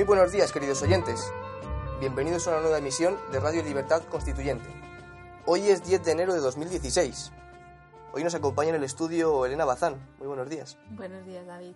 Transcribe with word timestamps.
Muy 0.00 0.06
buenos 0.06 0.32
días, 0.32 0.50
queridos 0.50 0.80
oyentes. 0.80 1.30
Bienvenidos 2.00 2.46
a 2.46 2.52
una 2.52 2.60
nueva 2.60 2.78
emisión 2.78 3.18
de 3.32 3.38
Radio 3.38 3.62
Libertad 3.62 4.02
Constituyente. 4.04 4.66
Hoy 5.44 5.68
es 5.68 5.84
10 5.84 6.02
de 6.02 6.12
enero 6.12 6.32
de 6.32 6.40
2016. 6.40 7.30
Hoy 8.14 8.24
nos 8.24 8.34
acompaña 8.34 8.70
en 8.70 8.76
el 8.76 8.84
estudio 8.84 9.44
Elena 9.44 9.66
Bazán. 9.66 10.00
Muy 10.16 10.26
buenos 10.26 10.48
días. 10.48 10.78
Buenos 10.92 11.26
días, 11.26 11.46
David. 11.46 11.74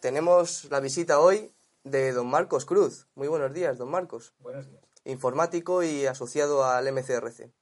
Tenemos 0.00 0.64
la 0.72 0.80
visita 0.80 1.20
hoy 1.20 1.54
de 1.84 2.10
don 2.10 2.26
Marcos 2.26 2.64
Cruz. 2.64 3.06
Muy 3.14 3.28
buenos 3.28 3.52
días, 3.52 3.78
don 3.78 3.92
Marcos. 3.92 4.34
Buenos 4.40 4.68
días. 4.68 4.82
Informático 5.04 5.84
y 5.84 6.06
asociado 6.06 6.64
al 6.64 6.92
MCRC. 6.92 7.52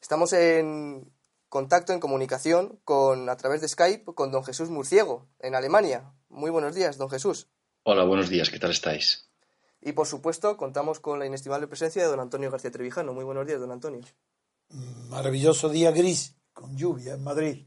Estamos 0.00 0.32
en 0.34 1.12
contacto, 1.48 1.92
en 1.92 1.98
comunicación, 1.98 2.78
con, 2.84 3.28
a 3.28 3.36
través 3.36 3.60
de 3.60 3.66
Skype 3.66 4.14
con 4.14 4.30
don 4.30 4.44
Jesús 4.44 4.70
Murciego, 4.70 5.26
en 5.40 5.56
Alemania. 5.56 6.14
Muy 6.28 6.52
buenos 6.52 6.76
días, 6.76 6.96
don 6.96 7.10
Jesús. 7.10 7.48
Hola, 7.84 8.04
buenos 8.04 8.28
días, 8.28 8.48
¿qué 8.48 8.60
tal 8.60 8.70
estáis? 8.70 9.28
Y 9.80 9.90
por 9.90 10.06
supuesto, 10.06 10.56
contamos 10.56 11.00
con 11.00 11.18
la 11.18 11.26
inestimable 11.26 11.66
presencia 11.66 12.00
de 12.00 12.08
don 12.08 12.20
Antonio 12.20 12.48
García 12.48 12.70
Trevijano. 12.70 13.12
Muy 13.12 13.24
buenos 13.24 13.44
días, 13.44 13.58
don 13.58 13.72
Antonio. 13.72 14.02
Maravilloso 15.08 15.68
día 15.68 15.90
gris, 15.90 16.36
con 16.52 16.76
lluvia 16.76 17.14
en 17.14 17.24
Madrid. 17.24 17.66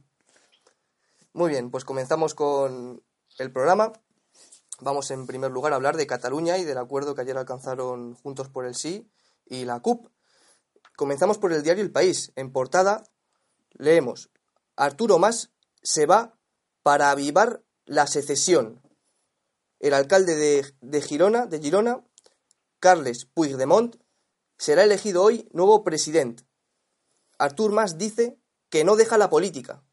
Muy 1.34 1.50
bien, 1.50 1.70
pues 1.70 1.84
comenzamos 1.84 2.34
con 2.34 3.04
el 3.40 3.52
programa. 3.52 3.92
Vamos 4.80 5.12
en 5.12 5.28
primer 5.28 5.52
lugar 5.52 5.74
a 5.74 5.76
hablar 5.76 5.98
de 5.98 6.08
Cataluña 6.08 6.58
y 6.58 6.64
del 6.64 6.78
acuerdo 6.78 7.14
que 7.14 7.20
ayer 7.20 7.38
alcanzaron 7.38 8.14
Juntos 8.14 8.48
por 8.48 8.66
el 8.66 8.76
Sí 8.76 9.12
y 9.46 9.66
la 9.66 9.82
CUP. 9.82 10.08
Comenzamos 10.96 11.38
por 11.38 11.52
el 11.52 11.62
diario 11.62 11.84
El 11.84 11.92
País. 11.92 12.32
En 12.38 12.54
portada 12.54 13.04
leemos, 13.74 14.30
Arturo 14.78 15.20
Mas 15.20 15.52
se 15.84 16.06
va 16.06 16.40
para 16.84 17.12
avivar 17.12 17.64
la 17.84 18.08
secesión. 18.08 18.82
El 19.86 19.94
alcalde 19.94 20.74
de, 20.82 21.02
Girona, 21.04 21.46
de 21.46 21.60
Girona, 21.60 22.04
Carles 22.80 23.26
Puigdemont, 23.26 23.96
será 24.58 24.84
elegido 24.84 25.22
hoy 25.22 25.48
nuevo 25.52 25.84
presidente. 25.84 26.44
Artur 27.38 27.72
Mas 27.72 28.00
dice 28.00 28.40
que 28.70 28.84
no 28.84 28.96
deja 28.96 29.20
la 29.20 29.30
política. 29.30 29.84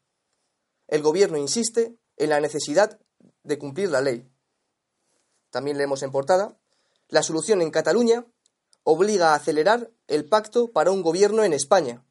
El 0.87 1.03
gobierno 1.03 1.37
insiste 1.37 1.95
en 2.17 2.31
la 2.31 2.39
necesidad 2.39 2.99
de 3.43 3.59
cumplir 3.59 3.91
la 3.91 4.01
ley. 4.01 4.27
También 5.51 5.77
leemos 5.77 6.01
en 6.01 6.11
portada, 6.11 6.57
la 7.09 7.21
solución 7.21 7.61
en 7.61 7.69
Cataluña 7.69 8.25
obliga 8.81 9.33
a 9.33 9.35
acelerar 9.35 9.91
el 10.07 10.27
pacto 10.27 10.71
para 10.71 10.89
un 10.89 11.03
gobierno 11.03 11.43
en 11.43 11.53
España. 11.53 12.03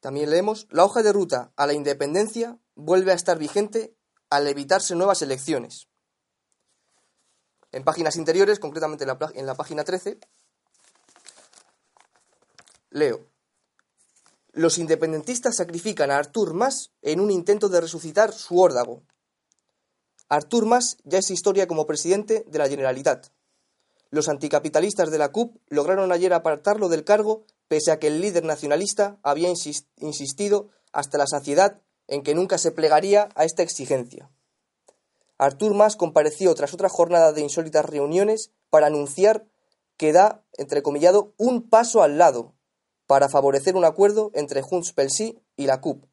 También 0.00 0.30
leemos, 0.30 0.66
la 0.70 0.84
hoja 0.84 1.04
de 1.04 1.12
ruta 1.12 1.52
a 1.54 1.68
la 1.68 1.74
independencia 1.74 2.58
vuelve 2.74 3.12
a 3.12 3.14
estar 3.14 3.38
vigente 3.38 3.96
al 4.30 4.46
evitarse 4.46 4.94
nuevas 4.94 5.22
elecciones. 5.22 5.88
En 7.72 7.84
páginas 7.84 8.16
interiores, 8.16 8.58
concretamente 8.58 9.04
en 9.04 9.46
la, 9.46 9.54
página 9.54 9.84
13, 9.84 10.18
leo, 12.90 13.26
los 14.52 14.78
independentistas 14.78 15.56
sacrifican 15.56 16.10
a 16.10 16.16
Artur 16.16 16.54
Mas 16.54 16.90
en 17.02 17.20
un 17.20 17.30
intento 17.30 17.68
de 17.68 17.80
resucitar 17.80 18.32
su 18.32 18.58
órdago. 18.58 19.02
Artur 20.28 20.66
Mas 20.66 20.96
ya 21.04 21.18
es 21.18 21.30
historia 21.30 21.68
como 21.68 21.86
presidente 21.86 22.44
de 22.48 22.58
la 22.58 22.68
Generalitat. 22.68 23.28
Los 24.10 24.28
anticapitalistas 24.28 25.10
de 25.12 25.18
la 25.18 25.30
CUP 25.30 25.56
lograron 25.68 26.10
ayer 26.10 26.32
apartarlo 26.32 26.88
del 26.88 27.04
cargo 27.04 27.44
pese 27.68 27.92
a 27.92 28.00
que 28.00 28.08
el 28.08 28.20
líder 28.20 28.44
nacionalista 28.44 29.20
había 29.22 29.48
insistido 29.48 30.70
hasta 30.92 31.18
la 31.18 31.28
saciedad 31.28 31.80
en 32.10 32.22
que 32.22 32.34
nunca 32.34 32.58
se 32.58 32.72
plegaría 32.72 33.30
a 33.34 33.44
esta 33.44 33.62
exigencia. 33.62 34.30
Artur 35.38 35.72
Mas 35.74 35.96
compareció 35.96 36.54
tras 36.54 36.74
otra 36.74 36.90
jornada 36.90 37.32
de 37.32 37.40
insólitas 37.40 37.86
reuniones 37.86 38.50
para 38.68 38.88
anunciar 38.88 39.46
que 39.96 40.12
da, 40.12 40.44
entrecomillado, 40.58 41.32
un 41.38 41.70
paso 41.70 42.02
al 42.02 42.18
lado 42.18 42.54
para 43.06 43.28
favorecer 43.28 43.76
un 43.76 43.84
acuerdo 43.84 44.30
entre 44.34 44.60
Junts 44.60 44.92
pel 44.92 45.10
Sí 45.10 45.40
y 45.56 45.66
la 45.66 45.80
CUP, 45.80 46.04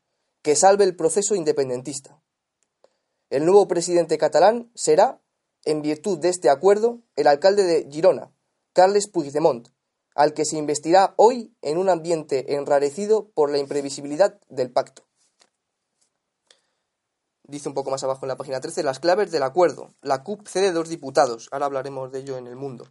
que 0.41 0.55
salve 0.55 0.83
el 0.83 0.95
proceso 0.95 1.35
independentista. 1.35 2.21
El 3.29 3.45
nuevo 3.45 3.67
presidente 3.67 4.17
catalán 4.17 4.71
será, 4.75 5.19
en 5.65 5.81
virtud 5.81 6.19
de 6.19 6.29
este 6.29 6.49
acuerdo, 6.49 7.01
el 7.15 7.27
alcalde 7.27 7.63
de 7.63 7.89
Girona, 7.91 8.31
Carles 8.73 9.07
Puigdemont, 9.09 9.67
al 10.15 10.33
que 10.33 10.45
se 10.45 10.57
investirá 10.57 11.13
hoy 11.17 11.53
en 11.61 11.77
un 11.77 11.89
ambiente 11.89 12.55
enrarecido 12.55 13.29
por 13.31 13.51
la 13.51 13.57
imprevisibilidad 13.57 14.39
del 14.49 14.71
pacto. 14.71 15.06
Dice 17.47 17.69
un 17.69 17.75
poco 17.75 17.91
más 17.91 18.03
abajo 18.03 18.25
en 18.25 18.27
la 18.27 18.35
página 18.35 18.59
13 18.59 18.83
las 18.83 18.99
claves 18.99 19.31
del 19.31 19.43
acuerdo. 19.43 19.93
La 20.01 20.21
CUP 20.21 20.45
cede 20.47 20.73
dos 20.73 20.89
diputados. 20.89 21.47
Ahora 21.51 21.67
hablaremos 21.67 22.11
de 22.11 22.19
ello 22.19 22.37
en 22.37 22.45
el 22.45 22.57
mundo. 22.57 22.87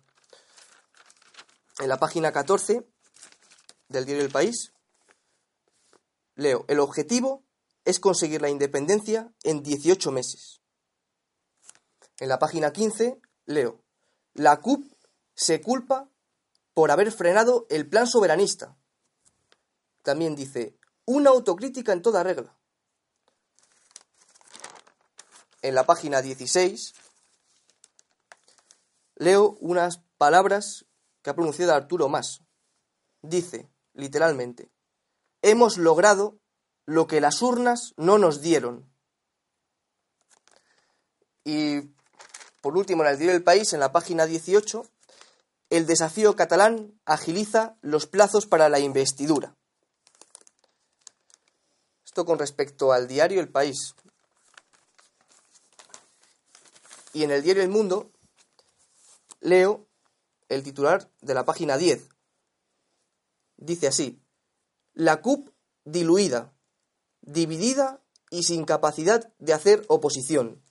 En 1.79 1.89
la 1.89 1.99
página 1.99 2.33
14 2.33 2.87
del 3.89 4.07
diario 4.07 4.25
El 4.25 4.31
País, 4.31 4.73
leo, 6.37 6.65
el 6.69 6.81
objetivo 6.81 7.45
es 7.85 8.01
conseguir 8.01 8.41
la 8.41 8.49
independencia 8.49 9.31
en 9.43 9.63
18 9.63 10.11
meses. 10.11 10.63
En 12.19 12.31
la 12.31 12.39
página 12.39 12.73
15, 12.73 13.21
leo, 13.45 13.85
la 14.33 14.59
CUP 14.61 14.91
se 15.35 15.61
culpa 15.61 16.09
por 16.73 16.91
haber 16.91 17.13
frenado 17.13 17.67
el 17.69 17.87
plan 17.87 18.07
soberanista. 18.07 18.75
También 20.03 20.35
dice, 20.35 20.79
una 21.05 21.29
autocrítica 21.29 21.93
en 21.93 22.01
toda 22.01 22.23
regla. 22.23 22.56
En 25.67 25.75
la 25.75 25.85
página 25.85 26.23
16, 26.23 26.95
leo 29.17 29.57
unas 29.59 29.99
palabras 30.17 30.87
que 31.23 31.31
ha 31.31 31.35
pronunciado 31.35 31.75
Arturo 31.75 32.09
Mas. 32.09 32.43
Dice, 33.21 33.69
literalmente, 33.93 34.71
hemos 35.43 35.77
logrado 35.77 36.39
lo 36.85 37.09
que 37.09 37.21
las 37.21 37.43
urnas 37.43 37.95
no 37.97 38.17
nos 38.17 38.43
dieron. 38.43 38.89
Y 41.43 41.81
por 42.61 42.77
último, 42.77 43.03
en 43.03 43.11
el 43.11 43.19
diario 43.19 43.33
del 43.33 43.43
País, 43.43 43.73
en 43.73 43.81
la 43.81 43.91
página 43.91 44.25
18, 44.25 44.87
el 45.71 45.87
desafío 45.87 46.37
catalán 46.37 46.97
agiliza 47.07 47.77
los 47.81 48.07
plazos 48.07 48.47
para 48.47 48.69
la 48.69 48.79
investidura. 48.79 49.57
Esto 52.05 52.25
con 52.25 52.39
respecto 52.39 52.93
al 52.93 53.09
diario 53.09 53.41
El 53.41 53.49
País. 53.49 53.97
Y 57.17 57.25
en 57.25 57.31
el 57.31 57.43
diario 57.43 57.63
El 57.63 57.71
Mundo 57.71 58.13
leo 59.41 59.89
el 60.51 60.63
titular 60.63 61.11
de 61.23 61.33
la 61.33 61.47
página 61.47 61.79
10. 61.79 62.11
Dice 63.57 63.87
así, 63.87 64.21
la 64.93 65.23
CUP 65.23 65.49
diluida, 65.87 66.53
dividida 67.23 68.03
y 68.31 68.43
sin 68.43 68.67
capacidad 68.67 69.33
de 69.39 69.55
hacer 69.55 69.87
oposición. 69.89 70.63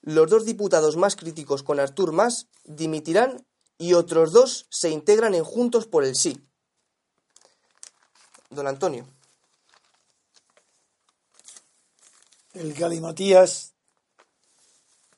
Los 0.00 0.28
dos 0.28 0.44
diputados 0.44 0.96
más 0.96 1.14
críticos 1.14 1.62
con 1.62 1.78
Artur 1.78 2.10
Mas 2.10 2.48
dimitirán 2.64 3.46
y 3.78 3.94
otros 3.94 4.32
dos 4.32 4.66
se 4.70 4.90
integran 4.90 5.36
en 5.36 5.44
Juntos 5.44 5.86
por 5.86 6.02
el 6.02 6.16
Sí. 6.16 6.44
Don 8.50 8.66
Antonio. 8.66 9.06
El 12.52 12.74
galimatías 12.74 13.77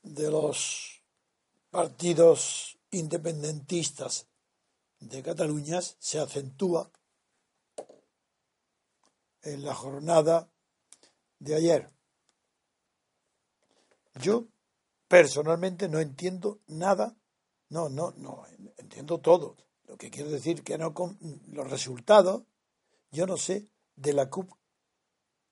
de 0.02 0.31
los 0.31 1.02
partidos 1.70 2.79
independentistas 2.91 4.26
de 4.99 5.23
Cataluña 5.23 5.81
se 5.81 6.19
acentúa 6.19 6.91
en 9.43 9.64
la 9.64 9.75
jornada 9.75 10.50
de 11.38 11.55
ayer. 11.55 11.91
Yo 14.20 14.47
personalmente 15.08 15.88
no 15.88 15.99
entiendo 15.99 16.61
nada, 16.67 17.17
no, 17.70 17.88
no, 17.88 18.12
no, 18.17 18.44
entiendo 18.76 19.19
todo. 19.19 19.56
Lo 19.87 19.97
que 19.97 20.11
quiero 20.11 20.31
decir 20.31 20.62
que 20.62 20.79
no 20.79 20.94
con 20.94 21.19
los 21.49 21.69
resultados, 21.69 22.43
yo 23.11 23.26
no 23.26 23.37
sé 23.37 23.69
de 23.97 24.12
la 24.12 24.29
CUP 24.29 24.52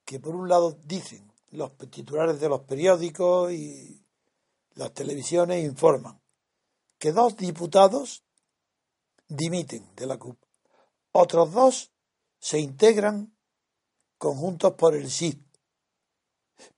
que 0.05 0.21
por 0.21 0.35
un 0.35 0.49
lado 0.49 0.79
dicen 0.85 1.31
los 1.51 1.77
titulares 1.91 2.41
de 2.41 2.49
los 2.49 2.63
periódicos 2.63 3.53
y 3.53 4.05
las 4.79 4.95
televisiones 4.95 5.65
informan 5.65 6.23
que 6.99 7.11
dos 7.11 7.37
diputados 7.37 8.25
dimiten 9.27 9.93
de 9.97 10.07
la 10.07 10.19
CUP. 10.19 10.39
Otros 11.11 11.53
dos 11.53 11.93
se 12.39 12.61
integran 12.61 13.37
conjuntos 14.19 14.75
por 14.75 14.95
el 14.95 15.11
sí. 15.11 15.45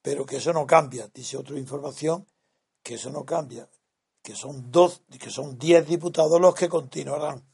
Pero 0.00 0.24
que 0.24 0.38
eso 0.38 0.54
no 0.54 0.66
cambia, 0.66 1.08
dice 1.12 1.36
otra 1.36 1.58
información, 1.58 2.26
que 2.82 2.94
eso 2.94 3.10
no 3.10 3.26
cambia, 3.26 3.68
que 4.22 4.34
son 4.34 4.70
dos, 4.70 5.02
que 5.20 5.30
son 5.30 5.58
diez 5.58 5.86
diputados 5.86 6.40
los 6.40 6.54
que 6.54 6.70
continuarán. 6.70 7.46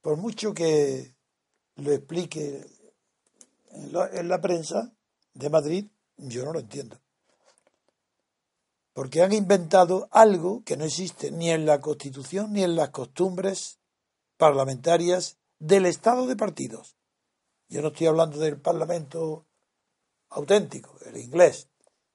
Por 0.00 0.16
mucho 0.16 0.54
que 0.54 1.14
lo 1.76 1.92
explique 1.92 2.66
en 3.72 3.92
la, 3.92 4.08
en 4.08 4.28
la 4.28 4.40
prensa 4.40 4.90
de 5.34 5.50
Madrid, 5.50 5.86
yo 6.16 6.46
no 6.46 6.54
lo 6.54 6.60
entiendo. 6.60 7.01
Porque 8.92 9.22
han 9.22 9.32
inventado 9.32 10.08
algo 10.10 10.62
que 10.64 10.76
no 10.76 10.84
existe 10.84 11.30
ni 11.30 11.50
en 11.50 11.66
la 11.66 11.80
Constitución 11.80 12.52
ni 12.52 12.62
en 12.62 12.76
las 12.76 12.90
costumbres 12.90 13.78
parlamentarias 14.36 15.38
del 15.58 15.86
Estado 15.86 16.26
de 16.26 16.36
partidos. 16.36 16.96
Yo 17.68 17.80
no 17.80 17.88
estoy 17.88 18.08
hablando 18.08 18.38
del 18.38 18.60
Parlamento 18.60 19.46
auténtico, 20.28 20.98
el 21.06 21.16
inglés. 21.16 21.68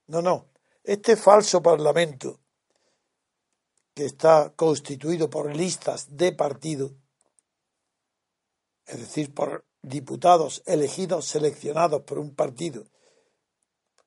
No, 0.08 0.22
no. 0.22 0.46
Este 0.84 1.16
falso 1.16 1.62
Parlamento 1.62 2.40
que 3.94 4.06
está 4.06 4.54
constituido 4.56 5.30
por 5.30 5.56
listas 5.56 6.16
de 6.16 6.32
partido, 6.32 6.92
es 8.86 9.00
decir, 9.00 9.34
por 9.34 9.66
diputados 9.82 10.62
elegidos, 10.68 11.26
seleccionados 11.26 12.04
por 12.04 12.20
un 12.20 12.36
partido, 12.36 12.86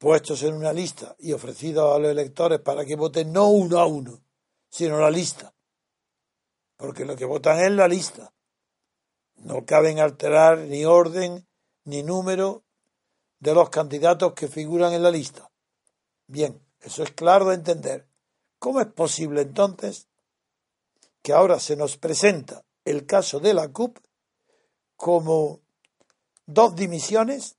puestos 0.01 0.43
en 0.45 0.55
una 0.55 0.73
lista 0.73 1.15
y 1.19 1.35
ofrecidos 1.35 1.95
a 1.95 1.99
los 1.99 2.11
electores 2.11 2.59
para 2.61 2.87
que 2.87 2.97
voten 2.97 3.35
no 3.35 3.49
uno 3.51 3.79
a 3.79 3.87
uno, 3.87 4.25
sino 4.71 4.99
la 4.99 5.11
lista. 5.11 5.55
Porque 6.79 7.05
lo 7.05 7.15
que 7.15 7.27
votan 7.27 7.61
es 7.61 7.71
la 7.73 7.87
lista. 7.87 8.33
No 9.35 9.67
caben 9.67 10.01
alterar 10.01 10.57
ni 10.61 10.87
orden 10.87 11.47
ni 11.85 12.03
número 12.03 12.65
de 13.41 13.53
los 13.53 13.69
candidatos 13.69 14.33
que 14.33 14.49
figuran 14.49 14.95
en 14.95 15.03
la 15.03 15.11
lista. 15.11 15.51
Bien, 16.27 16.59
eso 16.81 17.03
es 17.03 17.13
claro 17.13 17.51
de 17.51 17.57
entender. 17.57 18.09
¿Cómo 18.59 18.81
es 18.81 18.87
posible 18.87 19.43
entonces 19.43 20.09
que 21.21 21.35
ahora 21.35 21.61
se 21.61 21.77
nos 21.77 21.99
presenta 21.99 22.65
el 22.87 23.05
caso 23.05 23.39
de 23.39 23.53
la 23.53 23.69
CUP 23.69 23.99
como 24.97 25.61
dos 26.47 26.75
dimisiones 26.75 27.59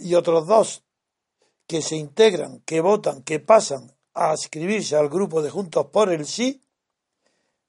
y 0.00 0.14
otros 0.14 0.46
dos 0.46 0.82
que 1.66 1.82
se 1.82 1.96
integran, 1.96 2.60
que 2.60 2.80
votan, 2.80 3.22
que 3.22 3.38
pasan 3.38 3.96
a 4.14 4.32
inscribirse 4.32 4.96
al 4.96 5.08
grupo 5.08 5.42
de 5.42 5.50
Juntos 5.50 5.86
por 5.86 6.12
el 6.12 6.26
Sí, 6.26 6.60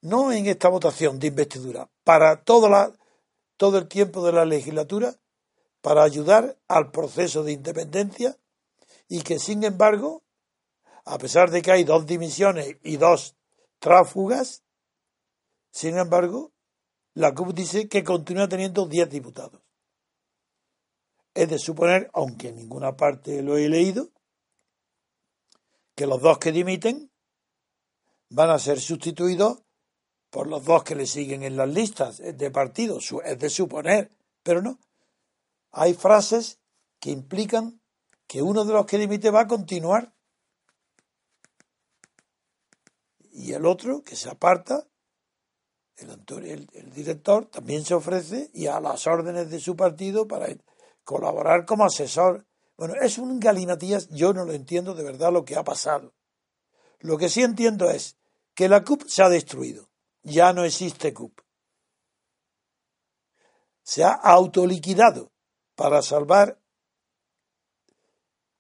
no 0.02 0.32
en 0.32 0.48
esta 0.48 0.70
votación 0.70 1.20
de 1.20 1.28
investidura, 1.28 1.90
para 2.04 2.44
todo, 2.44 2.68
la, 2.68 2.92
todo 3.58 3.78
el 3.78 3.88
tiempo 3.88 4.26
de 4.26 4.32
la 4.32 4.46
legislatura, 4.46 5.16
para 5.82 6.04
ayudar 6.04 6.58
al 6.68 6.92
proceso 6.92 7.44
de 7.44 7.52
independencia 7.52 8.38
y 9.08 9.22
que 9.22 9.40
sin 9.40 9.64
embargo, 9.64 10.24
a 11.06 11.18
pesar 11.18 11.52
de 11.52 11.62
que 11.62 11.72
hay 11.72 11.84
dos 11.84 12.06
dimisiones 12.06 12.78
y 12.84 12.98
dos 12.98 13.36
tráfugas, 13.80 14.64
sin 15.72 15.98
embargo, 15.98 16.52
la 17.14 17.34
CUP 17.34 17.54
dice 17.54 17.88
que 17.88 18.04
continúa 18.04 18.48
teniendo 18.48 18.86
10 18.86 19.10
diputados. 19.10 19.62
Es 21.34 21.50
de 21.50 21.60
suponer, 21.60 22.10
aunque 22.14 22.50
en 22.50 22.56
ninguna 22.56 22.98
parte 22.98 23.42
lo 23.42 23.58
he 23.58 23.70
leído, 23.70 24.10
que 25.96 26.06
los 26.08 26.22
dos 26.22 26.40
que 26.40 26.52
dimiten 26.52 27.12
van 28.30 28.50
a 28.50 28.60
ser 28.60 28.80
sustituidos 28.80 29.64
por 30.30 30.48
los 30.48 30.64
dos 30.64 30.84
que 30.84 30.96
le 30.96 31.06
siguen 31.06 31.44
en 31.44 31.58
las 31.58 31.70
listas 31.70 32.18
de 32.18 32.52
partidos. 32.52 33.14
Es 33.24 33.40
de 33.40 33.50
suponer, 33.50 34.10
pero 34.44 34.62
no. 34.62 34.80
Hay 35.72 35.94
frases 35.94 36.60
que 37.00 37.12
implican 37.12 37.82
que 38.28 38.42
uno 38.42 38.64
de 38.64 38.74
los 38.74 38.86
que 38.86 38.98
dimite 38.98 39.30
va 39.30 39.42
a 39.42 39.48
continuar 39.48 40.14
y 43.34 43.54
el 43.54 43.66
otro 43.66 44.04
que 44.04 44.16
se 44.16 44.30
aparta 44.30 44.88
el, 45.98 46.68
el, 46.74 46.92
director 46.94 47.46
también 47.46 47.86
se 47.86 47.94
ofrece 47.94 48.50
y 48.54 48.68
a 48.68 48.80
las 48.80 49.06
órdenes 49.06 49.50
de 49.52 49.60
su 49.60 49.76
partido 49.76 50.28
para 50.28 50.48
colaborar 51.04 51.66
como 51.66 51.86
asesor. 51.86 52.46
Bueno, 52.78 52.96
es 53.02 53.18
un 53.18 53.40
galinatías, 53.40 54.10
yo 54.10 54.34
no 54.34 54.46
lo 54.46 54.54
entiendo 54.54 54.94
de 54.94 55.04
verdad 55.04 55.32
lo 55.32 55.46
que 55.46 55.56
ha 55.56 55.64
pasado. 55.64 56.14
Lo 57.00 57.18
que 57.18 57.30
sí 57.30 57.42
entiendo 57.42 57.90
es 57.90 58.18
que 58.54 58.70
la 58.70 58.84
CUP 58.84 59.04
se 59.08 59.24
ha 59.24 59.30
destruido. 59.30 59.90
Ya 60.24 60.54
no 60.54 60.64
existe 60.64 61.14
CUP. 61.14 61.40
Se 63.84 64.04
ha 64.04 64.12
autoliquidado 64.12 65.32
para 65.76 66.02
salvar 66.02 66.60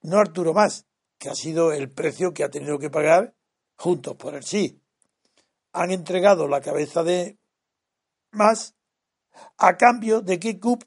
no 0.02 0.18
Arturo 0.18 0.54
Más, 0.54 0.88
que 1.18 1.30
ha 1.30 1.36
sido 1.36 1.72
el 1.72 1.92
precio 1.92 2.34
que 2.34 2.44
ha 2.44 2.50
tenido 2.50 2.80
que 2.80 2.90
pagar 2.90 3.36
juntos 3.76 4.16
por 4.16 4.36
el 4.36 4.44
sí, 4.44 4.82
han 5.74 5.92
entregado 5.92 6.48
la 6.48 6.62
cabeza 6.62 7.04
de 7.04 7.38
más 8.32 8.76
a 9.58 9.78
cambio 9.78 10.22
de 10.22 10.40
que 10.40 10.60
CUP 10.60 10.84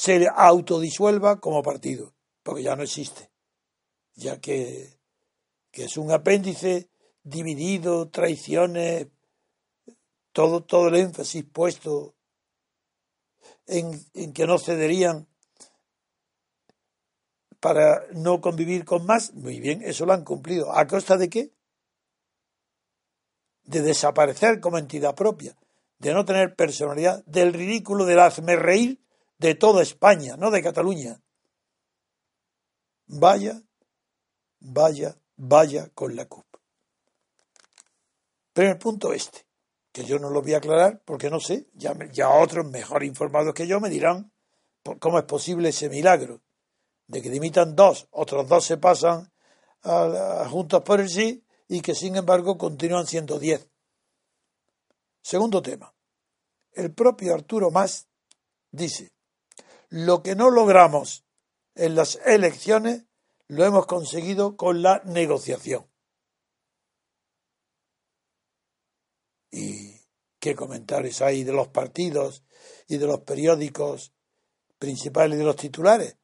se 0.00 0.26
autodisuelva 0.34 1.40
como 1.40 1.62
partido, 1.62 2.14
porque 2.42 2.62
ya 2.62 2.74
no 2.74 2.82
existe, 2.82 3.30
ya 4.14 4.40
que, 4.40 4.98
que 5.70 5.84
es 5.84 5.98
un 5.98 6.10
apéndice 6.10 6.88
dividido, 7.22 8.08
traiciones, 8.08 9.08
todo, 10.32 10.64
todo 10.64 10.88
el 10.88 10.96
énfasis 10.96 11.44
puesto 11.44 12.14
en, 13.66 14.02
en 14.14 14.32
que 14.32 14.46
no 14.46 14.58
cederían 14.58 15.28
para 17.60 18.06
no 18.14 18.40
convivir 18.40 18.86
con 18.86 19.04
más, 19.04 19.34
muy 19.34 19.60
bien, 19.60 19.82
eso 19.82 20.06
lo 20.06 20.14
han 20.14 20.24
cumplido. 20.24 20.72
¿A 20.72 20.86
costa 20.86 21.18
de 21.18 21.28
qué? 21.28 21.52
de 23.64 23.82
desaparecer 23.82 24.60
como 24.60 24.78
entidad 24.78 25.14
propia, 25.14 25.54
de 25.98 26.14
no 26.14 26.24
tener 26.24 26.56
personalidad, 26.56 27.22
del 27.26 27.52
ridículo 27.52 28.06
del 28.06 28.20
hazme 28.20 28.56
reír 28.56 28.98
de 29.40 29.54
toda 29.54 29.82
España, 29.82 30.36
no 30.36 30.50
de 30.50 30.62
Cataluña. 30.62 31.18
Vaya, 33.06 33.62
vaya, 34.60 35.16
vaya 35.36 35.88
con 35.94 36.14
la 36.14 36.26
CUP. 36.26 36.44
El 38.54 38.76
punto 38.76 39.14
este, 39.14 39.46
que 39.92 40.04
yo 40.04 40.18
no 40.18 40.28
lo 40.28 40.42
voy 40.42 40.52
a 40.52 40.58
aclarar 40.58 41.00
porque 41.06 41.30
no 41.30 41.40
sé, 41.40 41.70
ya, 41.72 41.94
ya 42.12 42.28
otros 42.28 42.66
mejor 42.66 43.02
informados 43.02 43.54
que 43.54 43.66
yo 43.66 43.80
me 43.80 43.88
dirán 43.88 44.30
cómo 44.98 45.18
es 45.18 45.24
posible 45.24 45.70
ese 45.70 45.88
milagro 45.88 46.42
de 47.06 47.22
que 47.22 47.30
dimitan 47.30 47.74
dos, 47.74 48.08
otros 48.10 48.46
dos 48.46 48.62
se 48.66 48.76
pasan 48.76 49.32
a 49.82 50.46
Juntos 50.50 50.82
por 50.82 51.00
el 51.00 51.08
Sí 51.08 51.42
y 51.66 51.80
que 51.80 51.94
sin 51.94 52.16
embargo 52.16 52.58
continúan 52.58 53.06
siendo 53.06 53.38
diez. 53.38 53.66
Segundo 55.22 55.62
tema. 55.62 55.94
El 56.72 56.92
propio 56.92 57.32
Arturo 57.32 57.70
Más 57.70 58.06
dice, 58.70 59.10
lo 59.90 60.22
que 60.22 60.36
no 60.36 60.50
logramos 60.50 61.24
en 61.74 61.96
las 61.96 62.16
elecciones 62.24 63.04
lo 63.48 63.64
hemos 63.64 63.86
conseguido 63.86 64.56
con 64.56 64.82
la 64.82 65.02
negociación. 65.04 65.90
¿Y 69.50 70.00
qué 70.38 70.54
comentarios 70.54 71.20
hay 71.20 71.42
de 71.42 71.52
los 71.52 71.68
partidos 71.68 72.44
y 72.86 72.98
de 72.98 73.06
los 73.06 73.20
periódicos 73.20 74.14
principales 74.78 75.36
y 75.36 75.38
de 75.40 75.44
los 75.44 75.56
titulares? 75.56 76.16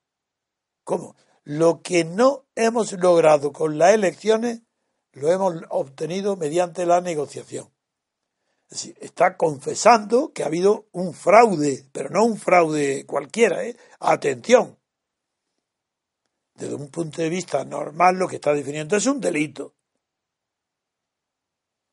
¿Cómo? 0.84 1.16
Lo 1.42 1.82
que 1.82 2.04
no 2.04 2.46
hemos 2.54 2.92
logrado 2.92 3.52
con 3.52 3.78
las 3.78 3.94
elecciones 3.94 4.62
lo 5.12 5.32
hemos 5.32 5.54
obtenido 5.70 6.36
mediante 6.36 6.86
la 6.86 7.00
negociación. 7.00 7.75
Es 8.68 8.82
decir, 8.82 8.96
está 9.00 9.36
confesando 9.36 10.32
que 10.32 10.42
ha 10.42 10.46
habido 10.46 10.88
un 10.92 11.14
fraude, 11.14 11.84
pero 11.92 12.10
no 12.10 12.24
un 12.24 12.36
fraude 12.36 13.06
cualquiera. 13.06 13.64
¿eh? 13.64 13.76
Atención. 14.00 14.76
Desde 16.54 16.74
un 16.74 16.88
punto 16.88 17.22
de 17.22 17.28
vista 17.28 17.64
normal 17.64 18.16
lo 18.16 18.26
que 18.26 18.36
está 18.36 18.52
definiendo 18.52 18.96
es 18.96 19.06
un 19.06 19.20
delito. 19.20 19.74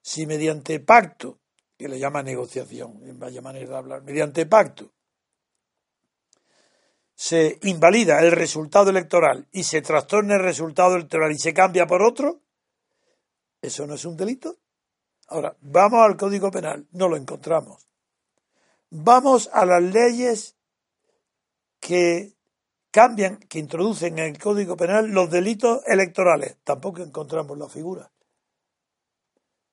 Si 0.02 0.26
mediante 0.26 0.80
pacto, 0.80 1.40
que 1.78 1.88
le 1.88 2.00
llama 2.00 2.24
negociación, 2.24 3.00
en 3.04 3.20
vaya 3.20 3.42
manera 3.42 3.70
de 3.70 3.78
hablar, 3.78 4.04
mediante 4.04 4.46
pacto, 4.46 4.92
se 7.14 7.60
invalida 7.64 8.20
el 8.22 8.32
resultado 8.32 8.90
electoral 8.90 9.48
y 9.52 9.64
se 9.64 9.82
trastorna 9.82 10.36
el 10.36 10.42
resultado 10.42 10.96
electoral 10.96 11.32
y 11.32 11.38
se 11.38 11.54
cambia 11.54 11.86
por 11.86 12.02
otro, 12.02 12.42
¿eso 13.62 13.86
no 13.86 13.94
es 13.94 14.06
un 14.06 14.18
delito? 14.18 14.58
Ahora, 15.34 15.58
vamos 15.62 16.00
al 16.02 16.16
Código 16.16 16.52
Penal, 16.52 16.88
no 16.92 17.10
lo 17.10 17.18
encontramos. 17.18 17.88
Vamos 18.92 19.50
a 19.52 19.66
las 19.66 19.82
leyes 19.82 20.56
que 21.80 22.36
cambian, 22.92 23.38
que 23.38 23.58
introducen 23.58 24.20
en 24.20 24.26
el 24.26 24.38
Código 24.38 24.78
Penal 24.78 25.08
los 25.08 25.32
delitos 25.32 25.82
electorales. 25.88 26.58
Tampoco 26.64 27.02
encontramos 27.02 27.58
la 27.58 27.68
figura. 27.68 28.12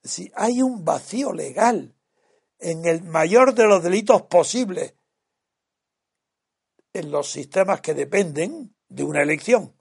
Si 0.03 0.33
hay 0.35 0.63
un 0.63 0.83
vacío 0.83 1.35
legal 1.35 1.95
en 2.59 2.87
el 2.87 3.03
mayor 3.03 3.53
de 3.53 3.67
los 3.67 3.83
delitos 3.83 4.23
posibles 4.23 4.95
en 6.95 7.11
los 7.11 7.31
sistemas 7.31 7.83
que 7.83 7.93
dependen 7.93 8.75
de 8.89 9.05
una 9.05 9.21
elección 9.21 9.77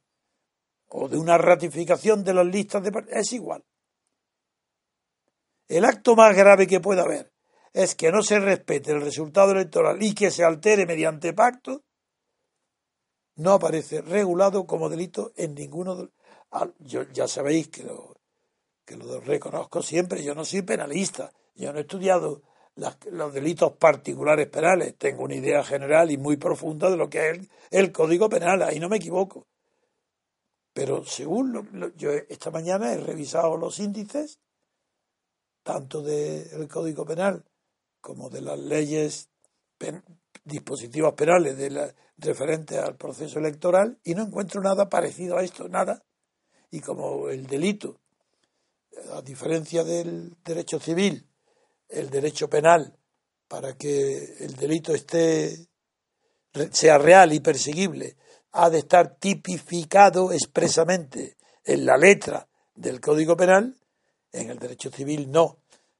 o 0.89 1.07
de 1.07 1.17
una 1.17 1.37
ratificación 1.37 2.25
de 2.25 2.33
las 2.33 2.47
listas 2.47 2.83
de 2.83 2.91
es 3.11 3.31
igual. 3.31 3.63
El 5.69 5.85
acto 5.85 6.15
más 6.15 6.35
grave 6.35 6.67
que 6.67 6.81
pueda 6.81 7.03
haber 7.03 7.31
es 7.71 7.95
que 7.95 8.11
no 8.11 8.23
se 8.23 8.39
respete 8.39 8.91
el 8.91 9.01
resultado 9.01 9.51
electoral 9.51 10.01
y 10.01 10.13
que 10.13 10.31
se 10.31 10.43
altere 10.43 10.85
mediante 10.85 11.31
pacto, 11.33 11.83
no 13.35 13.53
aparece 13.53 14.01
regulado 14.01 14.65
como 14.65 14.89
delito 14.89 15.31
en 15.37 15.53
ninguno 15.53 15.95
de 15.95 16.09
yo, 16.79 17.03
ya 17.13 17.27
sabéis 17.27 17.67
que 17.67 17.83
lo, 17.83 18.17
que 18.85 18.97
lo 18.97 19.19
reconozco 19.21 19.83
siempre, 19.83 20.23
yo 20.23 20.33
no 20.33 20.43
soy 20.43 20.63
penalista, 20.63 21.31
yo 21.55 21.71
no 21.71 21.77
he 21.77 21.81
estudiado 21.81 22.41
los 23.11 23.33
delitos 23.33 23.73
particulares 23.73 24.47
penales, 24.47 24.97
tengo 24.97 25.23
una 25.23 25.35
idea 25.35 25.63
general 25.63 26.09
y 26.09 26.17
muy 26.17 26.37
profunda 26.37 26.89
de 26.89 26.97
lo 26.97 27.09
que 27.09 27.29
es 27.29 27.49
el, 27.69 27.91
Código 27.91 28.29
Penal, 28.29 28.63
ahí 28.63 28.79
no 28.79 28.89
me 28.89 28.97
equivoco. 28.97 29.47
Pero 30.73 31.03
según 31.05 31.93
yo 31.97 32.11
esta 32.11 32.51
mañana 32.51 32.93
he 32.93 32.97
revisado 32.97 33.57
los 33.57 33.79
índices, 33.79 34.39
tanto 35.69 36.01
del 36.01 36.67
Código 36.67 37.05
Penal 37.05 37.45
como 38.01 38.31
de 38.31 38.41
las 38.41 38.57
leyes 38.57 39.29
dispositivos 40.43 41.13
penales 41.13 41.59
de 41.59 41.69
la, 41.69 41.93
referentes 42.17 42.79
al 42.79 42.95
proceso 42.95 43.37
electoral 43.37 43.99
y 44.03 44.15
no 44.15 44.23
encuentro 44.23 44.61
nada 44.61 44.89
parecido 44.89 45.37
a 45.37 45.43
esto, 45.43 45.69
nada. 45.69 46.03
Y 46.71 46.79
como 46.79 47.29
el 47.29 47.45
delito, 47.45 47.99
a 49.13 49.21
diferencia 49.21 49.83
del 49.83 50.35
derecho 50.43 50.79
civil, 50.79 51.27
el 51.87 52.09
derecho 52.09 52.49
penal, 52.49 52.97
para 53.47 53.77
que 53.77 54.37
el 54.39 54.55
delito 54.55 54.95
esté 54.95 55.67
sea 56.71 56.97
real 56.97 57.31
y 57.31 57.41
perseguible, 57.41 58.17
ha 58.53 58.71
de 58.71 58.79
estar 58.79 59.17
tipificado 59.19 60.31
expresamente 60.31 61.37
en 61.63 61.85
la 61.85 61.95
letra 61.95 62.49
del 62.73 62.99
Código 62.99 63.37
Penal, 63.37 63.75
en 64.31 64.49
el 64.49 64.57
derecho 64.57 64.89
civil 64.89 65.29
no, 65.31 65.58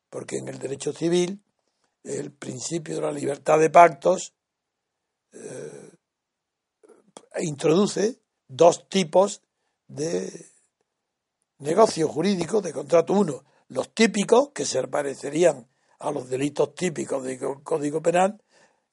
porque 0.10 0.38
en 0.38 0.48
el 0.48 0.60
derecho 0.60 0.94
civil 0.94 1.42
el 2.04 2.32
principio 2.32 2.96
de 2.96 3.02
la 3.02 3.12
libertad 3.12 3.60
de 3.60 3.70
pactos 3.70 4.34
eh, 5.34 5.92
introduce 7.42 8.20
dos 8.48 8.88
tipos 8.90 9.42
de 9.88 10.48
negocio 11.60 12.08
jurídico 12.08 12.62
de 12.62 12.74
contrato. 12.74 13.14
Uno, 13.14 13.44
los 13.68 13.94
típicos, 13.94 14.50
que 14.50 14.66
se 14.66 14.88
parecerían 14.88 15.68
a 16.00 16.12
los 16.12 16.30
delitos 16.30 16.74
típicos 16.74 17.24
del 17.24 17.40
Código 17.64 18.02
Penal, 18.02 18.42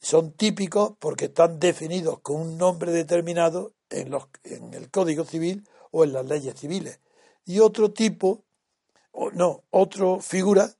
son 0.00 0.32
típicos 0.32 0.92
porque 0.98 1.26
están 1.26 1.58
definidos 1.58 2.20
con 2.20 2.40
un 2.40 2.58
nombre 2.58 2.92
determinado 2.92 3.72
en, 3.88 4.10
los, 4.10 4.28
en 4.44 4.74
el 4.74 4.90
Código 4.90 5.24
Civil 5.24 5.66
o 5.90 6.04
en 6.04 6.12
las 6.12 6.26
leyes 6.26 6.58
civiles. 6.58 7.00
Y 7.46 7.60
otro 7.60 7.92
tipo, 7.92 8.44
o 9.12 9.30
no, 9.30 9.64
otra 9.70 10.20
figura 10.20 10.70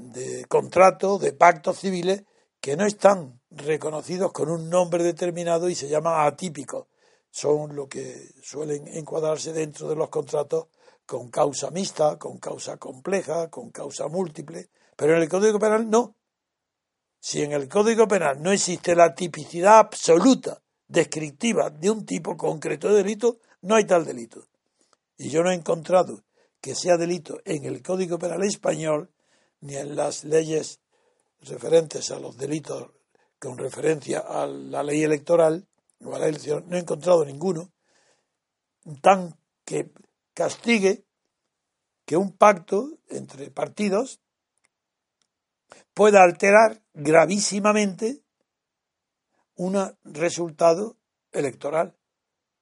de 0.00 0.44
contrato, 0.46 1.18
de 1.18 1.32
pactos 1.32 1.78
civiles, 1.78 2.24
que 2.60 2.76
no 2.76 2.86
están 2.86 3.40
reconocidos 3.50 4.32
con 4.32 4.50
un 4.50 4.68
nombre 4.68 5.04
determinado 5.04 5.68
y 5.68 5.74
se 5.74 5.88
llaman 5.88 6.26
atípicos. 6.26 6.86
Son 7.30 7.76
lo 7.76 7.88
que 7.88 8.32
suelen 8.42 8.88
encuadrarse 8.88 9.52
dentro 9.52 9.88
de 9.88 9.96
los 9.96 10.08
contratos 10.08 10.66
con 11.06 11.30
causa 11.30 11.70
mixta, 11.70 12.18
con 12.18 12.38
causa 12.38 12.76
compleja, 12.76 13.48
con 13.50 13.70
causa 13.70 14.08
múltiple, 14.08 14.70
pero 14.96 15.16
en 15.16 15.22
el 15.22 15.28
Código 15.28 15.58
Penal 15.58 15.88
no. 15.88 16.16
Si 17.20 17.42
en 17.42 17.52
el 17.52 17.68
Código 17.68 18.08
Penal 18.08 18.42
no 18.42 18.52
existe 18.52 18.94
la 18.94 19.14
tipicidad 19.14 19.78
absoluta, 19.78 20.62
descriptiva 20.88 21.70
de 21.70 21.90
un 21.90 22.04
tipo 22.04 22.36
concreto 22.36 22.88
de 22.88 23.02
delito, 23.02 23.38
no 23.62 23.76
hay 23.76 23.84
tal 23.84 24.04
delito. 24.04 24.46
Y 25.16 25.28
yo 25.28 25.42
no 25.42 25.50
he 25.50 25.54
encontrado 25.54 26.24
que 26.60 26.74
sea 26.74 26.96
delito 26.96 27.40
en 27.44 27.64
el 27.64 27.82
Código 27.82 28.18
Penal 28.18 28.42
español 28.42 29.10
ni 29.60 29.76
en 29.76 29.96
las 29.96 30.24
leyes 30.24 30.80
referentes 31.42 32.10
a 32.10 32.18
los 32.18 32.36
delitos 32.36 32.90
con 33.38 33.56
referencia 33.56 34.20
a 34.20 34.46
la 34.46 34.82
ley 34.82 35.02
electoral 35.02 35.66
o 36.04 36.14
a 36.14 36.18
la 36.18 36.28
elección, 36.28 36.64
no 36.68 36.76
he 36.76 36.80
encontrado 36.80 37.24
ninguno 37.24 37.72
tan 39.00 39.38
que 39.64 39.90
castigue 40.34 41.04
que 42.04 42.16
un 42.16 42.32
pacto 42.36 42.98
entre 43.08 43.50
partidos 43.50 44.20
pueda 45.94 46.22
alterar 46.22 46.82
gravísimamente 46.94 48.22
un 49.56 49.76
resultado 50.04 50.96
electoral. 51.32 51.96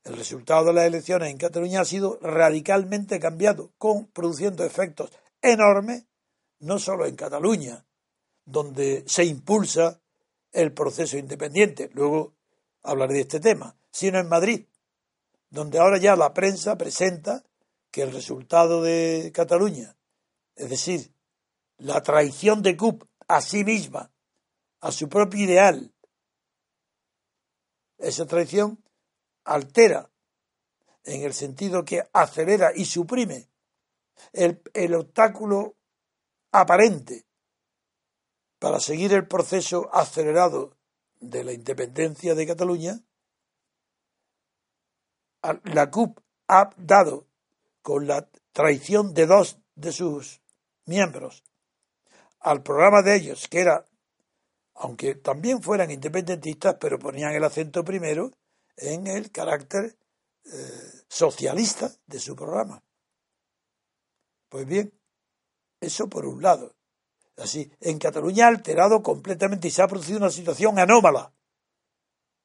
El 0.05 0.17
resultado 0.17 0.67
de 0.67 0.73
las 0.73 0.87
elecciones 0.87 1.31
en 1.31 1.39
Cataluña 1.39 1.81
ha 1.81 1.85
sido 1.85 2.19
radicalmente 2.21 3.21
cambiado, 3.21 3.73
con, 3.79 4.07
produciendo 4.09 4.65
efectos 4.65 5.13
enormes, 5.41 6.07
no 6.61 6.79
solo 6.79 7.07
en 7.07 7.17
Cataluña, 7.17 7.85
donde 8.45 9.05
se 9.07 9.25
impulsa 9.25 10.01
el 10.53 10.73
proceso 10.73 11.19
independiente, 11.19 11.91
luego 11.93 12.35
hablaré 12.83 13.15
de 13.15 13.21
este 13.21 13.41
tema, 13.41 13.77
sino 13.91 14.19
en 14.19 14.29
Madrid, 14.29 14.67
donde 15.51 15.79
ahora 15.79 15.99
ya 15.99 16.17
la 16.17 16.33
prensa 16.33 16.77
presenta 16.77 17.45
que 17.91 18.03
el 18.03 18.13
resultado 18.13 18.83
de 18.83 19.31
Cataluña, 19.35 19.97
es 20.57 20.71
decir, 20.71 21.13
la 21.79 22.03
traición 22.03 22.63
de 22.63 22.77
CUP 22.77 23.05
a 23.29 23.41
sí 23.41 23.65
misma, 23.65 24.11
a 24.81 24.93
su 24.93 25.09
propio 25.09 25.45
ideal, 25.45 25.93
esa 27.99 28.27
traición 28.27 28.83
altera 29.45 30.11
en 31.05 31.23
el 31.23 31.35
sentido 31.35 31.85
que 31.85 32.03
acelera 32.13 32.71
y 32.75 32.85
suprime 32.85 33.49
el, 34.33 34.63
el 34.75 34.95
obstáculo 34.95 35.78
aparente 36.53 37.27
para 38.59 38.81
seguir 38.81 39.13
el 39.13 39.27
proceso 39.27 39.89
acelerado 39.93 40.77
de 41.21 41.45
la 41.45 41.53
independencia 41.53 42.35
de 42.35 42.47
Cataluña, 42.47 43.01
la 45.65 45.91
CUP 45.91 46.19
ha 46.49 46.71
dado 46.77 47.27
con 47.83 48.07
la 48.07 48.29
traición 48.53 49.15
de 49.15 49.27
dos 49.27 49.59
de 49.75 49.93
sus 49.93 50.43
miembros 50.85 51.45
al 52.41 52.63
programa 52.63 53.03
de 53.03 53.17
ellos, 53.17 53.49
que 53.49 53.61
era, 53.61 53.85
aunque 54.75 55.15
también 55.15 55.63
fueran 55.63 55.91
independentistas, 55.91 56.77
pero 56.81 56.99
ponían 56.99 57.33
el 57.33 57.45
acento 57.45 57.85
primero 57.85 58.33
en 58.77 59.07
el 59.07 59.31
carácter 59.31 59.97
eh, 60.45 61.03
socialista 61.09 61.91
de 62.07 62.19
su 62.19 62.35
programa. 62.35 62.83
Pues 64.49 64.67
bien, 64.67 64.98
eso 65.81 66.09
por 66.09 66.27
un 66.27 66.43
lado. 66.43 66.75
Así, 67.37 67.71
en 67.81 67.99
Cataluña 67.99 68.47
ha 68.47 68.49
alterado 68.49 69.03
completamente 69.03 69.69
y 69.69 69.71
se 69.71 69.83
ha 69.83 69.89
producido 69.89 70.19
una 70.19 70.31
situación 70.31 70.79
anómala. 70.79 71.33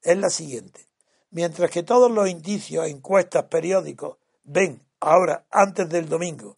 Es 0.01 0.17
la 0.17 0.29
siguiente. 0.29 0.87
Mientras 1.31 1.71
que 1.71 1.81
todos 1.81 2.11
los 2.11 2.29
indicios, 2.29 2.87
encuestas, 2.87 3.45
periódicos 3.45 4.17
ven 4.43 4.85
ahora, 4.99 5.45
antes 5.49 5.89
del 5.89 6.07
domingo, 6.07 6.57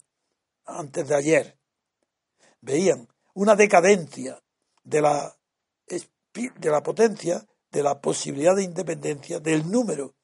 antes 0.66 1.08
de 1.08 1.14
ayer, 1.14 1.58
veían 2.60 3.08
una 3.34 3.54
decadencia 3.54 4.42
de 4.84 5.00
la, 5.00 5.36
de 5.88 6.70
la 6.70 6.82
potencia, 6.82 7.46
de 7.70 7.82
la 7.82 8.00
posibilidad 8.00 8.54
de 8.54 8.64
independencia, 8.64 9.40
del 9.40 9.70
número, 9.70 10.14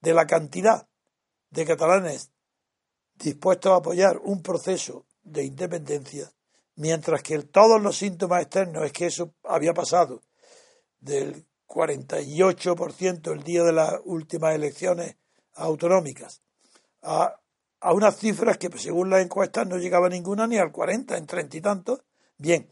de 0.00 0.12
la 0.12 0.26
cantidad 0.26 0.86
de 1.50 1.64
catalanes 1.64 2.30
dispuestos 3.14 3.72
a 3.72 3.76
apoyar 3.76 4.18
un 4.18 4.42
proceso 4.42 5.06
de 5.32 5.44
independencia, 5.44 6.32
mientras 6.76 7.22
que 7.22 7.38
todos 7.42 7.80
los 7.80 7.96
síntomas 7.96 8.42
externos 8.42 8.84
es 8.84 8.92
que 8.92 9.06
eso 9.06 9.34
había 9.44 9.74
pasado 9.74 10.22
del 11.00 11.46
48% 11.66 13.32
el 13.32 13.42
día 13.42 13.62
de 13.62 13.72
las 13.72 13.94
últimas 14.04 14.54
elecciones 14.54 15.16
autonómicas 15.54 16.42
a, 17.02 17.38
a 17.80 17.92
unas 17.92 18.16
cifras 18.16 18.58
que 18.58 18.70
según 18.78 19.10
las 19.10 19.22
encuestas 19.22 19.66
no 19.66 19.76
llegaba 19.76 20.08
ninguna 20.08 20.46
ni 20.46 20.58
al 20.58 20.72
40, 20.72 21.16
en 21.16 21.26
30 21.26 21.56
y 21.56 21.60
tantos. 21.60 22.00
Bien, 22.36 22.70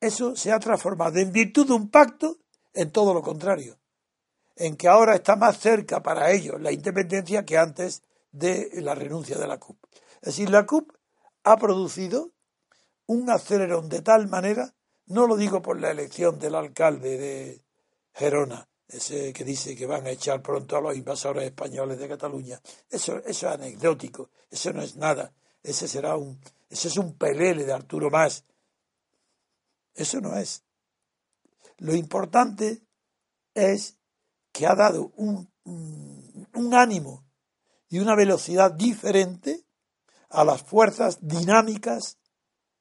eso 0.00 0.36
se 0.36 0.52
ha 0.52 0.58
transformado 0.58 1.18
en 1.18 1.32
virtud 1.32 1.66
de 1.66 1.74
un 1.74 1.90
pacto 1.90 2.38
en 2.72 2.90
todo 2.90 3.12
lo 3.12 3.22
contrario, 3.22 3.76
en 4.56 4.76
que 4.76 4.88
ahora 4.88 5.14
está 5.14 5.36
más 5.36 5.58
cerca 5.58 6.02
para 6.02 6.30
ellos 6.30 6.60
la 6.60 6.72
independencia 6.72 7.44
que 7.44 7.58
antes 7.58 8.02
de 8.30 8.70
la 8.74 8.94
renuncia 8.94 9.36
de 9.36 9.46
la 9.46 9.58
CUP. 9.58 9.76
Es 10.20 10.36
decir, 10.36 10.50
la 10.50 10.66
CUP 10.66 10.92
ha 11.52 11.56
producido 11.56 12.32
un 13.06 13.30
acelerón 13.30 13.88
de 13.88 14.02
tal 14.02 14.28
manera, 14.28 14.74
no 15.06 15.26
lo 15.26 15.36
digo 15.36 15.62
por 15.62 15.80
la 15.80 15.90
elección 15.90 16.38
del 16.38 16.54
alcalde 16.54 17.16
de 17.16 17.64
Gerona, 18.12 18.68
ese 18.86 19.32
que 19.32 19.44
dice 19.44 19.74
que 19.74 19.86
van 19.86 20.06
a 20.06 20.10
echar 20.10 20.42
pronto 20.42 20.76
a 20.76 20.80
los 20.80 20.96
invasores 20.96 21.44
españoles 21.44 21.98
de 21.98 22.08
Cataluña. 22.08 22.60
Eso, 22.90 23.16
eso 23.18 23.48
es 23.48 23.54
anecdótico, 23.54 24.30
eso 24.50 24.72
no 24.72 24.82
es 24.82 24.96
nada. 24.96 25.32
Ese 25.62 25.88
será 25.88 26.16
un, 26.16 26.38
ese 26.68 26.88
es 26.88 26.96
un 26.96 27.16
pelele 27.16 27.64
de 27.64 27.72
Arturo 27.72 28.10
Más. 28.10 28.44
Eso 29.94 30.20
no 30.20 30.36
es. 30.36 30.64
Lo 31.78 31.94
importante 31.94 32.82
es 33.54 33.96
que 34.52 34.66
ha 34.66 34.74
dado 34.74 35.12
un, 35.16 35.50
un 35.64 36.74
ánimo 36.74 37.24
y 37.88 38.00
una 38.00 38.14
velocidad 38.14 38.72
diferente 38.72 39.67
a 40.30 40.44
las 40.44 40.62
fuerzas 40.62 41.18
dinámicas 41.20 42.18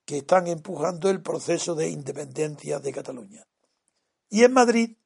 que 0.06 0.20
están 0.20 0.48
empujando 0.48 1.10
el 1.10 1.22
proceso 1.22 1.76
de 1.76 1.90
independencia 1.90 2.80
de 2.80 2.94
Cataluña. 2.94 3.46
Y 4.30 4.44
en 4.44 4.54
Madrid 4.54 4.98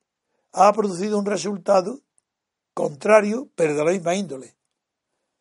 ha 0.53 0.71
producido 0.74 1.17
un 1.17 1.25
resultado 1.25 2.01
contrario, 2.74 3.50
pero 3.55 3.75
de 3.75 3.83
la 3.83 3.91
misma 3.91 4.15
índole. 4.15 4.55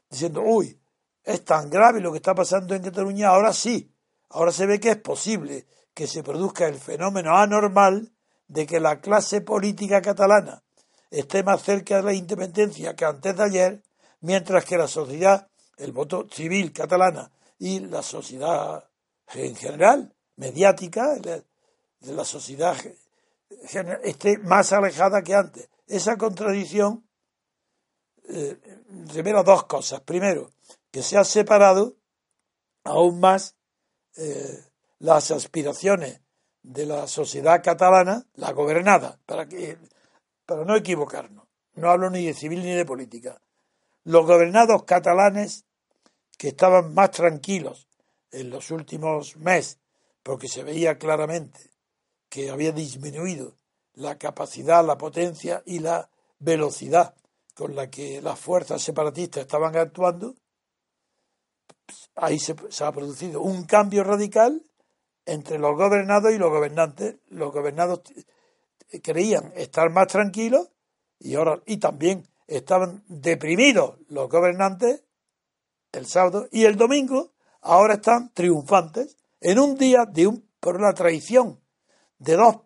diciendo, 0.08 0.42
uy, 0.42 0.80
es 1.24 1.44
tan 1.44 1.70
grave 1.70 2.00
lo 2.00 2.10
que 2.10 2.16
está 2.16 2.34
pasando 2.34 2.74
en 2.74 2.82
Cataluña, 2.82 3.28
ahora 3.28 3.52
sí, 3.52 3.94
ahora 4.30 4.50
se 4.50 4.66
ve 4.66 4.80
que 4.80 4.90
es 4.90 4.96
posible 4.96 5.66
que 5.94 6.06
se 6.06 6.22
produzca 6.22 6.66
el 6.66 6.76
fenómeno 6.76 7.36
anormal 7.36 8.12
de 8.48 8.66
que 8.66 8.80
la 8.80 9.00
clase 9.00 9.42
política 9.42 10.00
catalana 10.00 10.62
esté 11.10 11.42
más 11.42 11.62
cerca 11.62 11.96
de 11.96 12.02
la 12.02 12.14
independencia 12.14 12.96
que 12.96 13.04
antes 13.04 13.36
de 13.36 13.42
ayer, 13.42 13.82
mientras 14.20 14.64
que 14.64 14.78
la 14.78 14.88
sociedad, 14.88 15.49
el 15.80 15.92
voto 15.92 16.26
civil 16.30 16.72
catalana 16.72 17.30
y 17.58 17.80
la 17.80 18.02
sociedad 18.02 18.88
en 19.34 19.54
general, 19.56 20.14
mediática, 20.36 21.14
de 21.16 21.44
la 22.00 22.24
sociedad 22.24 22.76
esté 24.02 24.38
más 24.38 24.72
alejada 24.72 25.22
que 25.22 25.34
antes. 25.34 25.68
Esa 25.86 26.16
contradicción 26.16 27.04
eh, 28.28 28.58
revela 29.12 29.42
dos 29.42 29.64
cosas. 29.64 30.00
Primero, 30.00 30.50
que 30.90 31.02
se 31.02 31.18
ha 31.18 31.24
separado 31.24 31.96
aún 32.84 33.20
más 33.20 33.56
eh, 34.16 34.64
las 34.98 35.30
aspiraciones 35.30 36.20
de 36.62 36.86
la 36.86 37.06
sociedad 37.06 37.62
catalana, 37.62 38.26
la 38.34 38.52
gobernada, 38.52 39.18
para, 39.26 39.46
que, 39.48 39.78
para 40.46 40.64
no 40.64 40.76
equivocarnos. 40.76 41.46
No 41.74 41.90
hablo 41.90 42.10
ni 42.10 42.26
de 42.26 42.34
civil 42.34 42.62
ni 42.62 42.74
de 42.74 42.84
política. 42.84 43.40
Los 44.04 44.26
gobernados 44.26 44.84
catalanes 44.84 45.64
que 46.40 46.48
estaban 46.48 46.94
más 46.94 47.10
tranquilos 47.10 47.86
en 48.30 48.48
los 48.48 48.70
últimos 48.70 49.36
meses, 49.36 49.78
porque 50.22 50.48
se 50.48 50.62
veía 50.62 50.96
claramente 50.96 51.70
que 52.30 52.48
había 52.48 52.72
disminuido 52.72 53.58
la 53.92 54.16
capacidad, 54.16 54.82
la 54.82 54.96
potencia 54.96 55.62
y 55.66 55.80
la 55.80 56.08
velocidad 56.38 57.14
con 57.54 57.76
la 57.76 57.90
que 57.90 58.22
las 58.22 58.40
fuerzas 58.40 58.80
separatistas 58.80 59.42
estaban 59.42 59.76
actuando, 59.76 60.34
ahí 62.14 62.38
se, 62.38 62.54
ha 62.84 62.90
producido 62.90 63.42
un 63.42 63.64
cambio 63.64 64.02
radical 64.02 64.62
entre 65.26 65.58
los 65.58 65.76
gobernados 65.76 66.32
y 66.32 66.38
los 66.38 66.48
gobernantes. 66.48 67.16
Los 67.28 67.52
gobernados 67.52 68.00
creían 69.02 69.52
estar 69.56 69.90
más 69.90 70.06
tranquilos 70.06 70.70
y 71.18 71.34
ahora 71.34 71.60
y 71.66 71.76
también 71.76 72.26
estaban 72.46 73.04
deprimidos 73.08 73.98
los 74.08 74.30
gobernantes 74.30 75.04
el 75.92 76.06
sábado 76.06 76.48
y 76.50 76.64
el 76.64 76.76
domingo 76.76 77.32
ahora 77.60 77.94
están 77.94 78.32
triunfantes 78.32 79.16
en 79.40 79.58
un 79.58 79.76
día 79.76 80.04
de 80.06 80.26
un 80.26 80.48
por 80.60 80.80
la 80.80 80.92
traición 80.92 81.60
de 82.18 82.36
dos 82.36 82.56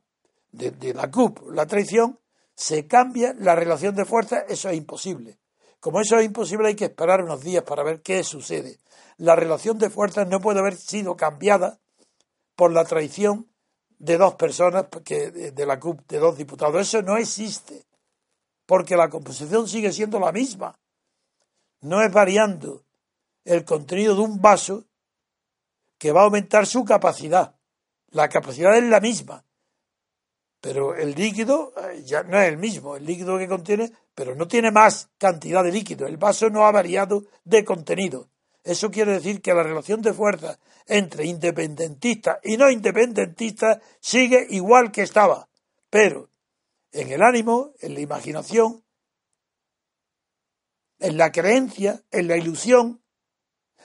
de, 0.50 0.70
de 0.70 0.94
la 0.94 1.10
CUP, 1.10 1.50
la 1.50 1.66
traición, 1.66 2.20
se 2.54 2.86
cambia 2.86 3.34
la 3.38 3.54
relación 3.54 3.94
de 3.94 4.04
fuerza, 4.04 4.44
eso 4.48 4.68
es 4.68 4.76
imposible. 4.76 5.38
Como 5.80 6.00
eso 6.00 6.16
es 6.18 6.24
imposible 6.24 6.68
hay 6.68 6.76
que 6.76 6.86
esperar 6.86 7.22
unos 7.22 7.42
días 7.42 7.64
para 7.64 7.82
ver 7.82 8.02
qué 8.02 8.22
sucede. 8.22 8.78
La 9.16 9.36
relación 9.36 9.78
de 9.78 9.90
fuerzas 9.90 10.28
no 10.28 10.40
puede 10.40 10.60
haber 10.60 10.76
sido 10.76 11.16
cambiada 11.16 11.80
por 12.56 12.72
la 12.72 12.84
traición 12.84 13.50
de 13.98 14.16
dos 14.16 14.34
personas 14.34 14.86
que, 15.04 15.30
de 15.30 15.66
la 15.66 15.78
CUP, 15.80 16.00
de 16.08 16.18
dos 16.18 16.36
diputados. 16.36 16.80
Eso 16.80 17.02
no 17.02 17.16
existe, 17.16 17.84
porque 18.66 18.96
la 18.96 19.08
composición 19.08 19.68
sigue 19.68 19.92
siendo 19.92 20.20
la 20.20 20.32
misma. 20.32 20.78
No 21.80 22.00
es 22.02 22.12
variando 22.12 22.84
el 23.44 23.64
contenido 23.64 24.14
de 24.14 24.22
un 24.22 24.40
vaso 24.40 24.84
que 25.98 26.12
va 26.12 26.22
a 26.22 26.24
aumentar 26.24 26.66
su 26.66 26.84
capacidad. 26.84 27.56
La 28.10 28.28
capacidad 28.28 28.76
es 28.76 28.84
la 28.84 29.00
misma, 29.00 29.44
pero 30.64 30.94
el 30.94 31.14
líquido 31.14 31.74
eh, 31.76 32.02
ya 32.04 32.22
no 32.22 32.40
es 32.40 32.48
el 32.48 32.56
mismo, 32.56 32.96
el 32.96 33.04
líquido 33.04 33.36
que 33.36 33.46
contiene, 33.46 33.92
pero 34.14 34.34
no 34.34 34.48
tiene 34.48 34.70
más 34.70 35.10
cantidad 35.18 35.62
de 35.62 35.70
líquido. 35.70 36.06
El 36.06 36.16
vaso 36.16 36.48
no 36.48 36.64
ha 36.64 36.72
variado 36.72 37.24
de 37.44 37.64
contenido. 37.64 38.30
Eso 38.62 38.90
quiere 38.90 39.12
decir 39.12 39.42
que 39.42 39.52
la 39.52 39.62
relación 39.62 40.00
de 40.00 40.14
fuerza 40.14 40.58
entre 40.86 41.26
independentistas 41.26 42.38
y 42.42 42.56
no 42.56 42.70
independentistas 42.70 43.78
sigue 44.00 44.46
igual 44.50 44.90
que 44.90 45.02
estaba, 45.02 45.50
pero 45.90 46.30
en 46.92 47.12
el 47.12 47.20
ánimo, 47.20 47.72
en 47.80 47.92
la 47.92 48.00
imaginación, 48.00 48.82
en 50.98 51.18
la 51.18 51.30
creencia, 51.30 52.02
en 52.10 52.26
la 52.26 52.38
ilusión, 52.38 53.03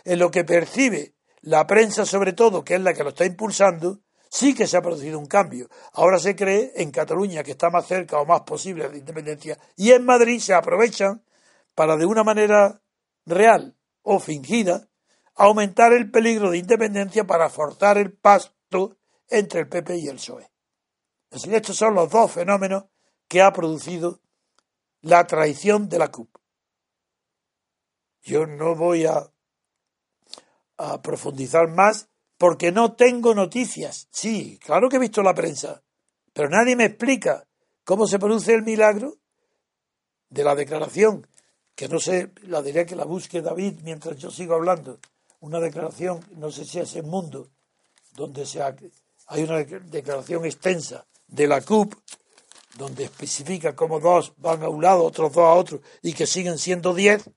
en 0.06 0.20
lo 0.20 0.32
que 0.32 0.44
percibe 0.44 1.16
la 1.42 1.66
prensa 1.68 2.06
sobre 2.06 2.34
todo, 2.34 2.64
que 2.64 2.76
es 2.76 2.82
la 2.82 2.94
que 2.94 3.04
lo 3.04 3.10
está 3.10 3.26
impulsando, 3.26 4.02
sí 4.30 4.54
que 4.54 4.68
se 4.68 4.78
ha 4.78 4.82
producido 4.82 5.20
un 5.20 5.26
cambio. 5.26 5.70
Ahora 5.94 6.20
se 6.20 6.36
cree 6.36 6.74
en 6.76 6.92
Cataluña 6.92 7.44
que 7.44 7.52
está 7.52 7.70
más 7.70 7.88
cerca 7.88 8.20
o 8.20 8.26
más 8.26 8.42
posible 8.42 8.84
de 8.84 8.92
la 8.92 8.98
independencia 8.98 9.58
y 9.76 9.92
en 9.92 10.06
Madrid 10.06 10.40
se 10.40 10.54
aprovechan 10.54 11.24
para 11.76 11.98
de 11.98 12.06
una 12.06 12.24
manera 12.24 12.82
real 13.26 13.76
o 14.02 14.20
fingida 14.20 14.88
aumentar 15.36 15.94
el 15.94 16.12
peligro 16.12 16.52
de 16.52 16.58
independencia 16.58 17.26
para 17.26 17.50
forzar 17.50 17.98
el 17.98 18.12
pasto 18.12 18.98
entre 19.30 19.62
el 19.62 19.70
PP 19.70 19.98
y 19.98 20.08
el 20.08 20.16
PSOE. 20.16 20.50
estos 21.32 21.78
son 21.78 21.96
los 21.96 22.10
dos 22.10 22.32
fenómenos 22.32 22.86
que 23.28 23.42
ha 23.42 23.54
producido 23.54 24.20
la 25.02 25.26
traición 25.28 25.88
de 25.88 26.00
la 26.00 26.10
CUP. 26.10 26.30
Yo 28.22 28.46
no 28.46 28.76
voy 28.76 29.06
a, 29.06 29.32
a 30.80 31.02
profundizar 31.02 31.68
más 31.68 32.08
porque 32.38 32.72
no 32.72 32.94
tengo 32.94 33.36
noticias. 33.36 34.08
Sí, 34.12 34.58
claro 34.64 34.88
que 34.88 34.96
he 34.96 35.00
visto 35.00 35.22
la 35.22 35.36
prensa, 35.36 35.84
pero 36.34 36.50
nadie 36.50 36.76
me 36.76 36.86
explica 36.86 37.46
cómo 37.84 38.08
se 38.08 38.18
produce 38.18 38.54
el 38.54 38.64
milagro 38.64 39.18
de 40.30 40.44
la 40.44 40.56
declaración, 40.56 41.28
que 41.76 41.90
no 41.90 42.00
sé, 42.00 42.32
la 42.44 42.62
diré 42.62 42.86
que 42.86 42.96
la 42.96 43.04
busque 43.04 43.42
David 43.42 43.82
mientras 43.84 44.18
yo 44.18 44.32
sigo 44.32 44.56
hablando. 44.56 45.00
Una 45.42 45.60
declaración, 45.60 46.26
no 46.38 46.50
sé 46.50 46.64
si 46.64 46.80
es 46.80 46.96
en 46.96 47.10
Mundo, 47.10 47.50
donde 48.14 48.46
se 48.46 48.62
hay 48.62 49.44
una 49.44 49.58
declaración 49.58 50.46
extensa 50.46 51.06
de 51.28 51.48
la 51.48 51.62
CUP, 51.62 51.94
donde 52.78 53.04
especifica 53.04 53.76
cómo 53.76 54.00
dos 54.00 54.34
van 54.38 54.64
a 54.64 54.70
un 54.70 54.82
lado, 54.82 55.04
otros 55.04 55.34
dos 55.34 55.44
a 55.44 55.54
otro, 55.54 55.82
y 56.02 56.14
que 56.14 56.26
siguen 56.26 56.58
siendo 56.58 56.94
diez, 56.94 57.30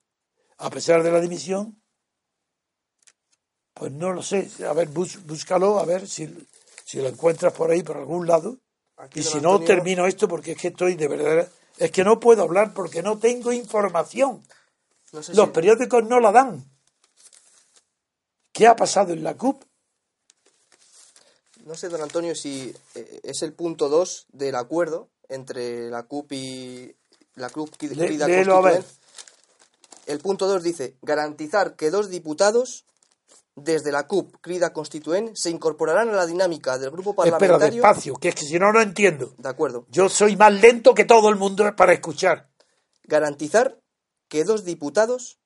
a 0.59 0.71
pesar 0.71 1.03
de 1.03 1.11
la 1.11 1.21
dimisión, 1.21 1.82
pues 3.75 3.93
no 3.93 4.13
lo 4.13 4.23
sé. 4.23 4.49
A 4.69 4.73
ver, 4.73 4.89
búscalo, 4.89 5.79
a 5.79 5.85
ver 5.85 6.09
si, 6.09 6.29
si 6.85 6.99
lo 6.99 7.09
encuentras 7.09 7.53
por 7.53 7.71
ahí, 7.71 7.83
por 7.83 7.97
algún 7.97 8.27
lado. 8.27 8.59
y 9.15 9.23
si 9.23 9.41
no, 9.41 9.61
termino 9.61 10.07
esto 10.07 10.29
porque 10.29 10.53
es 10.53 10.59
que 10.59 10.69
estoy 10.69 10.95
de 10.95 11.09
verdad. 11.09 11.49
Es 11.79 11.91
que 11.91 12.05
no 12.05 12.21
puedo 12.21 12.43
hablar 12.43 12.75
porque 12.75 13.03
no 13.03 13.19
tengo 13.19 13.53
información. 13.53 14.43
Los 15.35 15.51
periódicos 15.51 16.05
no 16.05 16.21
la 16.21 16.33
dan. 16.33 16.65
¿Qué 18.53 18.67
ha 18.67 18.77
pasado 18.77 19.13
en 19.13 19.25
la 19.25 19.37
CUP? 19.37 19.63
No 21.65 21.75
sé, 21.75 21.89
don 21.89 22.03
Antonio, 22.03 22.35
si 22.35 22.75
eh, 22.95 23.21
es 23.23 23.43
el 23.43 23.53
punto 23.53 23.89
2 23.89 24.27
del 24.33 24.57
acuerdo 24.57 25.09
entre 25.29 25.91
la 25.91 26.03
CUP 26.03 26.33
y 26.33 26.95
la 27.37 27.51
CUP 27.51 27.71
Le, 27.83 28.85
El 30.07 30.19
punto 30.19 30.47
2 30.47 30.63
dice 30.63 30.97
garantizar 31.03 31.77
que 31.77 31.91
dos 31.91 32.11
diputados 32.11 32.85
desde 33.55 33.93
la 33.93 34.07
CUP, 34.07 34.37
Crida 34.41 34.73
Constituent, 34.73 35.35
se 35.35 35.51
incorporarán 35.51 36.09
a 36.09 36.13
la 36.13 36.27
dinámica 36.27 36.79
del 36.79 36.91
grupo 36.91 37.15
parlamentario. 37.15 37.57
Espera, 37.57 37.71
despacio, 37.71 38.15
que 38.15 38.29
es 38.29 38.35
que 38.35 38.45
si 38.45 38.59
no, 38.59 38.73
no 38.73 38.81
entiendo. 38.81 39.35
De 39.37 39.49
acuerdo. 39.49 39.87
Yo 39.91 40.09
soy 40.09 40.37
más 40.37 40.53
lento 40.53 40.95
que 40.95 41.05
todo 41.05 41.29
el 41.29 41.37
mundo 41.37 41.75
para 41.77 41.93
escuchar. 41.93 42.51
Garantizar 43.05 43.79
que 44.29 44.45
dos 44.45 44.65
diputados 44.65 45.39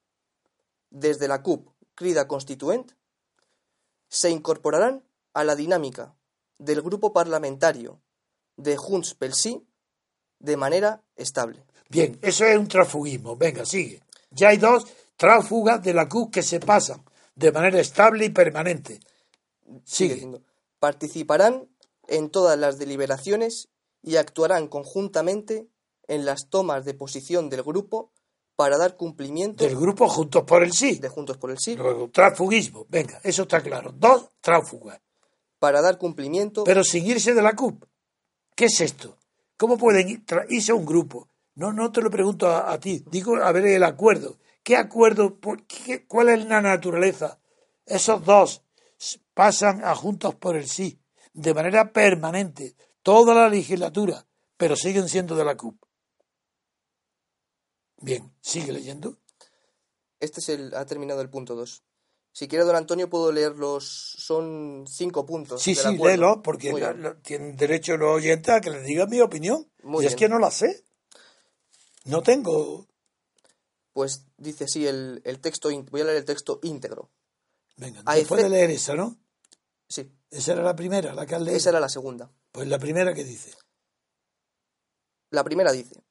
desde 0.91 1.29
la 1.29 1.43
CUP, 1.43 1.69
Crida 1.95 2.29
Constituent, 2.29 2.93
se 4.09 4.31
incorporarán 4.31 5.05
a 5.35 5.43
la 5.43 5.57
dinámica 5.57 6.15
del 6.59 6.83
grupo 6.83 7.13
parlamentario 7.13 8.01
de 8.57 8.77
Junts 8.77 9.15
pel 9.15 9.35
Sí 9.35 9.67
de 10.39 10.57
manera 10.57 11.03
estable. 11.17 11.65
Bien, 11.89 12.19
eso 12.23 12.45
es 12.45 12.57
un 12.57 12.69
transfugismo. 12.69 13.37
Venga, 13.37 13.65
sigue. 13.65 14.03
Ya 14.31 14.49
hay 14.49 14.59
dos 14.59 14.87
tránsfugas 15.17 15.83
de 15.83 15.93
la 15.95 16.09
CUP 16.09 16.33
que 16.33 16.43
se 16.43 16.61
pasan 16.61 17.06
de 17.37 17.53
manera 17.53 17.79
estable 17.79 18.25
y 18.25 18.31
permanente. 18.31 19.01
Sigue. 19.85 20.41
Participarán 20.81 21.69
en 22.09 22.31
todas 22.31 22.59
las 22.59 22.79
deliberaciones 22.79 23.69
y 24.03 24.17
actuarán 24.17 24.69
conjuntamente 24.69 25.69
en 26.09 26.25
las 26.25 26.49
tomas 26.49 26.85
de 26.85 26.95
posición 26.95 27.49
del 27.51 27.63
grupo 27.63 28.11
para 28.57 28.79
dar 28.79 28.97
cumplimiento. 28.97 29.65
Del 29.65 29.77
grupo 29.77 30.09
Juntos 30.09 30.45
por 30.45 30.63
el 30.63 30.73
Sí. 30.73 30.99
De 30.99 31.09
Juntos 31.09 31.37
por 31.37 31.51
el 31.51 31.59
Sí. 31.59 31.77
Luego, 31.77 32.09
transfugismo. 32.11 32.87
Venga, 32.89 33.21
eso 33.23 33.43
está 33.43 33.61
claro. 33.61 33.93
Dos 33.93 34.31
tránsfugas. 34.41 35.01
Para 35.59 35.83
dar 35.83 35.99
cumplimiento. 35.99 36.65
Pero 36.65 36.85
sin 36.85 37.07
irse 37.07 37.35
de 37.35 37.43
la 37.43 37.55
CUP. 37.55 37.85
¿Qué 38.55 38.67
es 38.67 38.81
esto? 38.81 39.19
¿Cómo 39.59 39.77
pueden 39.77 40.25
irse 40.49 40.73
a 40.73 40.75
un 40.75 40.87
grupo? 40.87 41.29
No, 41.55 41.73
no 41.73 41.91
te 41.91 42.01
lo 42.01 42.11
pregunto 42.11 42.47
a, 42.49 42.73
a 42.73 42.79
ti. 42.79 43.03
Digo, 43.11 43.37
a 43.37 43.53
ver 43.53 43.67
el 43.67 43.83
acuerdo. 43.83 44.37
¿Qué 44.67 44.77
acuerdo? 44.77 45.39
¿Cuál 46.09 46.29
es 46.31 46.45
la 46.45 46.61
naturaleza? 46.61 47.39
Esos 47.87 48.25
dos 48.25 48.63
pasan 49.33 49.85
a 49.85 49.95
juntos 49.95 50.35
por 50.35 50.57
el 50.57 50.67
sí, 50.69 50.99
de 51.33 51.55
manera 51.55 51.93
permanente, 51.93 52.75
toda 53.05 53.33
la 53.33 53.49
legislatura, 53.49 54.27
pero 54.57 54.75
siguen 54.75 55.09
siendo 55.09 55.37
de 55.37 55.45
la 55.45 55.57
CUP. 55.57 55.81
Bien, 57.99 58.35
sigue 58.41 58.73
leyendo. 58.73 59.19
Este 60.19 60.41
es 60.41 60.49
el, 60.49 60.75
ha 60.75 60.85
terminado 60.85 61.21
el 61.21 61.31
punto 61.31 61.55
2. 61.55 61.85
Si 62.33 62.49
quiere, 62.49 62.65
don 62.65 62.75
Antonio, 62.75 63.09
puedo 63.09 63.31
leerlos. 63.31 64.17
Son 64.19 64.85
cinco 64.89 65.25
puntos. 65.25 65.63
Sí, 65.63 65.77
sí, 65.77 65.97
léelo, 65.97 66.43
porque 66.43 66.73
la- 66.73 67.15
tienen 67.21 67.55
derecho 67.57 67.97
los 67.97 68.17
oyentes 68.17 68.53
a 68.53 68.61
que 68.61 68.71
les 68.71 68.85
diga 68.85 69.07
mi 69.07 69.21
opinión. 69.21 69.71
Muy 69.85 70.03
y 70.03 70.09
es 70.09 70.17
que 70.17 70.29
no 70.29 70.41
la 70.41 70.51
sé. 70.51 70.83
No 72.07 72.21
tengo. 72.25 72.89
Pues 73.97 74.27
dice 74.37 74.65
así 74.65 74.87
el, 74.87 75.23
el 75.25 75.41
texto. 75.41 75.71
Voy 75.91 76.03
a 76.03 76.05
leer 76.05 76.19
el 76.19 76.27
texto 76.27 76.61
íntegro. 76.63 77.09
Venga, 77.79 78.03
A 78.05 78.17
después 78.17 78.43
de 78.43 78.51
leer 78.51 78.71
esa, 78.71 78.95
¿no? 78.95 79.17
Sí, 79.89 80.13
Esa 80.29 80.53
era 80.53 80.63
la 80.63 80.77
primera, 80.77 81.15
la 81.15 81.25
que 81.25 81.35
has 81.35 81.41
leído. 81.41 81.57
esa 81.57 81.71
era 81.71 81.81
la 81.81 81.89
segunda. 81.89 82.31
Pues 82.53 82.69
la 82.69 82.79
primera 82.79 83.15
que 83.15 83.25
dice. 83.25 83.55
La 85.31 85.43
primera 85.45 85.73
dice: 85.73 86.05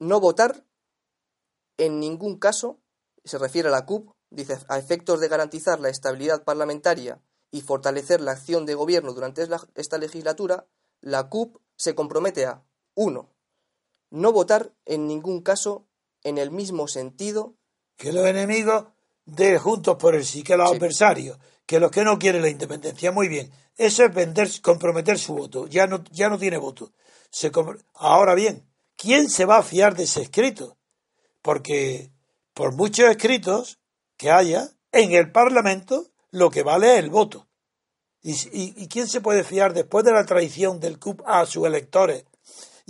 No 0.00 0.20
votar 0.20 0.66
en 1.78 1.98
ningún 1.98 2.38
caso, 2.38 2.82
se 3.24 3.38
refiere 3.38 3.68
a 3.68 3.72
la 3.72 3.86
CUP, 3.86 4.12
dice, 4.28 4.58
a 4.68 4.76
efectos 4.76 5.18
de 5.18 5.28
garantizar 5.28 5.80
la 5.80 5.88
estabilidad 5.88 6.44
parlamentaria 6.44 7.22
y 7.50 7.62
fortalecer 7.62 8.20
la 8.20 8.32
acción 8.32 8.66
de 8.66 8.74
gobierno 8.74 9.14
durante 9.14 9.48
esta 9.76 9.96
legislatura, 9.96 10.66
la 11.00 11.30
CUP 11.30 11.56
se 11.74 11.94
compromete 11.94 12.44
a 12.44 12.66
1. 12.96 13.32
No 14.10 14.32
votar 14.32 14.72
en 14.86 15.06
ningún 15.06 15.40
caso 15.42 15.86
en 16.22 16.38
el 16.38 16.50
mismo 16.50 16.88
sentido 16.88 17.54
Que 17.96 18.12
los 18.12 18.26
enemigos 18.26 18.86
de 19.26 19.58
Juntos 19.58 19.96
por 19.96 20.14
el 20.14 20.24
Sí, 20.24 20.42
que 20.42 20.56
los 20.56 20.70
Sí. 20.70 20.76
adversarios, 20.76 21.38
que 21.66 21.78
los 21.80 21.90
que 21.90 22.02
no 22.04 22.18
quieren 22.18 22.42
la 22.42 22.48
independencia. 22.48 23.12
Muy 23.12 23.28
bien. 23.28 23.50
Eso 23.76 24.04
es 24.04 24.14
vender, 24.14 24.48
comprometer 24.62 25.18
su 25.18 25.34
voto. 25.34 25.66
Ya 25.66 25.86
no, 25.86 26.02
ya 26.10 26.28
no 26.28 26.38
tiene 26.38 26.58
voto. 26.58 26.92
Se 27.30 27.50
Ahora 27.94 28.34
bien, 28.34 28.66
¿quién 28.96 29.30
se 29.30 29.44
va 29.44 29.58
a 29.58 29.62
fiar 29.62 29.94
de 29.94 30.04
ese 30.04 30.22
escrito? 30.22 30.76
Porque 31.42 32.10
por 32.54 32.74
muchos 32.74 33.08
escritos 33.08 33.78
que 34.16 34.30
haya, 34.30 34.68
en 34.92 35.12
el 35.12 35.30
Parlamento 35.30 36.06
lo 36.30 36.50
que 36.50 36.62
vale 36.62 36.94
es 36.94 36.98
el 36.98 37.10
voto. 37.10 37.46
¿Y, 38.22 38.32
y- 38.32 38.74
y 38.76 38.88
quién 38.88 39.08
se 39.08 39.20
puede 39.20 39.44
fiar 39.44 39.72
después 39.72 40.04
de 40.04 40.12
la 40.12 40.24
traición 40.26 40.80
del 40.80 40.98
CUP 40.98 41.22
a 41.26 41.46
sus 41.46 41.66
electores? 41.66 42.24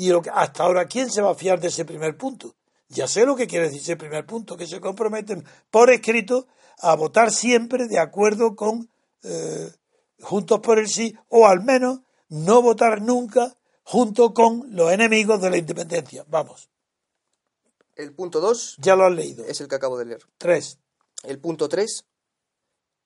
Y 0.01 0.09
lo 0.09 0.23
que, 0.23 0.31
hasta 0.31 0.63
ahora, 0.63 0.87
¿quién 0.87 1.11
se 1.11 1.21
va 1.21 1.33
a 1.33 1.35
fiar 1.35 1.61
de 1.61 1.69
ese 1.69 1.85
primer 1.85 2.17
punto? 2.17 2.57
Ya 2.89 3.07
sé 3.07 3.27
lo 3.27 3.37
que 3.37 3.47
quiere 3.47 3.67
decir 3.67 3.83
ese 3.83 3.99
primer 3.99 4.25
punto, 4.25 4.57
que 4.57 4.67
se 4.67 4.81
comprometen 4.81 5.45
por 5.71 5.91
escrito 5.91 6.47
a 6.79 6.97
votar 6.97 7.31
siempre 7.31 7.87
de 7.87 7.99
acuerdo 7.99 8.57
con 8.57 8.89
eh, 9.23 9.71
Juntos 10.23 10.61
por 10.61 10.79
el 10.79 10.89
Sí, 10.89 11.15
o 11.29 11.47
al 11.47 11.63
menos 11.63 12.01
no 12.31 12.63
votar 12.63 13.03
nunca 13.03 13.59
junto 13.83 14.33
con 14.33 14.75
los 14.75 14.91
enemigos 14.91 15.43
de 15.43 15.51
la 15.51 15.59
independencia. 15.59 16.25
Vamos, 16.29 16.71
El 17.95 18.15
punto 18.15 18.41
2 18.41 18.77
ya 18.79 18.97
lo 18.97 19.05
has 19.05 19.13
leído. 19.13 19.45
es 19.45 19.61
el 19.61 19.69
que 19.69 19.75
acabo 19.75 19.99
de 19.99 20.07
leer. 20.07 20.23
Tres. 20.39 20.79
El 21.25 21.41
punto 21.41 21.69
3. 21.69 22.07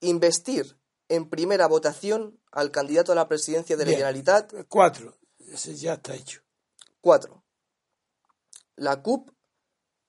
Investir 0.03 0.79
en 1.09 1.29
primera 1.29 1.67
votación 1.67 2.39
al 2.53 2.71
candidato 2.71 3.11
a 3.11 3.17
la 3.17 3.27
presidencia 3.27 3.77
de 3.77 3.83
la 3.85 3.89
Bien. 3.89 3.99
Generalitat. 3.99 4.53
Cuatro. 4.69 5.17
Ese 5.41 5.75
ya 5.75 5.95
está 5.95 6.15
hecho. 6.15 6.44
4. 7.05 7.45
La 8.77 9.03
CUP 9.03 9.31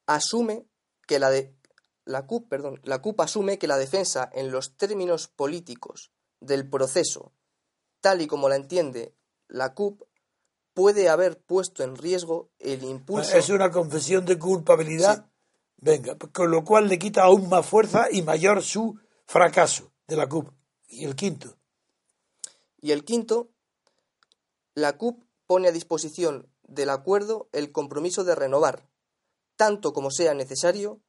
asume 0.06 0.66
que 1.06 1.20
la 1.20 1.30
de 1.30 1.54
la 2.06 2.26
CUP, 2.26 2.48
perdón, 2.48 2.80
la 2.84 3.02
CUP 3.02 3.20
asume 3.20 3.60
que 3.60 3.68
la 3.68 3.78
defensa 3.78 4.30
en 4.32 4.50
los 4.50 4.78
términos 4.78 5.28
políticos 5.28 6.14
del 6.40 6.70
proceso, 6.70 7.34
tal 8.00 8.22
y 8.22 8.28
como 8.28 8.48
la 8.48 8.56
entiende 8.56 9.14
la 9.50 9.74
CUP, 9.74 10.04
puede 10.74 11.10
haber 11.10 11.38
puesto 11.42 11.84
en 11.84 11.98
riesgo 11.98 12.50
el 12.60 12.86
impulso 12.86 13.36
Es 13.36 13.50
una 13.50 13.72
confesión 13.72 14.24
de 14.24 14.40
culpabilidad. 14.40 15.30
Venga, 15.76 16.18
con 16.32 16.50
lo 16.50 16.64
cual 16.64 16.88
le 16.88 16.98
quita 16.98 17.24
aún 17.24 17.50
más 17.50 17.66
fuerza 17.66 18.08
y 18.10 18.22
mayor 18.22 18.64
su 18.64 18.98
fracaso 19.26 19.92
de 20.08 20.16
la 20.16 20.30
CUP. 20.30 20.50
Y 20.88 21.04
el 21.04 21.18
quinto. 21.18 21.58
Y 22.80 22.92
el 22.92 23.04
quinto, 23.04 23.50
la 24.76 24.98
CUP 24.98 25.26
pone 25.46 25.68
a 25.68 25.74
disposición 25.74 26.55
del 26.68 26.90
acuerdo 26.90 27.48
el 27.52 27.72
compromiso 27.72 28.24
de 28.24 28.36
renovar, 28.36 28.88
tanto 29.56 29.94
como 29.94 30.12
sea 30.12 30.34
necesario, 30.34 31.00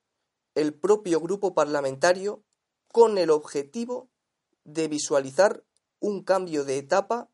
el 0.55 0.73
propio 0.75 1.21
grupo 1.21 1.55
parlamentario 1.55 2.43
con 2.93 3.19
el 3.19 3.31
objetivo 3.31 4.09
de 4.65 4.89
visualizar 4.89 5.65
un 6.01 6.23
cambio 6.23 6.65
de 6.65 6.79
etapa 6.79 7.29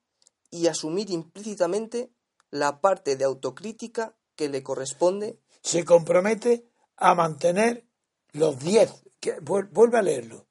y 0.51 0.67
asumir 0.67 1.11
implícitamente 1.11 2.11
la 2.51 2.81
parte 2.81 3.17
de 3.17 3.25
autocrítica 3.25 4.15
que 4.37 4.49
le 4.49 4.63
corresponde. 4.63 5.39
Se 5.63 5.85
compromete 5.85 6.67
a 6.97 7.15
mantener 7.15 7.87
los 8.33 8.59
10. 8.59 8.93
que- 9.21 9.41
vuel- 9.41 9.69
Vuelve 9.71 9.99
a 9.99 10.03
leerlo. 10.03 10.47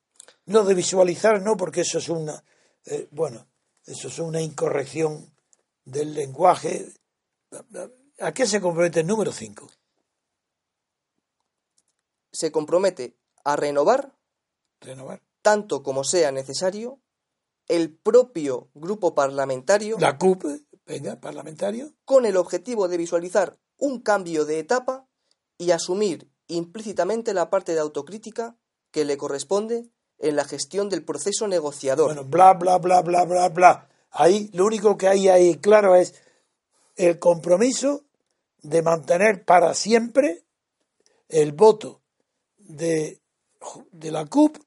Lo 0.45 0.63
de 0.63 0.73
visualizar 0.73 1.41
no, 1.41 1.57
porque 1.57 1.81
eso 1.81 1.97
es 1.97 2.07
una. 2.09 2.43
eh, 2.85 3.07
bueno, 3.11 3.47
eso 3.85 4.07
es 4.07 4.17
una 4.19 4.41
incorrección 4.41 5.33
del 5.83 6.13
lenguaje. 6.13 6.87
¿A 8.19 8.33
qué 8.33 8.45
se 8.45 8.61
compromete 8.61 9.01
el 9.01 9.07
número 9.07 9.31
5? 9.31 9.69
Se 12.31 12.51
compromete 12.51 13.15
a 13.43 13.55
renovar, 13.55 14.13
Renovar. 14.79 15.21
tanto 15.41 15.83
como 15.83 16.03
sea 16.03 16.31
necesario, 16.31 16.99
el 17.67 17.91
propio 17.95 18.69
grupo 18.73 19.13
parlamentario 19.15 19.97
La 19.99 20.17
CUP, 20.17 20.45
venga, 20.85 21.19
parlamentario. 21.19 21.91
con 22.05 22.25
el 22.25 22.37
objetivo 22.37 22.87
de 22.87 22.97
visualizar 22.97 23.57
un 23.77 23.99
cambio 24.01 24.45
de 24.45 24.59
etapa 24.59 25.07
y 25.57 25.71
asumir 25.71 26.29
implícitamente 26.47 27.33
la 27.33 27.49
parte 27.49 27.73
de 27.73 27.79
autocrítica 27.79 28.55
que 28.91 29.05
le 29.05 29.17
corresponde 29.17 29.89
en 30.19 30.35
la 30.35 30.43
gestión 30.45 30.89
del 30.89 31.03
proceso 31.03 31.47
negociador. 31.47 32.07
Bueno, 32.07 32.23
bla, 32.25 32.53
bla, 32.53 32.77
bla, 32.77 33.01
bla, 33.01 33.25
bla, 33.25 33.49
bla. 33.49 33.89
Ahí 34.11 34.49
lo 34.53 34.65
único 34.65 34.97
que 34.97 35.07
hay 35.07 35.29
ahí 35.29 35.55
claro 35.55 35.95
es 35.95 36.13
el 36.95 37.19
compromiso 37.19 38.03
de 38.61 38.81
mantener 38.81 39.43
para 39.43 39.73
siempre 39.73 40.43
el 41.29 41.53
voto 41.53 42.01
de, 42.57 43.19
de 43.91 44.11
la 44.11 44.25
CUP 44.25 44.57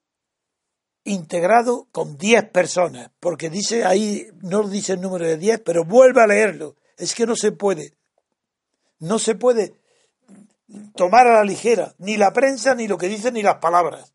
integrado 1.05 1.87
con 1.93 2.17
10 2.17 2.51
personas, 2.51 3.11
porque 3.21 3.51
dice 3.51 3.85
ahí, 3.85 4.27
no 4.41 4.67
dice 4.69 4.95
el 4.95 5.01
número 5.01 5.27
de 5.27 5.37
10, 5.37 5.61
pero 5.61 5.85
vuelve 5.85 6.23
a 6.23 6.27
leerlo. 6.27 6.77
Es 6.97 7.15
que 7.15 7.27
no 7.27 7.37
se 7.37 7.53
puede, 7.53 7.95
no 8.99 9.19
se 9.19 9.35
puede 9.35 9.75
tomar 10.97 11.27
a 11.27 11.35
la 11.35 11.45
ligera 11.45 11.95
ni 11.99 12.17
la 12.17 12.33
prensa, 12.33 12.75
ni 12.75 12.89
lo 12.89 12.97
que 12.97 13.09
dicen, 13.09 13.35
ni 13.35 13.43
las 13.43 13.59
palabras. 13.59 14.13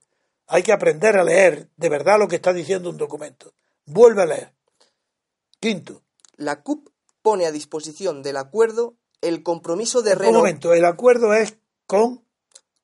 Hay 0.48 0.64
que 0.64 0.74
aprender 0.74 1.16
a 1.16 1.24
leer 1.24 1.70
de 1.78 1.90
verdad 1.90 2.18
lo 2.18 2.28
que 2.28 2.38
está 2.38 2.54
diciendo 2.54 2.90
un 2.90 2.98
documento. 2.98 3.54
Vuelve 3.86 4.24
a 4.24 4.26
leer. 4.26 4.54
Quinto, 5.60 6.02
La 6.38 6.62
CUP 6.62 6.90
pone 7.30 7.46
a 7.46 7.52
disposición 7.52 8.24
del 8.24 8.38
acuerdo 8.38 8.96
el 9.22 9.44
compromiso 9.44 10.02
de 10.02 10.14
un 10.14 10.18
renovar. 10.20 10.40
momento, 10.40 10.74
el 10.74 10.84
acuerdo 10.84 11.34
es 11.36 11.58
con 11.86 12.24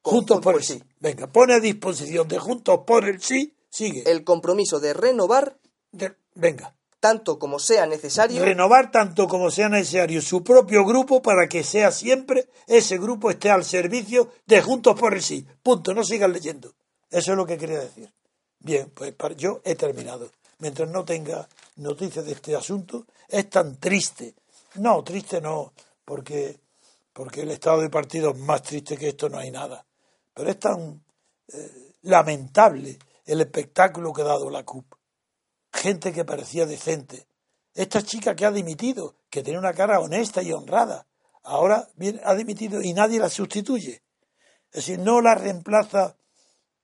Con 0.04 0.14
Juntos 0.14 0.38
por 0.38 0.44
por 0.44 0.54
el 0.56 0.60
el 0.60 0.66
Sí. 0.66 0.84
Venga, 1.00 1.26
pone 1.26 1.56
a 1.56 1.60
disposición 1.60 2.28
de 2.28 2.38
Juntos 2.38 2.82
por 2.86 3.06
el 3.10 3.20
Sí, 3.20 3.56
sigue. 3.72 4.04
El 4.06 4.24
compromiso 4.24 4.80
de 4.80 4.94
renovar, 4.94 5.58
De- 5.92 6.14
venga, 6.36 6.76
tanto 7.00 7.40
como 7.40 7.58
sea 7.58 7.88
necesario, 7.88 8.44
renovar 8.46 8.92
tanto 8.92 9.28
como 9.28 9.50
sea 9.50 9.68
necesario 9.68 10.22
su 10.22 10.44
propio 10.44 10.86
grupo 10.86 11.24
para 11.24 11.48
que 11.48 11.64
sea 11.64 11.92
siempre 11.92 12.48
ese 12.68 13.00
grupo 13.00 13.32
esté 13.32 13.50
al 13.50 13.66
servicio 13.66 14.30
de 14.46 14.62
Juntos 14.62 15.00
por 15.00 15.16
el 15.16 15.24
Sí. 15.24 15.44
Punto, 15.64 15.96
no 15.96 16.04
sigan 16.04 16.34
leyendo. 16.34 16.72
Eso 17.10 17.32
es 17.32 17.38
lo 17.38 17.48
que 17.48 17.58
quería 17.58 17.80
decir. 17.80 18.14
Bien, 18.60 18.92
pues 18.94 19.16
yo 19.38 19.62
he 19.64 19.74
terminado. 19.74 20.30
Mientras 20.60 20.90
no 20.90 21.04
tenga 21.04 21.48
noticias 21.78 22.26
de 22.26 22.34
este 22.34 22.56
asunto, 22.56 23.06
es 23.28 23.50
tan 23.50 23.78
triste. 23.78 24.36
No, 24.76 25.04
triste 25.04 25.42
no, 25.42 25.74
porque, 26.04 26.60
porque 27.14 27.42
el 27.42 27.52
estado 27.52 27.82
de 27.82 27.90
partido 27.90 28.32
es 28.32 28.38
más 28.38 28.64
triste 28.64 28.98
que 28.98 29.10
esto, 29.10 29.30
no 29.30 29.38
hay 29.38 29.52
nada. 29.52 29.86
Pero 30.34 30.50
es 30.50 30.60
tan 30.60 31.04
eh, 31.48 31.94
lamentable 32.04 32.98
el 33.26 33.42
espectáculo 33.42 34.14
que 34.14 34.22
ha 34.22 34.26
dado 34.26 34.50
la 34.50 34.64
CUP 34.64 34.86
gente 35.76 36.12
que 36.12 36.26
parecía 36.26 36.66
decente. 36.66 37.28
Esta 37.74 38.02
chica 38.02 38.36
que 38.36 38.46
ha 38.46 38.52
dimitido, 38.52 39.16
que 39.30 39.44
tiene 39.44 39.60
una 39.60 39.74
cara 39.74 40.00
honesta 40.00 40.42
y 40.42 40.52
honrada, 40.52 41.06
ahora 41.44 41.90
viene, 41.96 42.22
ha 42.24 42.34
dimitido 42.34 42.82
y 42.82 42.94
nadie 42.94 43.20
la 43.20 43.30
sustituye. 43.30 44.02
Es 44.72 44.86
decir, 44.86 45.00
no 45.00 45.22
la 45.22 45.36
reemplaza 45.36 46.18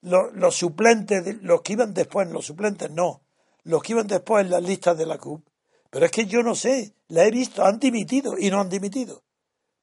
los, 0.01 0.33
los 0.33 0.55
suplentes, 0.55 1.41
los 1.41 1.61
que 1.61 1.73
iban 1.73 1.93
después, 1.93 2.29
los 2.29 2.45
suplentes 2.45 2.91
no, 2.91 3.21
los 3.63 3.81
que 3.83 3.93
iban 3.93 4.07
después 4.07 4.43
en 4.45 4.51
las 4.51 4.63
listas 4.63 4.97
de 4.97 5.05
la 5.05 5.17
CUP. 5.17 5.45
Pero 5.89 6.05
es 6.05 6.11
que 6.11 6.25
yo 6.25 6.41
no 6.41 6.55
sé, 6.55 6.95
la 7.07 7.25
he 7.25 7.31
visto, 7.31 7.63
han 7.63 7.79
dimitido 7.79 8.37
y 8.37 8.49
no 8.49 8.61
han 8.61 8.69
dimitido. 8.69 9.23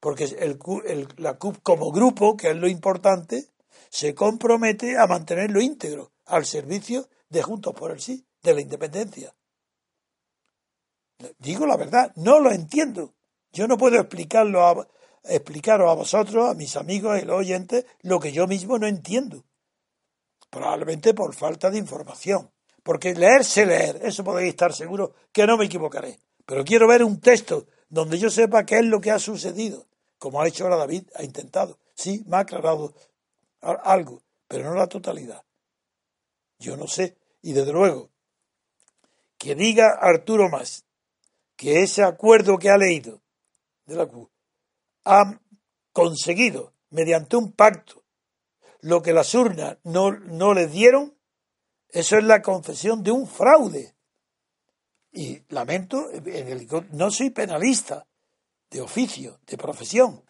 Porque 0.00 0.24
el, 0.24 0.58
el- 0.86 1.08
la 1.16 1.38
CUP 1.38 1.58
como 1.62 1.90
grupo, 1.92 2.36
que 2.36 2.50
es 2.50 2.56
lo 2.56 2.68
importante, 2.68 3.50
se 3.90 4.14
compromete 4.14 4.96
a 4.98 5.06
mantenerlo 5.06 5.60
íntegro 5.60 6.12
al 6.26 6.44
servicio 6.46 7.08
de 7.28 7.42
Juntos 7.42 7.74
por 7.74 7.90
el 7.90 8.00
Sí, 8.00 8.26
de 8.42 8.54
la 8.54 8.60
independencia. 8.60 9.34
Digo 11.38 11.66
la 11.66 11.76
verdad, 11.76 12.12
no 12.16 12.38
lo 12.40 12.50
entiendo. 12.52 13.14
Yo 13.52 13.66
no 13.66 13.76
puedo 13.76 13.96
explicarlo 13.98 14.66
a- 14.66 14.88
explicaros 15.24 15.90
a 15.90 15.94
vosotros, 15.94 16.48
a 16.48 16.54
mis 16.54 16.76
amigos 16.76 17.20
y 17.20 17.24
los 17.24 17.36
oyentes, 17.38 17.84
lo 18.02 18.20
que 18.20 18.32
yo 18.32 18.46
mismo 18.46 18.78
no 18.78 18.86
entiendo. 18.86 19.44
Probablemente 20.50 21.12
por 21.14 21.34
falta 21.34 21.70
de 21.70 21.78
información. 21.78 22.50
Porque 22.88 23.14
leer 23.14 23.44
sé 23.44 23.66
leer, 23.66 24.00
eso 24.02 24.24
podéis 24.24 24.48
estar 24.48 24.72
seguros 24.72 25.10
que 25.30 25.46
no 25.46 25.58
me 25.58 25.66
equivocaré. 25.66 26.18
Pero 26.46 26.64
quiero 26.64 26.88
ver 26.88 27.04
un 27.04 27.20
texto 27.20 27.66
donde 27.90 28.18
yo 28.18 28.30
sepa 28.30 28.64
qué 28.64 28.78
es 28.78 28.86
lo 28.86 28.98
que 28.98 29.10
ha 29.10 29.18
sucedido, 29.18 29.86
como 30.16 30.40
ha 30.40 30.48
hecho 30.48 30.64
ahora 30.64 30.78
David, 30.78 31.02
ha 31.14 31.22
intentado. 31.22 31.78
Sí, 31.94 32.24
me 32.26 32.38
ha 32.38 32.40
aclarado 32.40 32.94
algo, 33.60 34.22
pero 34.46 34.64
no 34.64 34.74
la 34.74 34.86
totalidad. 34.86 35.44
Yo 36.58 36.78
no 36.78 36.86
sé. 36.86 37.18
Y 37.42 37.52
desde 37.52 37.74
luego, 37.74 38.08
que 39.36 39.54
diga 39.54 39.98
Arturo 40.00 40.48
Más 40.48 40.86
que 41.56 41.82
ese 41.82 42.02
acuerdo 42.02 42.56
que 42.56 42.70
ha 42.70 42.78
leído 42.78 43.20
de 43.84 43.96
la 43.96 44.06
CU 44.06 44.30
ha 45.04 45.38
conseguido, 45.92 46.72
mediante 46.88 47.36
un 47.36 47.52
pacto, 47.52 48.02
lo 48.80 49.02
que 49.02 49.12
las 49.12 49.34
urnas 49.34 49.76
no, 49.84 50.12
no 50.12 50.54
les 50.54 50.72
dieron, 50.72 51.17
eso 51.90 52.18
es 52.18 52.24
la 52.24 52.42
confesión 52.42 53.02
de 53.02 53.10
un 53.10 53.26
fraude. 53.26 53.94
Y 55.12 55.42
lamento, 55.48 56.10
no 56.92 57.10
soy 57.10 57.30
penalista 57.30 58.06
de 58.70 58.80
oficio, 58.80 59.40
de 59.46 59.56
profesión. 59.56 60.22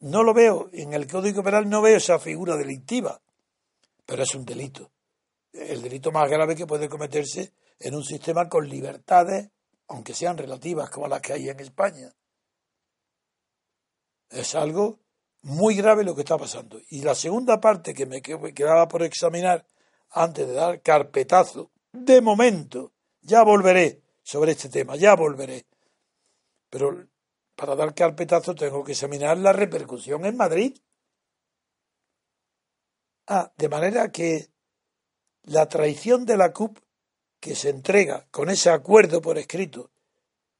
No 0.00 0.22
lo 0.22 0.34
veo, 0.34 0.68
en 0.72 0.92
el 0.92 1.06
Código 1.06 1.42
Penal 1.42 1.68
no 1.68 1.82
veo 1.82 1.96
esa 1.96 2.18
figura 2.18 2.56
delictiva, 2.56 3.20
pero 4.04 4.22
es 4.22 4.34
un 4.34 4.44
delito. 4.44 4.92
El 5.52 5.82
delito 5.82 6.12
más 6.12 6.28
grave 6.30 6.54
que 6.54 6.66
puede 6.66 6.88
cometerse 6.88 7.52
en 7.80 7.94
un 7.94 8.04
sistema 8.04 8.48
con 8.48 8.68
libertades, 8.68 9.50
aunque 9.88 10.14
sean 10.14 10.36
relativas 10.36 10.90
como 10.90 11.08
las 11.08 11.22
que 11.22 11.32
hay 11.32 11.48
en 11.48 11.58
España. 11.60 12.14
Es 14.28 14.54
algo 14.54 15.00
muy 15.42 15.74
grave 15.74 16.04
lo 16.04 16.14
que 16.14 16.20
está 16.20 16.36
pasando. 16.36 16.78
Y 16.90 17.00
la 17.02 17.14
segunda 17.14 17.58
parte 17.58 17.94
que 17.94 18.06
me 18.06 18.20
quedaba 18.20 18.86
por 18.86 19.02
examinar 19.02 19.64
antes 20.10 20.46
de 20.46 20.54
dar 20.54 20.80
carpetazo, 20.82 21.70
de 21.92 22.20
momento, 22.20 22.92
ya 23.20 23.42
volveré 23.42 24.02
sobre 24.22 24.52
este 24.52 24.68
tema, 24.68 24.96
ya 24.96 25.14
volveré. 25.14 25.66
Pero 26.70 27.06
para 27.54 27.74
dar 27.74 27.94
carpetazo 27.94 28.54
tengo 28.54 28.84
que 28.84 28.92
examinar 28.92 29.36
la 29.38 29.52
repercusión 29.52 30.24
en 30.24 30.36
Madrid. 30.36 30.78
Ah, 33.26 33.52
de 33.56 33.68
manera 33.68 34.10
que 34.10 34.48
la 35.42 35.68
traición 35.68 36.24
de 36.24 36.36
la 36.36 36.52
CUP 36.52 36.78
que 37.40 37.54
se 37.54 37.70
entrega 37.70 38.26
con 38.30 38.50
ese 38.50 38.70
acuerdo 38.70 39.20
por 39.20 39.38
escrito 39.38 39.90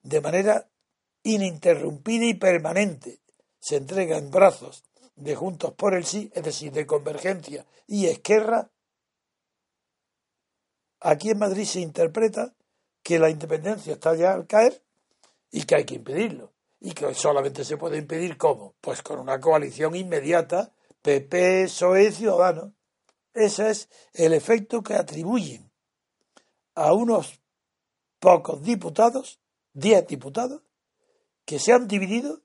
de 0.03 0.21
manera 0.21 0.69
ininterrumpida 1.23 2.25
y 2.25 2.35
permanente, 2.35 3.21
se 3.59 3.77
entrega 3.77 4.17
en 4.17 4.31
brazos 4.31 4.85
de 5.17 5.35
Juntos 5.35 5.73
por 5.75 5.95
el 5.95 6.05
Sí, 6.05 6.31
es 6.35 6.43
decir, 6.43 6.73
de 6.73 6.87
Convergencia 6.87 7.67
y 7.87 8.07
Esquerra, 8.07 8.71
aquí 11.01 11.31
en 11.31 11.39
Madrid 11.39 11.65
se 11.65 11.81
interpreta 11.81 12.55
que 13.03 13.19
la 13.19 13.31
independencia 13.31 13.95
está 13.95 14.15
ya 14.15 14.33
al 14.33 14.47
caer 14.47 14.83
y 15.51 15.63
que 15.65 15.77
hay 15.77 15.85
que 15.85 15.95
impedirlo. 15.95 16.53
Y 16.81 16.93
que 16.93 17.13
solamente 17.15 17.65
se 17.65 17.77
puede 17.77 17.99
impedir 17.99 18.37
¿cómo? 18.37 18.75
Pues 18.81 19.03
con 19.03 19.19
una 19.19 19.41
coalición 19.41 19.97
inmediata, 19.97 20.73
PP, 21.03 21.65
PSOE, 21.65 22.13
Ciudadanos. 22.13 22.73
Ese 23.35 23.71
es 23.71 23.89
el 24.15 24.33
efecto 24.33 24.83
que 24.83 24.95
atribuyen 24.95 25.71
a 26.75 26.93
unos 26.93 27.41
pocos 28.21 28.63
diputados, 28.63 29.41
diez 29.73 30.07
diputados, 30.07 30.63
que 31.45 31.59
se 31.59 31.73
han 31.73 31.89
dividido, 31.89 32.43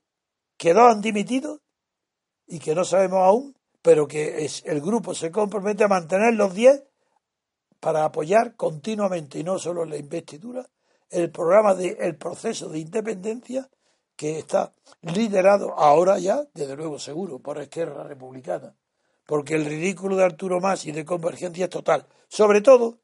que 0.56 0.72
dos 0.72 0.90
han 0.90 1.00
dimitido 1.00 1.60
y 2.46 2.58
que 2.58 2.74
no 2.74 2.84
sabemos 2.84 3.20
aún, 3.20 3.56
pero 3.82 4.08
que 4.08 4.44
es, 4.44 4.62
el 4.64 4.80
grupo 4.80 5.14
se 5.14 5.30
compromete 5.30 5.84
a 5.84 5.88
mantener 5.88 6.34
los 6.34 6.54
diez 6.54 6.84
para 7.84 8.06
apoyar 8.06 8.56
continuamente, 8.56 9.38
y 9.38 9.44
no 9.44 9.58
solo 9.58 9.82
en 9.82 9.90
la 9.90 9.98
investidura, 9.98 10.66
el 11.10 11.30
programa 11.30 11.74
de 11.74 11.94
el 12.00 12.16
proceso 12.16 12.70
de 12.70 12.78
independencia 12.78 13.68
que 14.16 14.38
está 14.38 14.72
liderado 15.02 15.74
ahora 15.78 16.18
ya, 16.18 16.44
desde 16.54 16.76
luego 16.76 16.98
seguro, 16.98 17.40
por 17.40 17.58
Esquerra 17.58 18.04
Republicana, 18.04 18.74
porque 19.26 19.56
el 19.56 19.66
ridículo 19.66 20.16
de 20.16 20.24
Arturo 20.24 20.62
Mas 20.62 20.86
y 20.86 20.92
de 20.92 21.04
Convergencia 21.04 21.64
es 21.64 21.70
total, 21.70 22.06
sobre 22.26 22.62
todo 22.62 23.00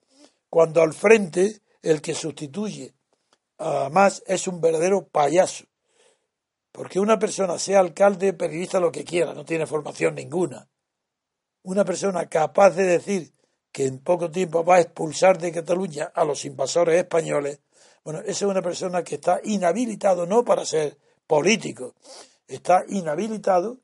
cuando 0.49 0.81
al 0.81 0.95
frente 0.95 1.61
el 1.83 2.01
que 2.01 2.14
sustituye 2.14 2.95
a 3.59 3.90
Mas 3.93 4.23
es 4.27 4.49
un 4.49 4.62
verdadero 4.62 5.09
payaso, 5.09 5.66
porque 6.73 7.01
una 7.01 7.19
persona, 7.19 7.59
sea 7.59 7.81
alcalde, 7.81 8.33
periodista, 8.33 8.81
lo 8.81 8.90
que 8.90 9.05
quiera, 9.05 9.35
no 9.35 9.45
tiene 9.45 9.66
formación 9.66 10.14
ninguna, 10.14 10.71
una 11.64 11.85
persona 11.85 12.31
capaz 12.31 12.71
de 12.71 12.85
decir 12.85 13.35
que 13.72 13.87
en 13.87 14.00
poco 14.00 14.30
tiempo 14.30 14.64
va 14.64 14.76
a 14.76 14.80
expulsar 14.80 15.38
de 15.38 15.52
Cataluña 15.52 16.11
a 16.14 16.24
los 16.24 16.44
invasores 16.44 16.96
españoles, 16.96 17.61
bueno, 18.04 18.20
esa 18.20 18.30
es 18.30 18.42
una 18.42 18.62
persona 18.62 19.04
que 19.04 19.16
está 19.16 19.40
inhabilitado 19.44 20.26
no 20.26 20.44
para 20.44 20.64
ser 20.64 20.98
político, 21.26 21.94
está 22.48 22.85
inhabilitado 22.88 23.78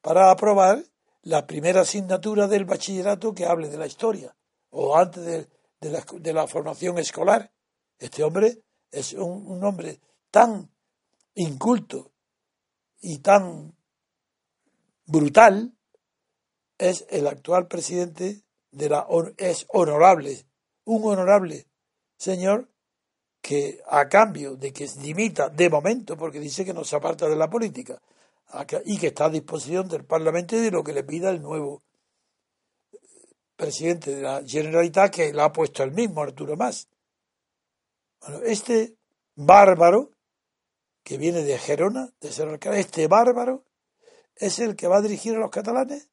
para 0.00 0.30
aprobar 0.30 0.84
la 1.22 1.46
primera 1.46 1.82
asignatura 1.82 2.48
del 2.48 2.64
bachillerato 2.64 3.32
que 3.34 3.46
hable 3.46 3.68
de 3.68 3.78
la 3.78 3.86
historia 3.86 4.34
o 4.70 4.96
antes 4.96 5.48
de, 5.80 6.32
la, 6.32 6.46
formación 6.46 6.98
escolar. 6.98 7.52
Este 7.98 8.24
hombre 8.24 8.62
es 8.90 9.12
un, 9.12 9.46
un 9.46 9.64
hombre 9.64 10.00
tan 10.30 10.70
inculto 11.34 12.10
y 13.00 13.18
tan 13.18 13.74
brutal, 15.06 15.72
es 16.78 17.06
el 17.10 17.26
actual 17.26 17.68
presidente 17.68 18.42
de 18.72 18.88
la 18.88 19.06
es 19.36 19.66
honorable, 19.68 20.44
un 20.84 21.04
honorable 21.04 21.66
señor 22.16 22.68
que 23.40 23.80
a 23.88 24.08
cambio 24.08 24.56
de 24.56 24.72
que 24.72 24.86
dimita 24.86 25.48
de 25.48 25.68
momento, 25.68 26.16
porque 26.16 26.40
dice 26.40 26.64
que 26.64 26.74
no 26.74 26.84
se 26.84 26.96
aparta 26.96 27.28
de 27.28 27.36
la 27.36 27.50
política, 27.50 28.00
y 28.84 28.98
que 28.98 29.08
está 29.08 29.26
a 29.26 29.30
disposición 29.30 29.88
del 29.88 30.04
Parlamento 30.04 30.56
y 30.56 30.60
de 30.60 30.70
lo 30.70 30.84
que 30.84 30.92
le 30.92 31.04
pida 31.04 31.30
el 31.30 31.42
nuevo 31.42 31.82
presidente 33.56 34.14
de 34.14 34.22
la 34.22 34.42
Generalitat, 34.46 35.12
que 35.12 35.32
la 35.32 35.46
ha 35.46 35.52
puesto 35.52 35.82
el 35.82 35.92
mismo, 35.92 36.22
Arturo 36.22 36.56
Más. 36.56 36.88
Bueno, 38.20 38.42
este 38.44 38.96
bárbaro, 39.34 40.10
que 41.02 41.18
viene 41.18 41.42
de 41.42 41.58
Gerona, 41.58 42.12
de 42.20 42.32
ser 42.32 42.58
este 42.74 43.08
bárbaro, 43.08 43.64
es 44.36 44.58
el 44.60 44.76
que 44.76 44.86
va 44.86 44.98
a 44.98 45.02
dirigir 45.02 45.34
a 45.34 45.38
los 45.38 45.50
catalanes. 45.50 46.08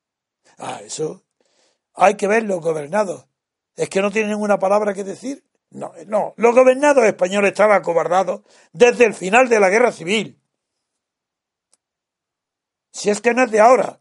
Ah, 0.58 0.82
eso 0.84 1.24
hay 2.00 2.16
que 2.16 2.28
ver 2.28 2.44
los 2.44 2.62
gobernados. 2.62 3.28
¿Es 3.76 3.90
que 3.90 4.02
no 4.02 4.10
tienen 4.10 4.32
ninguna 4.32 4.58
palabra 4.58 4.94
que 4.94 5.04
decir? 5.04 5.44
No, 5.72 5.94
no. 6.08 6.34
Los 6.38 6.56
gobernados 6.56 7.04
españoles 7.04 7.52
estaban 7.52 7.78
acobardados 7.78 8.42
desde 8.72 9.06
el 9.06 9.14
final 9.14 9.50
de 9.50 9.60
la 9.60 9.70
guerra 9.70 9.92
civil. 9.92 10.42
Si 12.92 13.10
es 13.10 13.22
que 13.22 13.34
no 13.34 13.44
es 13.44 13.52
de 13.52 13.60
ahora. 13.60 14.00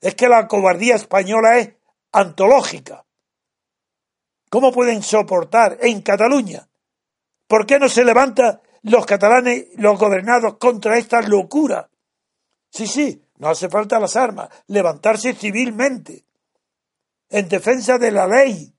Es 0.00 0.14
que 0.14 0.28
la 0.28 0.46
cobardía 0.46 0.96
española 0.96 1.58
es 1.58 1.70
antológica. 2.12 3.04
¿Cómo 4.50 4.72
pueden 4.72 5.02
soportar 5.02 5.78
en 5.80 6.02
Cataluña? 6.02 6.68
¿Por 7.46 7.66
qué 7.66 7.78
no 7.78 7.88
se 7.88 8.04
levantan 8.04 8.60
los 8.82 9.06
catalanes, 9.06 9.66
los 9.76 9.98
gobernados 9.98 10.58
contra 10.58 10.98
esta 10.98 11.20
locura? 11.22 11.88
Sí, 12.70 12.86
sí, 12.86 13.22
no 13.36 13.48
hace 13.48 13.68
falta 13.68 13.98
las 13.98 14.16
armas, 14.16 14.48
levantarse 14.66 15.34
civilmente 15.34 16.27
en 17.30 17.48
defensa 17.48 17.98
de 17.98 18.10
la 18.10 18.26
ley, 18.26 18.74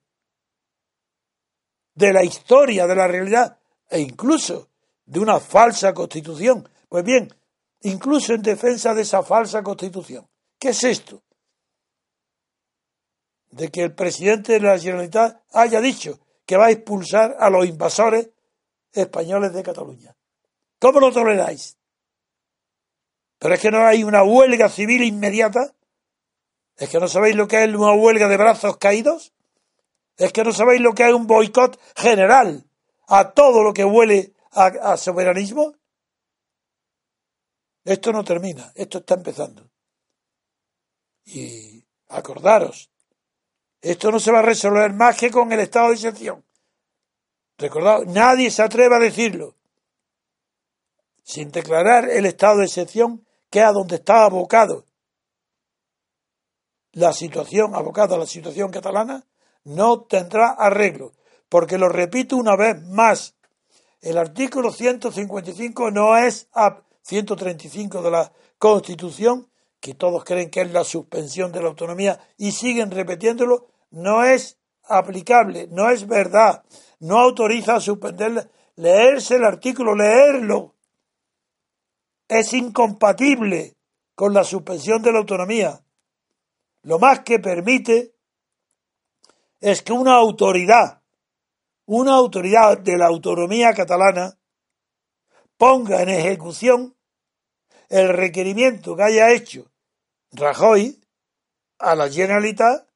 de 1.94 2.14
la 2.14 2.24
historia, 2.24 2.88
de 2.88 2.96
la 2.96 3.08
realidad 3.08 3.60
e 3.90 4.00
incluso 4.00 4.70
de 5.06 5.20
una 5.20 5.40
falsa 5.40 5.94
constitución. 5.94 6.68
Pues 6.88 7.04
bien, 7.04 7.34
incluso 7.82 8.34
en 8.34 8.42
defensa 8.42 8.94
de 8.94 9.02
esa 9.02 9.24
falsa 9.24 9.62
constitución. 9.64 10.28
¿Qué 10.58 10.70
es 10.70 10.84
esto? 10.84 11.24
De 13.52 13.70
que 13.70 13.84
el 13.84 13.94
presidente 13.94 14.54
de 14.54 14.60
la 14.60 14.80
Generalitat 14.80 15.42
haya 15.52 15.82
dicho 15.82 16.20
que 16.46 16.58
va 16.58 16.68
a 16.68 16.72
expulsar 16.72 17.36
a 17.40 17.50
los 17.50 17.66
invasores 17.66 18.30
españoles 18.94 19.54
de 19.54 19.64
Cataluña. 19.64 20.16
¿Cómo 20.80 21.00
lo 21.00 21.12
toleráis? 21.12 21.78
Pero 23.38 23.54
es 23.54 23.60
que 23.60 23.72
no 23.72 23.86
hay 23.86 24.04
una 24.04 24.24
huelga 24.24 24.70
civil 24.70 25.04
inmediata 25.04 25.74
¿Es 26.80 26.90
que 26.90 27.00
no 27.00 27.10
sabéis 27.10 27.36
lo 27.36 27.48
que 27.48 27.62
es 27.62 27.76
una 27.76 27.94
huelga 27.94 28.30
de 28.30 28.38
brazos 28.38 28.78
caídos? 28.78 29.34
¿Es 30.16 30.32
que 30.32 30.46
no 30.46 30.54
sabéis 30.54 30.80
lo 30.80 30.94
que 30.94 31.08
es 31.08 31.14
un 31.14 31.28
boicot 31.28 31.78
general 31.96 32.66
a 33.08 33.32
todo 33.32 33.64
lo 33.64 33.74
que 33.74 33.84
huele 33.84 34.34
a, 34.52 34.96
soberanismo? 34.96 35.76
Esto 37.84 38.14
no 38.14 38.24
termina, 38.24 38.72
esto 38.76 39.00
está 39.00 39.16
empezando. 39.16 39.70
Y 41.26 41.84
acordaros, 42.08 42.90
esto 43.82 44.10
no 44.10 44.20
se 44.20 44.32
va 44.32 44.40
a 44.40 44.44
resolver 44.44 44.94
más 44.94 45.18
que 45.18 45.30
con 45.32 45.52
el 45.52 45.60
estado 45.60 45.90
de 45.90 45.96
excepción. 45.96 46.46
Recordad, 47.58 48.04
nadie 48.06 48.52
se 48.52 48.62
atreva 48.62 48.98
a 48.98 49.02
decirlo 49.02 49.58
sin 51.24 51.52
declarar 51.52 52.10
el 52.10 52.26
estado 52.26 52.60
de 52.60 52.66
excepción 52.66 53.26
que 53.50 53.60
es 53.60 53.66
a 53.66 53.72
donde 53.74 53.98
está 53.98 54.24
abocado 54.24 54.86
la 56.92 57.14
situación, 57.14 57.76
abocada 57.76 58.16
a 58.16 58.20
la 58.20 58.26
situación 58.26 58.72
catalana, 58.72 59.26
no 59.64 60.02
tendrá 60.02 60.50
arreglo. 60.50 61.14
Porque 61.50 61.78
lo 61.78 61.90
repito 61.90 62.38
una 62.38 62.56
vez 62.56 62.82
más, 62.84 63.36
el 64.02 64.18
artículo 64.18 64.72
155 64.72 65.92
no 65.92 66.18
es 66.18 66.48
a 66.54 66.84
135 67.02 68.02
de 68.02 68.12
la 68.12 68.32
Constitución, 68.58 69.50
que 69.80 69.94
todos 69.94 70.24
creen 70.24 70.50
que 70.50 70.62
es 70.62 70.72
la 70.72 70.84
suspensión 70.84 71.52
de 71.52 71.62
la 71.62 71.70
autonomía 71.70 72.20
y 72.38 72.52
siguen 72.52 72.92
repitiéndolo, 72.92 73.68
no 73.92 74.24
es 74.24 74.60
aplicable, 74.84 75.68
no 75.72 75.90
es 75.90 76.08
verdad, 76.08 76.64
no 77.00 77.18
autoriza 77.20 77.76
a 77.76 77.80
suspender, 77.80 78.50
leerse 78.76 79.36
el 79.36 79.46
artículo, 79.46 79.96
leerlo, 79.96 80.76
es 82.28 82.54
incompatible 82.54 83.76
con 84.16 84.34
la 84.34 84.44
suspensión 84.44 85.02
de 85.02 85.12
la 85.12 85.20
autonomía. 85.20 85.82
Lo 86.84 87.00
más 87.00 87.22
que 87.22 87.40
permite 87.40 88.16
es 89.60 89.82
que 89.82 89.92
una 89.92 90.16
autoridad, 90.16 91.02
una 91.86 92.14
autoridad 92.14 92.78
de 92.80 92.98
la 92.98 93.08
autonomía 93.08 93.74
catalana, 93.74 94.38
ponga 95.58 96.02
en 96.02 96.10
ejecución 96.10 96.96
el 97.90 98.10
requerimiento 98.10 98.96
que 98.96 99.04
haya 99.04 99.32
hecho 99.32 99.72
Rajoy 100.32 101.02
a 101.80 101.96
la 101.96 102.10
Generalitat 102.10 102.88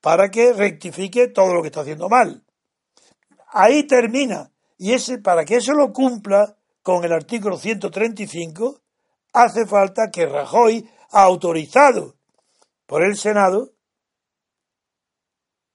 para 0.00 0.30
que 0.30 0.52
rectifique 0.52 1.28
todo 1.28 1.54
lo 1.54 1.62
que 1.62 1.68
está 1.68 1.80
haciendo 1.80 2.08
mal. 2.08 2.44
Ahí 3.48 3.84
termina. 3.84 4.52
Y 4.76 4.92
ese, 4.92 5.18
para 5.18 5.44
que 5.44 5.56
eso 5.56 5.72
lo 5.72 5.92
cumpla 5.92 6.56
con 6.82 7.04
el 7.04 7.12
artículo 7.12 7.56
135, 7.56 8.80
hace 9.32 9.66
falta 9.66 10.10
que 10.10 10.26
Rajoy, 10.26 10.88
autorizado 11.10 12.15
por 12.86 13.02
el 13.02 13.16
Senado, 13.16 13.72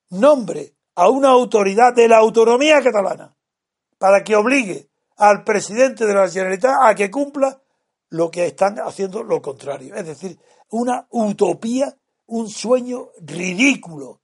nombre 0.10 0.76
a 0.96 1.10
una 1.10 1.30
autoridad 1.30 1.94
de 1.94 2.08
la 2.08 2.18
autonomía 2.18 2.82
catalana 2.82 3.36
para 3.98 4.24
que 4.24 4.36
obligue 4.36 4.90
al 5.18 5.44
presidente 5.44 6.06
de 6.06 6.14
la 6.14 6.30
Generalitat 6.30 6.76
a 6.82 6.96
que 6.96 7.12
cumpla 7.12 7.62
lo 8.10 8.32
que 8.32 8.48
están 8.48 8.80
haciendo 8.80 9.24
lo 9.24 9.42
contrario. 9.42 9.96
Es 9.96 10.06
decir, 10.06 10.40
una 10.70 11.08
utopía, 11.12 11.96
un 12.26 12.50
sueño 12.50 13.10
ridículo 13.22 14.22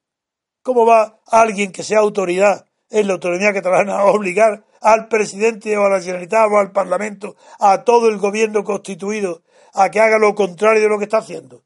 ¿Cómo 0.67 0.85
va 0.85 1.21
alguien 1.27 1.71
que 1.71 1.81
sea 1.81 1.99
autoridad 1.99 2.65
en 2.89 3.07
la 3.07 3.13
autonomía 3.13 3.53
catalana 3.53 3.99
a 3.99 4.05
obligar 4.07 4.65
al 4.81 5.07
presidente 5.07 5.77
o 5.77 5.85
a 5.85 5.89
la 5.89 6.01
Generalitat 6.01 6.51
o 6.51 6.57
al 6.57 6.73
Parlamento, 6.73 7.37
a 7.57 7.85
todo 7.85 8.09
el 8.09 8.17
gobierno 8.17 8.65
constituido, 8.65 9.43
a 9.73 9.89
que 9.89 10.01
haga 10.01 10.19
lo 10.19 10.35
contrario 10.35 10.81
de 10.81 10.89
lo 10.89 10.97
que 10.97 11.05
está 11.05 11.19
haciendo? 11.19 11.63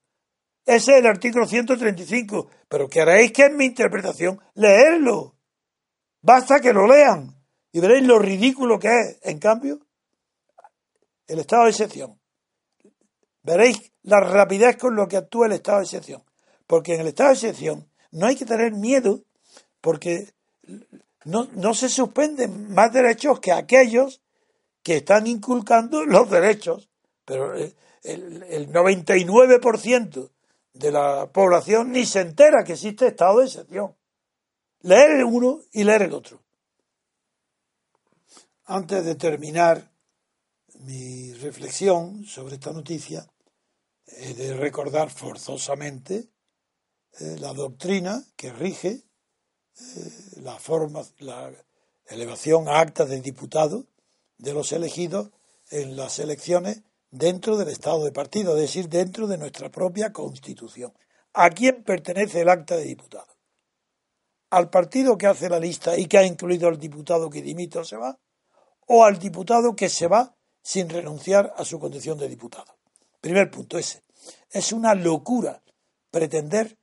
Ese 0.65 0.91
es 0.93 0.97
el 0.99 1.07
artículo 1.07 1.47
135. 1.47 2.49
Pero 2.67 2.87
que 2.87 3.01
haréis 3.01 3.31
que 3.31 3.45
es 3.45 3.53
mi 3.53 3.65
interpretación, 3.65 4.39
leerlo. 4.55 5.35
Basta 6.21 6.59
que 6.59 6.73
lo 6.73 6.87
lean 6.87 7.35
y 7.71 7.79
veréis 7.79 8.05
lo 8.05 8.19
ridículo 8.19 8.79
que 8.79 8.87
es. 8.87 9.19
En 9.23 9.39
cambio, 9.39 9.79
el 11.27 11.39
estado 11.39 11.63
de 11.63 11.71
excepción. 11.71 12.19
Veréis 13.43 13.91
la 14.03 14.19
rapidez 14.19 14.77
con 14.77 14.95
lo 14.95 15.07
que 15.07 15.17
actúa 15.17 15.47
el 15.47 15.53
estado 15.53 15.79
de 15.79 15.85
excepción. 15.85 16.23
Porque 16.67 16.93
en 16.93 17.01
el 17.01 17.07
estado 17.07 17.29
de 17.29 17.35
excepción 17.35 17.89
no 18.11 18.27
hay 18.27 18.35
que 18.35 18.45
tener 18.45 18.73
miedo 18.73 19.23
porque 19.81 20.31
no, 21.25 21.73
se 21.73 21.89
suspenden 21.89 22.71
más 22.73 22.93
derechos 22.93 23.39
que 23.39 23.51
aquellos 23.51 24.21
que 24.83 24.97
están 24.97 25.25
inculcando 25.27 26.05
los 26.05 26.29
derechos. 26.29 26.89
Pero 27.25 27.55
el, 27.55 27.73
el 28.03 28.71
99% 28.71 30.29
de 30.73 30.91
la 30.91 31.31
población 31.31 31.91
ni 31.91 32.05
se 32.05 32.21
entera 32.21 32.63
que 32.63 32.73
existe 32.73 33.07
estado 33.07 33.39
de 33.39 33.45
excepción. 33.45 33.95
Leer 34.81 35.11
el 35.11 35.23
uno 35.23 35.61
y 35.71 35.83
leer 35.83 36.03
el 36.03 36.13
otro. 36.13 36.41
Antes 38.65 39.05
de 39.05 39.15
terminar 39.15 39.91
mi 40.79 41.33
reflexión 41.33 42.25
sobre 42.25 42.55
esta 42.55 42.71
noticia, 42.71 43.27
he 44.07 44.33
de 44.33 44.55
recordar 44.55 45.09
forzosamente 45.09 46.29
eh, 47.19 47.37
la 47.39 47.53
doctrina 47.53 48.23
que 48.35 48.51
rige 48.51 48.89
eh, 48.89 49.03
la 50.37 50.57
forma, 50.57 51.01
la 51.19 51.51
elevación 52.07 52.67
a 52.67 52.79
actas 52.79 53.09
de 53.09 53.21
diputado 53.21 53.85
de 54.37 54.53
los 54.53 54.71
elegidos 54.71 55.29
en 55.69 55.95
las 55.95 56.19
elecciones 56.19 56.81
dentro 57.11 57.57
del 57.57 57.67
Estado 57.67 58.03
de 58.05 58.11
partido, 58.11 58.55
es 58.55 58.61
decir, 58.61 58.89
dentro 58.89 59.27
de 59.27 59.37
nuestra 59.37 59.69
propia 59.69 60.11
Constitución. 60.11 60.93
¿A 61.33 61.49
quién 61.49 61.83
pertenece 61.83 62.41
el 62.41 62.49
acta 62.49 62.75
de 62.75 62.85
diputado? 62.85 63.27
¿Al 64.49 64.69
partido 64.69 65.17
que 65.17 65.27
hace 65.27 65.49
la 65.49 65.59
lista 65.59 65.97
y 65.97 66.07
que 66.07 66.17
ha 66.17 66.25
incluido 66.25 66.67
al 66.67 66.79
diputado 66.79 67.29
que 67.29 67.41
dimite 67.41 67.79
o 67.79 67.85
se 67.85 67.97
va? 67.97 68.17
¿O 68.87 69.05
al 69.05 69.19
diputado 69.19 69.75
que 69.75 69.87
se 69.87 70.07
va 70.07 70.35
sin 70.61 70.89
renunciar 70.89 71.53
a 71.55 71.63
su 71.63 71.79
condición 71.79 72.17
de 72.17 72.27
diputado? 72.27 72.77
Primer 73.21 73.49
punto 73.49 73.77
ese. 73.77 74.03
Es 74.49 74.73
una 74.73 74.93
locura 74.95 75.61
pretender 76.09 76.77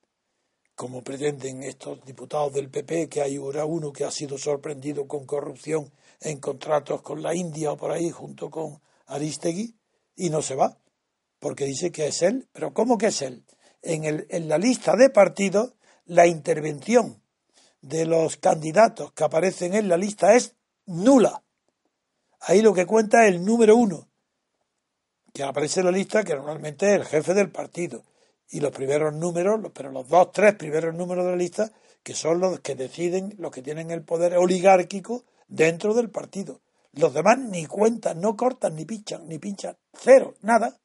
como 0.78 1.02
pretenden 1.02 1.64
estos 1.64 2.04
diputados 2.04 2.52
del 2.52 2.70
PP, 2.70 3.08
que 3.08 3.20
hay 3.20 3.34
ahora 3.34 3.64
uno 3.64 3.92
que 3.92 4.04
ha 4.04 4.12
sido 4.12 4.38
sorprendido 4.38 5.08
con 5.08 5.26
corrupción 5.26 5.92
en 6.20 6.38
contratos 6.38 7.02
con 7.02 7.20
la 7.20 7.34
India 7.34 7.72
o 7.72 7.76
por 7.76 7.90
ahí 7.90 8.10
junto 8.12 8.48
con 8.48 8.80
Aristegui, 9.06 9.74
y 10.18 10.30
no 10.30 10.42
se 10.42 10.56
va, 10.56 10.76
porque 11.38 11.64
dice 11.64 11.90
que 11.90 12.08
es 12.08 12.20
él. 12.22 12.48
Pero 12.52 12.74
¿cómo 12.74 12.98
que 12.98 13.06
es 13.06 13.22
él? 13.22 13.44
En, 13.80 14.04
el, 14.04 14.26
en 14.28 14.48
la 14.48 14.58
lista 14.58 14.96
de 14.96 15.08
partidos, 15.08 15.74
la 16.04 16.26
intervención 16.26 17.22
de 17.80 18.04
los 18.04 18.36
candidatos 18.36 19.12
que 19.12 19.24
aparecen 19.24 19.74
en 19.74 19.88
la 19.88 19.96
lista 19.96 20.34
es 20.34 20.56
nula. 20.84 21.42
Ahí 22.40 22.60
lo 22.60 22.74
que 22.74 22.86
cuenta 22.86 23.26
es 23.26 23.34
el 23.34 23.44
número 23.44 23.76
uno, 23.76 24.08
que 25.32 25.44
aparece 25.44 25.80
en 25.80 25.86
la 25.86 25.92
lista, 25.92 26.24
que 26.24 26.34
normalmente 26.34 26.86
es 26.88 27.00
el 27.00 27.04
jefe 27.04 27.34
del 27.34 27.50
partido 27.50 28.04
y 28.50 28.60
los 28.60 28.72
primeros 28.72 29.14
números, 29.14 29.60
pero 29.72 29.92
los 29.92 30.08
dos, 30.08 30.32
tres 30.32 30.54
primeros 30.54 30.94
números 30.94 31.24
de 31.24 31.30
la 31.30 31.36
lista, 31.36 31.72
que 32.02 32.14
son 32.14 32.40
los 32.40 32.60
que 32.60 32.74
deciden, 32.74 33.34
los 33.38 33.52
que 33.52 33.62
tienen 33.62 33.90
el 33.90 34.02
poder 34.02 34.36
oligárquico 34.36 35.24
dentro 35.46 35.94
del 35.94 36.10
partido. 36.10 36.60
Los 36.92 37.14
demás 37.14 37.38
ni 37.38 37.66
cuentan, 37.66 38.20
no 38.20 38.36
cortan, 38.36 38.74
ni 38.74 38.84
pinchan, 38.84 39.26
ni 39.28 39.38
pinchan, 39.38 39.76
cero, 39.92 40.34
nada. 40.40 40.78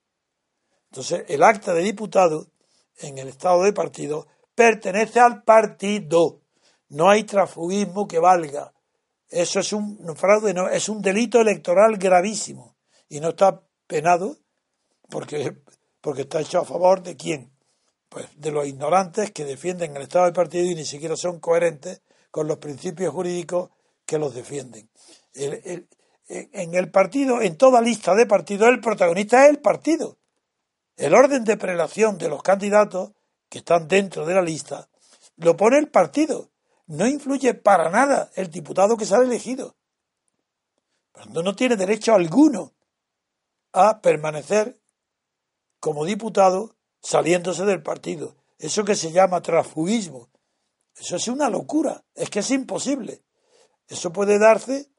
Entonces, 0.91 1.23
el 1.27 1.43
acta 1.43 1.73
de 1.73 1.81
diputado 1.81 2.47
en 2.99 3.17
el 3.17 3.29
estado 3.29 3.63
de 3.63 3.73
partido 3.73 4.27
pertenece 4.53 5.19
al 5.19 5.43
partido. 5.43 6.41
No 6.89 7.09
hay 7.09 7.23
transfugismo 7.23 8.07
que 8.07 8.19
valga. 8.19 8.73
Eso 9.29 9.59
es 9.59 9.73
un 9.73 10.15
fraude, 10.15 10.53
no, 10.53 10.69
es 10.69 10.89
un 10.89 11.01
delito 11.01 11.41
electoral 11.41 11.97
gravísimo 11.97 12.75
y 13.09 13.19
no 13.19 13.29
está 13.29 13.63
penado 13.87 14.37
porque, 15.09 15.57
porque 16.01 16.21
está 16.21 16.41
hecho 16.41 16.59
a 16.59 16.65
favor 16.65 17.01
de 17.01 17.15
quién? 17.15 17.53
pues, 18.13 18.27
de 18.35 18.51
los 18.51 18.67
ignorantes 18.67 19.31
que 19.31 19.43
defienden 19.43 19.95
el 19.95 20.03
Estado 20.03 20.25
de 20.25 20.33
partido 20.33 20.65
y 20.65 20.75
ni 20.75 20.85
siquiera 20.85 21.15
son 21.17 21.39
coherentes 21.39 22.03
con 22.29 22.47
los 22.47 22.57
principios 22.57 23.11
jurídicos 23.11 23.71
que 24.05 24.19
los 24.19 24.35
defienden. 24.35 24.87
En 25.35 26.75
el 26.75 26.91
partido, 26.91 27.41
en 27.41 27.57
toda 27.57 27.81
lista 27.81 28.15
de 28.15 28.25
partidos, 28.25 28.69
el 28.69 28.81
protagonista 28.81 29.43
es 29.45 29.51
el 29.51 29.59
partido. 29.59 30.17
El 30.95 31.15
orden 31.15 31.43
de 31.43 31.57
prelación 31.57 32.17
de 32.17 32.29
los 32.29 32.43
candidatos 32.43 33.11
que 33.49 33.59
están 33.59 33.87
dentro 33.87 34.25
de 34.25 34.35
la 34.35 34.41
lista 34.41 34.89
lo 35.37 35.57
pone 35.57 35.77
el 35.77 35.87
partido. 35.87 36.49
No 36.85 37.07
influye 37.07 37.53
para 37.53 37.89
nada 37.89 38.29
el 38.35 38.51
diputado 38.51 38.97
que 38.97 39.05
sale 39.05 39.25
elegido. 39.25 39.75
Cuando 41.11 41.41
no 41.41 41.55
tiene 41.55 41.75
derecho 41.75 42.13
alguno 42.13 42.73
a 43.71 44.01
permanecer 44.01 44.79
como 45.79 46.05
diputado 46.05 46.75
saliéndose 47.01 47.65
del 47.65 47.81
partido. 47.81 48.35
Eso 48.59 48.85
que 48.85 48.95
se 48.95 49.11
llama 49.11 49.41
transfugismo. 49.41 50.29
Eso 50.95 51.15
es 51.15 51.27
una 51.27 51.49
locura. 51.49 52.03
Es 52.15 52.29
que 52.29 52.39
es 52.39 52.51
imposible. 52.51 53.23
Eso 53.87 54.13
puede 54.13 54.39
darse 54.39 54.89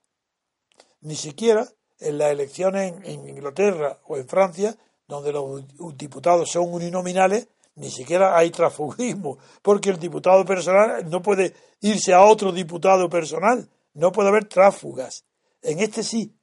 ni 1.05 1.14
siquiera 1.16 1.66
en 2.00 2.18
las 2.18 2.32
elecciones 2.32 2.94
en, 3.05 3.28
Inglaterra 3.28 4.00
o 4.07 4.16
en 4.16 4.26
Francia, 4.26 4.76
donde 5.07 5.32
los 5.32 5.64
diputados 5.96 6.50
son 6.50 6.72
uninominales, 6.72 7.48
ni 7.76 7.90
siquiera 7.90 8.36
hay 8.36 8.50
transfugismo, 8.50 9.38
porque 9.62 9.90
el 9.90 9.98
diputado 9.98 10.44
personal 10.44 11.09
no 11.09 11.22
puede 11.22 11.55
irse 11.80 12.12
a 12.12 12.22
otro 12.22 12.52
diputado 12.52 13.09
personal, 13.09 13.68
no 13.94 14.12
puede 14.12 14.28
haber 14.28 14.46
tráfugas. 14.46 15.24
En 15.62 15.80
este 15.80 16.02
sí. 16.02 16.34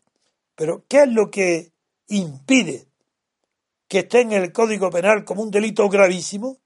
Pero 0.56 0.84
¿qué 0.88 1.04
es 1.04 1.10
lo 1.10 1.30
que 1.30 1.72
impide 2.08 2.88
que 3.88 4.00
esté 4.00 4.22
en 4.22 4.32
el 4.32 4.54
Código 4.54 4.90
Penal 4.90 5.26
como 5.26 5.42
un 5.42 5.52
delito 5.52 5.90
gravísimo, 5.90 6.60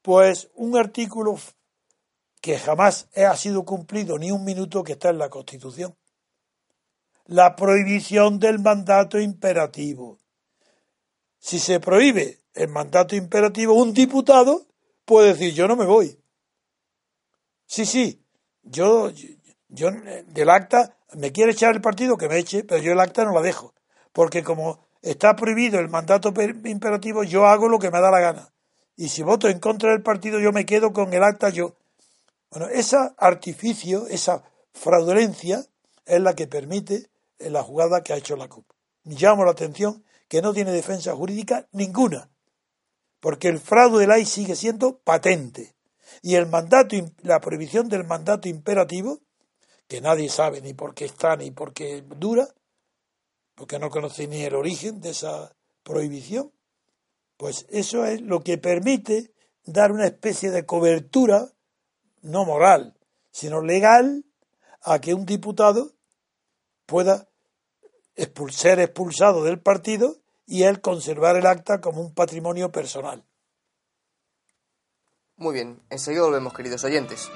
pues 0.00 0.48
un 0.54 0.76
artículo 0.76 1.36
que 2.40 2.56
jamás 2.56 3.08
ha 3.16 3.36
sido 3.36 3.64
cumplido 3.64 4.16
ni 4.16 4.30
un 4.30 4.44
minuto 4.44 4.84
que 4.84 4.92
está 4.92 5.10
en 5.10 5.18
la 5.18 5.28
Constitución. 5.28 5.96
La 7.28 7.56
prohibición 7.56 8.38
del 8.38 8.58
mandato 8.58 9.20
imperativo. 9.20 10.18
si 11.38 11.58
se 11.58 11.78
prohíbe 11.78 12.40
el 12.54 12.68
mandato 12.68 13.14
imperativo, 13.14 13.74
un 13.74 13.92
diputado 13.94 14.66
puede 15.04 15.28
decir 15.28 15.54
yo 15.54 15.68
no 15.68 15.76
me 15.76 15.84
voy. 15.84 16.18
Sí, 17.66 17.84
sí, 17.84 18.24
yo, 18.62 19.12
yo 19.68 19.90
del 20.26 20.50
acta 20.50 20.96
me 21.14 21.30
quiere 21.30 21.52
echar 21.52 21.74
el 21.74 21.80
partido 21.80 22.16
que 22.16 22.28
me 22.28 22.38
eche, 22.38 22.64
pero 22.64 22.82
yo 22.82 22.92
el 22.92 23.00
acta 23.00 23.24
no 23.24 23.32
la 23.32 23.42
dejo, 23.42 23.74
porque 24.12 24.42
como 24.42 24.86
está 25.02 25.36
prohibido 25.36 25.78
el 25.80 25.88
mandato 25.88 26.32
imperativo, 26.64 27.24
yo 27.24 27.46
hago 27.46 27.68
lo 27.68 27.78
que 27.78 27.90
me 27.90 28.00
da 28.00 28.10
la 28.10 28.20
gana. 28.20 28.52
Y 28.96 29.10
si 29.10 29.22
voto 29.22 29.48
en 29.48 29.60
contra 29.60 29.92
del 29.92 30.02
partido, 30.02 30.40
yo 30.40 30.50
me 30.50 30.66
quedo 30.66 30.92
con 30.92 31.12
el 31.12 31.22
acta 31.22 31.50
yo. 31.50 31.76
Bueno, 32.50 32.68
ese 32.68 32.96
artificio, 33.18 34.06
esa 34.08 34.42
fraudulencia, 34.72 35.62
es 36.08 36.20
la 36.20 36.34
que 36.34 36.46
permite 36.46 37.10
la 37.38 37.62
jugada 37.62 38.02
que 38.02 38.12
ha 38.12 38.16
hecho 38.16 38.36
la 38.36 38.48
CUP. 38.48 38.66
Llamo 39.04 39.44
la 39.44 39.52
atención 39.52 40.04
que 40.28 40.42
no 40.42 40.52
tiene 40.52 40.72
defensa 40.72 41.14
jurídica 41.14 41.68
ninguna, 41.72 42.30
porque 43.20 43.48
el 43.48 43.58
fraude 43.58 44.00
de 44.00 44.06
la 44.06 44.16
ley 44.16 44.26
sigue 44.26 44.56
siendo 44.56 44.98
patente. 44.98 45.74
Y 46.22 46.34
el 46.34 46.46
mandato, 46.46 46.96
la 47.22 47.40
prohibición 47.40 47.88
del 47.88 48.04
mandato 48.04 48.48
imperativo, 48.48 49.20
que 49.86 50.00
nadie 50.00 50.28
sabe 50.28 50.60
ni 50.60 50.74
por 50.74 50.94
qué 50.94 51.06
está 51.06 51.36
ni 51.36 51.50
por 51.50 51.72
qué 51.72 52.02
dura, 52.02 52.48
porque 53.54 53.78
no 53.78 53.90
conoce 53.90 54.26
ni 54.26 54.42
el 54.42 54.54
origen 54.54 55.00
de 55.00 55.10
esa 55.10 55.56
prohibición, 55.82 56.52
pues 57.36 57.66
eso 57.70 58.04
es 58.04 58.20
lo 58.20 58.42
que 58.42 58.58
permite 58.58 59.32
dar 59.64 59.92
una 59.92 60.06
especie 60.06 60.50
de 60.50 60.66
cobertura, 60.66 61.52
no 62.20 62.44
moral, 62.44 62.96
sino 63.30 63.62
legal, 63.62 64.24
a 64.82 65.00
que 65.00 65.14
un 65.14 65.26
diputado 65.26 65.94
pueda 66.86 67.27
ser 68.50 68.80
expulsado 68.80 69.44
del 69.44 69.60
partido 69.60 70.16
y 70.46 70.64
él 70.64 70.80
conservar 70.80 71.36
el 71.36 71.46
acta 71.46 71.80
como 71.80 72.00
un 72.00 72.14
patrimonio 72.14 72.72
personal. 72.72 73.24
Muy 75.36 75.54
bien, 75.54 75.80
enseguida 75.90 76.22
volvemos, 76.22 76.52
queridos 76.52 76.82
oyentes. 76.84 77.30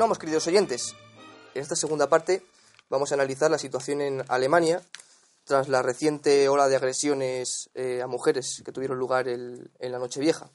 Continuamos, 0.00 0.18
queridos 0.18 0.46
oyentes. 0.46 0.94
En 1.52 1.60
esta 1.60 1.76
segunda 1.76 2.08
parte 2.08 2.42
vamos 2.88 3.12
a 3.12 3.16
analizar 3.16 3.50
la 3.50 3.58
situación 3.58 4.00
en 4.00 4.24
Alemania 4.28 4.80
tras 5.44 5.68
la 5.68 5.82
reciente 5.82 6.48
ola 6.48 6.68
de 6.68 6.76
agresiones 6.76 7.68
eh, 7.74 8.00
a 8.00 8.06
mujeres 8.06 8.62
que 8.64 8.72
tuvieron 8.72 8.98
lugar 8.98 9.28
en 9.28 9.68
la 9.78 9.98
Nochevieja. 9.98 10.50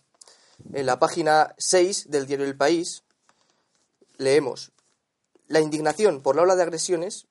En 0.74 0.88
la 0.88 0.98
página 0.98 1.54
6 1.60 2.10
del 2.10 2.26
diario 2.26 2.48
El 2.48 2.58
País 2.58 3.04
leemos 4.18 4.72
La 5.46 5.60
indignación 5.60 6.24
por 6.24 6.36
la 6.36 6.42
ola 6.42 6.56
de 6.56 6.64
agresiones 6.64 7.28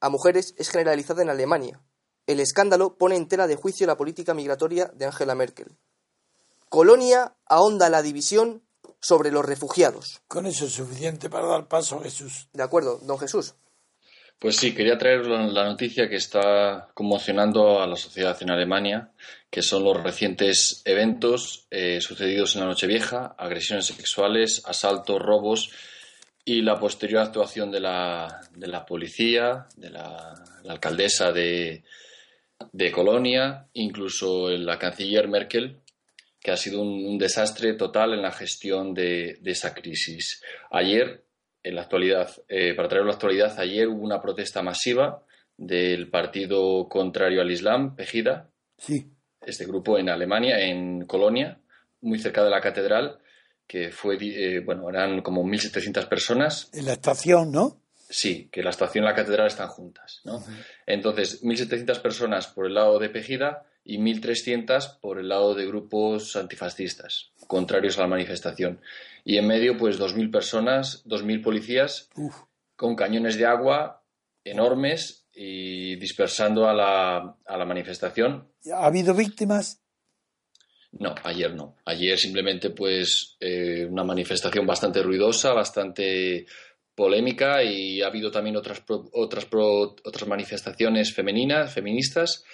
a 0.00 0.10
mujeres 0.10 0.52
es 0.58 0.68
generalizada 0.68 1.22
en 1.22 1.30
Alemania. 1.30 1.80
El 2.26 2.40
escándalo 2.40 2.98
pone 2.98 3.16
en 3.16 3.26
tela 3.26 3.46
de 3.46 3.56
juicio 3.56 3.86
la 3.86 3.96
política 3.96 4.34
migratoria 4.34 4.92
de 4.94 5.06
Angela 5.06 5.34
Merkel. 5.34 5.78
Colonia 6.68 7.34
ahonda 7.46 7.88
la 7.88 8.02
división 8.02 8.62
sobre 9.02 9.32
los 9.32 9.44
refugiados. 9.44 10.22
Con 10.28 10.46
eso 10.46 10.64
es 10.64 10.72
suficiente 10.72 11.28
para 11.28 11.48
dar 11.48 11.68
paso 11.68 11.98
a 11.98 12.04
Jesús. 12.04 12.48
De 12.52 12.62
acuerdo, 12.62 12.98
don 13.02 13.18
Jesús. 13.18 13.54
Pues 14.38 14.56
sí, 14.56 14.74
quería 14.74 14.98
traer 14.98 15.26
la 15.26 15.64
noticia 15.64 16.08
que 16.08 16.16
está 16.16 16.88
conmocionando 16.94 17.80
a 17.80 17.86
la 17.86 17.94
sociedad 17.94 18.36
en 18.40 18.50
Alemania, 18.50 19.12
que 19.48 19.62
son 19.62 19.84
los 19.84 20.02
recientes 20.02 20.82
eventos 20.84 21.66
eh, 21.70 22.00
sucedidos 22.00 22.54
en 22.54 22.62
la 22.62 22.66
Nochevieja, 22.68 23.36
agresiones 23.38 23.86
sexuales, 23.86 24.62
asaltos, 24.64 25.20
robos 25.20 25.70
y 26.44 26.62
la 26.62 26.78
posterior 26.80 27.22
actuación 27.22 27.70
de 27.70 27.80
la, 27.80 28.40
de 28.56 28.66
la 28.66 28.84
policía, 28.84 29.66
de 29.76 29.90
la, 29.90 30.34
alcaldesa 30.68 31.30
de, 31.30 31.84
de 32.72 32.90
Colonia, 32.90 33.68
incluso 33.74 34.50
la 34.50 34.76
canciller 34.76 35.28
Merkel, 35.28 35.81
que 36.42 36.50
ha 36.50 36.56
sido 36.56 36.82
un, 36.82 37.18
desastre 37.18 37.74
total 37.74 38.14
en 38.14 38.22
la 38.22 38.32
gestión 38.32 38.92
de, 38.92 39.38
esa 39.44 39.72
crisis. 39.72 40.42
Ayer, 40.70 41.22
en 41.62 41.76
la 41.76 41.82
actualidad, 41.82 42.30
eh, 42.48 42.74
para 42.74 42.88
traer 42.88 43.04
la 43.04 43.12
actualidad, 43.12 43.58
ayer 43.60 43.86
hubo 43.86 44.02
una 44.02 44.20
protesta 44.20 44.60
masiva 44.60 45.22
del 45.56 46.10
partido 46.10 46.88
contrario 46.88 47.40
al 47.40 47.50
Islam, 47.50 47.94
Pejida. 47.94 48.50
Sí. 48.76 49.08
Este 49.40 49.66
grupo 49.66 49.98
en 49.98 50.08
Alemania, 50.08 50.58
en 50.58 51.06
Colonia, 51.06 51.58
muy 52.00 52.18
cerca 52.18 52.42
de 52.42 52.50
la 52.50 52.60
catedral, 52.60 53.18
que 53.66 53.92
fue, 53.92 54.18
eh, 54.20 54.60
bueno, 54.60 54.88
eran 54.90 55.22
como 55.22 55.44
1.700 55.44 56.08
personas. 56.08 56.70
En 56.72 56.86
la 56.86 56.94
estación, 56.94 57.52
¿no? 57.52 57.80
Sí, 58.10 58.48
que 58.50 58.62
la 58.62 58.70
estación 58.70 59.04
y 59.04 59.06
la 59.06 59.14
catedral 59.14 59.46
están 59.46 59.68
juntas, 59.68 60.20
¿no? 60.24 60.44
Entonces, 60.86 61.42
1.700 61.42 62.02
personas 62.02 62.48
por 62.48 62.66
el 62.66 62.74
lado 62.74 62.98
de 62.98 63.08
Pejida 63.08 63.64
y 63.84 63.98
1.300 63.98 65.00
por 65.00 65.18
el 65.18 65.28
lado 65.28 65.54
de 65.54 65.66
grupos 65.66 66.36
antifascistas, 66.36 67.32
contrarios 67.46 67.98
a 67.98 68.02
la 68.02 68.08
manifestación. 68.08 68.80
Y 69.24 69.36
en 69.36 69.46
medio, 69.46 69.76
pues 69.76 69.98
2.000 69.98 70.30
personas, 70.30 71.04
2.000 71.06 71.42
policías 71.42 72.08
con 72.76 72.96
cañones 72.96 73.36
de 73.36 73.46
agua 73.46 74.04
enormes 74.44 75.26
y 75.34 75.96
dispersando 75.96 76.68
a 76.68 76.74
la, 76.74 77.36
a 77.44 77.56
la 77.56 77.64
manifestación. 77.64 78.48
¿Ha 78.72 78.86
habido 78.86 79.14
víctimas? 79.14 79.80
No, 80.92 81.14
ayer 81.24 81.54
no. 81.54 81.76
Ayer 81.86 82.18
simplemente, 82.18 82.70
pues, 82.70 83.36
eh, 83.40 83.86
una 83.88 84.04
manifestación 84.04 84.66
bastante 84.66 85.02
ruidosa, 85.02 85.52
bastante 85.52 86.46
polémica 86.94 87.62
y 87.62 88.02
ha 88.02 88.08
habido 88.08 88.30
también 88.30 88.56
otras, 88.56 88.82
otras, 88.88 89.48
otras 89.50 90.28
manifestaciones 90.28 91.14
femeninas, 91.14 91.72
feministas 91.72 92.44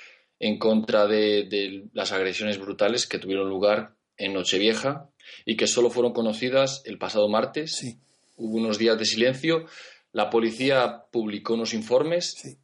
en 0.40 0.58
contra 0.58 1.06
de, 1.06 1.88
las 1.92 2.12
agresiones 2.12 2.58
brutales 2.58 3.06
que 3.06 3.18
tuvieron 3.18 3.48
lugar 3.48 3.94
en 4.16 4.32
Nochevieja 4.34 5.10
y 5.44 5.56
que 5.56 5.66
solo 5.66 5.90
fueron 5.90 6.12
conocidas 6.12 6.82
el 6.84 6.98
pasado 6.98 7.28
martes. 7.28 7.96
Hubo 8.36 8.56
unos 8.56 8.78
días 8.78 8.98
de 8.98 9.04
silencio. 9.04 9.66
La 10.12 10.30
policía 10.30 11.04
publicó 11.10 11.54
unos 11.54 11.74
informes 11.74 12.58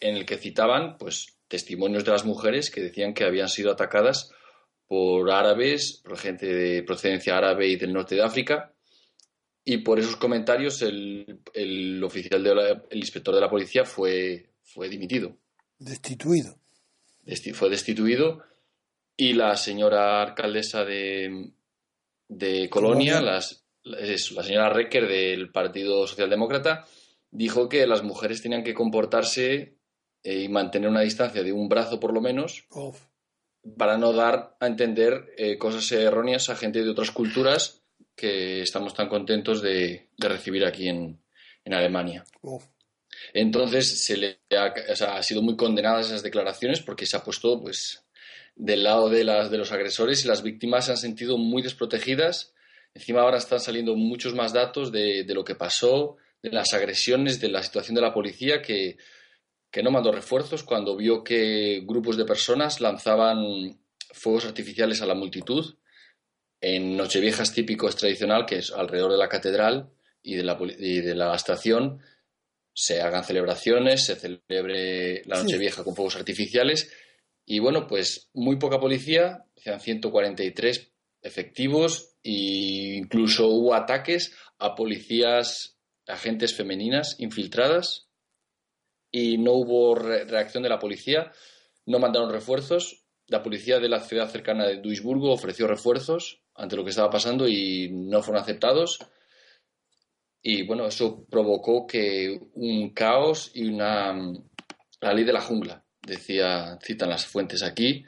en 0.00 0.16
el 0.16 0.24
que 0.24 0.38
citaban 0.38 0.98
pues, 0.98 1.36
testimonios 1.48 2.04
de 2.04 2.12
las 2.12 2.24
mujeres 2.24 2.70
que 2.70 2.80
decían 2.80 3.14
que 3.14 3.24
habían 3.24 3.48
sido 3.48 3.72
atacadas 3.72 4.30
por 4.86 5.30
árabes, 5.30 6.00
por 6.04 6.16
gente 6.16 6.46
de 6.46 6.82
procedencia 6.84 7.36
árabe 7.36 7.68
y 7.68 7.76
del 7.76 7.92
norte 7.92 8.14
de 8.14 8.22
África. 8.22 8.72
Y 9.64 9.78
por 9.78 9.98
esos 9.98 10.14
comentarios 10.14 10.80
el, 10.82 11.40
oficial, 12.04 12.46
el 12.88 12.98
inspector 12.98 13.34
de 13.34 13.40
la 13.40 13.50
policía 13.50 13.84
fue, 13.84 14.50
fue 14.62 14.88
dimitido. 14.88 15.36
Destituido 15.78 16.56
fue 17.54 17.70
destituido 17.70 18.42
y 19.16 19.32
la 19.32 19.56
señora 19.56 20.22
alcaldesa 20.22 20.84
de, 20.84 21.52
de 22.28 22.68
Colonia, 22.68 23.20
la 23.20 23.40
señora 23.40 24.70
Recker 24.70 25.08
del 25.08 25.50
Partido 25.50 26.06
Socialdemócrata, 26.06 26.86
dijo 27.30 27.68
que 27.68 27.86
las 27.86 28.02
mujeres 28.02 28.42
tenían 28.42 28.64
que 28.64 28.74
comportarse 28.74 29.76
eh, 30.22 30.42
y 30.42 30.48
mantener 30.48 30.88
una 30.88 31.02
distancia 31.02 31.42
de 31.42 31.52
un 31.52 31.68
brazo 31.68 32.00
por 32.00 32.12
lo 32.12 32.20
menos 32.20 32.66
para 33.76 33.96
no 33.96 34.12
dar 34.12 34.56
a 34.60 34.66
entender 34.66 35.34
eh, 35.36 35.58
cosas 35.58 35.90
erróneas 35.92 36.48
a 36.48 36.56
gente 36.56 36.82
de 36.82 36.90
otras 36.90 37.10
culturas 37.10 37.82
que 38.14 38.62
estamos 38.62 38.94
tan 38.94 39.08
contentos 39.08 39.60
de, 39.60 40.08
recibir 40.18 40.64
aquí 40.64 40.88
en, 40.88 41.20
Alemania. 41.64 42.24
Entonces 43.32 44.04
se 44.04 44.16
le 44.16 44.40
ha, 44.50 45.22
sido 45.22 45.42
muy 45.42 45.56
condenadas 45.56 46.06
esas 46.06 46.22
declaraciones 46.22 46.80
porque 46.80 47.06
se 47.06 47.16
ha 47.16 47.24
puesto 47.24 47.60
pues 47.60 48.04
del 48.54 48.84
lado 48.84 49.08
de, 49.08 49.24
las, 49.24 49.50
de 49.50 49.58
los 49.58 49.72
agresores 49.72 50.24
y 50.24 50.28
las 50.28 50.42
víctimas 50.42 50.86
se 50.86 50.92
han 50.92 50.96
sentido 50.96 51.38
muy 51.38 51.62
desprotegidas. 51.62 52.54
Encima 52.94 53.20
ahora 53.20 53.38
están 53.38 53.60
saliendo 53.60 53.94
muchos 53.94 54.34
más 54.34 54.52
datos 54.52 54.90
de, 54.90 55.24
lo 55.28 55.44
que 55.44 55.54
pasó, 55.54 56.16
de 56.42 56.50
las 56.50 56.72
agresiones, 56.72 57.40
de 57.40 57.48
la 57.48 57.62
situación 57.62 57.94
de 57.94 58.00
la 58.00 58.14
policía 58.14 58.62
que, 58.62 58.96
que 59.70 59.82
no 59.82 59.90
mandó 59.90 60.12
refuerzos 60.12 60.62
cuando 60.62 60.96
vio 60.96 61.22
que 61.22 61.82
grupos 61.84 62.16
de 62.16 62.24
personas 62.24 62.80
lanzaban 62.80 63.78
fuegos 64.12 64.46
artificiales 64.46 65.02
a 65.02 65.06
la 65.06 65.14
multitud 65.14 65.76
en 66.60 66.96
Nocheviejas 66.96 67.52
típico 67.52 67.88
tradicional, 67.90 68.46
que 68.46 68.56
es 68.56 68.72
alrededor 68.72 69.12
de 69.12 69.18
la 69.18 69.28
catedral 69.28 69.90
y 70.22 70.36
de 70.36 70.42
la, 70.42 70.58
y 70.78 71.00
de 71.00 71.14
la 71.14 71.34
estación, 71.34 72.00
se 72.78 73.00
hagan 73.00 73.24
celebraciones, 73.24 74.04
se 74.04 74.16
celebre 74.16 75.22
la 75.24 75.42
Nochevieja 75.42 75.82
con 75.82 75.96
fuegos 75.96 76.16
artificiales. 76.16 76.92
Y 77.46 77.58
bueno, 77.58 77.86
pues 77.86 78.28
muy 78.34 78.56
poca 78.56 78.78
policía, 78.78 79.46
sean 79.56 79.80
143 79.80 80.92
efectivos 81.22 82.16
e 82.22 82.98
incluso 82.98 83.48
hubo 83.48 83.74
ataques 83.74 84.36
a 84.58 84.74
policías, 84.74 85.78
agentes 86.06 86.54
femeninas 86.54 87.16
infiltradas 87.18 88.10
y 89.10 89.38
no 89.38 89.52
hubo 89.52 89.94
reacción 89.94 90.62
de 90.62 90.68
la 90.68 90.78
policía, 90.78 91.32
no 91.86 91.98
mandaron 91.98 92.30
refuerzos. 92.30 93.06
La 93.26 93.42
policía 93.42 93.80
de 93.80 93.88
la 93.88 94.00
ciudad 94.00 94.28
cercana 94.28 94.66
de 94.66 94.82
Duisburgo 94.82 95.32
ofreció 95.32 95.66
refuerzos 95.66 96.42
ante 96.54 96.76
lo 96.76 96.84
que 96.84 96.90
estaba 96.90 97.08
pasando 97.08 97.48
y 97.48 97.88
no 97.90 98.22
fueron 98.22 98.42
aceptados. 98.42 98.98
Y 100.48 100.62
bueno, 100.62 100.86
eso 100.86 101.26
provocó 101.28 101.88
que 101.88 102.40
un 102.54 102.90
caos 102.90 103.50
y 103.52 103.66
una 103.66 104.14
la 105.00 105.12
ley 105.12 105.24
de 105.24 105.32
la 105.32 105.40
jungla, 105.40 105.84
decía, 106.00 106.78
citan 106.80 107.10
las 107.10 107.26
fuentes 107.26 107.64
aquí, 107.64 108.04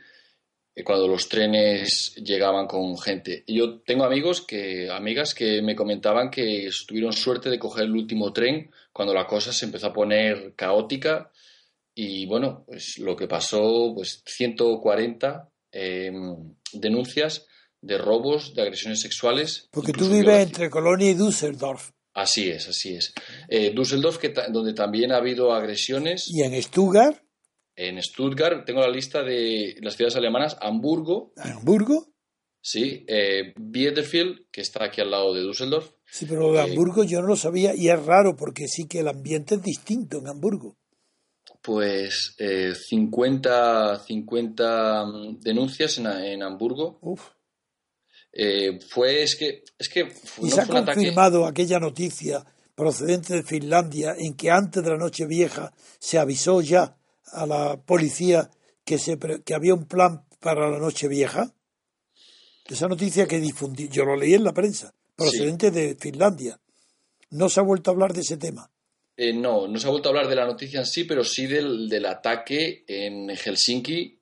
eh, 0.72 0.84
cuando 0.84 1.08
los 1.08 1.28
trenes 1.28 2.14
llegaban 2.14 2.68
con 2.68 2.96
gente. 2.96 3.42
yo 3.48 3.80
tengo 3.80 4.04
amigos 4.04 4.42
que, 4.42 4.88
amigas 4.88 5.34
que 5.34 5.62
me 5.62 5.74
comentaban 5.74 6.30
que 6.30 6.70
tuvieron 6.86 7.12
suerte 7.12 7.50
de 7.50 7.58
coger 7.58 7.86
el 7.86 7.96
último 7.96 8.32
tren 8.32 8.70
cuando 8.92 9.12
la 9.12 9.26
cosa 9.26 9.52
se 9.52 9.64
empezó 9.64 9.88
a 9.88 9.92
poner 9.92 10.54
caótica. 10.54 11.32
Y 11.92 12.24
bueno, 12.26 12.62
pues 12.68 12.98
lo 12.98 13.16
que 13.16 13.26
pasó, 13.26 13.90
pues 13.96 14.22
140 14.24 15.50
em, 15.72 16.54
denuncias 16.72 17.48
de 17.80 17.98
robos, 17.98 18.54
de 18.54 18.62
agresiones 18.62 19.00
sexuales. 19.00 19.68
Porque 19.72 19.92
tú 19.92 20.08
vives 20.08 20.46
entre 20.46 20.70
Colonia 20.70 21.10
y 21.10 21.14
Düsseldorf. 21.14 21.97
Así 22.18 22.50
es, 22.50 22.68
así 22.68 22.96
es. 22.96 23.14
Eh, 23.48 23.70
Düsseldorf, 23.72 24.18
que 24.18 24.34
donde 24.50 24.74
también 24.74 25.12
ha 25.12 25.18
habido 25.18 25.52
agresiones. 25.52 26.28
¿Y 26.28 26.42
en 26.42 26.60
Stuttgart? 26.60 27.16
En 27.76 28.02
Stuttgart, 28.02 28.66
tengo 28.66 28.80
la 28.80 28.90
lista 28.90 29.22
de 29.22 29.76
las 29.80 29.94
ciudades 29.94 30.16
alemanas, 30.16 30.56
Hamburgo. 30.60 31.32
¿Hamburgo? 31.36 32.08
Sí, 32.60 33.04
eh, 33.06 33.54
Bielefeld, 33.56 34.50
que 34.50 34.62
está 34.62 34.86
aquí 34.86 35.00
al 35.00 35.12
lado 35.12 35.32
de 35.32 35.42
Düsseldorf. 35.42 35.92
Sí, 36.06 36.26
pero 36.28 36.50
de 36.50 36.58
eh, 36.58 36.62
Hamburgo 36.62 37.04
yo 37.04 37.20
no 37.20 37.28
lo 37.28 37.36
sabía 37.36 37.72
y 37.76 37.88
es 37.88 38.04
raro 38.04 38.34
porque 38.34 38.66
sí 38.66 38.88
que 38.88 38.98
el 38.98 39.06
ambiente 39.06 39.54
es 39.54 39.62
distinto 39.62 40.18
en 40.18 40.26
Hamburgo. 40.26 40.76
Pues 41.62 42.34
50, 42.36 44.00
50 44.00 45.04
mm, 45.04 45.38
denuncias 45.38 45.98
en, 45.98 46.08
en 46.08 46.42
Hamburgo. 46.42 46.98
Uf. 47.00 47.37
Eh, 48.40 48.78
fue, 48.88 49.24
es 49.24 49.34
que, 49.34 49.64
es 49.76 49.88
que 49.88 50.12
¿Y 50.40 50.48
se 50.48 50.60
ha 50.60 50.66
confirmado 50.66 51.44
aquella 51.44 51.80
noticia 51.80 52.46
procedente 52.76 53.34
de 53.34 53.42
Finlandia 53.42 54.14
en 54.16 54.34
que 54.34 54.48
antes 54.48 54.84
de 54.84 54.90
la 54.90 54.96
noche 54.96 55.26
vieja 55.26 55.74
se 55.98 56.18
avisó 56.18 56.60
ya 56.60 56.96
a 57.32 57.46
la 57.46 57.76
policía 57.84 58.48
que, 58.84 58.96
se, 58.96 59.18
que 59.44 59.54
había 59.54 59.74
un 59.74 59.86
plan 59.86 60.22
para 60.38 60.70
la 60.70 60.78
noche 60.78 61.08
vieja? 61.08 61.52
Esa 62.68 62.86
noticia 62.86 63.26
que 63.26 63.40
difundí, 63.40 63.88
yo 63.88 64.04
lo 64.04 64.14
leí 64.14 64.34
en 64.34 64.44
la 64.44 64.54
prensa, 64.54 64.94
procedente 65.16 65.72
de 65.72 65.96
Finlandia. 65.96 66.60
¿No 67.30 67.48
se 67.48 67.58
ha 67.58 67.64
vuelto 67.64 67.90
a 67.90 67.94
hablar 67.94 68.12
de 68.12 68.20
ese 68.20 68.36
tema? 68.36 68.70
Eh, 69.16 69.32
no, 69.32 69.66
no 69.66 69.80
se 69.80 69.88
ha 69.88 69.90
vuelto 69.90 70.10
a 70.10 70.10
hablar 70.10 70.28
de 70.28 70.36
la 70.36 70.46
noticia 70.46 70.78
en 70.78 70.86
sí, 70.86 71.02
pero 71.02 71.24
sí 71.24 71.48
del, 71.48 71.88
del 71.88 72.06
ataque 72.06 72.84
en 72.86 73.30
Helsinki 73.30 74.17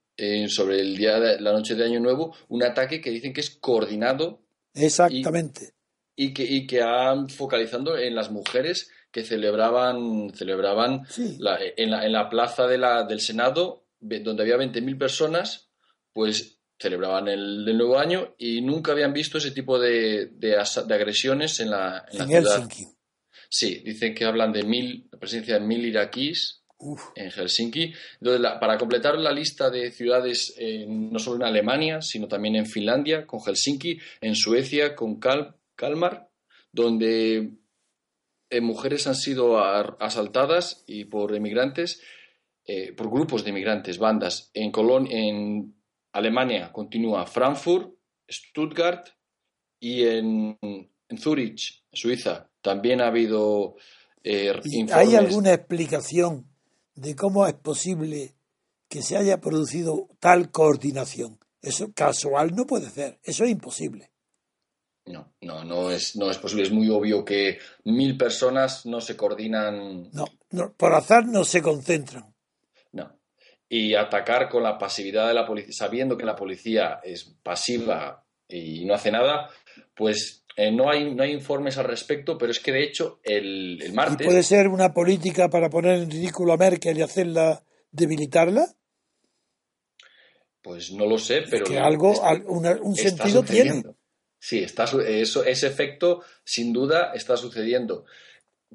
sobre 0.48 0.80
el 0.80 0.96
día 0.96 1.20
de 1.20 1.40
la 1.40 1.52
noche 1.52 1.74
de 1.74 1.84
Año 1.84 2.00
Nuevo, 2.00 2.34
un 2.48 2.62
ataque 2.62 3.00
que 3.00 3.10
dicen 3.10 3.32
que 3.32 3.40
es 3.40 3.50
coordinado. 3.50 4.42
Exactamente. 4.74 5.74
Y, 6.14 6.32
que, 6.32 6.44
y 6.44 6.66
que 6.66 6.82
han 6.82 7.28
focalizando 7.28 7.98
en 7.98 8.14
las 8.14 8.30
mujeres 8.30 8.90
que 9.10 9.22
celebraban, 9.24 10.30
celebraban 10.34 11.06
en, 11.16 11.42
la, 11.42 11.58
en, 11.76 12.12
la, 12.12 12.28
plaza 12.28 12.66
de 12.66 12.78
la, 12.78 13.04
del 13.04 13.20
Senado, 13.20 13.86
donde 14.00 14.42
había 14.42 14.56
20.000 14.56 14.98
personas, 14.98 15.70
pues 16.12 16.58
celebraban 16.78 17.28
el, 17.28 17.64
nuevo 17.76 17.98
año 17.98 18.34
y 18.38 18.60
nunca 18.60 18.92
habían 18.92 19.12
visto 19.12 19.38
ese 19.38 19.50
tipo 19.50 19.78
de, 19.78 20.26
de, 20.26 20.56
agresiones 20.56 21.60
en 21.60 21.70
la, 21.70 22.04
en 22.10 22.18
la 22.18 22.26
ciudad. 22.26 22.68
Sí, 23.48 23.82
dicen 23.84 24.14
que 24.14 24.24
hablan 24.24 24.52
de 24.52 24.64
mil, 24.64 25.08
la 25.10 25.18
presencia 25.18 25.54
de 25.54 25.66
mil 25.66 25.84
iraquíes 25.84 26.64
en 27.14 27.30
Helsinki. 27.30 27.92
para 28.60 28.78
completar 28.78 29.18
la 29.18 29.32
lista 29.32 29.70
de 29.70 29.90
ciudades, 29.90 30.54
no 30.86 31.18
solo 31.18 31.36
en 31.36 31.44
Alemania, 31.44 32.02
sino 32.02 32.28
también 32.28 32.56
en 32.56 32.66
Finlandia, 32.66 33.26
con 33.26 33.40
Helsinki, 33.40 33.98
en 34.20 34.34
Suecia, 34.34 34.94
con 34.94 35.18
Kalmar, 35.18 36.28
donde 36.72 37.50
eh, 38.48 38.60
mujeres 38.60 39.06
han 39.06 39.16
sido 39.16 39.58
asaltadas 39.58 40.84
y 40.86 41.06
por 41.06 41.34
emigrantes, 41.34 42.00
eh, 42.64 42.92
por 42.92 43.10
grupos 43.10 43.42
de 43.44 43.50
emigrantes, 43.50 43.98
bandas. 43.98 44.50
En, 44.54 44.70
Colón, 44.70 45.08
en 45.10 45.74
Alemania 46.12 46.70
continúa 46.72 47.26
Frankfurt, 47.26 47.94
Stuttgart 48.30 49.08
y 49.80 50.04
en, 50.04 50.58
en 50.60 51.18
Zurich, 51.18 51.84
Suiza, 51.92 52.50
también 52.60 53.00
ha 53.00 53.08
habido 53.08 53.76
eh, 54.22 54.52
¿Hay 54.92 55.14
alguna 55.14 55.52
explicación 55.52 56.46
de 56.96 57.14
cómo 57.14 57.46
es 57.46 57.54
posible 57.54 58.34
que 58.88 59.02
se 59.02 59.16
haya 59.16 59.40
producido 59.40 60.08
tal 60.18 60.50
coordinación. 60.50 61.38
Eso 61.62 61.92
casual 61.92 62.54
no 62.54 62.66
puede 62.66 62.90
ser, 62.90 63.18
eso 63.22 63.44
es 63.44 63.50
imposible. 63.50 64.10
No, 65.06 65.34
no, 65.40 65.64
no 65.64 65.90
es, 65.90 66.16
no 66.16 66.30
es 66.30 66.38
posible. 66.38 66.64
Es 66.64 66.72
muy 66.72 66.88
obvio 66.90 67.24
que 67.24 67.58
mil 67.84 68.16
personas 68.16 68.86
no 68.86 69.00
se 69.00 69.16
coordinan. 69.16 70.10
No, 70.12 70.74
por 70.76 70.94
azar 70.94 71.26
no 71.26 71.44
se 71.44 71.62
concentran. 71.62 72.34
No. 72.90 73.16
Y 73.68 73.94
atacar 73.94 74.48
con 74.48 74.64
la 74.64 74.78
pasividad 74.78 75.28
de 75.28 75.34
la 75.34 75.46
policía, 75.46 75.72
sabiendo 75.72 76.16
que 76.16 76.24
la 76.24 76.34
policía 76.34 77.00
es 77.04 77.36
pasiva 77.42 78.24
y 78.48 78.84
no 78.84 78.94
hace 78.94 79.12
nada, 79.12 79.48
pues 79.94 80.44
eh, 80.58 80.72
no, 80.72 80.90
hay, 80.90 81.14
no 81.14 81.22
hay 81.22 81.32
informes 81.32 81.76
al 81.76 81.84
respecto, 81.84 82.38
pero 82.38 82.50
es 82.50 82.60
que 82.60 82.72
de 82.72 82.82
hecho 82.82 83.20
el, 83.22 83.78
el 83.82 83.92
martes. 83.92 84.26
puede 84.26 84.42
ser 84.42 84.68
una 84.68 84.94
política 84.94 85.50
para 85.50 85.68
poner 85.68 85.98
en 85.98 86.10
ridículo 86.10 86.54
a 86.54 86.56
Merkel 86.56 86.96
y 86.96 87.02
hacerla 87.02 87.62
debilitarla? 87.90 88.66
Pues 90.62 90.90
no 90.92 91.06
lo 91.06 91.18
sé, 91.18 91.44
pero. 91.50 91.66
Que 91.66 91.78
algo, 91.78 92.14
un 92.48 92.96
sentido 92.96 93.42
tiene. 93.42 93.84
Sí, 94.38 94.60
está, 94.60 94.84
eso, 95.06 95.44
ese 95.44 95.66
efecto 95.66 96.22
sin 96.42 96.72
duda 96.72 97.12
está 97.14 97.36
sucediendo. 97.36 98.06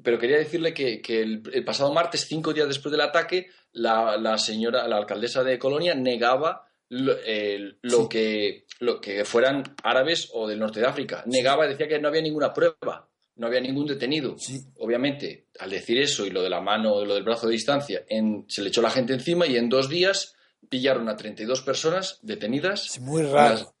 Pero 0.02 0.18
quería 0.18 0.38
decirle 0.38 0.72
que, 0.72 1.02
el, 1.08 1.42
el, 1.52 1.64
pasado 1.64 1.92
martes, 1.92 2.26
cinco 2.26 2.52
días 2.52 2.68
después 2.68 2.92
del 2.92 3.00
ataque, 3.00 3.48
la, 3.72 4.16
la 4.16 4.38
señora, 4.38 4.86
la 4.88 4.96
alcaldesa 4.96 5.42
de 5.44 5.58
Colonia 5.58 5.94
negaba 5.94 6.66
lo, 6.92 8.08
que, 8.08 8.66
lo 8.80 9.00
que 9.00 9.24
fueran 9.24 9.62
árabes 9.82 10.28
o 10.34 10.46
del 10.46 10.58
norte 10.58 10.80
de 10.80 10.86
África. 10.86 11.24
Negaba 11.26 11.66
decía 11.66 11.88
que 11.88 11.98
no 11.98 12.08
había 12.08 12.20
ninguna 12.20 12.52
prueba, 12.52 13.08
no 13.36 13.46
había 13.46 13.60
ningún 13.60 13.86
detenido. 13.86 14.36
Obviamente, 14.78 15.46
al 15.58 15.70
decir 15.70 15.98
eso 15.98 16.26
y 16.26 16.30
lo 16.30 16.42
de 16.42 16.50
la 16.50 16.60
mano, 16.60 17.04
lo 17.04 17.14
del 17.14 17.24
brazo 17.24 17.46
de 17.46 17.54
distancia, 17.54 18.04
se 18.46 18.62
le 18.62 18.68
echó 18.68 18.82
la 18.82 18.90
gente 18.90 19.14
encima 19.14 19.46
y 19.46 19.56
en 19.56 19.70
dos 19.70 19.88
días 19.88 20.34
pillaron 20.68 21.08
a 21.08 21.16
32 21.16 21.62
personas 21.62 22.18
detenidas. 22.22 23.00
muy 23.00 23.22
raro. 23.22 23.74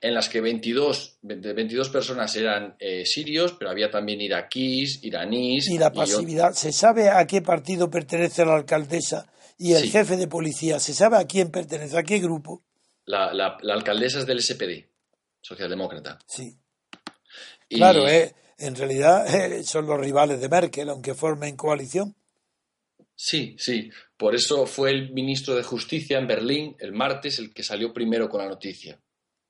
En 0.00 0.14
las, 0.14 0.28
que 0.28 0.40
22, 0.40 1.18
22 1.22 1.88
personas 1.90 2.34
eran 2.34 2.74
eh, 2.80 3.04
sirios, 3.06 3.52
pero 3.52 3.70
había 3.70 3.88
también 3.88 4.20
iraquíes, 4.20 4.98
iraníes. 5.02 5.68
Y 5.68 5.78
la 5.78 5.92
pasividad. 5.92 6.54
¿Se 6.54 6.72
sabe 6.72 7.08
a 7.08 7.24
qué 7.26 7.40
partido 7.40 7.88
pertenece 7.88 8.44
la 8.44 8.56
alcaldesa 8.56 9.26
y 9.62 9.74
el 9.74 9.88
jefe 9.88 10.16
de 10.16 10.26
policía, 10.26 10.80
¿se 10.80 10.92
sabe 10.92 11.18
a 11.18 11.24
quién 11.24 11.52
pertenece, 11.52 11.96
a 11.96 12.02
qué 12.02 12.18
grupo? 12.18 12.64
La, 13.04 13.32
la, 13.32 13.58
alcaldesa 13.72 14.18
es 14.18 14.26
del 14.26 14.42
SPD, 14.42 14.88
socialdemócrata. 15.40 16.18
Sí. 16.26 16.58
Claro, 17.68 18.08
eh, 18.08 18.34
en 18.58 18.74
realidad 18.74 19.24
eh, 19.52 19.62
son 19.62 19.86
los 19.86 20.00
rivales 20.00 20.40
de 20.40 20.48
Merkel, 20.48 20.88
aunque 20.88 21.14
formen 21.14 21.56
coalición. 21.56 22.16
Sí, 23.14 23.54
sí. 23.56 23.88
Por 24.16 24.34
eso 24.34 24.66
fue 24.66 24.90
el 24.90 25.12
ministro 25.12 25.54
de 25.54 25.62
Justicia 25.62 26.18
en 26.18 26.26
Berlín 26.26 26.74
el 26.80 26.90
martes 26.90 27.38
el 27.38 27.54
que 27.54 27.62
salió 27.62 27.92
primero 27.92 28.28
con 28.28 28.40
la 28.40 28.48
noticia. 28.48 28.98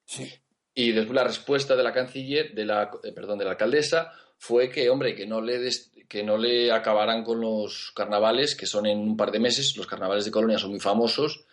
Sí. 0.05 0.31
Y 0.75 0.93
después 0.93 1.15
la 1.15 1.25
respuesta 1.25 1.75
de 1.75 1.85
la 1.85 1.93
canciller, 1.95 2.53
de 2.53 2.67
la, 2.67 2.91
eh, 3.03 3.13
perdón, 3.13 3.39
de 3.39 3.47
la 3.47 3.53
alcaldesa, 3.53 4.13
fue 4.37 4.69
que, 4.69 4.91
hombre, 4.91 5.15
que 5.15 5.27
no 5.27 5.41
le 5.41 5.59
que 6.13 6.23
no 6.23 6.37
le 6.37 6.71
acabaran 6.71 7.25
con 7.25 7.41
los 7.41 7.91
carnavales, 7.97 8.55
que 8.55 8.67
son 8.67 8.85
en 8.85 8.99
un 8.99 9.17
par 9.17 9.31
de 9.31 9.41
meses. 9.41 9.75
Los 9.79 9.87
carnavales 9.87 10.27
de 10.27 10.31
Colonia 10.31 10.59
son 10.59 10.69
muy 10.69 10.79
famosos. 10.79 11.47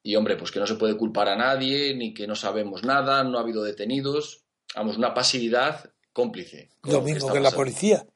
Y, 0.00 0.14
hombre, 0.14 0.36
pues 0.36 0.52
que 0.52 0.60
no 0.60 0.66
se 0.68 0.76
puede 0.76 0.96
culpar 0.96 1.28
a 1.28 1.34
nadie, 1.34 1.92
ni 1.92 2.14
que 2.14 2.28
no 2.28 2.36
sabemos 2.36 2.84
nada, 2.84 3.24
no 3.24 3.36
ha 3.36 3.40
habido 3.40 3.64
detenidos. 3.64 4.44
Vamos, 4.76 4.96
una 4.96 5.12
pasividad 5.12 5.90
cómplice. 6.12 6.70
Lo 6.84 7.00
mismo 7.00 7.32
que, 7.32 7.40
la 7.40 7.50
policía. 7.50 8.06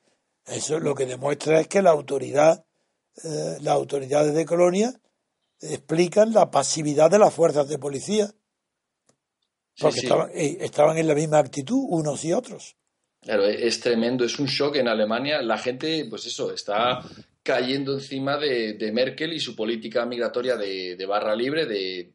Eso 0.47 0.79
lo 0.79 0.95
que 0.95 1.07
demuestra 1.07 1.59
es 1.59 1.67
que 1.67 1.83
la 1.83 1.91
autoridad, 1.91 2.65
eh, 3.25 3.57
las 3.61 3.75
autoridades 3.75 4.33
de 4.33 4.47
Colonia 4.47 4.93
explican 5.61 6.33
la 6.33 6.53
pasividad 6.53 7.11
de 7.11 7.19
las 7.19 7.35
fuerzas 7.35 7.69
de 7.69 7.81
policía. 7.81 8.33
Porque 9.77 10.07
eh, 10.35 10.59
estaban 10.61 10.99
en 10.99 11.09
la 11.09 11.17
misma 11.17 11.41
actitud 11.41 11.85
unos 11.89 12.25
y 12.25 12.33
otros. 12.33 12.77
Claro, 13.23 13.45
es 13.47 13.81
tremendo, 13.81 14.25
es 14.25 14.39
un 14.39 14.47
shock 14.47 14.77
en 14.77 14.89
Alemania. 14.89 15.43
La 15.43 15.59
gente, 15.59 16.07
pues 16.09 16.27
eso, 16.27 16.53
está 16.53 17.01
cayendo 17.43 17.95
encima 17.95 18.39
de, 18.39 18.91
Merkel 18.93 19.33
y 19.33 19.41
su 19.41 19.55
política 19.55 20.07
migratoria 20.07 20.57
de, 20.57 21.07
barra 21.07 21.35
libre, 21.35 21.67
de 21.67 22.13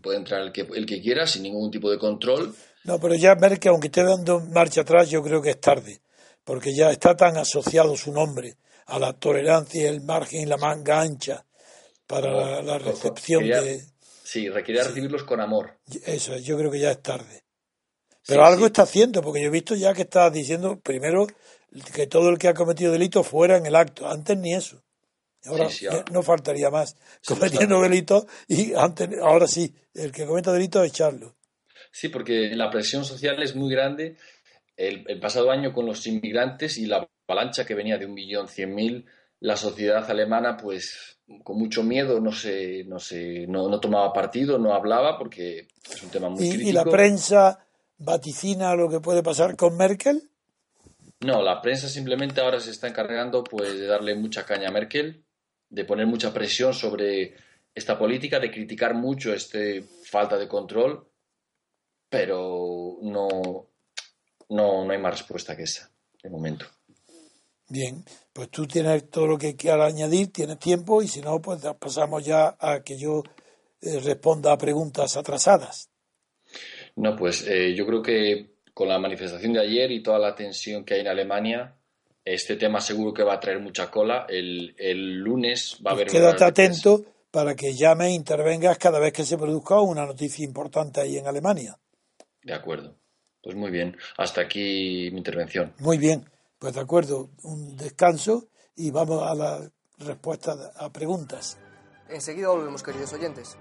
puede 0.00 0.18
entrar 0.18 0.42
el 0.42 0.50
que, 0.50 0.66
el 0.74 0.84
que 0.84 1.00
quiera 1.00 1.26
sin 1.26 1.44
ningún 1.44 1.70
tipo 1.70 1.90
de 1.90 1.98
control. 1.98 2.54
No, 2.84 2.98
pero 2.98 3.14
ya 3.14 3.36
Merkel, 3.36 3.70
aunque 3.70 3.86
esté 3.86 4.02
dando 4.02 4.40
marcha 4.40 4.80
atrás, 4.80 5.08
yo 5.08 5.22
creo 5.22 5.40
que 5.40 5.50
es 5.50 5.60
tarde, 5.60 6.00
porque 6.44 6.74
ya 6.74 6.90
está 6.90 7.14
tan 7.14 7.36
asociado 7.36 7.96
su 7.96 8.12
nombre 8.12 8.56
a 8.86 8.98
la 8.98 9.12
tolerancia, 9.12 9.88
el 9.88 10.00
margen 10.00 10.42
y 10.42 10.46
la 10.46 10.56
manga 10.56 11.00
ancha 11.00 11.46
para 12.06 12.62
la, 12.62 12.78
recepción 12.78 13.46
de... 13.46 13.84
Sí, 14.24 14.48
requiere 14.48 14.82
recibirlos 14.82 15.22
con 15.24 15.40
amor. 15.40 15.78
Eso, 16.04 16.36
yo 16.38 16.58
creo 16.58 16.70
que 16.70 16.80
ya 16.80 16.90
es 16.90 17.02
tarde. 17.02 17.44
Pero 18.26 18.44
algo 18.44 18.66
está 18.66 18.82
haciendo, 18.82 19.22
porque 19.22 19.42
yo 19.42 19.48
he 19.48 19.50
visto 19.50 19.74
ya 19.74 19.94
que 19.94 20.02
está 20.02 20.30
diciendo, 20.30 20.78
primero, 20.80 21.26
que 21.94 22.06
todo 22.06 22.28
el 22.28 22.38
que 22.38 22.48
ha 22.48 22.54
cometido 22.54 22.92
delito 22.92 23.22
fuera 23.22 23.56
en 23.56 23.66
el 23.66 23.74
acto. 23.74 24.08
Antes 24.08 24.36
ni 24.38 24.54
eso. 24.54 24.82
Ahora, 25.44 25.68
no 26.12 26.22
faltaría 26.22 26.70
más. 26.70 26.96
Cometiendo 27.26 27.80
delitos 27.80 28.26
y 28.46 28.74
antes, 28.74 29.08
ahora 29.20 29.48
sí, 29.48 29.74
el 29.94 30.12
que 30.12 30.24
cometa 30.24 30.52
delitos 30.52 30.86
echarlo. 30.86 31.34
Sí, 31.90 32.08
porque 32.08 32.54
la 32.54 32.70
presión 32.70 33.04
social 33.04 33.42
es 33.42 33.56
muy 33.56 33.70
grande. 33.72 34.16
El, 34.76 35.20
pasado 35.20 35.50
año 35.50 35.72
con 35.72 35.86
los 35.86 36.06
inmigrantes 36.06 36.78
y 36.78 36.86
la 36.86 37.06
avalancha 37.28 37.66
que 37.66 37.74
venía 37.74 37.98
de 37.98 38.06
un 38.06 38.14
millón 38.14 38.48
cien 38.48 38.74
mil, 38.74 39.06
la 39.40 39.56
sociedad 39.56 40.08
alemana, 40.10 40.56
pues 40.56 41.18
con 41.42 41.58
mucho 41.58 41.82
miedo, 41.82 42.20
no 42.20 42.32
se, 42.32 42.84
no 42.84 42.98
se, 42.98 43.46
no, 43.46 43.80
tomaba 43.80 44.12
partido, 44.12 44.58
no 44.58 44.74
hablaba 44.74 45.18
porque 45.18 45.68
es 45.90 46.02
un 46.02 46.10
tema 46.10 46.28
muy 46.28 46.44
¿Y, 46.44 46.68
¿Y 46.68 46.72
la 46.72 46.84
prensa 46.84 47.66
vaticina 48.04 48.74
lo 48.74 48.88
que 48.88 49.00
puede 49.00 49.22
pasar 49.22 49.56
con 49.56 49.76
Merkel? 49.76 50.28
No, 51.20 51.40
la 51.40 51.62
prensa 51.62 51.88
simplemente 51.88 52.40
ahora 52.40 52.60
se 52.60 52.70
está 52.70 52.88
encargando 52.88 53.44
pues 53.44 53.78
de 53.78 53.86
darle 53.86 54.14
mucha 54.14 54.44
caña 54.44 54.68
a 54.68 54.72
Merkel, 54.72 55.24
de 55.68 55.84
poner 55.84 56.06
mucha 56.06 56.32
presión 56.32 56.74
sobre 56.74 57.34
esta 57.74 57.98
política, 57.98 58.40
de 58.40 58.50
criticar 58.50 58.94
mucho 58.94 59.32
este 59.32 59.82
falta 59.82 60.36
de 60.36 60.48
control, 60.48 61.08
pero 62.08 62.98
no, 63.02 63.28
no, 64.48 64.84
no 64.84 64.90
hay 64.90 64.98
más 64.98 65.18
respuesta 65.18 65.56
que 65.56 65.62
esa, 65.62 65.90
de 66.22 66.28
momento. 66.28 66.66
Bien, 67.68 68.04
pues 68.32 68.50
tú 68.50 68.66
tienes 68.66 69.08
todo 69.08 69.26
lo 69.28 69.38
que 69.38 69.56
quieras 69.56 69.92
añadir, 69.94 70.32
tienes 70.32 70.58
tiempo 70.58 71.02
y 71.02 71.08
si 71.08 71.22
no, 71.22 71.40
pues 71.40 71.62
pasamos 71.78 72.24
ya 72.24 72.56
a 72.58 72.82
que 72.82 72.98
yo 72.98 73.22
eh, 73.80 74.00
responda 74.00 74.52
a 74.52 74.58
preguntas 74.58 75.16
atrasadas. 75.16 75.91
No, 76.96 77.16
pues 77.16 77.46
eh, 77.48 77.74
yo 77.74 77.86
creo 77.86 78.02
que 78.02 78.52
con 78.74 78.88
la 78.88 78.98
manifestación 78.98 79.52
de 79.52 79.60
ayer 79.60 79.90
y 79.90 80.02
toda 80.02 80.18
la 80.18 80.34
tensión 80.34 80.84
que 80.84 80.94
hay 80.94 81.00
en 81.00 81.08
Alemania, 81.08 81.74
este 82.24 82.56
tema 82.56 82.80
seguro 82.80 83.12
que 83.12 83.22
va 83.22 83.34
a 83.34 83.40
traer 83.40 83.60
mucha 83.60 83.90
cola. 83.90 84.26
El, 84.28 85.18
lunes 85.18 85.78
va 85.84 85.90
a 85.90 85.94
haber. 85.94 86.06
Pues 86.06 86.18
quédate 86.18 86.44
atento 86.44 87.04
para 87.30 87.54
que 87.54 87.74
llame 87.74 88.08
e 88.08 88.10
intervengas 88.10 88.78
cada 88.78 88.98
vez 88.98 89.12
que 89.12 89.24
se 89.24 89.36
produzca 89.36 89.80
una 89.80 90.06
noticia 90.06 90.44
importante 90.44 91.00
ahí 91.00 91.16
en 91.16 91.26
Alemania. 91.26 91.78
De 92.42 92.54
acuerdo. 92.54 92.96
Pues 93.42 93.56
muy 93.56 93.70
bien. 93.70 93.96
Hasta 94.18 94.42
aquí 94.42 95.10
mi 95.10 95.18
intervención. 95.18 95.74
Muy 95.78 95.98
bien. 95.98 96.28
Pues 96.58 96.74
de 96.74 96.80
acuerdo. 96.80 97.30
Un 97.42 97.76
descanso 97.76 98.48
y 98.76 98.90
vamos 98.90 99.22
a 99.22 99.34
la 99.34 99.70
respuesta 99.98 100.72
a 100.76 100.92
preguntas. 100.92 101.58
Enseguida 102.08 102.48
volvemos, 102.48 102.82
queridos 102.82 103.12
oyentes. 103.12 103.56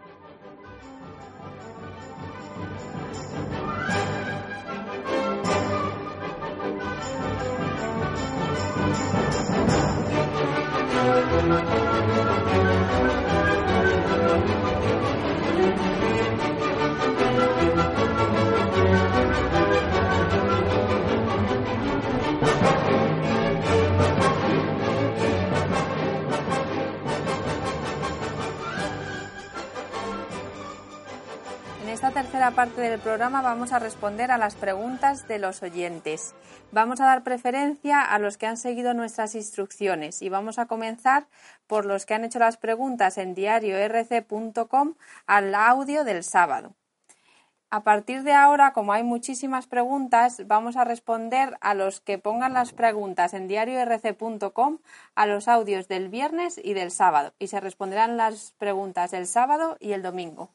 Esta 32.12 32.24
tercera 32.24 32.52
parte 32.52 32.82
del 32.82 33.00
programa 33.00 33.42
vamos 33.42 33.72
a 33.72 33.80
responder 33.80 34.32
a 34.32 34.38
las 34.38 34.56
preguntas 34.56 35.30
de 35.30 35.40
los 35.40 35.64
oyentes. 35.64 36.36
Vamos 36.74 37.00
a 37.00 37.06
dar 37.06 37.24
preferencia 37.24 38.02
a 38.02 38.20
los 38.20 38.38
que 38.38 38.48
han 38.48 38.58
seguido 38.58 38.94
nuestras 38.94 39.34
instrucciones 39.34 40.22
y 40.22 40.28
vamos 40.28 40.60
a 40.60 40.66
comenzar 40.66 41.28
por 41.68 41.86
los 41.86 42.06
que 42.06 42.14
han 42.14 42.26
hecho 42.26 42.38
las 42.38 42.58
preguntas 42.58 43.18
en 43.18 43.34
diariorc.com 43.34 44.96
al 45.26 45.56
audio 45.56 46.04
del 46.04 46.26
sábado. 46.26 46.76
A 47.70 47.86
partir 47.86 48.24
de 48.24 48.34
ahora, 48.34 48.74
como 48.74 48.92
hay 48.92 49.04
muchísimas 49.04 49.68
preguntas, 49.68 50.46
vamos 50.48 50.76
a 50.76 50.84
responder 50.84 51.58
a 51.62 51.76
los 51.76 52.02
que 52.02 52.18
pongan 52.18 52.52
las 52.52 52.74
preguntas 52.74 53.34
en 53.34 53.48
diariorc.com 53.48 54.80
a 55.16 55.26
los 55.28 55.48
audios 55.48 55.88
del 55.88 56.10
viernes 56.10 56.60
y 56.62 56.74
del 56.74 56.92
sábado 56.92 57.34
y 57.40 57.48
se 57.48 57.62
responderán 57.62 58.18
las 58.18 58.52
preguntas 58.58 59.12
del 59.12 59.28
sábado 59.28 59.78
y 59.80 59.94
el 59.94 60.02
domingo. 60.02 60.52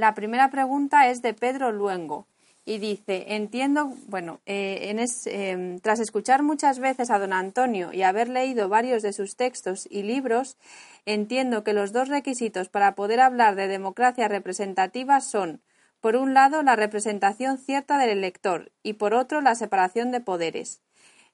La 0.00 0.14
primera 0.14 0.48
pregunta 0.48 1.10
es 1.10 1.20
de 1.20 1.34
Pedro 1.34 1.72
Luengo 1.72 2.26
y 2.64 2.78
dice, 2.78 3.34
entiendo, 3.34 3.92
bueno, 4.06 4.40
eh, 4.46 4.96
em, 5.26 5.78
tras 5.80 6.00
escuchar 6.00 6.42
muchas 6.42 6.78
veces 6.78 7.10
a 7.10 7.18
don 7.18 7.34
Antonio 7.34 7.92
y 7.92 8.00
haber 8.00 8.30
leído 8.30 8.70
varios 8.70 9.02
de 9.02 9.12
sus 9.12 9.36
textos 9.36 9.86
y 9.90 10.02
libros, 10.02 10.56
entiendo 11.04 11.64
que 11.64 11.74
los 11.74 11.92
dos 11.92 12.08
requisitos 12.08 12.70
para 12.70 12.94
poder 12.94 13.20
hablar 13.20 13.56
de 13.56 13.68
democracia 13.68 14.26
representativa 14.26 15.20
son, 15.20 15.60
por 16.00 16.16
un 16.16 16.32
lado, 16.32 16.62
la 16.62 16.76
representación 16.76 17.58
cierta 17.58 17.98
del 17.98 18.08
elector 18.08 18.72
y 18.82 18.94
por 18.94 19.12
otro, 19.12 19.42
la 19.42 19.54
separación 19.54 20.12
de 20.12 20.20
poderes. 20.22 20.80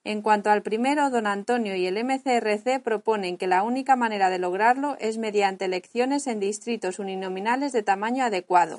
En 0.06 0.22
cuanto 0.22 0.50
al 0.50 0.62
primero, 0.62 1.10
don 1.10 1.26
Antonio 1.26 1.74
y 1.74 1.84
el 1.88 2.04
MCRC 2.04 2.80
proponen 2.80 3.36
que 3.36 3.48
la 3.48 3.64
única 3.64 3.96
manera 3.96 4.30
de 4.30 4.38
lograrlo 4.38 4.96
es 5.00 5.18
mediante 5.18 5.64
elecciones 5.64 6.28
en 6.28 6.38
distritos 6.38 7.00
uninominales 7.00 7.72
de 7.72 7.82
tamaño 7.82 8.24
adecuado. 8.24 8.78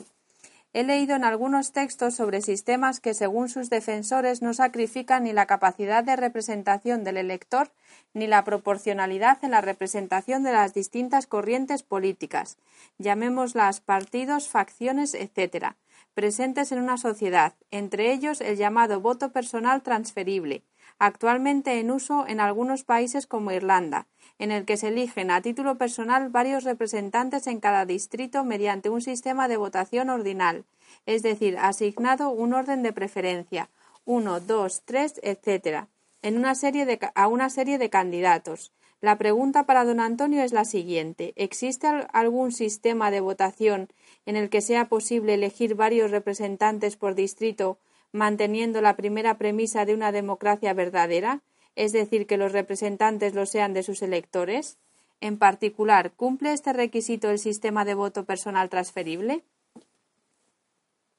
He 0.71 0.85
leído 0.85 1.17
en 1.17 1.25
algunos 1.25 1.73
textos 1.73 2.15
sobre 2.15 2.39
sistemas 2.39 3.01
que, 3.01 3.13
según 3.13 3.49
sus 3.49 3.69
defensores, 3.69 4.41
no 4.41 4.53
sacrifican 4.53 5.25
ni 5.25 5.33
la 5.33 5.47
capacidad 5.47 6.01
de 6.01 6.15
representación 6.15 7.03
del 7.03 7.17
elector 7.17 7.71
ni 8.13 8.27
la 8.27 8.45
proporcionalidad 8.45 9.43
en 9.43 9.51
la 9.51 9.59
representación 9.59 10.43
de 10.43 10.53
las 10.53 10.73
distintas 10.73 11.27
corrientes 11.27 11.83
políticas, 11.83 12.57
llamémoslas 12.99 13.81
partidos, 13.81 14.47
facciones, 14.47 15.13
etc., 15.13 15.73
presentes 16.13 16.71
en 16.71 16.79
una 16.79 16.97
sociedad, 16.97 17.53
entre 17.69 18.13
ellos 18.13 18.39
el 18.39 18.55
llamado 18.55 19.01
voto 19.01 19.33
personal 19.33 19.81
transferible, 19.81 20.63
actualmente 20.99 21.79
en 21.79 21.91
uso 21.91 22.25
en 22.27 22.39
algunos 22.39 22.83
países 22.83 23.27
como 23.27 23.51
Irlanda, 23.51 24.07
en 24.39 24.51
el 24.51 24.65
que 24.65 24.77
se 24.77 24.89
eligen 24.89 25.31
a 25.31 25.41
título 25.41 25.77
personal 25.77 26.29
varios 26.29 26.63
representantes 26.63 27.47
en 27.47 27.59
cada 27.59 27.85
distrito 27.85 28.43
mediante 28.43 28.89
un 28.89 29.01
sistema 29.01 29.47
de 29.47 29.57
votación 29.57 30.09
ordinal, 30.09 30.65
es 31.05 31.23
decir, 31.23 31.57
asignado 31.59 32.29
un 32.29 32.53
orden 32.53 32.83
de 32.83 32.93
preferencia, 32.93 33.69
uno, 34.05 34.39
dos, 34.39 34.83
tres, 34.85 35.19
etc., 35.23 35.85
en 36.21 36.37
una 36.37 36.55
serie 36.55 36.85
de, 36.85 36.99
a 37.13 37.27
una 37.27 37.49
serie 37.49 37.77
de 37.77 37.89
candidatos. 37.89 38.71
La 38.99 39.19
pregunta 39.19 39.67
para 39.67 39.85
don 39.85 39.99
Antonio 39.99 40.41
es 40.41 40.53
la 40.53 40.65
siguiente. 40.65 41.33
¿Existe 41.35 41.87
algún 42.13 42.51
sistema 42.51 43.11
de 43.11 43.19
votación 43.19 43.89
en 44.25 44.35
el 44.35 44.49
que 44.49 44.61
sea 44.61 44.89
posible 44.89 45.35
elegir 45.35 45.75
varios 45.75 46.09
representantes 46.09 46.97
por 46.97 47.13
distrito 47.13 47.77
manteniendo 48.11 48.81
la 48.81 48.95
primera 48.95 49.37
premisa 49.37 49.85
de 49.85 49.93
una 49.93 50.11
democracia 50.11 50.73
verdadera, 50.73 51.41
es 51.75 51.91
decir, 51.91 52.25
que 52.27 52.37
los 52.37 52.51
representantes 52.51 53.33
lo 53.33 53.45
sean 53.45 53.73
de 53.73 53.83
sus 53.83 54.01
electores? 54.01 54.77
En 55.19 55.37
particular, 55.37 56.13
¿cumple 56.13 56.53
este 56.53 56.73
requisito 56.73 57.29
el 57.29 57.39
sistema 57.39 57.85
de 57.85 57.95
voto 57.95 58.25
personal 58.25 58.69
transferible? 58.69 59.43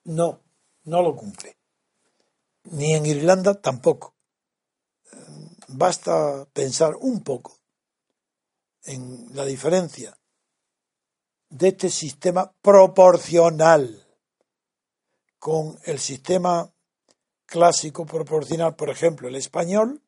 No, 0.05 0.41
no 0.85 1.03
lo 1.03 1.17
cumple. 1.17 1.57
Ni 2.65 2.95
en 2.95 3.07
Irlanda 3.07 3.55
tampoco. 3.61 4.15
Basta 5.69 6.47
pensar 6.53 6.95
un 7.01 7.23
poco 7.23 7.59
en 8.85 9.35
la 9.35 9.45
diferencia 9.45 10.17
de 11.51 11.69
este 11.69 11.91
sistema 11.91 12.53
proporcional 12.63 14.07
con 15.39 15.79
el 15.85 15.99
sistema 15.99 16.73
clásico 17.49 18.05
proporcional, 18.05 18.77
por 18.77 18.91
ejemplo, 18.91 19.27
el 19.27 19.35
español, 19.35 20.03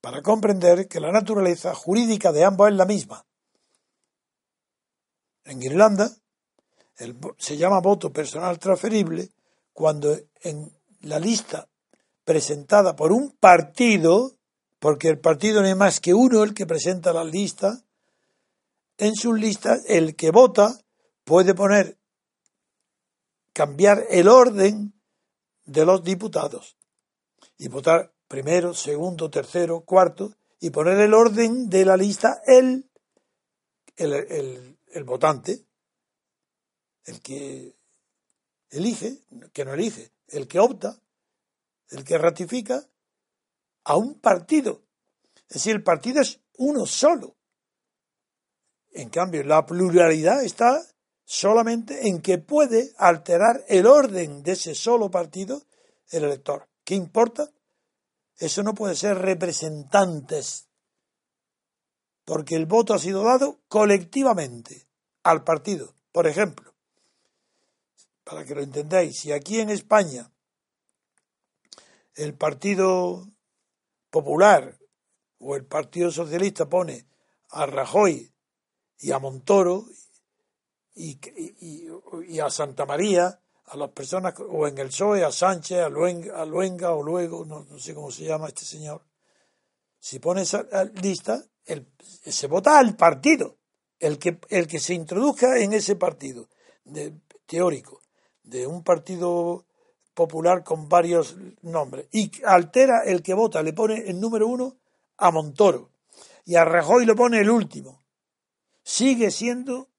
para 0.00 0.20
comprender 0.20 0.88
que 0.88 1.00
la 1.00 1.12
naturaleza 1.12 1.74
jurídica 1.74 2.32
de 2.32 2.44
ambos 2.44 2.68
es 2.68 2.74
la 2.74 2.86
misma. 2.86 3.24
En 5.44 5.62
Irlanda 5.62 6.10
se 7.38 7.56
llama 7.56 7.80
voto 7.80 8.12
personal 8.12 8.58
transferible 8.58 9.30
cuando 9.72 10.18
en 10.42 10.70
la 11.02 11.18
lista 11.18 11.68
presentada 12.24 12.94
por 12.94 13.12
un 13.12 13.30
partido 13.30 14.36
porque 14.80 15.08
el 15.08 15.18
partido 15.18 15.60
no 15.60 15.68
es 15.68 15.76
más 15.76 16.00
que 16.00 16.14
uno 16.14 16.42
el 16.42 16.54
que 16.54 16.66
presenta 16.66 17.12
las 17.12 17.26
listas. 17.26 17.84
En 18.98 19.14
sus 19.14 19.38
listas, 19.38 19.82
el 19.86 20.16
que 20.16 20.30
vota 20.30 20.74
puede 21.24 21.54
poner, 21.54 21.98
cambiar 23.52 24.04
el 24.10 24.28
orden 24.28 24.94
de 25.70 25.86
los 25.86 26.02
diputados 26.02 26.76
y 27.56 27.68
votar 27.68 28.12
primero, 28.26 28.74
segundo, 28.74 29.30
tercero, 29.30 29.82
cuarto 29.82 30.34
y 30.58 30.70
poner 30.70 30.98
el 30.98 31.14
orden 31.14 31.70
de 31.70 31.84
la 31.84 31.96
lista 31.96 32.42
el, 32.44 32.90
el, 33.96 34.76
el 34.88 35.04
votante, 35.04 35.64
el 37.04 37.20
que 37.20 37.76
elige, 38.70 39.18
que 39.52 39.64
no 39.64 39.74
elige, 39.74 40.10
el 40.26 40.48
que 40.48 40.58
opta, 40.58 41.00
el 41.90 42.04
que 42.04 42.18
ratifica 42.18 42.84
a 43.84 43.96
un 43.96 44.18
partido. 44.18 44.82
Es 45.48 45.54
decir, 45.54 45.76
el 45.76 45.84
partido 45.84 46.20
es 46.20 46.40
uno 46.58 46.84
solo. 46.84 47.36
En 48.90 49.08
cambio, 49.08 49.44
la 49.44 49.64
pluralidad 49.64 50.42
está 50.42 50.84
solamente 51.30 52.08
en 52.08 52.20
que 52.20 52.38
puede 52.38 52.92
alterar 52.98 53.64
el 53.68 53.86
orden 53.86 54.42
de 54.42 54.50
ese 54.52 54.74
solo 54.74 55.12
partido 55.12 55.62
el 56.10 56.24
elector. 56.24 56.68
¿Qué 56.82 56.96
importa? 56.96 57.48
Eso 58.36 58.64
no 58.64 58.74
puede 58.74 58.96
ser 58.96 59.16
representantes, 59.16 60.66
porque 62.24 62.56
el 62.56 62.66
voto 62.66 62.94
ha 62.94 62.98
sido 62.98 63.22
dado 63.22 63.60
colectivamente 63.68 64.88
al 65.22 65.44
partido. 65.44 65.94
Por 66.10 66.26
ejemplo, 66.26 66.74
para 68.24 68.44
que 68.44 68.56
lo 68.56 68.62
entendáis, 68.62 69.20
si 69.20 69.30
aquí 69.30 69.60
en 69.60 69.70
España 69.70 70.32
el 72.16 72.34
Partido 72.34 73.28
Popular 74.10 74.80
o 75.38 75.54
el 75.54 75.64
Partido 75.64 76.10
Socialista 76.10 76.68
pone 76.68 77.06
a 77.50 77.66
Rajoy 77.66 78.34
y 78.98 79.12
a 79.12 79.20
Montoro 79.20 79.86
y, 80.94 82.38
a 82.40 82.50
Santa 82.50 82.86
María, 82.86 83.40
a 83.66 83.76
las 83.76 83.90
personas, 83.90 84.34
o 84.38 84.66
en 84.66 84.78
el 84.78 84.88
PSOE, 84.88 85.24
a 85.24 85.30
Sánchez, 85.30 85.78
a 85.78 85.88
Luenga, 85.88 86.92
o 86.92 87.02
luego, 87.02 87.44
no, 87.44 87.78
sé 87.78 87.94
cómo 87.94 88.10
se 88.10 88.24
llama 88.24 88.48
este 88.48 88.64
señor, 88.64 89.02
si 89.98 90.18
pone 90.18 90.42
esa 90.42 90.64
lista, 91.02 91.44
el, 91.64 91.86
se 92.00 92.46
vota 92.46 92.78
al 92.78 92.96
partido, 92.96 93.58
el 93.98 94.18
que, 94.18 94.40
el 94.48 94.66
que 94.66 94.80
se 94.80 94.94
introduzca 94.94 95.58
en 95.58 95.72
ese 95.74 95.94
partido 95.96 96.48
de, 96.84 97.14
teórico, 97.46 98.00
de 98.42 98.66
un 98.66 98.82
partido 98.82 99.66
popular 100.14 100.64
con 100.64 100.88
varios 100.88 101.36
nombres, 101.62 102.08
y 102.10 102.32
altera 102.44 103.02
el 103.04 103.22
que 103.22 103.34
vota, 103.34 103.62
le 103.62 103.72
pone 103.72 104.08
el 104.08 104.18
número 104.18 104.48
uno 104.48 104.78
a 105.18 105.30
Montoro, 105.30 105.92
y 106.44 106.56
a 106.56 106.64
Rajoy 106.64 107.04
lo 107.04 107.14
pone 107.14 107.40
el 107.40 107.50
último. 107.50 108.02
Sigue 108.82 109.30
siendo 109.30 109.89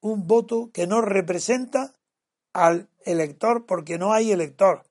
un 0.00 0.26
voto 0.26 0.70
que 0.72 0.86
no 0.86 1.00
representa 1.00 1.94
al 2.52 2.88
elector 3.04 3.66
porque 3.66 3.98
no 3.98 4.12
hay 4.12 4.32
elector. 4.32 4.84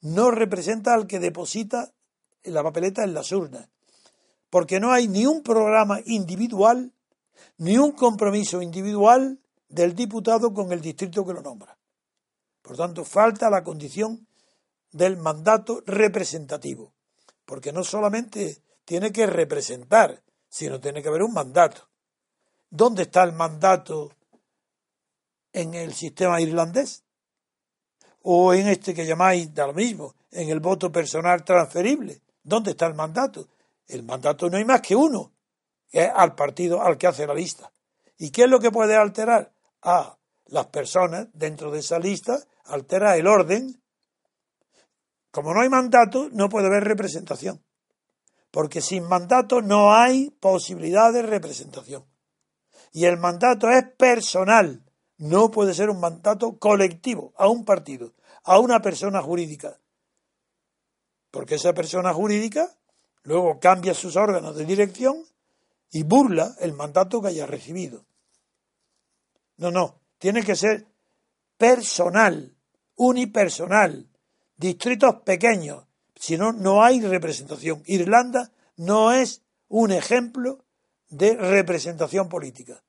No 0.00 0.30
representa 0.30 0.94
al 0.94 1.06
que 1.06 1.20
deposita 1.20 1.92
la 2.42 2.62
papeleta 2.62 3.04
en 3.04 3.14
las 3.14 3.32
urnas. 3.32 3.68
Porque 4.50 4.80
no 4.80 4.92
hay 4.92 5.08
ni 5.08 5.26
un 5.26 5.42
programa 5.42 6.00
individual, 6.04 6.92
ni 7.58 7.78
un 7.78 7.92
compromiso 7.92 8.62
individual 8.62 9.38
del 9.68 9.94
diputado 9.94 10.52
con 10.52 10.72
el 10.72 10.80
distrito 10.80 11.24
que 11.24 11.32
lo 11.32 11.42
nombra. 11.42 11.76
Por 12.62 12.76
tanto, 12.76 13.04
falta 13.04 13.50
la 13.50 13.64
condición 13.64 14.26
del 14.92 15.16
mandato 15.16 15.82
representativo. 15.86 16.92
Porque 17.44 17.72
no 17.72 17.84
solamente 17.84 18.62
tiene 18.84 19.12
que 19.12 19.26
representar, 19.26 20.22
sino 20.48 20.80
tiene 20.80 21.02
que 21.02 21.08
haber 21.08 21.22
un 21.22 21.34
mandato. 21.34 21.88
¿Dónde 22.70 23.02
está 23.02 23.22
el 23.24 23.32
mandato 23.32 24.12
en 25.54 25.72
el 25.72 25.94
sistema 25.94 26.40
irlandés? 26.40 27.04
¿O 28.20 28.52
en 28.52 28.68
este 28.68 28.92
que 28.92 29.06
llamáis, 29.06 29.54
da 29.54 29.66
lo 29.66 29.72
mismo, 29.72 30.14
en 30.30 30.50
el 30.50 30.60
voto 30.60 30.92
personal 30.92 31.44
transferible? 31.44 32.20
¿Dónde 32.42 32.72
está 32.72 32.86
el 32.86 32.94
mandato? 32.94 33.48
El 33.86 34.02
mandato 34.02 34.50
no 34.50 34.58
hay 34.58 34.64
más 34.64 34.82
que 34.82 34.96
uno, 34.96 35.32
que 35.88 36.04
es 36.04 36.10
al 36.14 36.34
partido 36.34 36.82
al 36.82 36.98
que 36.98 37.06
hace 37.06 37.26
la 37.26 37.34
lista. 37.34 37.72
¿Y 38.18 38.30
qué 38.30 38.44
es 38.44 38.50
lo 38.50 38.60
que 38.60 38.70
puede 38.70 38.96
alterar? 38.96 39.52
A 39.82 40.18
las 40.46 40.66
personas 40.66 41.28
dentro 41.32 41.70
de 41.70 41.80
esa 41.80 41.98
lista, 41.98 42.38
altera 42.64 43.16
el 43.16 43.26
orden. 43.26 43.82
Como 45.30 45.52
no 45.52 45.60
hay 45.60 45.68
mandato, 45.68 46.28
no 46.32 46.48
puede 46.48 46.66
haber 46.66 46.84
representación. 46.84 47.62
Porque 48.50 48.80
sin 48.80 49.04
mandato 49.04 49.60
no 49.60 49.94
hay 49.94 50.30
posibilidad 50.30 51.12
de 51.12 51.22
representación. 51.22 52.06
Y 52.92 53.04
el 53.04 53.18
mandato 53.18 53.68
es 53.68 53.84
personal, 53.98 54.83
no 55.24 55.50
puede 55.50 55.72
ser 55.72 55.88
un 55.88 56.00
mandato 56.00 56.58
colectivo 56.58 57.32
a 57.38 57.48
un 57.48 57.64
partido, 57.64 58.12
a 58.42 58.58
una 58.58 58.82
persona 58.82 59.22
jurídica. 59.22 59.78
Porque 61.30 61.54
esa 61.54 61.72
persona 61.72 62.12
jurídica 62.12 62.70
luego 63.22 63.58
cambia 63.58 63.94
sus 63.94 64.16
órganos 64.16 64.54
de 64.54 64.66
dirección 64.66 65.24
y 65.90 66.02
burla 66.02 66.54
el 66.60 66.74
mandato 66.74 67.22
que 67.22 67.28
haya 67.28 67.46
recibido. 67.46 68.04
No, 69.56 69.70
no, 69.70 69.98
tiene 70.18 70.42
que 70.42 70.56
ser 70.56 70.88
personal, 71.56 72.54
unipersonal, 72.96 74.06
distritos 74.58 75.22
pequeños, 75.22 75.86
si 76.16 76.36
no, 76.36 76.52
no 76.52 76.84
hay 76.84 77.00
representación. 77.00 77.82
Irlanda 77.86 78.52
no 78.76 79.10
es 79.10 79.40
un 79.68 79.90
ejemplo 79.90 80.66
de 81.08 81.34
representación 81.34 82.28
política. 82.28 82.82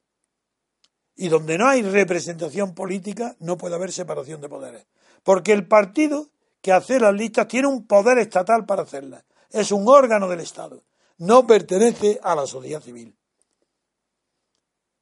Y 1.16 1.30
donde 1.30 1.58
no 1.58 1.68
hay 1.68 1.82
representación 1.82 2.76
política 2.76 3.36
no 3.40 3.58
puede 3.58 3.76
haber 3.76 3.92
separación 3.92 4.42
de 4.42 4.50
poderes. 4.50 4.86
Porque 5.24 5.54
el 5.54 5.68
partido 5.68 6.30
que 6.62 6.72
hace 6.72 7.00
las 7.00 7.14
listas 7.14 7.48
tiene 7.48 7.68
un 7.68 7.88
poder 7.88 8.18
estatal 8.18 8.66
para 8.66 8.84
hacerlas. 8.84 9.24
Es 9.50 9.72
un 9.72 9.88
órgano 9.88 10.28
del 10.28 10.42
Estado. 10.42 10.84
No 11.18 11.48
pertenece 11.48 12.20
a 12.22 12.36
la 12.36 12.46
sociedad 12.46 12.82
civil. 12.82 13.16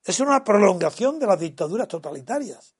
Es 0.03 0.19
una 0.19 0.43
prolongación 0.43 1.19
de 1.19 1.27
las 1.27 1.39
dictaduras 1.39 1.87
totalitarias. 1.87 2.75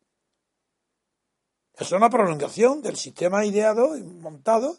Es 1.76 1.92
una 1.92 2.10
prolongación 2.10 2.82
del 2.82 2.98
sistema 2.98 3.46
ideado 3.46 3.98
y 3.98 4.04
montado 4.04 4.78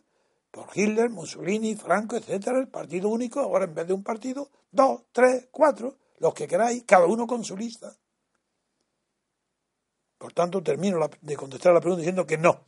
por 0.50 0.68
Hitler, 0.72 1.10
Mussolini, 1.10 1.74
Franco, 1.74 2.16
etcétera, 2.16 2.60
el 2.60 2.68
partido 2.68 3.08
único, 3.08 3.40
ahora 3.40 3.64
en 3.64 3.74
vez 3.74 3.88
de 3.88 3.94
un 3.94 4.04
partido, 4.04 4.50
dos, 4.70 5.02
tres, 5.10 5.48
cuatro, 5.50 5.96
los 6.18 6.32
que 6.32 6.46
queráis, 6.46 6.84
cada 6.84 7.06
uno 7.06 7.26
con 7.26 7.42
su 7.42 7.56
lista. 7.56 7.96
Por 10.24 10.32
tanto, 10.32 10.62
termino 10.62 11.06
de 11.20 11.36
contestar 11.36 11.74
la 11.74 11.80
pregunta 11.80 12.00
diciendo 12.00 12.26
que 12.26 12.38
no, 12.38 12.64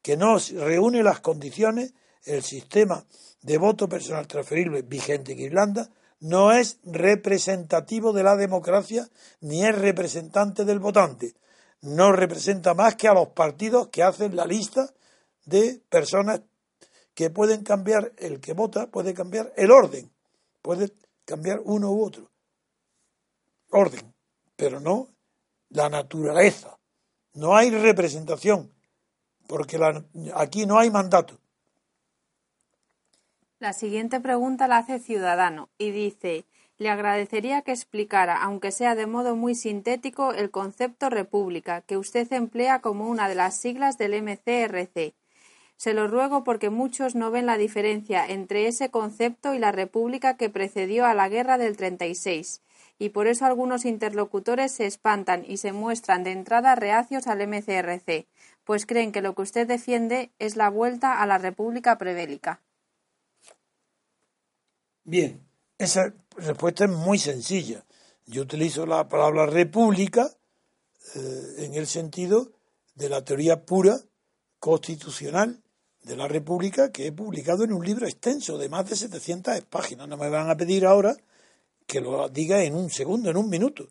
que 0.00 0.16
no 0.16 0.38
reúne 0.38 1.02
las 1.02 1.20
condiciones, 1.20 1.92
el 2.24 2.42
sistema 2.42 3.04
de 3.42 3.58
voto 3.58 3.86
personal 3.86 4.26
transferible 4.26 4.80
vigente 4.80 5.32
en 5.32 5.40
Irlanda 5.40 5.90
no 6.20 6.52
es 6.52 6.78
representativo 6.84 8.14
de 8.14 8.22
la 8.22 8.34
democracia 8.34 9.06
ni 9.42 9.62
es 9.62 9.78
representante 9.78 10.64
del 10.64 10.78
votante. 10.78 11.34
No 11.82 12.12
representa 12.12 12.72
más 12.72 12.94
que 12.94 13.08
a 13.08 13.12
los 13.12 13.28
partidos 13.28 13.88
que 13.88 14.02
hacen 14.02 14.34
la 14.34 14.46
lista 14.46 14.94
de 15.44 15.82
personas 15.90 16.40
que 17.12 17.28
pueden 17.28 17.62
cambiar, 17.62 18.14
el 18.16 18.40
que 18.40 18.54
vota 18.54 18.86
puede 18.86 19.12
cambiar 19.12 19.52
el 19.58 19.70
orden, 19.70 20.10
puede 20.62 20.94
cambiar 21.26 21.60
uno 21.62 21.92
u 21.92 22.06
otro. 22.06 22.30
Orden, 23.70 24.14
pero 24.56 24.80
no 24.80 25.10
la 25.68 25.90
naturaleza. 25.90 26.75
No 27.36 27.56
hay 27.56 27.70
representación, 27.70 28.72
porque 29.46 29.78
aquí 30.34 30.66
no 30.66 30.78
hay 30.78 30.90
mandato. 30.90 31.38
La 33.60 33.72
siguiente 33.72 34.20
pregunta 34.20 34.66
la 34.66 34.78
hace 34.78 34.98
Ciudadano 34.98 35.68
y 35.78 35.92
dice, 35.92 36.44
le 36.78 36.90
agradecería 36.90 37.62
que 37.62 37.70
explicara, 37.70 38.42
aunque 38.42 38.72
sea 38.72 38.96
de 38.96 39.06
modo 39.06 39.36
muy 39.36 39.54
sintético, 39.54 40.32
el 40.32 40.50
concepto 40.50 41.08
república, 41.10 41.82
que 41.82 41.96
usted 41.96 42.30
emplea 42.32 42.80
como 42.80 43.08
una 43.08 43.28
de 43.28 43.36
las 43.36 43.56
siglas 43.56 43.96
del 43.96 44.20
MCRC 44.20 45.14
se 45.76 45.92
lo 45.92 46.08
ruego 46.08 46.42
porque 46.42 46.70
muchos 46.70 47.14
no 47.14 47.30
ven 47.30 47.46
la 47.46 47.58
diferencia 47.58 48.26
entre 48.26 48.66
ese 48.66 48.90
concepto 48.90 49.54
y 49.54 49.58
la 49.58 49.72
república 49.72 50.36
que 50.36 50.48
precedió 50.48 51.04
a 51.04 51.14
la 51.14 51.28
guerra 51.28 51.58
del 51.58 51.76
36, 51.76 52.62
y 52.98 53.10
por 53.10 53.26
eso 53.26 53.44
algunos 53.44 53.84
interlocutores 53.84 54.72
se 54.72 54.86
espantan 54.86 55.44
y 55.46 55.58
se 55.58 55.72
muestran 55.72 56.24
de 56.24 56.32
entrada 56.32 56.74
reacios 56.74 57.26
al 57.26 57.46
MCRC, 57.46 58.26
pues 58.64 58.86
creen 58.86 59.12
que 59.12 59.22
lo 59.22 59.34
que 59.34 59.42
usted 59.42 59.66
defiende 59.66 60.30
es 60.38 60.56
la 60.56 60.70
vuelta 60.70 61.20
a 61.20 61.26
la 61.26 61.38
república 61.38 61.98
prebélica. 61.98 62.60
Bien, 65.04 65.40
esa 65.78 66.12
respuesta 66.36 66.84
es 66.84 66.90
muy 66.90 67.18
sencilla. 67.18 67.84
Yo 68.26 68.42
utilizo 68.42 68.86
la 68.86 69.08
palabra 69.08 69.46
república 69.46 70.30
eh, 71.14 71.54
en 71.58 71.74
el 71.74 71.86
sentido 71.86 72.50
de 72.94 73.08
la 73.08 73.24
teoría 73.24 73.64
pura 73.64 74.00
constitucional 74.58 75.62
de 76.02 76.16
la 76.16 76.26
República 76.26 76.90
que 76.90 77.06
he 77.06 77.12
publicado 77.12 77.64
en 77.64 77.72
un 77.72 77.84
libro 77.84 78.06
extenso 78.06 78.58
de 78.58 78.68
más 78.68 78.88
de 78.88 78.96
700 78.96 79.60
páginas. 79.62 80.08
No 80.08 80.16
me 80.16 80.28
van 80.28 80.50
a 80.50 80.56
pedir 80.56 80.86
ahora 80.86 81.16
que 81.86 82.00
lo 82.00 82.28
diga 82.28 82.62
en 82.62 82.74
un 82.74 82.90
segundo, 82.90 83.30
en 83.30 83.36
un 83.36 83.48
minuto. 83.48 83.88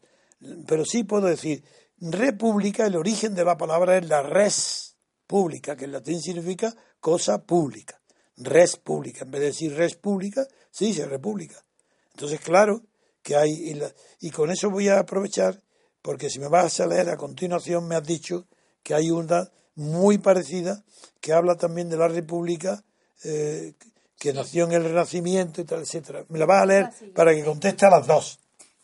Pero 0.68 0.86
sí 0.86 1.04
puedo 1.04 1.28
decir, 1.28 1.64
república, 2.00 2.86
el 2.86 2.96
origen 2.96 3.34
de 3.34 3.46
la 3.46 3.58
palabra 3.58 3.98
es 3.98 4.08
la 4.08 4.22
res 4.22 4.96
pública, 5.26 5.76
que 5.76 5.86
en 5.86 5.94
latín 5.94 6.22
significa 6.22 6.76
cosa 7.00 7.44
pública. 7.44 8.02
Res 8.38 8.78
pública, 8.78 9.24
en 9.24 9.32
vez 9.32 9.42
de 9.42 9.48
decir 9.48 9.74
res 9.74 9.96
pública, 9.96 10.46
se 10.70 10.86
dice 10.86 11.06
república. 11.06 11.64
Entonces, 12.12 12.40
claro 12.42 12.84
que 13.24 13.36
hay, 13.36 13.52
y, 13.52 13.82
y 14.28 14.30
con 14.30 14.52
eso 14.52 14.70
voy 14.70 14.90
a 14.90 15.00
aprovechar, 15.00 15.64
porque 16.02 16.30
si 16.30 16.40
me 16.40 16.50
vas 16.50 16.80
a 16.80 16.88
leer 16.88 17.10
a 17.10 17.18
continuación, 17.18 17.88
me 17.88 17.96
has 17.96 18.04
dicho 18.06 18.48
que 18.84 18.94
hay 18.94 19.10
una 19.10 19.50
muy 19.76 20.18
parecida 20.18 20.84
que 21.20 21.34
habla 21.34 21.56
también 21.56 21.90
de 21.90 21.98
la 21.98 22.08
República 22.08 22.84
eh, 23.24 23.74
que 24.18 24.34
nació 24.34 24.66
en 24.66 24.74
el 24.74 24.84
Renacimiento 24.84 25.62
y 25.62 25.66
tal, 25.66 25.82
etcétera. 25.82 26.24
Me 26.30 26.40
la 26.40 26.46
vas 26.46 26.64
a 26.64 26.66
leer 26.66 26.90
para 27.14 27.34
que 27.34 27.44
conteste 27.44 27.86
a 27.86 27.90
las 27.90 28.08
dos. 28.08 28.40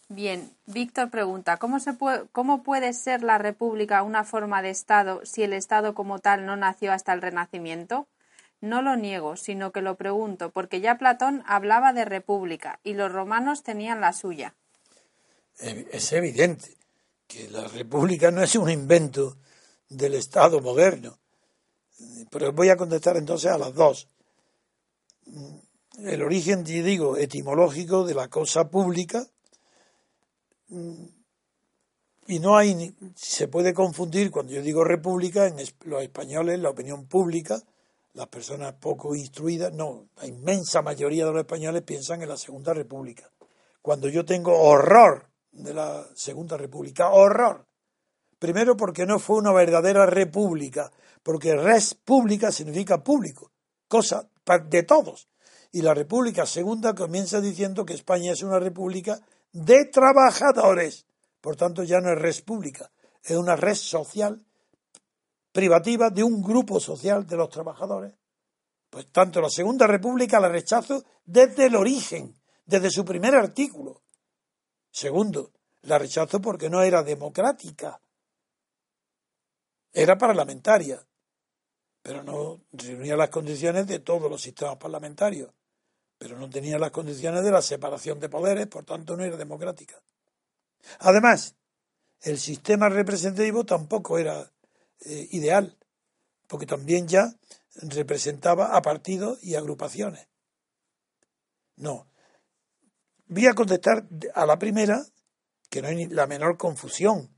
Bien, 0.09 0.51
Víctor 0.65 1.09
pregunta, 1.09 1.57
¿cómo, 1.57 1.79
se 1.79 1.93
puede, 1.93 2.25
¿cómo 2.33 2.63
puede 2.63 2.91
ser 2.93 3.23
la 3.23 3.37
República 3.37 4.03
una 4.03 4.25
forma 4.25 4.61
de 4.61 4.69
Estado 4.69 5.21
si 5.23 5.43
el 5.43 5.53
Estado 5.53 5.93
como 5.93 6.19
tal 6.19 6.45
no 6.45 6.57
nació 6.57 6.91
hasta 6.91 7.13
el 7.13 7.21
Renacimiento? 7.21 8.07
No 8.59 8.81
lo 8.81 8.95
niego, 8.95 9.37
sino 9.37 9.71
que 9.71 9.81
lo 9.81 9.95
pregunto, 9.95 10.51
porque 10.51 10.81
ya 10.81 10.97
Platón 10.97 11.43
hablaba 11.47 11.93
de 11.93 12.05
república 12.05 12.79
y 12.83 12.93
los 12.93 13.11
romanos 13.11 13.63
tenían 13.63 14.01
la 14.01 14.13
suya. 14.13 14.53
Es 15.57 16.11
evidente 16.11 16.75
que 17.25 17.49
la 17.49 17.67
república 17.67 18.31
no 18.31 18.43
es 18.43 18.55
un 18.55 18.69
invento 18.69 19.37
del 19.89 20.15
Estado 20.15 20.59
moderno. 20.59 21.17
Pero 22.29 22.51
voy 22.51 22.69
a 22.69 22.77
contestar 22.77 23.17
entonces 23.17 23.51
a 23.51 23.57
las 23.57 23.73
dos. 23.73 24.07
El 25.97 26.23
origen, 26.23 26.63
digo, 26.63 27.17
etimológico 27.17 28.05
de 28.05 28.13
la 28.13 28.29
cosa 28.29 28.69
pública 28.69 29.25
y 32.27 32.39
no 32.39 32.57
hay, 32.57 32.95
se 33.15 33.47
puede 33.47 33.73
confundir 33.73 34.31
cuando 34.31 34.53
yo 34.53 34.61
digo 34.61 34.83
república, 34.83 35.47
en 35.47 35.57
los 35.85 36.03
españoles, 36.03 36.59
la 36.59 36.69
opinión 36.69 37.07
pública, 37.07 37.61
las 38.13 38.27
personas 38.27 38.73
poco 38.73 39.15
instruidas, 39.15 39.73
no, 39.73 40.07
la 40.17 40.27
inmensa 40.27 40.81
mayoría 40.81 41.25
de 41.25 41.31
los 41.31 41.41
españoles 41.41 41.81
piensan 41.83 42.21
en 42.21 42.29
la 42.29 42.37
Segunda 42.37 42.73
República. 42.73 43.29
Cuando 43.81 44.07
yo 44.07 44.23
tengo 44.23 44.57
horror 44.57 45.29
de 45.51 45.73
la 45.73 46.07
Segunda 46.15 46.57
República, 46.57 47.09
horror, 47.09 47.65
Primero 48.41 48.75
porque 48.75 49.05
no 49.05 49.19
fue 49.19 49.37
una 49.37 49.51
verdadera 49.51 50.07
república, 50.07 50.91
porque 51.21 51.53
res 51.53 51.93
pública 51.93 52.51
significa 52.51 53.03
público, 53.03 53.51
cosa 53.87 54.27
de 54.45 54.83
todos. 54.83 55.29
Y 55.71 55.81
la 55.81 55.93
República 55.93 56.45
Segunda 56.45 56.93
comienza 56.93 57.39
diciendo 57.39 57.85
que 57.85 57.93
España 57.93 58.31
es 58.33 58.43
una 58.43 58.59
república 58.59 59.19
de 59.51 59.85
trabajadores. 59.85 61.05
Por 61.39 61.55
tanto, 61.55 61.83
ya 61.83 62.01
no 62.01 62.11
es 62.11 62.19
res 62.19 62.41
pública, 62.41 62.91
es 63.23 63.37
una 63.37 63.55
red 63.55 63.75
social 63.75 64.45
privativa 65.51 66.09
de 66.09 66.23
un 66.23 66.41
grupo 66.41 66.79
social 66.79 67.25
de 67.25 67.37
los 67.37 67.49
trabajadores. 67.49 68.13
Pues 68.89 69.11
tanto 69.11 69.41
la 69.41 69.49
Segunda 69.49 69.87
República 69.87 70.39
la 70.39 70.49
rechazo 70.49 71.03
desde 71.25 71.67
el 71.67 71.75
origen, 71.75 72.35
desde 72.65 72.89
su 72.89 73.05
primer 73.05 73.35
artículo. 73.35 74.01
Segundo, 74.91 75.51
la 75.83 75.97
rechazo 75.97 76.41
porque 76.41 76.69
no 76.69 76.83
era 76.83 77.01
democrática, 77.01 78.01
era 79.93 80.17
parlamentaria, 80.17 81.05
pero 82.01 82.23
no 82.23 82.61
reunía 82.71 83.15
las 83.15 83.29
condiciones 83.29 83.87
de 83.87 83.99
todos 83.99 84.29
los 84.29 84.41
sistemas 84.41 84.77
parlamentarios, 84.77 85.53
pero 86.17 86.37
no 86.37 86.49
tenía 86.49 86.79
las 86.79 86.91
condiciones 86.91 87.43
de 87.43 87.51
la 87.51 87.61
separación 87.61 88.19
de 88.19 88.29
poderes, 88.29 88.67
por 88.67 88.85
tanto 88.85 89.15
no 89.15 89.23
era 89.23 89.37
democrática. 89.37 90.01
Además, 90.99 91.55
el 92.21 92.39
sistema 92.39 92.89
representativo 92.89 93.65
tampoco 93.65 94.17
era 94.17 94.51
eh, 95.05 95.27
ideal, 95.31 95.77
porque 96.47 96.65
también 96.65 97.07
ya 97.07 97.33
representaba 97.75 98.75
a 98.75 98.81
partidos 98.81 99.43
y 99.43 99.55
agrupaciones. 99.55 100.27
No. 101.77 102.07
Voy 103.27 103.47
a 103.47 103.53
contestar 103.53 104.07
a 104.33 104.45
la 104.45 104.59
primera, 104.59 105.05
que 105.69 105.81
no 105.81 105.87
hay 105.87 106.07
la 106.07 106.27
menor 106.27 106.57
confusión 106.57 107.29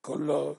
con 0.00 0.26
los 0.26 0.58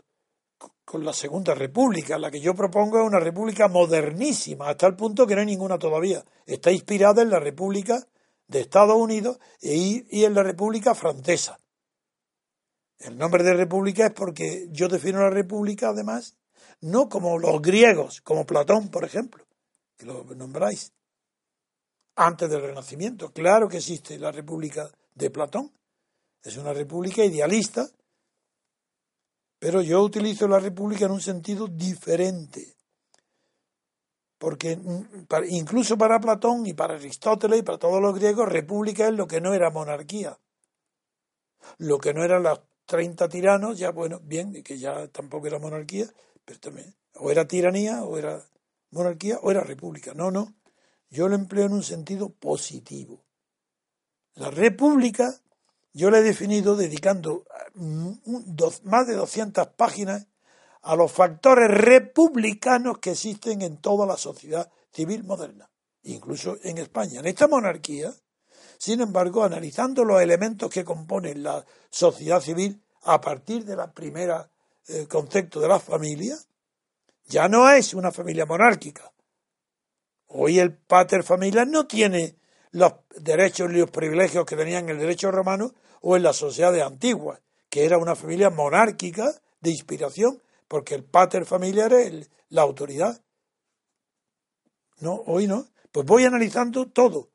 con 0.85 1.05
la 1.05 1.13
Segunda 1.13 1.53
República. 1.53 2.17
La 2.17 2.31
que 2.31 2.39
yo 2.39 2.53
propongo 2.53 2.99
es 2.99 3.07
una 3.07 3.19
república 3.19 3.67
modernísima, 3.67 4.69
hasta 4.69 4.87
el 4.87 4.95
punto 4.95 5.25
que 5.25 5.35
no 5.35 5.41
hay 5.41 5.47
ninguna 5.47 5.77
todavía. 5.77 6.23
Está 6.45 6.71
inspirada 6.71 7.21
en 7.21 7.29
la 7.29 7.39
República 7.39 8.05
de 8.47 8.59
Estados 8.59 8.97
Unidos 8.97 9.39
y, 9.61 10.23
en 10.23 10.33
la 10.33 10.43
República 10.43 10.93
Francesa. 10.93 11.57
El 12.99 13.17
nombre 13.17 13.43
de 13.43 13.53
república 13.53 14.07
es 14.07 14.13
porque 14.13 14.67
yo 14.69 14.87
defino 14.87 15.21
la 15.21 15.29
república, 15.29 15.89
además, 15.89 16.35
no 16.81 17.09
como 17.09 17.39
los 17.39 17.61
griegos, 17.61 18.21
como 18.21 18.45
Platón, 18.45 18.89
por 18.89 19.05
ejemplo, 19.05 19.45
que 19.97 20.05
lo 20.05 20.23
nombráis, 20.35 20.93
antes 22.15 22.49
del 22.49 22.61
Renacimiento. 22.61 23.31
Claro 23.31 23.67
que 23.67 23.77
existe 23.77 24.19
la 24.19 24.31
república 24.31 24.91
de 25.15 25.29
Platón. 25.29 25.71
Es 26.43 26.57
una 26.57 26.73
república 26.73 27.23
idealista 27.23 27.87
pero 29.61 29.83
yo 29.83 30.01
utilizo 30.01 30.47
la 30.47 30.59
república 30.59 31.05
en 31.05 31.11
un 31.11 31.21
sentido 31.21 31.67
diferente. 31.67 32.77
Porque 34.39 34.75
mm, 34.75 35.03
incluso 35.49 35.99
para 35.99 36.19
Platón 36.19 36.65
y 36.65 36.73
para 36.73 36.95
Aristóteles 36.95 37.59
y 37.59 37.61
para 37.61 37.77
todos 37.77 38.01
los 38.01 38.15
griegos, 38.15 38.49
república 38.49 39.07
es 39.07 39.13
lo 39.13 39.27
que 39.27 39.39
no 39.39 39.53
era 39.53 39.69
monarquía. 39.69 40.35
Lo 41.77 41.99
que 41.99 42.11
no 42.11 42.23
eran 42.23 42.41
los 42.41 42.59
30 42.87 43.29
tiranos, 43.29 43.77
ya 43.77 43.91
bueno, 43.91 44.19
bien, 44.23 44.63
que 44.63 44.79
ya 44.79 45.07
tampoco 45.09 45.45
era 45.45 45.59
monarquía, 45.59 46.07
pero 46.43 46.59
también, 46.59 46.95
o 47.13 47.29
era 47.29 47.47
tiranía, 47.47 48.03
o 48.03 48.17
era 48.17 48.43
monarquía, 48.89 49.37
o 49.43 49.51
era 49.51 49.61
república. 49.61 50.15
No, 50.15 50.31
no. 50.31 50.55
Yo 51.11 51.27
lo 51.27 51.35
empleo 51.35 51.67
en 51.67 51.73
un 51.73 51.83
sentido 51.83 52.29
positivo. 52.29 53.23
La 54.33 54.49
república 54.49 55.39
yo 55.93 56.09
le 56.09 56.19
he 56.19 56.23
definido 56.23 56.75
dedicando 56.75 57.45
mm, 57.73 58.11
más 58.83 59.07
de 59.07 59.15
200 59.15 59.67
páginas 59.69 60.27
a 60.81 60.95
los 60.95 61.11
factores 61.11 61.69
republicanos 61.69 62.99
que 62.99 63.11
existen 63.11 63.61
en 63.61 63.77
toda 63.77 64.05
la 64.05 64.17
sociedad 64.17 64.71
civil 64.91 65.23
moderna, 65.23 65.69
incluso 66.03 66.57
en 66.63 66.77
España. 66.79 67.19
En 67.19 67.27
esta 67.27 67.47
monarquía, 67.47 68.13
sin 68.77 69.01
embargo, 69.01 69.43
analizando 69.43 70.03
los 70.03 70.21
elementos 70.21 70.71
que 70.71 70.83
componen 70.83 71.43
la 71.43 71.63
sociedad 71.89 72.41
civil 72.41 72.81
a 73.03 73.21
partir 73.21 73.65
de 73.65 73.75
la 73.75 73.91
primera 73.91 74.49
eh, 74.87 75.07
concepto 75.07 75.59
de 75.59 75.67
la 75.67 75.79
familia, 75.79 76.35
ya 77.25 77.47
no 77.47 77.69
es 77.69 77.93
una 77.93 78.11
familia 78.11 78.45
monárquica. 78.45 79.11
Hoy 80.27 80.59
el 80.59 80.73
pater 80.73 81.23
familia 81.23 81.65
no 81.65 81.85
tiene 81.85 82.37
los 82.71 82.93
derechos 83.17 83.69
y 83.71 83.77
los 83.77 83.91
privilegios 83.91 84.45
que 84.45 84.55
tenían 84.55 84.89
el 84.89 84.97
derecho 84.97 85.31
romano 85.31 85.73
o 86.01 86.15
en 86.15 86.23
las 86.23 86.37
sociedades 86.37 86.83
antiguas, 86.83 87.41
que 87.69 87.85
era 87.85 87.97
una 87.97 88.15
familia 88.15 88.49
monárquica 88.49 89.31
de 89.59 89.71
inspiración, 89.71 90.41
porque 90.67 90.95
el 90.95 91.03
pater 91.03 91.45
familiar 91.45 91.93
es 91.93 92.29
la 92.49 92.61
autoridad. 92.61 93.21
No, 94.99 95.23
hoy 95.25 95.47
no. 95.47 95.67
Pues 95.91 96.05
voy 96.05 96.23
analizando 96.23 96.87
todo 96.87 97.29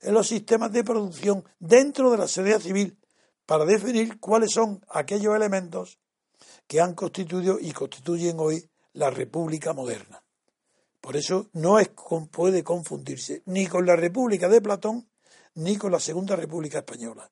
en 0.00 0.14
los 0.14 0.28
sistemas 0.28 0.72
de 0.72 0.82
producción 0.82 1.44
dentro 1.58 2.10
de 2.10 2.18
la 2.18 2.26
sociedad 2.26 2.60
civil 2.60 2.98
para 3.46 3.64
definir 3.64 4.18
cuáles 4.18 4.52
son 4.52 4.84
aquellos 4.88 5.36
elementos 5.36 5.98
que 6.66 6.80
han 6.80 6.94
constituido 6.94 7.58
y 7.60 7.72
constituyen 7.72 8.40
hoy 8.40 8.68
la 8.94 9.10
República 9.10 9.72
moderna. 9.72 10.21
Por 11.02 11.16
eso 11.16 11.50
no 11.52 11.78
puede 12.30 12.62
confundirse 12.62 13.42
ni 13.46 13.66
con 13.66 13.84
la 13.84 13.96
República 13.96 14.48
de 14.48 14.62
Platón 14.62 15.08
ni 15.56 15.76
con 15.76 15.90
la 15.90 15.98
Segunda 15.98 16.36
República 16.36 16.78
Española. 16.78 17.28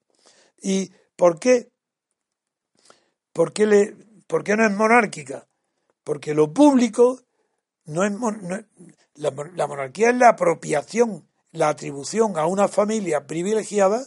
¿Y 0.60 0.90
por 1.14 1.38
qué? 1.38 1.70
¿Por 3.32 3.52
qué, 3.52 3.66
no 3.66 4.66
es 4.66 4.72
monárquica? 4.72 5.46
Porque 6.02 6.34
lo 6.34 6.52
público 6.52 7.20
no 7.84 8.02
es, 8.02 8.12
la, 9.14 9.32
la, 9.54 9.66
monarquía 9.68 10.10
es 10.10 10.16
la 10.16 10.30
apropiación, 10.30 11.28
la 11.52 11.68
atribución 11.68 12.36
a 12.38 12.46
una 12.46 12.66
familia 12.66 13.28
privilegiada, 13.28 14.04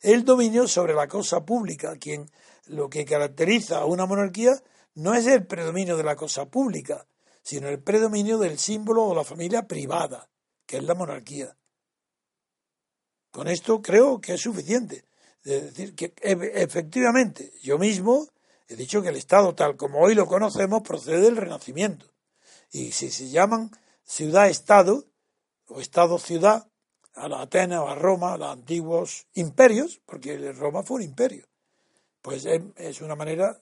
el 0.00 0.24
dominio 0.24 0.66
sobre 0.66 0.94
la 0.94 1.06
cosa 1.06 1.44
pública. 1.44 1.96
Quien 1.98 2.30
lo 2.66 2.88
que 2.88 3.04
caracteriza 3.04 3.78
a 3.80 3.84
una 3.84 4.06
monarquía 4.06 4.54
no 4.94 5.12
es 5.12 5.26
el 5.26 5.46
predominio 5.46 5.98
de 5.98 6.04
la 6.04 6.16
cosa 6.16 6.46
pública, 6.46 7.06
sino 7.42 7.68
el 7.68 7.82
predominio 7.82 8.38
del 8.38 8.58
símbolo 8.58 9.08
de 9.08 9.16
la 9.16 9.24
familia 9.24 9.66
privada, 9.66 10.30
que 10.66 10.78
es 10.78 10.84
la 10.84 10.94
monarquía. 10.94 11.56
Con 13.30 13.48
esto 13.48 13.80
creo 13.80 14.20
que 14.20 14.34
es 14.34 14.40
suficiente. 14.40 15.04
Es 15.44 15.62
decir, 15.64 15.94
que 15.94 16.14
efectivamente 16.22 17.52
yo 17.62 17.78
mismo 17.78 18.28
he 18.68 18.76
dicho 18.76 19.02
que 19.02 19.08
el 19.08 19.16
Estado 19.16 19.54
tal 19.54 19.76
como 19.76 20.00
hoy 20.00 20.14
lo 20.14 20.26
conocemos 20.26 20.82
procede 20.82 21.20
del 21.20 21.36
Renacimiento. 21.36 22.12
Y 22.70 22.92
si 22.92 23.10
se 23.10 23.28
llaman 23.28 23.70
ciudad-estado 24.04 25.04
o 25.66 25.80
estado-ciudad 25.80 26.68
a 27.14 27.28
la 27.28 27.42
Atenas 27.42 27.80
o 27.80 27.88
a 27.88 27.94
Roma, 27.94 28.34
a 28.34 28.38
los 28.38 28.48
antiguos 28.48 29.26
imperios, 29.34 30.00
porque 30.06 30.52
Roma 30.52 30.82
fue 30.82 30.96
un 30.96 31.02
imperio. 31.02 31.46
Pues 32.20 32.46
es 32.46 33.00
una 33.00 33.16
manera 33.16 33.58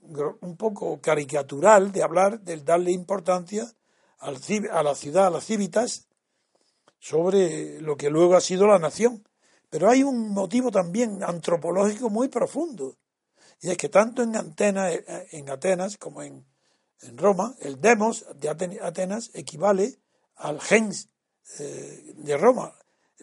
un 0.00 0.56
poco 0.56 1.00
caricatural 1.00 1.92
de 1.92 2.02
hablar, 2.02 2.40
del 2.40 2.64
darle 2.64 2.92
importancia 2.92 3.70
a 4.18 4.30
la 4.30 4.94
ciudad, 4.94 5.26
a 5.26 5.30
las 5.30 5.44
civitas, 5.44 6.08
sobre 6.98 7.80
lo 7.80 7.96
que 7.96 8.10
luego 8.10 8.34
ha 8.34 8.40
sido 8.40 8.66
la 8.66 8.78
nación. 8.78 9.24
Pero 9.70 9.90
hay 9.90 10.02
un 10.02 10.30
motivo 10.30 10.70
también 10.70 11.22
antropológico 11.22 12.10
muy 12.10 12.28
profundo. 12.28 12.96
Y 13.60 13.70
es 13.70 13.76
que 13.76 13.88
tanto 13.88 14.22
en, 14.22 14.36
Atenas, 14.36 14.92
eh, 14.92 15.28
en 15.32 15.50
Atenas 15.50 15.96
como 15.98 16.22
en, 16.22 16.46
Roma, 17.14 17.54
el 17.60 17.80
demos 17.80 18.26
de 18.34 18.48
Atenas 18.48 19.30
equivale 19.34 20.00
al 20.34 20.60
gens 20.60 21.08
eh, 21.60 22.12
de 22.16 22.36
Roma, 22.36 22.74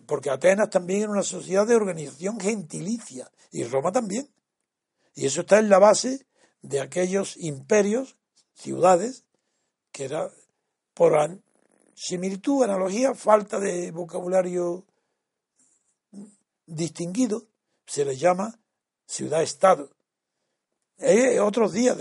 porque 0.05 0.29
Atenas 0.29 0.69
también 0.69 1.01
era 1.01 1.11
una 1.11 1.23
sociedad 1.23 1.67
de 1.67 1.75
organización 1.75 2.39
gentilicia, 2.39 3.29
y 3.51 3.65
Roma 3.65 3.91
también. 3.91 4.29
Y 5.13 5.25
eso 5.25 5.41
está 5.41 5.59
en 5.59 5.67
la 5.67 5.79
base 5.79 6.25
de 6.67 6.81
aquellos 6.81 7.37
imperios, 7.37 8.15
ciudades, 8.53 9.23
que 9.91 10.05
era 10.05 10.31
por 10.93 11.13
similitud, 11.93 12.63
analogía, 12.63 13.13
falta 13.13 13.59
de 13.59 13.91
vocabulario 13.91 14.85
distinguido, 16.65 17.43
se 17.85 18.03
le 18.03 18.17
llama 18.17 18.59
ciudad-estado. 19.05 19.91
otros 21.41 21.73
días 21.73 21.97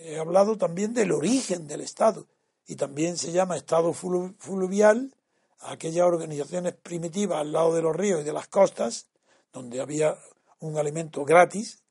he 0.00 0.18
hablado 0.18 0.58
también 0.58 0.92
del 0.92 1.12
origen 1.12 1.66
del 1.66 1.80
Estado 1.80 2.26
y 2.66 2.76
también 2.76 3.16
se 3.16 3.32
llama 3.32 3.56
Estado 3.56 3.94
fluvial 3.94 5.14
aquellas 5.60 6.06
organizaciones 6.06 6.74
primitivas 6.74 7.38
al 7.38 7.52
lado 7.52 7.74
de 7.74 7.80
los 7.80 7.96
ríos 7.96 8.20
y 8.20 8.24
de 8.24 8.34
las 8.34 8.48
costas, 8.48 9.06
donde 9.50 9.80
había 9.80 10.18
un 10.58 10.76
alimento 10.76 11.24
gratis, 11.24 11.83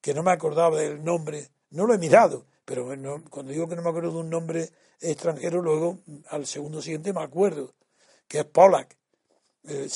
que 0.00 0.14
no 0.14 0.22
me 0.22 0.32
acordaba 0.32 0.78
del 0.78 1.04
nombre, 1.04 1.50
no 1.70 1.86
lo 1.86 1.94
he 1.94 1.98
mirado, 1.98 2.46
pero 2.64 2.86
cuando 3.30 3.52
digo 3.52 3.68
que 3.68 3.76
no 3.76 3.82
me 3.82 3.88
acuerdo 3.88 4.12
de 4.12 4.18
un 4.18 4.30
nombre 4.30 4.70
extranjero, 5.00 5.62
luego 5.62 5.98
al 6.28 6.46
segundo 6.46 6.82
siguiente 6.82 7.12
me 7.12 7.22
acuerdo, 7.22 7.74
que 8.26 8.40
es 8.40 8.44
Pollack. 8.44 8.96
Eh, 9.64 9.88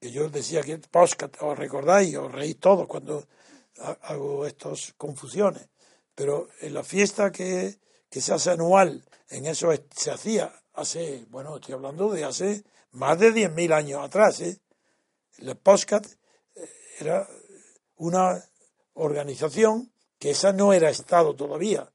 que 0.00 0.10
yo 0.10 0.30
decía 0.30 0.62
que 0.62 0.78
Poscat, 0.78 1.36
os 1.42 1.58
recordáis, 1.58 2.16
os 2.16 2.32
reís 2.32 2.58
todos 2.58 2.86
cuando 2.86 3.26
hago 4.02 4.46
estas 4.46 4.94
confusiones. 4.96 5.68
Pero 6.14 6.48
en 6.60 6.74
la 6.74 6.82
fiesta 6.82 7.30
que, 7.30 7.78
se 8.10 8.32
hace 8.32 8.50
anual, 8.50 9.04
en 9.28 9.46
eso 9.46 9.70
se 9.94 10.10
hacía 10.10 10.52
hace, 10.74 11.26
bueno, 11.30 11.56
estoy 11.56 11.74
hablando 11.74 12.10
de 12.10 12.24
hace 12.24 12.64
más 12.92 13.18
de 13.18 13.32
10.000 13.32 13.72
años 13.72 14.04
atrás. 14.04 14.40
¿eh? 14.40 14.58
El 15.38 15.56
Poscat 15.56 16.06
eh, 16.54 16.68
era 17.00 17.28
una 17.96 18.42
organización 18.98 19.90
que 20.18 20.30
esa 20.30 20.52
no 20.52 20.72
era 20.72 20.90
Estado 20.90 21.34
todavía, 21.34 21.90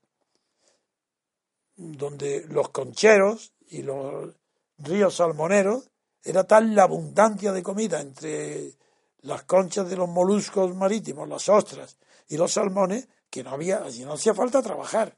donde 1.75 2.45
los 2.47 2.69
concheros 2.69 3.53
y 3.67 3.81
los 3.81 4.33
ríos 4.77 5.15
salmoneros 5.15 5.89
era 6.23 6.45
tal 6.45 6.73
la 6.73 6.83
abundancia 6.83 7.51
de 7.51 7.63
comida 7.63 7.99
entre 7.99 8.73
las 9.21 9.43
conchas 9.43 9.89
de 9.89 9.97
los 9.97 10.09
moluscos 10.09 10.75
marítimos, 10.75 11.27
las 11.27 11.49
ostras 11.49 11.97
y 12.27 12.37
los 12.37 12.53
salmones, 12.53 13.07
que 13.29 13.43
no 13.43 13.51
había, 13.51 13.83
allí 13.83 14.05
no 14.05 14.13
hacía 14.13 14.33
falta 14.33 14.61
trabajar. 14.61 15.17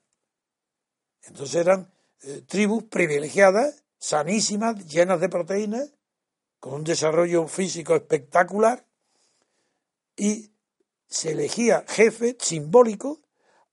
Entonces 1.23 1.55
eran 1.55 1.91
eh, 2.21 2.43
tribus 2.47 2.85
privilegiadas, 2.85 3.83
sanísimas, 3.97 4.87
llenas 4.87 5.19
de 5.19 5.29
proteínas, 5.29 5.93
con 6.59 6.73
un 6.73 6.83
desarrollo 6.83 7.47
físico 7.47 7.95
espectacular, 7.95 8.85
y 10.15 10.54
se 11.15 11.31
elegía 11.31 11.85
jefe 11.87 12.35
simbólico 12.37 13.21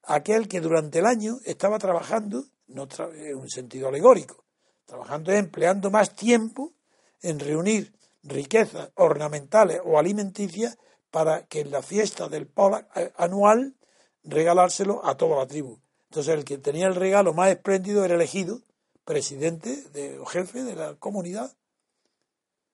aquel 0.04 0.46
que 0.46 0.60
durante 0.60 1.00
el 1.00 1.06
año 1.06 1.40
estaba 1.44 1.76
trabajando 1.80 2.44
no 2.68 2.86
en 3.16 3.36
un 3.36 3.50
sentido 3.50 3.88
alegórico, 3.88 4.44
trabajando 4.86 5.32
empleando 5.32 5.90
más 5.90 6.14
tiempo 6.14 6.72
en 7.20 7.40
reunir 7.40 7.92
riquezas 8.22 8.90
ornamentales 8.94 9.80
o 9.84 9.98
alimenticias 9.98 10.78
para 11.10 11.44
que 11.46 11.62
en 11.62 11.72
la 11.72 11.82
fiesta 11.82 12.28
del 12.28 12.46
Pola 12.46 12.86
eh, 12.94 13.12
anual 13.16 13.74
regalárselo 14.22 15.04
a 15.04 15.16
toda 15.16 15.36
la 15.38 15.48
tribu. 15.48 15.80
Entonces 16.10 16.32
el 16.32 16.44
que 16.44 16.58
tenía 16.58 16.86
el 16.86 16.94
regalo 16.94 17.34
más 17.34 17.50
espléndido 17.50 18.04
era 18.04 18.14
elegido 18.14 18.60
presidente 19.04 19.82
de, 19.92 20.16
o 20.20 20.26
jefe 20.26 20.62
de 20.62 20.76
la 20.76 20.94
comunidad. 20.94 21.52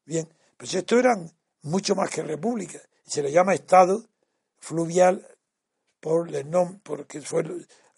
Bien, 0.05 0.29
pues 0.59 0.75
esto 0.75 0.99
eran 0.99 1.33
mucho 1.63 1.95
más 1.95 2.11
que 2.11 2.23
república. 2.23 2.81
Se 3.07 3.23
le 3.23 3.33
llama 3.33 3.55
Estado 3.55 4.05
fluvial 4.61 5.27
por 6.01 6.31
nombre, 6.47 6.81
porque 6.83 7.21
fue 7.21 7.45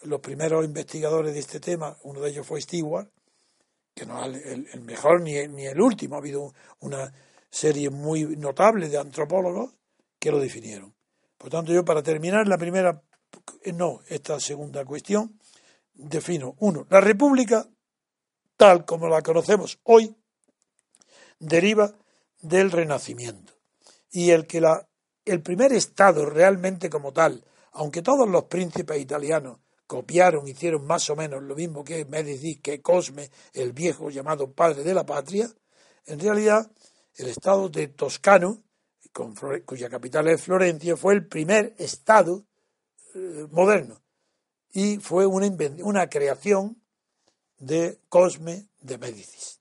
los 0.02 0.20
primeros 0.20 0.64
investigadores 0.64 1.34
de 1.34 1.40
este 1.40 1.60
tema, 1.60 1.96
uno 2.02 2.20
de 2.20 2.30
ellos 2.30 2.46
fue 2.46 2.60
Stewart, 2.60 3.08
que 3.94 4.06
no 4.06 4.24
es 4.24 4.46
el, 4.46 4.80
mejor 4.80 5.20
ni, 5.20 5.46
ni, 5.48 5.66
el 5.66 5.80
último, 5.80 6.14
ha 6.14 6.18
habido 6.18 6.54
una 6.80 7.12
serie 7.50 7.90
muy 7.90 8.24
notable 8.36 8.88
de 8.88 8.98
antropólogos 8.98 9.74
que 10.18 10.30
lo 10.30 10.38
definieron. 10.38 10.94
Por 11.36 11.50
tanto, 11.50 11.72
yo 11.72 11.84
para 11.84 12.02
terminar 12.02 12.46
la 12.46 12.58
primera, 12.58 13.02
no, 13.74 14.00
esta 14.08 14.38
segunda 14.40 14.84
cuestión, 14.84 15.38
defino, 15.92 16.54
uno, 16.60 16.86
la 16.88 17.00
República, 17.00 17.66
tal 18.56 18.84
como 18.84 19.08
la 19.08 19.22
conocemos 19.22 19.78
hoy, 19.84 20.14
deriva 21.38 21.94
del 22.40 22.70
Renacimiento. 22.70 23.54
Y 24.10 24.30
el 24.30 24.46
que 24.46 24.60
la, 24.60 24.88
el 25.24 25.42
primer 25.42 25.72
Estado 25.72 26.26
realmente 26.26 26.88
como 26.88 27.12
tal, 27.12 27.44
aunque 27.72 28.02
todos 28.02 28.28
los 28.28 28.44
príncipes 28.44 29.00
italianos 29.00 29.58
copiaron, 29.86 30.46
hicieron 30.46 30.86
más 30.86 31.10
o 31.10 31.16
menos 31.16 31.42
lo 31.42 31.54
mismo 31.54 31.84
que 31.84 32.04
Medici, 32.04 32.56
que 32.56 32.80
Cosme, 32.80 33.30
el 33.52 33.72
viejo 33.72 34.10
llamado 34.10 34.52
padre 34.52 34.84
de 34.84 34.94
la 34.94 35.04
patria, 35.04 35.50
en 36.06 36.20
realidad 36.20 36.70
el 37.16 37.28
estado 37.28 37.68
de 37.68 37.88
Toscano, 37.88 38.62
cuya 39.66 39.88
capital 39.88 40.28
es 40.28 40.42
Florencia, 40.42 40.96
fue 40.96 41.14
el 41.14 41.26
primer 41.26 41.74
estado 41.78 42.44
eh, 43.14 43.46
moderno 43.50 44.00
y 44.72 44.98
fue 44.98 45.26
una, 45.26 45.48
una 45.82 46.08
creación 46.08 46.80
de 47.58 47.98
Cosme 48.08 48.68
de 48.80 48.98
Médicis. 48.98 49.59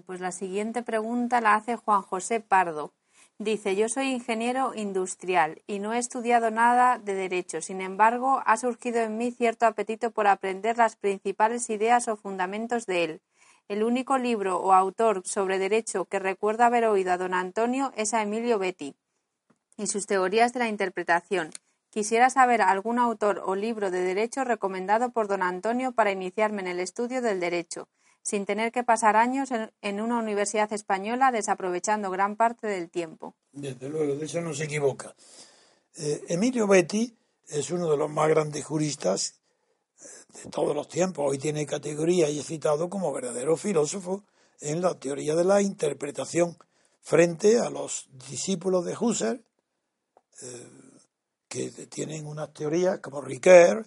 Pues 0.00 0.20
la 0.20 0.32
siguiente 0.32 0.82
pregunta 0.82 1.42
la 1.42 1.54
hace 1.54 1.76
Juan 1.76 2.02
José 2.02 2.40
Pardo. 2.40 2.94
Dice, 3.38 3.76
yo 3.76 3.88
soy 3.88 4.08
ingeniero 4.08 4.72
industrial 4.74 5.60
y 5.66 5.80
no 5.80 5.92
he 5.92 5.98
estudiado 5.98 6.50
nada 6.50 6.98
de 6.98 7.14
derecho. 7.14 7.60
Sin 7.60 7.82
embargo, 7.82 8.42
ha 8.46 8.56
surgido 8.56 9.00
en 9.00 9.18
mí 9.18 9.32
cierto 9.32 9.66
apetito 9.66 10.10
por 10.10 10.26
aprender 10.26 10.78
las 10.78 10.96
principales 10.96 11.68
ideas 11.68 12.08
o 12.08 12.16
fundamentos 12.16 12.86
de 12.86 13.04
él. 13.04 13.20
El 13.68 13.82
único 13.82 14.16
libro 14.16 14.58
o 14.58 14.72
autor 14.72 15.22
sobre 15.26 15.58
derecho 15.58 16.06
que 16.06 16.18
recuerdo 16.18 16.64
haber 16.64 16.86
oído 16.86 17.12
a 17.12 17.18
don 17.18 17.34
Antonio 17.34 17.92
es 17.96 18.14
a 18.14 18.22
Emilio 18.22 18.58
Betti 18.58 18.94
y 19.76 19.88
sus 19.88 20.06
teorías 20.06 20.52
de 20.54 20.60
la 20.60 20.68
interpretación. 20.68 21.50
Quisiera 21.90 22.30
saber 22.30 22.62
algún 22.62 22.98
autor 22.98 23.42
o 23.44 23.54
libro 23.56 23.90
de 23.90 24.00
derecho 24.00 24.44
recomendado 24.44 25.10
por 25.10 25.28
don 25.28 25.42
Antonio 25.42 25.92
para 25.92 26.12
iniciarme 26.12 26.62
en 26.62 26.68
el 26.68 26.80
estudio 26.80 27.20
del 27.20 27.40
derecho 27.40 27.88
sin 28.22 28.46
tener 28.46 28.72
que 28.72 28.84
pasar 28.84 29.16
años 29.16 29.50
en, 29.50 30.00
una 30.00 30.18
universidad 30.18 30.72
española 30.72 31.32
desaprovechando 31.32 32.10
gran 32.10 32.36
parte 32.36 32.66
del 32.66 32.88
tiempo. 32.88 33.34
Desde 33.52 33.88
luego, 33.88 34.14
de 34.14 34.24
eso 34.24 34.40
no 34.40 34.54
se 34.54 34.64
equivoca. 34.64 35.14
Eh, 35.96 36.24
Emilio 36.28 36.66
Betti 36.66 37.14
es 37.48 37.70
uno 37.70 37.90
de 37.90 37.96
los 37.96 38.10
más 38.10 38.28
grandes 38.28 38.64
juristas 38.64 39.40
eh, 40.00 40.04
de 40.44 40.50
todos 40.50 40.74
los 40.74 40.88
tiempos. 40.88 41.28
Hoy 41.28 41.38
tiene 41.38 41.66
categoría 41.66 42.30
y 42.30 42.38
es 42.38 42.46
citado 42.46 42.88
como 42.88 43.12
verdadero 43.12 43.56
filósofo 43.56 44.24
en 44.60 44.80
la 44.80 44.98
teoría 44.98 45.34
de 45.34 45.44
la 45.44 45.60
interpretación 45.60 46.56
frente 47.00 47.58
a 47.58 47.68
los 47.68 48.08
discípulos 48.28 48.84
de 48.84 48.96
Husserl, 48.98 49.44
eh, 50.42 50.68
que 51.48 51.70
tienen 51.70 52.26
unas 52.26 52.54
teorías 52.54 53.00
como 53.00 53.20
Ricoeur, 53.20 53.84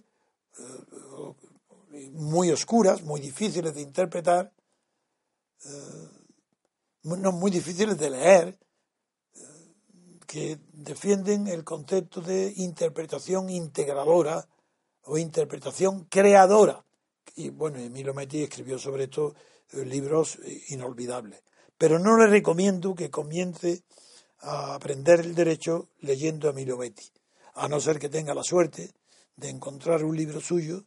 muy 2.13 2.51
oscuras, 2.51 3.03
muy 3.03 3.21
difíciles 3.21 3.73
de 3.73 3.81
interpretar, 3.81 4.51
eh, 5.65 6.09
no, 7.03 7.31
muy 7.31 7.51
difíciles 7.51 7.97
de 7.97 8.09
leer, 8.09 8.59
eh, 9.35 9.39
que 10.27 10.59
defienden 10.73 11.47
el 11.47 11.63
concepto 11.63 12.21
de 12.21 12.53
interpretación 12.57 13.49
integradora 13.49 14.47
o 15.03 15.17
interpretación 15.17 16.05
creadora. 16.05 16.83
Y 17.35 17.49
bueno, 17.49 17.79
Emilio 17.79 18.13
Metti 18.13 18.43
escribió 18.43 18.79
sobre 18.79 19.05
esto 19.05 19.35
eh, 19.71 19.85
libros 19.85 20.39
inolvidables. 20.69 21.41
Pero 21.77 21.99
no 21.99 22.17
le 22.17 22.27
recomiendo 22.27 22.95
que 22.95 23.11
comience 23.11 23.83
a 24.39 24.75
aprender 24.75 25.19
el 25.21 25.35
derecho 25.35 25.89
leyendo 25.99 26.47
a 26.47 26.51
Emilio 26.51 26.77
Metti, 26.77 27.11
a 27.55 27.67
no 27.67 27.79
ser 27.79 27.99
que 27.99 28.09
tenga 28.09 28.33
la 28.33 28.43
suerte 28.43 28.93
de 29.35 29.49
encontrar 29.49 30.03
un 30.03 30.15
libro 30.15 30.39
suyo 30.39 30.83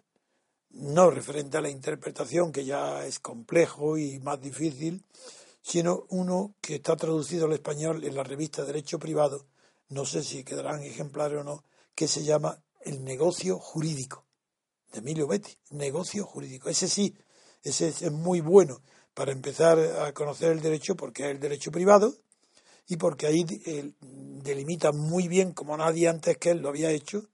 no 0.71 1.11
referente 1.11 1.57
a 1.57 1.61
la 1.61 1.71
interpretación, 1.71 2.53
que 2.53 2.65
ya 2.65 3.05
es 3.07 3.19
complejo 3.19 3.99
y 3.99 4.19
más 4.21 4.41
difícil, 4.41 5.05
sino 5.63 6.07
uno 6.09 6.55
que 6.61 6.77
está 6.77 6.97
traducido 6.97 7.47
al 7.47 7.53
español 7.53 8.05
en 8.05 8.15
la 8.15 8.23
revista 8.23 8.65
Derecho 8.65 8.99
Privado, 8.99 9.47
no 9.89 10.05
sé 10.05 10.23
si 10.23 10.45
quedarán 10.45 10.83
ejemplares 10.83 11.41
o 11.41 11.45
no, 11.45 11.65
que 11.95 12.09
se 12.09 12.23
llama 12.23 12.63
El 12.81 13.05
negocio 13.05 13.59
jurídico, 13.59 14.25
de 14.93 15.01
Emilio 15.01 15.27
Betti, 15.27 15.57
negocio 15.71 16.25
jurídico. 16.25 16.69
Ese 16.69 16.89
sí, 16.89 17.17
ese 17.63 17.89
es 17.89 18.13
muy 18.13 18.41
bueno 18.41 18.81
para 19.15 19.33
empezar 19.33 19.79
a 19.79 20.13
conocer 20.13 20.53
el 20.53 20.61
derecho 20.61 20.95
porque 20.95 21.25
es 21.25 21.31
el 21.31 21.41
derecho 21.41 21.73
privado 21.73 22.15
y 22.87 22.97
porque 22.97 23.27
ahí 23.27 23.45
eh, 23.67 23.93
delimita 24.01 24.93
muy 24.93 25.29
bien, 25.29 25.53
como 25.53 25.77
nadie 25.77 26.09
antes 26.09 26.39
que 26.39 26.51
él 26.51 26.59
lo 26.59 26.69
había 26.69 26.91
hecho, 26.91 27.29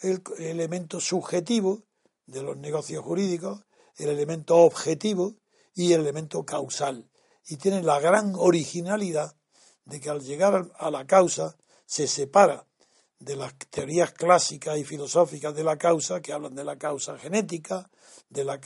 el 0.00 0.20
elemento 0.38 1.00
subjetivo 1.00 1.82
de 2.32 2.42
los 2.42 2.56
negocios 2.56 3.04
jurídicos, 3.04 3.64
el 3.96 4.08
elemento 4.08 4.56
objetivo 4.56 5.34
y 5.74 5.92
el 5.92 6.00
elemento 6.00 6.44
causal. 6.44 7.08
Y 7.46 7.56
tiene 7.56 7.82
la 7.82 8.00
gran 8.00 8.34
originalidad 8.36 9.36
de 9.84 10.00
que 10.00 10.10
al 10.10 10.22
llegar 10.22 10.72
a 10.78 10.90
la 10.90 11.06
causa 11.06 11.56
se 11.84 12.06
separa 12.06 12.66
de 13.18 13.36
las 13.36 13.54
teorías 13.70 14.12
clásicas 14.12 14.78
y 14.78 14.84
filosóficas 14.84 15.54
de 15.54 15.62
la 15.62 15.76
causa, 15.76 16.20
que 16.20 16.32
hablan 16.32 16.54
de 16.54 16.64
la 16.64 16.76
causa 16.76 17.18
genética, 17.18 17.88
de 18.28 18.44
la 18.44 18.58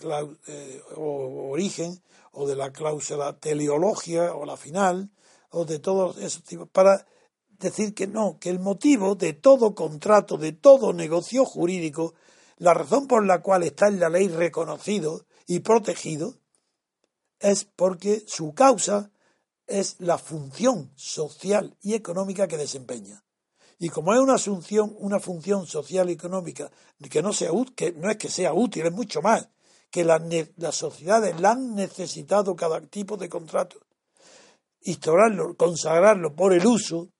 eh, 0.46 0.82
origen, 0.96 2.00
o 2.32 2.46
de 2.46 2.56
la 2.56 2.70
cláusula 2.70 3.38
teleología, 3.38 4.34
o 4.34 4.46
la 4.46 4.56
final, 4.56 5.10
o 5.50 5.64
de 5.64 5.78
todos 5.78 6.18
esos 6.18 6.42
tipos, 6.44 6.68
para 6.70 7.06
decir 7.58 7.94
que 7.94 8.06
no, 8.06 8.38
que 8.38 8.50
el 8.50 8.60
motivo 8.60 9.14
de 9.14 9.32
todo 9.32 9.74
contrato, 9.74 10.36
de 10.36 10.52
todo 10.52 10.92
negocio 10.92 11.44
jurídico, 11.44 12.14
la 12.58 12.74
razón 12.74 13.06
por 13.06 13.24
la 13.24 13.42
cual 13.42 13.62
está 13.62 13.88
en 13.88 14.00
la 14.00 14.08
ley 14.08 14.28
reconocido 14.28 15.26
y 15.46 15.60
protegido, 15.60 16.34
es 17.38 17.64
porque 17.64 18.22
su 18.26 18.54
causa 18.54 19.10
es 19.66 19.96
la 19.98 20.18
función 20.18 20.92
social 20.96 21.76
y 21.82 21.94
económica 21.94 22.46
que 22.46 22.56
desempeña. 22.56 23.22
Y 23.78 23.90
como 23.90 24.14
es 24.14 24.20
una 24.20 24.34
asunción, 24.34 24.94
una 24.98 25.20
función 25.20 25.66
social 25.66 26.08
y 26.08 26.14
económica 26.14 26.70
que 27.10 27.22
no, 27.22 27.32
sea, 27.32 27.50
que 27.74 27.92
no 27.92 28.10
es 28.10 28.16
que 28.16 28.30
sea 28.30 28.54
útil, 28.54 28.86
es 28.86 28.92
mucho 28.92 29.20
más, 29.20 29.48
que 29.90 30.04
las, 30.04 30.22
las 30.56 30.74
sociedades 30.74 31.38
la 31.40 31.52
han 31.52 31.74
necesitado 31.74 32.56
cada 32.56 32.80
tipo 32.80 33.16
de 33.16 33.28
contrato, 33.28 33.78
instaurarlo, 34.80 35.56
consagrarlo 35.56 36.34
por 36.34 36.54
el 36.54 36.66
uso, 36.66 37.10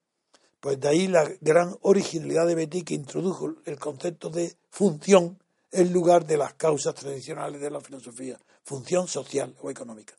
pues 0.66 0.80
de 0.80 0.88
ahí 0.88 1.06
la 1.06 1.30
gran 1.40 1.76
originalidad 1.82 2.44
de 2.44 2.56
Betty 2.56 2.82
que 2.82 2.94
introdujo 2.94 3.54
el 3.66 3.78
concepto 3.78 4.30
de 4.30 4.56
función 4.68 5.38
en 5.70 5.92
lugar 5.92 6.26
de 6.26 6.36
las 6.36 6.54
causas 6.54 6.92
tradicionales 6.96 7.60
de 7.60 7.70
la 7.70 7.80
filosofía, 7.80 8.36
función 8.64 9.06
social 9.06 9.54
o 9.60 9.70
económica. 9.70 10.14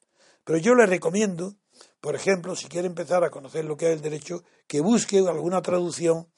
Pero 0.45 0.58
yo 0.58 0.74
le 0.74 0.86
recomiendo 0.86 1.58
por 2.00 2.16
ejemplo, 2.16 2.56
si 2.56 2.70
quiere 2.70 2.88
empezar 2.88 3.26
a 3.26 3.30
conocer 3.30 3.66
lo 3.66 3.76
que 3.76 3.88
es 3.88 3.91
el 3.91 4.02
derecho, 4.02 4.45
que 4.68 4.80
busque 4.80 5.18
alguna 5.18 5.62
traducción 5.62 6.30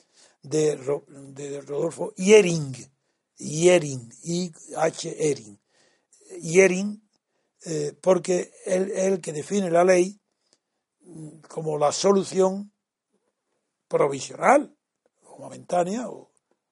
de, 0.42 0.76
de 1.36 1.62
Rodolfo 1.62 2.12
Yering, 2.16 2.76
Yering, 3.38 4.12
I-H. 4.24 5.12
Yering, 5.12 5.60
Yering, 6.42 7.04
eh, 7.64 7.94
porque 8.02 8.52
él 8.66 8.90
es 8.90 9.04
el 9.04 9.22
que 9.22 9.34
define 9.34 9.70
la 9.70 9.84
ley 9.84 10.20
como 11.48 11.78
la 11.78 11.92
solución 11.92 12.72
provisional, 13.90 14.74
o 15.26 15.38
momentánea, 15.38 16.08
o, 16.08 16.32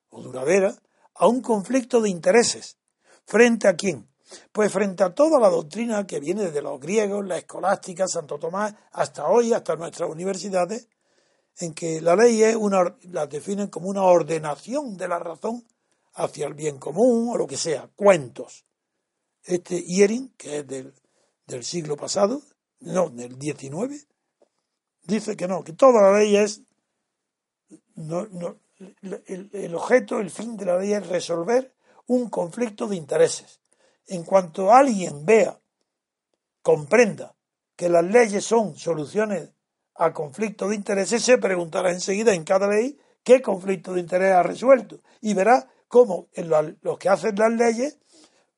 duradera, 0.09 0.73
a 1.15 1.27
un 1.27 1.41
conflicto 1.41 1.99
de 1.99 2.09
intereses. 2.09 2.77
¿Frente 3.25 3.67
a 3.67 3.75
quién? 3.75 4.07
Pues 4.51 4.71
frente 4.71 5.03
a 5.03 5.13
toda 5.13 5.39
la 5.39 5.49
doctrina 5.49 6.07
que 6.07 6.19
viene 6.19 6.45
desde 6.45 6.61
los 6.61 6.79
griegos, 6.79 7.25
la 7.25 7.37
escolástica, 7.37 8.07
Santo 8.07 8.37
Tomás, 8.37 8.73
hasta 8.91 9.27
hoy, 9.27 9.53
hasta 9.53 9.75
nuestras 9.75 10.09
universidades, 10.09 10.87
en 11.59 11.73
que 11.73 12.01
la 12.01 12.15
ley 12.15 12.43
es 12.43 12.55
una, 12.55 12.95
la 13.03 13.25
definen 13.25 13.67
como 13.67 13.89
una 13.89 14.03
ordenación 14.03 14.95
de 14.95 15.07
la 15.07 15.19
razón 15.19 15.65
hacia 16.13 16.47
el 16.47 16.53
bien 16.53 16.77
común 16.77 17.29
o 17.31 17.37
lo 17.37 17.47
que 17.47 17.57
sea, 17.57 17.89
cuentos. 17.95 18.65
Este 19.43 19.75
Iering, 19.75 20.33
que 20.37 20.59
es 20.59 20.67
del, 20.67 20.93
del 21.45 21.63
siglo 21.63 21.95
pasado, 21.95 22.41
no, 22.79 23.09
del 23.09 23.39
19, 23.39 23.99
dice 25.03 25.35
que 25.35 25.47
no, 25.47 25.63
que 25.63 25.73
toda 25.73 26.01
la 26.01 26.19
ley 26.19 26.35
es, 26.35 26.61
no, 27.95 28.27
no, 28.27 28.57
el, 29.25 29.49
el 29.51 29.75
objeto, 29.75 30.19
el 30.19 30.29
fin 30.29 30.55
de 30.57 30.65
la 30.65 30.77
ley 30.77 30.93
es 30.93 31.07
resolver 31.07 31.73
un 32.07 32.29
conflicto 32.29 32.87
de 32.87 32.95
intereses. 32.95 33.59
En 34.07 34.23
cuanto 34.23 34.73
alguien 34.73 35.25
vea, 35.25 35.59
comprenda 36.61 37.35
que 37.75 37.89
las 37.89 38.03
leyes 38.03 38.43
son 38.43 38.75
soluciones 38.75 39.51
a 39.95 40.13
conflictos 40.13 40.69
de 40.69 40.75
intereses, 40.75 41.23
se 41.23 41.37
preguntará 41.37 41.91
enseguida 41.91 42.33
en 42.33 42.43
cada 42.43 42.67
ley 42.67 42.99
qué 43.23 43.41
conflicto 43.41 43.93
de 43.93 44.01
interés 44.01 44.33
ha 44.33 44.43
resuelto 44.43 44.99
y 45.21 45.33
verá 45.33 45.69
cómo 45.87 46.27
los 46.81 46.97
que 46.97 47.09
hacen 47.09 47.35
las 47.35 47.51
leyes 47.51 47.99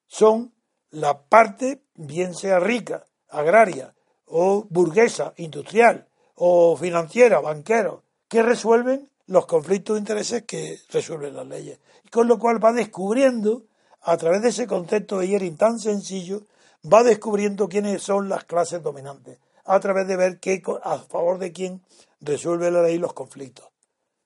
son 0.08 0.54
la 0.92 1.24
parte, 1.24 1.84
bien 1.96 2.34
sea 2.34 2.60
rica, 2.60 3.06
agraria, 3.30 3.96
o 4.26 4.66
burguesa, 4.70 5.34
industrial, 5.38 6.08
o 6.36 6.76
financiera, 6.76 7.40
banquero, 7.40 8.04
que 8.30 8.44
resuelven 8.44 9.10
los 9.26 9.46
conflictos 9.46 9.96
de 9.96 10.00
intereses 10.00 10.44
que 10.44 10.80
resuelven 10.90 11.36
las 11.36 11.48
leyes. 11.48 11.80
Con 12.12 12.28
lo 12.28 12.40
cual 12.40 12.64
va 12.64 12.72
descubriendo 12.72 13.66
a 14.02 14.16
través 14.18 14.42
de 14.42 14.50
ese 14.50 14.68
concepto 14.68 15.20
de 15.20 15.28
Yering 15.28 15.58
tan 15.58 15.80
sencillo, 15.80 16.46
va 16.92 17.04
descubriendo 17.04 17.68
quiénes 17.68 18.02
son 18.02 18.30
las 18.30 18.46
clases 18.46 18.82
dominantes, 18.82 19.40
a 19.66 19.80
través 19.80 20.08
de 20.08 20.16
ver 20.16 20.40
qué, 20.40 20.64
a 20.84 21.00
favor 21.00 21.38
de 21.38 21.52
quién 21.52 21.84
resuelve 22.22 22.72
la 22.72 22.82
ley 22.82 22.98
los 22.98 23.14
conflictos. 23.14 23.68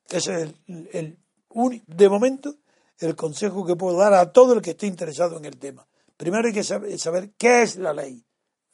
Ese 0.09 0.43
es 0.43 0.53
el, 0.93 1.17
de 1.87 2.09
momento 2.09 2.55
el 2.99 3.15
consejo 3.15 3.65
que 3.65 3.75
puedo 3.75 3.97
dar 3.97 4.13
a 4.13 4.31
todo 4.31 4.53
el 4.53 4.61
que 4.61 4.71
esté 4.71 4.85
interesado 4.87 5.37
en 5.37 5.45
el 5.45 5.57
tema. 5.57 5.87
Primero 6.15 6.47
hay 6.47 6.53
que 6.53 6.63
saber, 6.63 6.97
saber 6.99 7.31
qué 7.37 7.63
es 7.63 7.77
la 7.77 7.93
ley, 7.93 8.23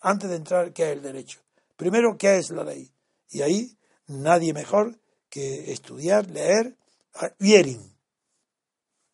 antes 0.01 0.29
de 0.29 0.35
entrar 0.35 0.73
qué 0.73 0.91
es 0.91 0.97
el 0.97 1.01
derecho. 1.01 1.39
Primero, 1.75 2.17
qué 2.17 2.37
es 2.37 2.49
la 2.51 2.63
ley. 2.63 2.91
Y 3.29 3.41
ahí 3.41 3.77
nadie 4.07 4.53
mejor 4.53 4.99
que 5.29 5.71
estudiar, 5.71 6.27
leer 6.27 6.75
a 7.13 7.31
Yering. 7.37 7.81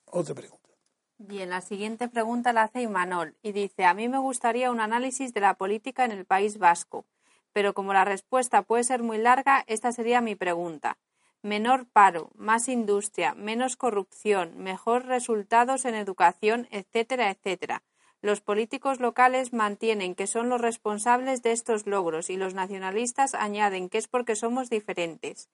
Otra 0.06 0.36
pregunta. 0.36 0.70
Bien, 1.18 1.50
la 1.50 1.62
siguiente 1.62 2.10
pregunta 2.10 2.52
la 2.52 2.64
hace 2.64 2.82
Imanol 2.82 3.36
y 3.42 3.54
dice, 3.54 3.86
a 3.86 3.94
mí 3.94 4.10
me 4.10 4.18
gustaría 4.18 4.70
un 4.70 4.82
análisis 4.82 5.34
de 5.34 5.40
la 5.40 5.54
política 5.54 6.04
en 6.04 6.12
el 6.12 6.26
País 6.26 6.58
Vasco, 6.58 7.06
pero 7.54 7.74
como 7.74 7.94
la 7.94 8.04
respuesta 8.04 8.64
puede 8.64 8.84
ser 8.84 9.02
muy 9.02 9.18
larga, 9.18 9.64
esta 9.68 9.94
sería 9.94 10.20
mi 10.20 10.36
pregunta. 10.36 10.98
Menor 11.42 11.86
paro, 11.86 12.32
más 12.36 12.68
industria, 12.68 13.34
menos 13.34 13.78
corrupción, 13.78 14.58
mejores 14.58 15.08
resultados 15.08 15.86
en 15.86 15.96
educación, 15.96 16.68
etcétera, 16.72 17.32
etcétera. 17.32 17.84
Los 18.22 18.42
políticos 18.42 19.00
locales 19.00 19.54
mantienen 19.54 20.16
que 20.16 20.28
son 20.28 20.50
los 20.50 20.60
responsables 20.60 21.44
de 21.44 21.52
estos 21.52 21.86
logros 21.86 22.30
y 22.30 22.36
los 22.36 22.56
nacionalistas 22.56 23.36
añaden 23.36 23.88
que 23.88 24.00
es 24.00 24.08
porque 24.08 24.36
somos 24.36 24.70
diferentes. 24.70 25.48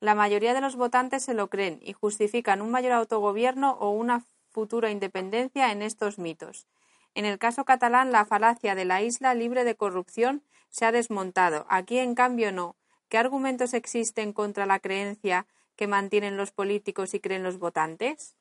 La 0.00 0.14
mayoría 0.14 0.54
de 0.54 0.60
los 0.60 0.76
votantes 0.76 1.24
se 1.24 1.34
lo 1.34 1.48
creen 1.48 1.80
y 1.82 1.92
justifican 1.92 2.62
un 2.62 2.70
mayor 2.70 2.92
autogobierno 2.92 3.72
o 3.80 3.90
una 3.90 4.24
futura 4.50 4.90
independencia 4.90 5.72
en 5.72 5.82
estos 5.82 6.18
mitos. 6.18 6.66
En 7.14 7.24
el 7.24 7.38
caso 7.38 7.64
catalán, 7.64 8.12
la 8.12 8.24
falacia 8.24 8.76
de 8.76 8.84
la 8.84 9.02
isla 9.02 9.34
libre 9.34 9.64
de 9.64 9.74
corrupción 9.74 10.42
se 10.70 10.84
ha 10.84 10.92
desmontado. 10.92 11.66
Aquí, 11.68 11.98
en 11.98 12.14
cambio, 12.14 12.52
no. 12.52 12.76
¿Qué 13.08 13.18
argumentos 13.18 13.74
existen 13.74 14.32
contra 14.32 14.66
la 14.66 14.78
creencia 14.78 15.46
que 15.74 15.86
mantienen 15.86 16.36
los 16.36 16.52
políticos 16.52 17.14
y 17.14 17.20
creen 17.20 17.42
los 17.42 17.58
votantes? 17.58 18.36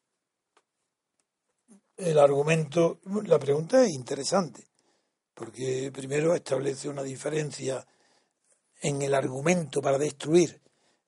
El 1.96 2.20
argumento, 2.20 3.00
la 3.26 3.40
pregunta 3.40 3.84
es 3.84 3.90
interesante, 3.90 4.64
porque 5.34 5.92
primero 5.92 6.36
establece 6.36 6.90
una 6.90 7.02
diferencia 7.02 7.88
en 8.82 9.02
el 9.02 9.16
argumento 9.16 9.82
para 9.82 9.98
destruir 9.98 10.62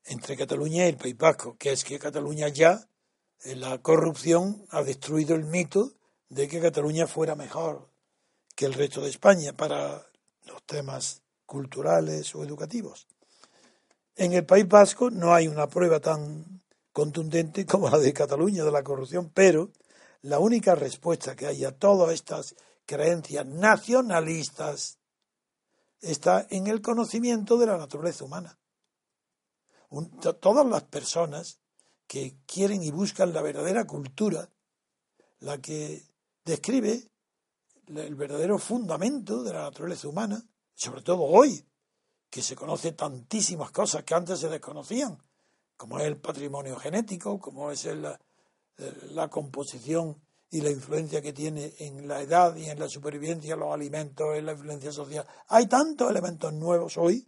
entre 0.06 0.36
Cataluña 0.36 0.86
y 0.86 0.90
el 0.90 0.98
País 0.98 1.18
Vasco, 1.18 1.56
que 1.58 1.72
es 1.72 1.84
que 1.84 2.00
Cataluña 2.00 2.48
ya 2.50 2.88
la 3.44 3.78
corrupción 3.82 4.66
ha 4.70 4.84
destruido 4.84 5.36
el 5.36 5.46
mito 5.46 5.94
de 6.30 6.48
que 6.48 6.62
Cataluña 6.62 7.08
fuera 7.08 7.36
mejor 7.36 7.90
que 8.56 8.66
el 8.66 8.74
resto 8.74 9.02
de 9.02 9.10
España 9.10 9.54
para 9.54 10.06
los 10.46 10.64
temas 10.64 11.22
culturales 11.46 12.36
o 12.36 12.44
educativos. 12.44 13.08
En 14.16 14.34
el 14.34 14.46
País 14.46 14.68
Vasco 14.68 15.10
no 15.10 15.34
hay 15.34 15.48
una 15.48 15.68
prueba 15.68 16.00
tan 16.00 16.62
contundente 16.92 17.66
como 17.66 17.90
la 17.90 17.98
de 17.98 18.12
Cataluña 18.12 18.66
de 18.66 18.72
la 18.72 18.84
corrupción, 18.84 19.32
pero 19.34 19.72
la 20.22 20.40
única 20.40 20.76
respuesta 20.76 21.36
que 21.36 21.48
hay 21.48 21.64
a 21.64 21.72
todas 21.72 22.12
estas 22.14 22.56
creencias 22.86 23.46
nacionalistas 23.46 24.98
está 26.02 26.46
en 26.50 26.68
el 26.68 26.82
conocimiento 26.82 27.58
de 27.58 27.68
la 27.68 27.78
naturaleza 27.78 28.26
humana. 28.26 28.59
Todas 30.40 30.66
las 30.66 30.84
personas 30.84 31.60
que 32.08 32.38
quieren 32.46 32.84
y 32.84 32.92
buscan 32.92 33.34
la 33.34 33.42
verdadera 33.42 33.86
cultura, 33.86 34.50
la 35.40 35.60
que 35.60 36.04
describe 36.44 37.10
el 37.88 38.16
verdadero 38.16 38.58
fundamento 38.58 39.44
de 39.44 39.54
la 39.54 39.62
naturaleza 39.62 40.08
humana, 40.08 40.44
sobre 40.76 41.02
todo 41.02 41.24
hoy, 41.24 41.64
que 42.30 42.42
se 42.42 42.56
conoce 42.56 42.92
tantísimas 42.92 43.72
cosas 43.72 44.04
que 44.04 44.14
antes 44.14 44.40
se 44.40 44.50
desconocían, 44.50 45.18
como 45.76 46.00
es 46.00 46.06
el 46.06 46.18
patrimonio 46.18 46.76
genético, 46.78 47.40
como 47.40 47.72
es 47.72 47.86
la, 47.86 48.20
la 49.12 49.28
composición 49.28 50.22
y 50.52 50.62
la 50.62 50.72
influencia 50.72 51.22
que 51.22 51.34
tiene 51.34 51.74
en 51.80 52.08
la 52.08 52.22
edad 52.22 52.56
y 52.56 52.70
en 52.70 52.80
la 52.80 52.90
supervivencia, 52.90 53.56
los 53.56 53.74
alimentos, 53.74 54.36
en 54.36 54.46
la 54.46 54.54
influencia 54.54 54.92
social. 54.92 55.26
Hay 55.48 55.68
tantos 55.68 56.10
elementos 56.10 56.54
nuevos 56.54 56.98
hoy 56.98 57.28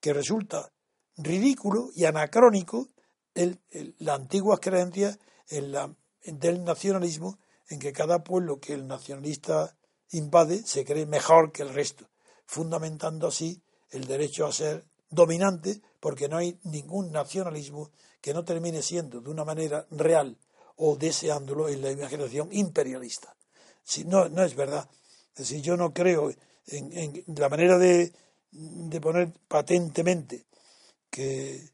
que 0.00 0.12
resulta 0.12 0.70
ridículo 1.16 1.90
y 1.94 2.04
anacrónico 2.04 2.88
el, 3.34 3.60
las 3.98 4.16
antiguas 4.16 4.60
creencias 4.60 5.18
en 5.48 5.72
la, 5.72 5.94
del 6.24 6.64
nacionalismo, 6.64 7.38
en 7.68 7.78
que 7.78 7.92
cada 7.92 8.24
pueblo 8.24 8.60
que 8.60 8.72
el 8.72 8.86
nacionalista 8.86 9.76
invade 10.10 10.62
se 10.64 10.84
cree 10.84 11.06
mejor 11.06 11.52
que 11.52 11.62
el 11.62 11.74
resto, 11.74 12.08
fundamentando 12.46 13.28
así 13.28 13.62
el 13.90 14.06
derecho 14.06 14.46
a 14.46 14.52
ser 14.52 14.84
dominante, 15.10 15.80
porque 16.00 16.28
no 16.28 16.36
hay 16.36 16.58
ningún 16.64 17.12
nacionalismo 17.12 17.90
que 18.20 18.34
no 18.34 18.44
termine 18.44 18.82
siendo 18.82 19.20
de 19.20 19.30
una 19.30 19.44
manera 19.44 19.86
real 19.90 20.36
o 20.76 20.96
deseándolo 20.96 21.68
en 21.68 21.82
la 21.82 21.90
imaginación 21.90 22.48
imperialista. 22.52 23.34
Si, 23.82 24.04
no, 24.04 24.28
no 24.28 24.42
es 24.42 24.54
verdad. 24.54 24.88
Si 25.34 25.60
yo 25.60 25.76
no 25.76 25.92
creo 25.92 26.32
en, 26.66 27.24
la 27.36 27.48
manera 27.48 27.78
de 27.78 28.12
poner 29.00 29.32
patentemente 29.48 30.46
que 31.10 31.70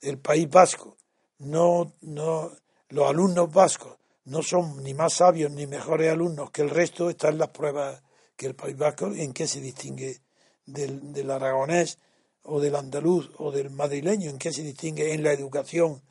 el 0.00 0.18
País 0.18 0.48
Vasco. 0.48 0.96
No, 1.38 1.92
no, 2.02 2.52
los 2.90 3.08
alumnos 3.08 3.52
vascos 3.52 3.96
no 4.26 4.42
son 4.42 4.82
ni 4.82 4.94
más 4.94 5.14
sabios 5.14 5.50
ni 5.50 5.66
mejores 5.66 6.10
alumnos 6.10 6.50
que 6.50 6.62
el 6.62 6.70
resto, 6.70 7.10
están 7.10 7.38
las 7.38 7.48
pruebas 7.48 8.02
que 8.36 8.46
el 8.46 8.54
País 8.54 8.76
Vasco, 8.76 9.12
en 9.12 9.32
qué 9.32 9.46
se 9.46 9.60
distingue 9.60 10.20
del, 10.66 11.12
del 11.12 11.30
aragonés 11.30 11.98
o 12.44 12.60
del 12.60 12.76
andaluz 12.76 13.30
o 13.38 13.50
del 13.50 13.70
madrileño, 13.70 14.30
en 14.30 14.38
qué 14.38 14.52
se 14.52 14.62
distingue 14.62 15.12
en 15.12 15.22
la 15.22 15.32
educación 15.32 16.02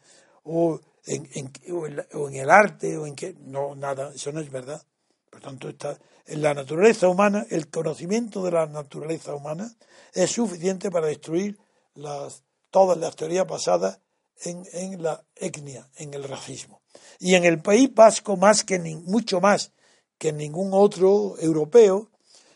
o 0.43 0.79
en, 1.05 1.51
o 1.73 2.29
en, 2.29 2.35
el 2.35 2.49
arte 2.49 2.97
o 2.97 3.05
en 3.05 3.15
que 3.15 3.35
no 3.39 3.75
nada 3.75 4.11
eso 4.13 4.31
no 4.31 4.39
es 4.39 4.51
verdad. 4.51 4.81
Por 5.29 5.41
tanto 5.41 5.69
está 5.69 5.97
en 6.25 6.41
la 6.41 6.53
naturaleza 6.53 7.07
humana 7.07 7.45
el 7.49 7.69
conocimiento 7.69 8.43
de 8.43 8.51
la 8.51 8.65
naturaleza 8.67 9.35
humana 9.35 9.73
es 10.13 10.31
suficiente 10.31 10.91
para 10.91 11.07
destruir 11.07 11.57
las 11.95 12.43
todas 12.73 12.97
las 12.97 13.15
teorías 13.15 13.45
basadas 13.45 13.99
en, 14.41 15.03
la 15.03 15.23
etnia 15.35 15.87
en 15.95 16.15
el 16.15 16.23
racismo 16.23 16.81
y 17.19 17.35
en 17.35 17.45
el 17.45 17.61
país 17.61 17.93
vasco 17.93 18.35
más 18.35 18.63
que 18.63 18.79
mucho 18.79 19.39
más 19.39 19.71
que 20.17 20.29
en 20.29 20.37
ningún 20.37 20.71
otro 20.73 21.35
europeo 21.39 22.09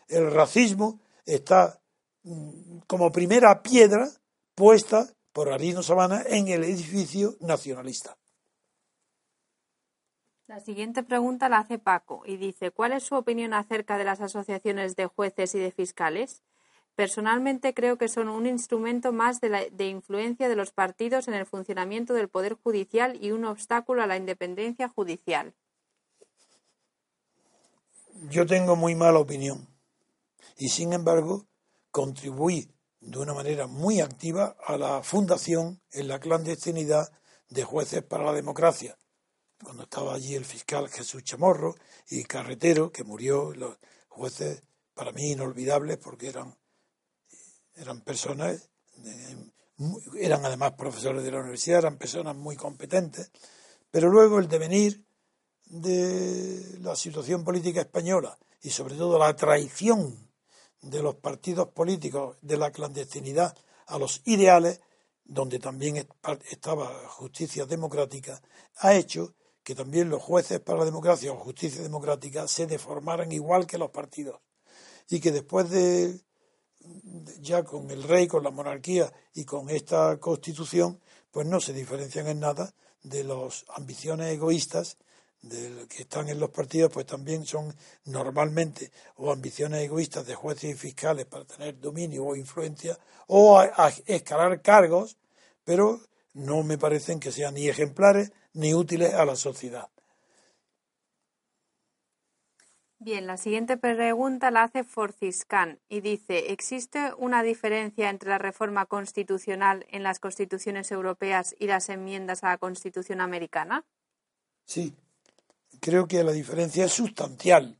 el 0.08 0.32
racismo 0.32 1.00
está 1.24 1.80
mm, 2.24 2.80
como 2.88 3.12
primera 3.12 3.62
piedra 3.62 4.10
puesta 4.56 5.08
por 5.32 5.54
Arino 5.54 5.84
Sabana 5.84 6.24
en 6.26 6.48
el 6.48 6.64
edificio 6.64 7.36
nacionalista. 7.42 8.18
La 10.48 10.60
siguiente 10.62 11.04
pregunta 11.04 11.48
la 11.48 11.60
hace 11.60 11.78
Paco 11.78 12.24
y 12.26 12.38
dice, 12.38 12.72
¿cuál 12.72 12.94
es 12.94 13.04
su 13.04 13.16
opinión 13.16 13.54
acerca 13.54 13.98
de 13.98 14.06
las 14.06 14.20
asociaciones 14.20 14.96
de 14.96 15.06
jueces 15.06 15.54
y 15.54 15.60
de 15.60 15.72
fiscales? 15.72 16.42
Personalmente 16.98 17.74
creo 17.74 17.98
que 17.98 18.10
son 18.10 18.28
un 18.28 18.46
instrumento 18.46 19.14
más 19.14 19.40
de, 19.40 19.50
la, 19.50 19.64
de, 19.70 19.88
influencia 19.88 20.50
de 20.50 20.58
los 20.58 20.72
partidos 20.72 21.30
en 21.30 21.36
el 21.36 21.46
funcionamiento 21.46 22.14
del 22.14 22.28
Poder 22.28 22.56
Judicial 22.56 23.18
y 23.24 23.32
un 23.32 23.46
obstáculo 23.46 24.02
a 24.02 24.08
la 24.08 24.18
independencia 24.18 24.90
judicial. 24.90 25.54
Yo 28.30 28.46
tengo 28.46 28.76
muy 28.76 28.96
mala 28.96 29.20
opinión 29.20 29.68
y 30.58 30.70
sin 30.70 30.92
embargo 30.92 31.46
contribuí 31.92 32.70
de 33.00 33.20
una 33.20 33.34
manera 33.34 33.68
muy 33.68 34.02
activa 34.02 34.58
a 34.66 34.76
la 34.76 35.04
fundación 35.04 35.80
en 35.92 36.10
la 36.10 36.20
clandestinidad 36.20 37.10
de 37.50 37.64
jueces 37.64 38.04
para 38.04 38.26
la 38.26 38.34
democracia 38.34 38.98
cuando 39.64 39.84
estaba 39.84 40.14
allí 40.14 40.36
el 40.36 40.46
fiscal 40.46 40.90
Jesús 40.90 41.24
Chamorro 41.24 41.76
y 42.10 42.24
Carretero, 42.24 42.92
que 42.92 43.04
murió, 43.04 43.54
los 43.54 43.78
jueces 44.08 44.64
para 44.94 45.12
mí 45.12 45.32
inolvidables 45.32 45.98
porque 45.98 46.30
eran, 46.30 46.56
eran 47.78 48.02
personas, 48.02 48.70
eran 50.20 50.46
además 50.46 50.74
profesores 50.74 51.24
de 51.24 51.32
la 51.32 51.40
universidad, 51.40 51.80
eran 51.80 51.98
personas 51.98 52.36
muy 52.36 52.56
competentes, 52.56 53.32
pero 53.92 54.10
luego 54.10 54.40
el 54.40 54.48
devenir 54.48 55.06
de 55.66 56.80
la 56.80 56.96
situación 56.96 57.44
política 57.44 57.82
española 57.82 58.38
y 58.62 58.70
sobre 58.70 58.96
todo 58.96 59.20
la 59.20 59.36
traición 59.36 60.32
de 60.82 61.02
los 61.02 61.16
partidos 61.16 61.70
políticos 61.70 62.38
de 62.42 62.58
la 62.58 62.72
clandestinidad 62.72 63.56
a 63.88 63.98
los 63.98 64.22
ideales, 64.26 64.82
donde 65.24 65.60
también 65.60 66.08
estaba 66.50 66.88
justicia 67.10 67.66
democrática, 67.66 68.42
ha 68.78 68.94
hecho 68.94 69.36
que 69.64 69.76
también 69.76 70.10
los 70.10 70.24
jueces 70.24 70.62
para 70.62 70.80
la 70.80 70.86
democracia 70.86 71.32
o 71.32 71.38
justicia 71.38 71.82
democrática 71.82 72.48
se 72.48 72.68
deformaran 72.68 73.32
igual 73.34 73.68
que 73.68 73.78
los 73.78 73.92
partidos. 73.92 74.40
Y 75.10 75.20
que 75.20 75.32
después 75.32 75.70
de 75.70 76.22
ya 77.42 77.64
con 77.64 77.90
el 77.92 78.04
rey, 78.04 78.28
con 78.28 78.44
la 78.44 78.52
monarquía 78.52 79.12
y 79.34 79.46
con 79.46 79.70
esta 79.70 80.18
constitución, 80.18 81.00
pues 81.32 81.48
no 81.48 81.60
se 81.60 81.74
diferencian 81.74 82.28
en 82.28 82.40
nada 82.40 82.74
de 83.04 83.24
las 83.24 83.66
ambiciones 83.70 84.34
egoístas 84.34 84.98
de 85.42 85.88
que 85.88 86.04
están 86.04 86.30
en 86.30 86.40
los 86.40 86.50
partidos, 86.50 86.92
pues 86.92 87.06
también 87.06 87.46
son 87.46 87.74
normalmente 88.06 88.92
o 89.18 89.32
ambiciones 89.32 89.84
egoístas 89.84 90.26
de 90.26 90.36
jueces 90.36 90.72
y 90.72 90.74
fiscales 90.74 91.26
para 91.26 91.46
tener 91.46 91.80
dominio 91.80 92.26
o 92.26 92.36
influencia 92.36 92.98
o 93.28 93.60
a 93.60 93.94
escalar 94.06 94.62
cargos, 94.62 95.18
pero 95.64 96.02
no 96.34 96.64
me 96.64 96.78
parecen 96.78 97.20
que 97.20 97.32
sean 97.32 97.54
ni 97.54 97.68
ejemplares 97.68 98.32
ni 98.54 98.74
útiles 98.74 99.14
a 99.14 99.26
la 99.26 99.36
sociedad. 99.36 99.90
Bien, 103.00 103.28
la 103.28 103.38
siguiente 103.38 103.78
pregunta 103.78 104.50
la 104.50 104.64
hace 104.64 104.84
Forciscan 104.84 105.80
y 105.88 106.02
dice, 106.02 106.52
¿existe 106.52 107.14
una 107.20 107.44
diferencia 107.44 108.10
entre 108.10 108.30
la 108.30 108.40
reforma 108.40 108.88
constitucional 108.88 109.86
en 109.90 110.02
las 110.02 110.20
constituciones 110.20 110.92
europeas 110.92 111.56
y 111.60 111.68
las 111.68 111.90
enmiendas 111.90 112.44
a 112.44 112.50
la 112.50 112.58
Constitución 112.58 113.22
americana? 113.22 113.86
Sí, 114.66 114.96
creo 115.80 116.08
que 116.08 116.24
la 116.24 116.32
diferencia 116.32 116.86
es 116.86 116.92
sustancial, 116.92 117.78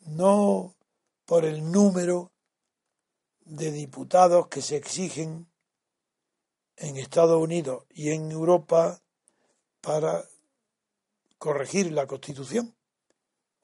no 0.00 0.74
por 1.24 1.44
el 1.44 1.70
número 1.70 2.32
de 3.44 3.70
diputados 3.70 4.48
que 4.48 4.62
se 4.62 4.76
exigen 4.76 5.46
en 6.76 6.96
Estados 6.96 7.40
Unidos 7.40 7.84
y 7.90 8.10
en 8.10 8.32
Europa 8.32 9.00
para 9.80 10.24
corregir 11.38 11.92
la 11.92 12.08
Constitución 12.08 12.74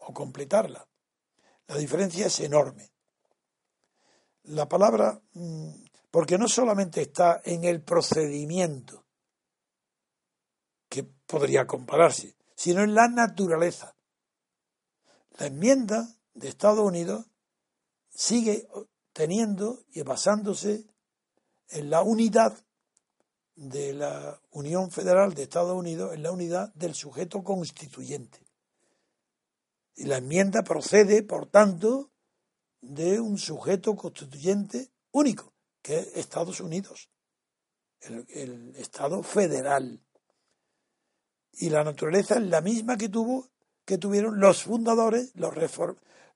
o 0.08 0.14
completarla. 0.14 0.88
La 1.66 1.76
diferencia 1.76 2.26
es 2.26 2.40
enorme. 2.40 2.90
La 4.44 4.66
palabra, 4.66 5.20
mm, 5.34 5.84
porque 6.10 6.38
no 6.38 6.48
solamente 6.48 7.02
está 7.02 7.42
en 7.44 7.64
el 7.64 7.82
procedimiento, 7.82 9.04
que 10.88 11.04
podría 11.04 11.66
compararse, 11.66 12.36
sino 12.56 12.82
en 12.82 12.94
la 12.94 13.08
naturaleza. 13.08 13.94
La 15.38 15.46
enmienda 15.46 16.08
de 16.32 16.48
Estados 16.48 16.80
Unidos 16.80 17.26
sigue 18.08 18.66
teniendo 19.12 19.84
y 19.92 20.00
basándose 20.02 20.86
en 21.68 21.90
la 21.90 22.02
unidad 22.02 22.58
de 23.54 23.92
la 23.92 24.40
Unión 24.52 24.90
Federal 24.90 25.34
de 25.34 25.42
Estados 25.42 25.76
Unidos 25.76 26.14
es 26.14 26.20
la 26.20 26.32
unidad 26.32 26.72
del 26.72 26.94
sujeto 26.94 27.44
constituyente. 27.44 28.47
Y 29.98 30.04
la 30.04 30.18
enmienda 30.18 30.62
procede, 30.62 31.24
por 31.24 31.46
tanto, 31.46 32.12
de 32.80 33.18
un 33.18 33.36
sujeto 33.36 33.96
constituyente 33.96 34.92
único, 35.10 35.52
que 35.82 35.98
es 35.98 36.16
Estados 36.16 36.60
Unidos, 36.60 37.10
el, 38.02 38.76
Estado 38.76 39.24
federal. 39.24 40.00
Y 41.50 41.70
la 41.70 41.82
naturaleza 41.82 42.36
es 42.36 42.44
la 42.44 42.60
misma 42.60 42.96
que 42.96 43.08
tuvo, 43.08 43.48
que 43.84 43.98
tuvieron 43.98 44.38
los 44.38 44.62
fundadores, 44.62 45.32
los 45.34 45.52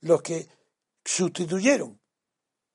los 0.01 0.23
que 0.23 0.49
sustituyeron 1.05 2.01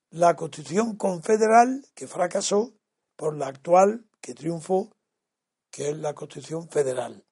la 0.09 0.37
Constitución 0.37 0.95
confederal 0.95 1.85
que 1.95 2.07
fracasó 2.07 2.73
por 3.17 3.35
la 3.35 3.47
actual 3.47 4.05
que 4.21 4.33
triunfó, 4.33 4.95
que 5.69 5.89
es 5.89 5.97
la 5.97 6.13
Constitución 6.13 6.69
Federal. 6.69 7.26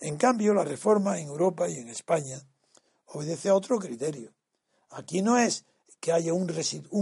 En 0.00 0.16
cambio, 0.16 0.52
la 0.52 0.64
reforma 0.64 1.18
en 1.18 1.28
Europa 1.28 1.68
y 1.68 1.78
en 1.78 1.88
España 1.88 2.40
obedece 3.06 3.48
a 3.48 3.54
otro 3.54 3.78
criterio. 3.78 4.32
Aquí 4.90 5.22
no 5.22 5.38
es 5.38 5.64
que 6.00 6.12
haya 6.12 6.32
un, 6.32 6.46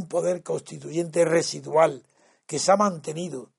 poder 0.08 0.42
constituyente 0.42 1.24
residual 1.24 2.06
que 2.46 2.58
se 2.58 2.72
ha 2.72 2.76
mantenido 2.76 3.52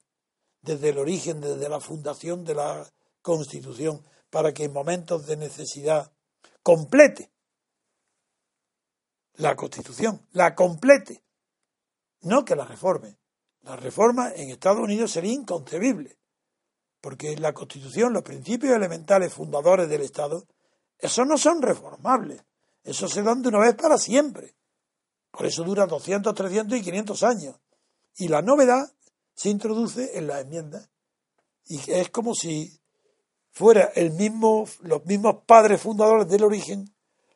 desde 0.62 0.90
el 0.90 0.98
origen, 0.98 1.42
desde 1.42 1.70
la 1.70 1.80
fundación 1.80 2.44
de 2.44 2.56
la 2.56 2.92
Constitución, 3.22 4.04
para 4.30 4.54
que 4.54 4.64
en 4.64 4.74
momentos 4.74 5.28
de 5.28 5.38
necesidad 5.38 6.12
complete 6.64 7.32
la 9.36 9.56
Constitución, 9.56 10.26
la 10.32 10.56
complete, 10.56 11.24
no 12.22 12.46
que 12.46 12.56
la 12.56 12.66
reforme. 12.66 13.18
La 13.62 13.76
reforma 13.76 14.32
en 14.36 14.50
Estados 14.50 14.80
Unidos 14.80 15.12
sería 15.12 15.34
inconcebible, 15.34 16.18
porque 17.06 17.38
la 17.38 17.54
Constitución, 17.54 18.14
los 18.14 18.24
principios 18.24 18.76
elementales 18.76 19.32
fundadores 19.32 19.88
del 19.88 20.02
Estado, 20.02 20.48
esos 20.98 21.28
no 21.28 21.38
son 21.38 21.62
reformables, 21.62 22.42
esos 22.84 23.12
se 23.12 23.22
dan 23.22 23.44
de 23.44 23.50
una 23.50 23.60
vez 23.60 23.76
para 23.76 24.00
siempre. 24.00 24.56
Por 25.30 25.46
eso 25.46 25.64
dura 25.64 25.86
200, 25.86 26.34
300 26.34 26.80
y 26.80 26.82
500 26.82 27.22
años. 27.22 27.56
Y 28.18 28.28
la 28.28 28.42
novedad 28.42 28.92
se 29.36 29.50
introduce 29.50 30.18
en 30.18 30.26
la 30.26 30.40
enmienda. 30.40 30.90
Y 31.68 31.92
es 31.92 32.10
como 32.10 32.34
si 32.34 32.76
fuera 33.52 33.92
el 33.94 34.10
mismo, 34.10 34.68
los 34.82 35.06
mismos 35.06 35.44
padres 35.46 35.82
fundadores 35.82 36.28
del 36.28 36.44
origen 36.44 36.92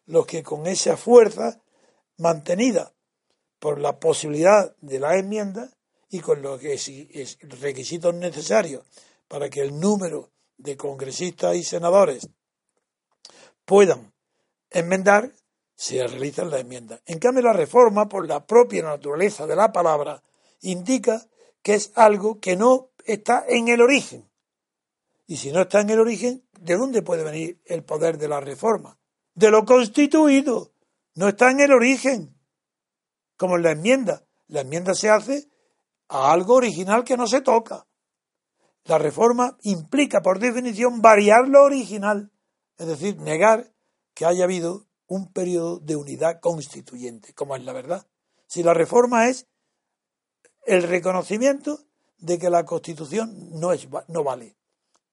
los 0.07 0.25
que 0.25 0.41
con 0.41 0.65
esa 0.65 0.97
fuerza 0.97 1.61
mantenida 2.17 2.91
por 3.59 3.79
la 3.79 3.99
posibilidad 3.99 4.75
de 4.81 4.99
la 4.99 5.15
enmienda 5.15 5.69
y 6.09 6.21
con 6.21 6.41
los 6.41 6.59
requisitos 6.59 8.15
necesarios 8.15 8.83
para 9.29 9.49
que 9.49 9.61
el 9.61 9.79
número 9.79 10.31
de 10.57 10.75
congresistas 10.75 11.55
y 11.55 11.63
senadores 11.63 12.27
puedan 13.63 14.11
enmendar, 14.69 15.31
se 15.75 16.05
realizan 16.05 16.49
las 16.49 16.61
enmiendas. 16.61 17.01
En 17.05 17.19
cambio, 17.19 17.43
la 17.43 17.53
reforma, 17.53 18.09
por 18.09 18.27
la 18.27 18.45
propia 18.45 18.83
naturaleza 18.83 19.47
de 19.47 19.55
la 19.55 19.71
palabra, 19.71 20.21
indica 20.61 21.25
que 21.61 21.75
es 21.75 21.93
algo 21.95 22.39
que 22.39 22.57
no 22.57 22.89
está 23.05 23.45
en 23.47 23.69
el 23.69 23.81
origen. 23.81 24.29
Y 25.27 25.37
si 25.37 25.51
no 25.51 25.61
está 25.61 25.81
en 25.81 25.91
el 25.91 25.99
origen, 25.99 26.43
¿de 26.59 26.75
dónde 26.75 27.01
puede 27.01 27.23
venir 27.23 27.61
el 27.65 27.83
poder 27.83 28.17
de 28.17 28.27
la 28.27 28.41
reforma? 28.41 28.97
De 29.35 29.51
lo 29.51 29.63
constituido. 29.63 30.73
No 31.13 31.29
está 31.29 31.51
en 31.51 31.59
el 31.59 31.71
origen. 31.71 32.35
Como 33.37 33.55
en 33.55 33.63
la 33.63 33.71
enmienda. 33.71 34.25
La 34.47 34.61
enmienda 34.61 34.95
se 34.95 35.09
hace 35.09 35.47
a 36.07 36.31
algo 36.31 36.55
original 36.55 37.03
que 37.03 37.15
no 37.15 37.27
se 37.27 37.41
toca. 37.41 37.85
La 38.89 38.97
reforma 38.97 39.55
implica, 39.61 40.23
por 40.23 40.39
definición, 40.39 40.99
variar 40.99 41.47
lo 41.47 41.61
original, 41.61 42.31
es 42.75 42.87
decir, 42.87 43.17
negar 43.17 43.71
que 44.15 44.25
haya 44.25 44.45
habido 44.45 44.87
un 45.05 45.31
periodo 45.31 45.77
de 45.77 45.95
unidad 45.95 46.39
constituyente, 46.39 47.35
como 47.35 47.55
es 47.55 47.63
la 47.63 47.71
verdad. 47.71 48.07
Si 48.47 48.63
la 48.63 48.73
reforma 48.73 49.27
es 49.27 49.45
el 50.65 50.81
reconocimiento 50.81 51.85
de 52.17 52.39
que 52.39 52.49
la 52.49 52.65
Constitución 52.65 53.59
no, 53.59 53.73
es, 53.73 53.87
no 54.07 54.23
vale, 54.23 54.57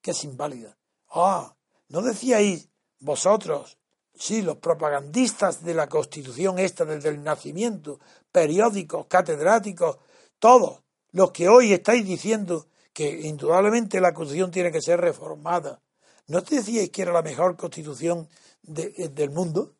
que 0.01 0.09
es 0.09 0.23
inválida. 0.23 0.75
Ah, 1.11 1.55
¿no 1.89 2.01
decíais 2.01 2.69
vosotros, 2.99 3.77
sí, 4.15 4.41
los 4.41 4.57
propagandistas 4.57 5.63
de 5.63 5.75
la 5.75 5.87
Constitución 5.87 6.57
esta 6.57 6.83
desde 6.83 7.09
el 7.09 7.23
nacimiento, 7.23 7.99
periódicos, 8.31 9.05
catedráticos, 9.05 9.99
todos 10.39 10.81
los 11.11 11.29
que 11.29 11.47
hoy 11.47 11.73
estáis 11.73 12.03
diciendo 12.07 12.65
que 12.97 13.27
indudablemente 13.27 14.01
la 14.01 14.11
Constitución 14.11 14.49
tiene 14.49 14.71
que 14.71 14.81
ser 14.81 14.99
reformada, 14.99 15.83
¿no 16.29 16.41
decíais 16.41 16.89
que 16.89 17.03
era 17.03 17.13
la 17.13 17.21
mejor 17.21 17.55
Constitución 17.55 18.27
del 18.63 19.29
mundo? 19.29 19.75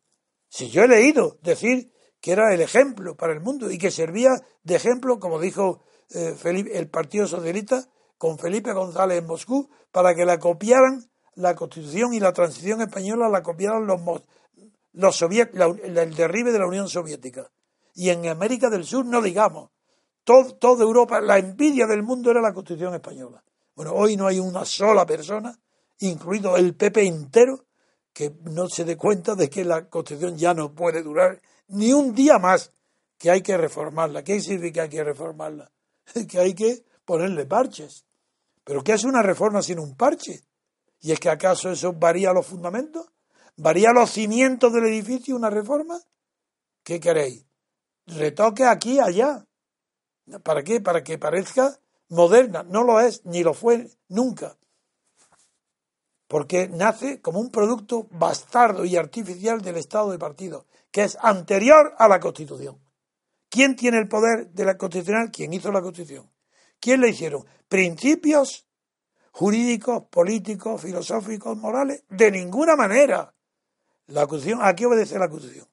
Si 0.48 0.70
yo 0.70 0.84
he 0.84 0.86
leído 0.86 1.36
decir 1.42 1.90
que 2.20 2.30
era 2.30 2.54
el 2.54 2.60
ejemplo 2.60 3.16
para 3.16 3.32
el 3.32 3.40
mundo 3.40 3.72
y 3.72 3.76
que 3.76 3.90
servía 3.90 4.30
de 4.62 4.76
ejemplo, 4.76 5.18
como 5.18 5.40
dijo 5.40 5.82
eh, 6.14 6.36
el 6.72 6.88
Partido 6.90 7.26
Socialista 7.26 7.88
con 8.18 8.38
Felipe 8.38 8.72
González 8.72 9.18
en 9.18 9.26
Moscú, 9.26 9.68
para 9.90 10.14
que 10.14 10.24
la 10.24 10.38
copiaran 10.38 11.10
la 11.34 11.56
Constitución 11.56 12.14
y 12.14 12.20
la 12.20 12.32
transición 12.32 12.82
española 12.82 13.28
la 13.28 13.42
copiaran 13.42 13.84
los, 13.84 14.00
los 14.92 15.22
el 15.22 16.14
derribe 16.14 16.52
de 16.52 16.58
la 16.60 16.68
Unión 16.68 16.88
Soviética. 16.88 17.50
Y 17.96 18.10
en 18.10 18.28
América 18.28 18.70
del 18.70 18.84
Sur 18.84 19.04
no 19.06 19.20
digamos, 19.20 19.70
todo, 20.28 20.56
toda 20.56 20.84
Europa, 20.84 21.22
la 21.22 21.38
envidia 21.38 21.86
del 21.86 22.02
mundo 22.02 22.30
era 22.30 22.42
la 22.42 22.52
Constitución 22.52 22.92
española. 22.94 23.42
Bueno, 23.74 23.94
hoy 23.94 24.14
no 24.14 24.26
hay 24.26 24.38
una 24.38 24.62
sola 24.66 25.06
persona, 25.06 25.58
incluido 26.00 26.54
el 26.58 26.74
PP 26.74 27.06
entero, 27.06 27.64
que 28.12 28.34
no 28.42 28.68
se 28.68 28.84
dé 28.84 28.98
cuenta 28.98 29.34
de 29.34 29.48
que 29.48 29.64
la 29.64 29.88
Constitución 29.88 30.36
ya 30.36 30.52
no 30.52 30.74
puede 30.74 31.02
durar 31.02 31.40
ni 31.68 31.94
un 31.94 32.14
día 32.14 32.38
más, 32.38 32.72
que 33.16 33.30
hay 33.30 33.40
que 33.40 33.56
reformarla. 33.56 34.22
¿Qué 34.22 34.38
significa 34.42 34.72
que 34.74 34.80
hay 34.82 34.88
que 34.90 35.04
reformarla? 35.04 35.72
Que 36.28 36.38
hay 36.38 36.52
que 36.52 36.84
ponerle 37.06 37.46
parches. 37.46 38.04
¿Pero 38.64 38.84
qué 38.84 38.92
es 38.92 39.04
una 39.04 39.22
reforma 39.22 39.62
sin 39.62 39.78
un 39.78 39.96
parche? 39.96 40.42
¿Y 41.00 41.12
es 41.12 41.20
que 41.20 41.30
acaso 41.30 41.70
eso 41.70 41.94
varía 41.94 42.34
los 42.34 42.46
fundamentos? 42.46 43.06
¿Varía 43.56 43.92
los 43.92 44.10
cimientos 44.10 44.74
del 44.74 44.88
edificio 44.88 45.34
una 45.34 45.48
reforma? 45.48 45.98
¿Qué 46.82 47.00
queréis? 47.00 47.46
Retoque 48.06 48.66
aquí, 48.66 49.00
allá. 49.00 49.47
¿Para 50.42 50.62
qué? 50.62 50.80
Para 50.80 51.02
que 51.02 51.18
parezca 51.18 51.78
moderna. 52.08 52.62
No 52.62 52.84
lo 52.84 53.00
es, 53.00 53.24
ni 53.24 53.42
lo 53.42 53.54
fue 53.54 53.88
nunca 54.08 54.56
porque 56.28 56.68
nace 56.68 57.20
como 57.20 57.40
un 57.40 57.50
producto 57.50 58.06
bastardo 58.10 58.84
y 58.84 58.96
artificial 58.96 59.62
del 59.62 59.78
Estado 59.78 60.12
de 60.12 60.18
partido, 60.18 60.66
que 60.92 61.02
es 61.02 61.16
anterior 61.20 61.94
a 61.98 62.06
la 62.06 62.20
Constitución. 62.20 62.78
¿Quién 63.48 63.74
tiene 63.74 63.98
el 63.98 64.08
poder 64.08 64.50
de 64.50 64.64
la 64.66 64.76
Constitucional? 64.76 65.30
¿Quién 65.32 65.54
hizo 65.54 65.72
la 65.72 65.80
Constitución? 65.80 66.30
¿Quién 66.78 67.00
le 67.00 67.08
hicieron? 67.08 67.46
¿Principios 67.66 68.66
jurídicos, 69.32 70.04
políticos, 70.10 70.82
filosóficos, 70.82 71.56
morales? 71.56 72.04
De 72.10 72.30
ninguna 72.30 72.76
manera. 72.76 73.34
La 74.06 74.26
Constitución, 74.26 74.60
¿a 74.62 74.76
qué 74.76 74.84
obedece 74.84 75.18
la 75.18 75.30
Constitución? 75.30 75.66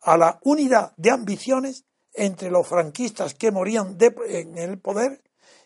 A 0.00 0.16
la 0.16 0.38
unidad 0.44 0.94
de 0.96 1.10
ambiciones 1.10 1.84
entre 2.12 2.50
los 2.50 2.66
franquistas 2.66 3.34
que 3.34 3.50
morían 3.50 3.96
en 4.00 4.58
el 4.58 4.80
poder 4.80 5.22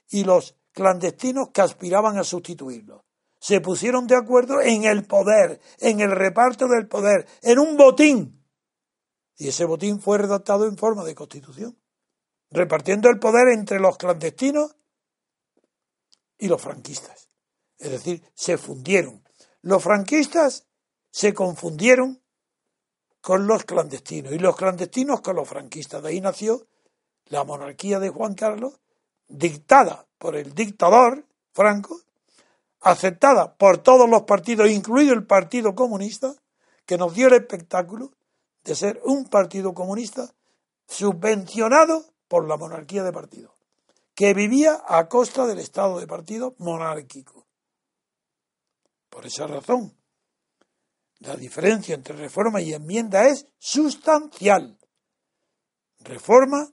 y 0.09 0.25
los 0.25 0.57
clandestinos 0.73 1.51
que 1.53 1.63
aspiraban 1.63 2.19
a 2.19 2.25
sustituirlos 2.25 3.03
se 3.43 3.61
pusieron 3.61 4.07
de 4.07 4.15
acuerdo 4.15 4.61
en 4.61 4.85
el 4.85 5.05
poder, 5.05 5.61
en 5.79 5.99
el 5.99 6.13
reparto 6.13 6.69
del 6.69 6.87
poder, 6.87 7.27
en 7.43 7.59
un 7.59 7.77
botín. 7.77 8.47
Y 9.37 9.49
ese 9.49 9.65
botín 9.65 10.01
fue 10.01 10.19
redactado 10.19 10.69
en 10.69 10.77
forma 10.77 11.03
de 11.03 11.17
constitución, 11.17 11.77
repartiendo 12.53 13.09
el 13.11 13.19
poder 13.19 13.49
entre 13.49 13.81
los 13.81 13.99
clandestinos 13.99 14.77
y 16.39 16.47
los 16.47 16.63
franquistas. 16.63 17.31
Es 17.79 17.91
decir, 17.91 18.23
se 18.33 18.59
fundieron. 18.59 19.25
Los 19.61 19.83
franquistas 19.83 20.69
se 21.11 21.35
confundieron 21.35 22.22
con 23.23 23.47
los 23.47 23.65
clandestinos 23.65 24.33
y 24.33 24.39
los 24.39 24.57
clandestinos 24.57 25.23
con 25.23 25.37
los 25.37 25.49
franquistas. 25.49 26.03
De 26.03 26.11
ahí 26.11 26.21
nació 26.21 26.67
la 27.27 27.45
monarquía 27.45 27.99
de 28.01 28.11
Juan 28.11 28.35
Carlos, 28.35 28.79
dictada 29.29 30.07
por 30.19 30.37
el 30.37 30.55
dictador 30.55 31.25
Franco, 31.53 32.01
aceptada 32.81 33.55
por 33.55 33.79
todos 33.79 34.11
los 34.11 34.23
partidos, 34.23 34.71
incluido 34.71 35.15
el 35.15 35.25
Partido 35.25 35.75
Comunista, 35.75 36.35
que 36.85 36.99
nos 36.99 37.15
dio 37.15 37.29
el 37.29 37.35
espectáculo 37.35 38.11
de 38.65 38.75
ser 38.75 39.01
un 39.05 39.25
partido 39.27 39.73
comunista 39.73 40.35
subvencionado 40.87 42.05
por 42.27 42.49
la 42.49 42.57
monarquía 42.57 43.05
de 43.05 43.13
partido, 43.13 43.55
que 44.15 44.35
vivía 44.35 44.83
a 44.87 45.09
costa 45.09 45.47
del 45.47 45.61
Estado 45.61 46.01
de 46.01 46.09
partido 46.09 46.57
monárquico. 46.59 47.47
Por 49.09 49.27
esa 49.27 49.47
razón, 49.47 49.95
la 51.23 51.37
diferencia 51.37 51.95
entre 51.95 52.17
reforma 52.17 52.61
y 52.61 52.73
enmienda 52.73 53.27
es 53.27 53.47
sustancial. 53.59 54.79
Reforma 56.01 56.71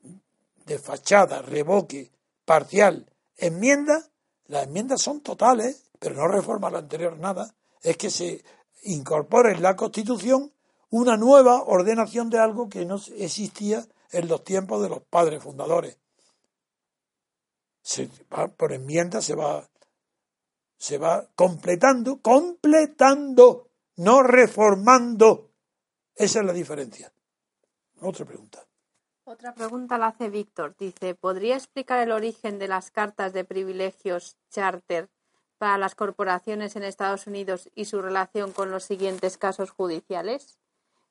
de 0.65 0.79
fachada, 0.79 1.41
revoque, 1.41 2.11
parcial, 2.45 3.11
enmienda, 3.37 4.09
las 4.45 4.63
enmiendas 4.63 5.01
son 5.01 5.21
totales 5.21 5.89
pero 5.99 6.15
no 6.15 6.27
reforma 6.27 6.69
lo 6.69 6.77
anterior 6.77 7.17
nada, 7.17 7.53
es 7.81 7.97
que 7.97 8.09
se 8.09 8.43
incorpore 8.83 9.51
en 9.51 9.61
la 9.61 9.75
Constitución 9.75 10.51
una 10.89 11.17
nueva 11.17 11.63
ordenación 11.63 12.29
de 12.29 12.39
algo 12.39 12.69
que 12.69 12.85
no 12.85 12.99
existía 13.17 13.85
en 14.11 14.27
los 14.27 14.43
tiempos 14.43 14.81
de 14.81 14.89
los 14.89 15.03
padres 15.03 15.43
fundadores. 15.43 15.97
Se 17.81 18.09
por 18.57 18.73
enmienda 18.73 19.21
se 19.21 19.35
va, 19.35 19.69
se 20.77 20.97
va 20.97 21.27
completando, 21.35 22.21
completando, 22.21 23.68
no 23.99 24.23
reformando. 24.23 25.51
Esa 26.15 26.39
es 26.39 26.45
la 26.45 26.53
diferencia. 26.53 27.11
Otra 27.99 28.25
pregunta. 28.25 28.65
Otra 29.25 29.53
pregunta 29.53 29.97
la 29.97 30.07
hace 30.07 30.29
Víctor. 30.29 30.73
Dice, 30.79 31.15
¿podría 31.15 31.55
explicar 31.55 31.99
el 31.99 32.13
origen 32.13 32.59
de 32.59 32.69
las 32.69 32.91
cartas 32.91 33.33
de 33.33 33.43
privilegios 33.43 34.37
charter 34.49 35.09
para 35.57 35.77
las 35.77 35.95
corporaciones 35.95 36.77
en 36.77 36.83
Estados 36.83 37.27
Unidos 37.27 37.69
y 37.75 37.85
su 37.85 38.01
relación 38.01 38.53
con 38.53 38.71
los 38.71 38.85
siguientes 38.85 39.37
casos 39.37 39.69
judiciales? 39.69 40.59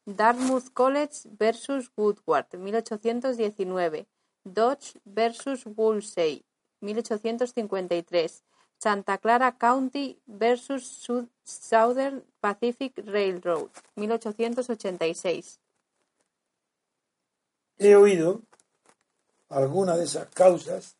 Dartmouth 0.06 0.72
College 0.72 1.28
versus 1.38 1.92
Woodward, 1.94 2.56
1819. 2.56 4.08
Dodge 4.44 4.98
versus 5.04 5.66
Woolsey, 5.66 6.46
1853. 6.80 8.44
Santa 8.78 9.18
Clara 9.18 9.58
County 9.58 10.18
versus 10.26 11.06
Southern 11.44 12.24
Pacific 12.40 12.92
Railroad, 13.04 13.70
1886. 13.96 15.60
he 17.78 17.94
oído 17.94 18.42
algunas 19.48 19.96
de 19.98 20.04
esas 20.04 20.28
causas, 20.28 20.96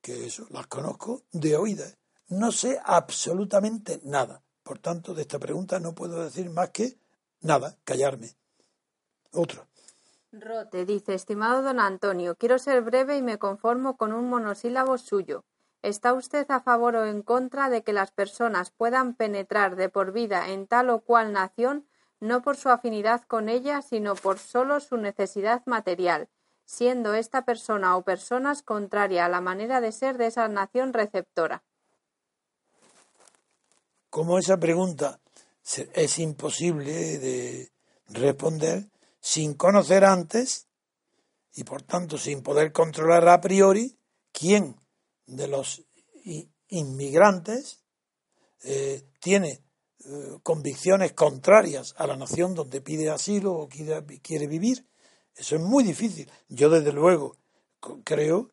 que 0.00 0.26
eso, 0.26 0.46
las 0.50 0.66
conozco 0.66 1.22
de 1.32 1.56
oídas. 1.56 1.96
No 2.28 2.50
sé 2.50 2.80
absolutamente 2.82 4.00
nada. 4.04 4.42
Por 4.62 4.78
tanto, 4.78 5.14
de 5.14 5.22
esta 5.22 5.38
pregunta 5.38 5.78
no 5.78 5.94
puedo 5.94 6.24
decir 6.24 6.48
más 6.50 6.70
que 6.70 6.98
nada, 7.40 7.76
callarme. 7.84 8.30
Otro. 9.32 9.66
Rote 10.32 10.84
dice, 10.84 11.14
estimado 11.14 11.62
don 11.62 11.78
Antonio, 11.78 12.34
quiero 12.34 12.58
ser 12.58 12.82
breve 12.82 13.16
y 13.16 13.22
me 13.22 13.38
conformo 13.38 13.96
con 13.96 14.12
un 14.12 14.28
monosílabo 14.28 14.98
suyo. 14.98 15.44
¿Está 15.84 16.14
usted 16.14 16.50
a 16.50 16.60
favor 16.60 16.96
o 16.96 17.04
en 17.04 17.20
contra 17.20 17.68
de 17.68 17.82
que 17.82 17.92
las 17.92 18.10
personas 18.10 18.70
puedan 18.70 19.14
penetrar 19.14 19.76
de 19.76 19.90
por 19.90 20.12
vida 20.12 20.48
en 20.48 20.66
tal 20.66 20.88
o 20.88 21.02
cual 21.02 21.34
nación, 21.34 21.86
no 22.20 22.40
por 22.40 22.56
su 22.56 22.70
afinidad 22.70 23.20
con 23.24 23.50
ella, 23.50 23.82
sino 23.82 24.14
por 24.14 24.38
solo 24.38 24.80
su 24.80 24.96
necesidad 24.96 25.60
material, 25.66 26.30
siendo 26.64 27.12
esta 27.12 27.44
persona 27.44 27.98
o 27.98 28.02
personas 28.02 28.62
contraria 28.62 29.26
a 29.26 29.28
la 29.28 29.42
manera 29.42 29.82
de 29.82 29.92
ser 29.92 30.16
de 30.16 30.28
esa 30.28 30.48
nación 30.48 30.94
receptora? 30.94 31.62
Como 34.08 34.38
esa 34.38 34.56
pregunta 34.56 35.20
es 35.92 36.18
imposible 36.18 37.18
de 37.18 37.70
responder, 38.08 38.88
sin 39.20 39.52
conocer 39.52 40.06
antes 40.06 40.66
y 41.52 41.64
por 41.64 41.82
tanto 41.82 42.16
sin 42.16 42.42
poder 42.42 42.72
controlar 42.72 43.28
a 43.28 43.42
priori 43.42 43.98
quién 44.32 44.76
de 45.26 45.48
los 45.48 45.82
inmigrantes 46.68 47.80
eh, 48.62 49.02
tiene 49.20 49.62
eh, 50.06 50.38
convicciones 50.42 51.12
contrarias 51.12 51.94
a 51.96 52.06
la 52.06 52.16
nación 52.16 52.54
donde 52.54 52.80
pide 52.80 53.10
asilo 53.10 53.52
o 53.52 53.68
quiere, 53.68 54.04
quiere 54.20 54.46
vivir. 54.46 54.86
Eso 55.36 55.56
es 55.56 55.62
muy 55.62 55.84
difícil. 55.84 56.30
Yo 56.48 56.70
desde 56.70 56.92
luego 56.92 57.36
creo 58.04 58.50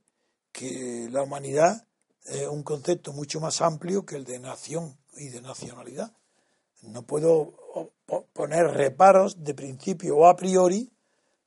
que 0.51 1.07
la 1.11 1.23
humanidad 1.23 1.87
es 2.25 2.47
un 2.47 2.63
concepto 2.63 3.13
mucho 3.13 3.39
más 3.39 3.61
amplio 3.61 4.05
que 4.05 4.15
el 4.15 4.25
de 4.25 4.39
nación 4.39 4.97
y 5.17 5.29
de 5.29 5.41
nacionalidad. 5.41 6.13
No 6.81 7.03
puedo 7.03 7.53
poner 8.33 8.65
reparos 8.67 9.43
de 9.43 9.53
principio 9.53 10.17
o 10.17 10.27
a 10.27 10.35
priori 10.35 10.91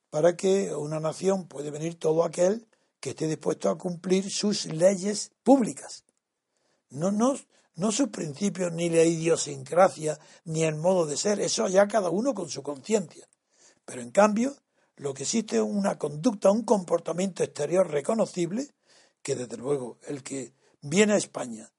para 0.09 0.35
que 0.35 0.73
una 0.73 0.99
nación 0.99 1.47
puede 1.47 1.71
venir 1.71 1.99
todo 1.99 2.23
aquel 2.23 2.67
que 3.05 3.11
esté 3.11 3.27
dispuesto 3.27 3.69
a 3.69 3.77
cumplir 3.77 4.31
sus 4.31 4.65
leyes 4.65 5.31
públicas. 5.43 6.05
No, 6.89 7.11
no, 7.11 7.91
sus 7.91 8.09
principios, 8.09 8.73
ni 8.73 8.89
la 8.89 9.03
idiosincrasia, 9.03 10.17
ni 10.45 10.63
el 10.63 10.73
modo 10.73 11.05
de 11.05 11.15
ser, 11.15 11.39
eso 11.39 11.67
ya 11.67 11.87
cada 11.87 12.09
uno 12.09 12.33
con 12.33 12.49
su 12.49 12.63
conciencia. 12.63 13.29
Pero 13.85 14.01
en 14.01 14.09
cambio, 14.09 14.55
lo 14.95 15.13
que 15.13 15.21
existe 15.21 15.57
es 15.57 15.61
una 15.61 15.99
conducta, 15.99 16.49
un 16.49 16.63
comportamiento 16.63 17.43
exterior 17.43 17.87
reconocible, 17.91 18.71
que 19.21 19.35
desde 19.35 19.57
luego 19.57 19.99
el 20.07 20.23
que 20.23 20.55
viene 20.81 21.13
a 21.13 21.17
España 21.17 21.71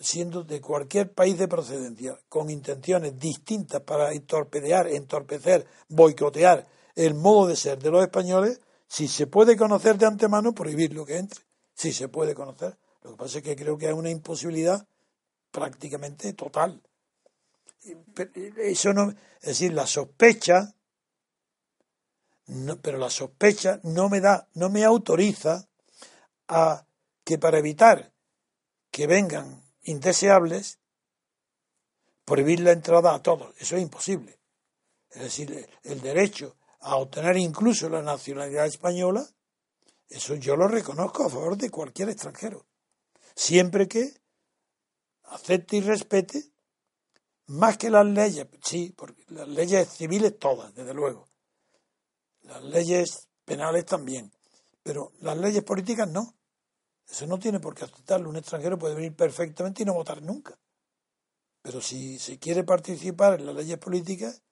siendo 0.00 0.44
de 0.44 0.60
cualquier 0.60 1.12
país 1.12 1.36
de 1.38 1.48
procedencia, 1.48 2.16
con 2.28 2.50
intenciones 2.50 3.18
distintas 3.18 3.82
para 3.82 4.12
entorpedear, 4.12 4.86
entorpecer, 4.86 5.66
boicotear 5.88 6.68
el 6.94 7.14
modo 7.14 7.48
de 7.48 7.56
ser 7.56 7.80
de 7.80 7.90
los 7.90 8.00
españoles, 8.04 8.60
si 8.88 9.06
se 9.06 9.26
puede 9.26 9.56
conocer 9.56 9.98
de 9.98 10.06
antemano, 10.06 10.54
prohibir 10.54 10.94
lo 10.94 11.04
que 11.04 11.18
entre. 11.18 11.44
Si 11.74 11.92
se 11.92 12.08
puede 12.08 12.34
conocer. 12.34 12.78
Lo 13.02 13.12
que 13.12 13.16
pasa 13.16 13.38
es 13.38 13.44
que 13.44 13.54
creo 13.54 13.78
que 13.78 13.86
es 13.86 13.92
una 13.92 14.10
imposibilidad 14.10 14.86
prácticamente 15.50 16.32
total. 16.32 16.82
Eso 18.56 18.92
no, 18.92 19.10
es 19.10 19.48
decir, 19.48 19.72
la 19.72 19.86
sospecha, 19.86 20.74
pero 22.82 22.98
la 22.98 23.10
sospecha 23.10 23.78
no 23.84 24.08
me 24.08 24.20
da, 24.20 24.48
no 24.54 24.70
me 24.70 24.84
autoriza 24.84 25.68
a 26.48 26.84
que 27.24 27.38
para 27.38 27.58
evitar 27.58 28.12
que 28.90 29.06
vengan 29.06 29.62
indeseables, 29.82 30.78
prohibir 32.24 32.60
la 32.60 32.72
entrada 32.72 33.14
a 33.14 33.22
todos. 33.22 33.54
Eso 33.58 33.76
es 33.76 33.82
imposible. 33.82 34.38
Es 35.10 35.22
decir, 35.22 35.68
el 35.84 36.00
derecho 36.00 36.57
a 36.80 36.96
obtener 36.96 37.36
incluso 37.36 37.88
la 37.88 38.02
nacionalidad 38.02 38.66
española, 38.66 39.26
eso 40.08 40.34
yo 40.34 40.56
lo 40.56 40.68
reconozco 40.68 41.24
a 41.24 41.30
favor 41.30 41.56
de 41.56 41.70
cualquier 41.70 42.08
extranjero. 42.08 42.66
Siempre 43.34 43.88
que 43.88 44.14
acepte 45.24 45.76
y 45.76 45.80
respete 45.80 46.52
más 47.46 47.78
que 47.78 47.90
las 47.90 48.06
leyes, 48.06 48.46
sí, 48.62 48.92
porque 48.96 49.24
las 49.28 49.48
leyes 49.48 49.88
civiles 49.88 50.38
todas, 50.38 50.74
desde 50.74 50.94
luego. 50.94 51.28
Las 52.42 52.62
leyes 52.62 53.28
penales 53.44 53.86
también. 53.86 54.32
Pero 54.82 55.12
las 55.20 55.36
leyes 55.36 55.62
políticas 55.64 56.08
no. 56.08 56.34
Eso 57.08 57.26
no 57.26 57.38
tiene 57.38 57.60
por 57.60 57.74
qué 57.74 57.84
aceptarlo. 57.84 58.28
Un 58.28 58.36
extranjero 58.36 58.78
puede 58.78 58.94
venir 58.94 59.14
perfectamente 59.14 59.82
y 59.82 59.86
no 59.86 59.94
votar 59.94 60.22
nunca. 60.22 60.58
Pero 61.62 61.80
si 61.80 62.18
se 62.18 62.38
quiere 62.38 62.64
participar 62.64 63.40
en 63.40 63.46
las 63.46 63.54
leyes 63.54 63.78
políticas, 63.78 64.42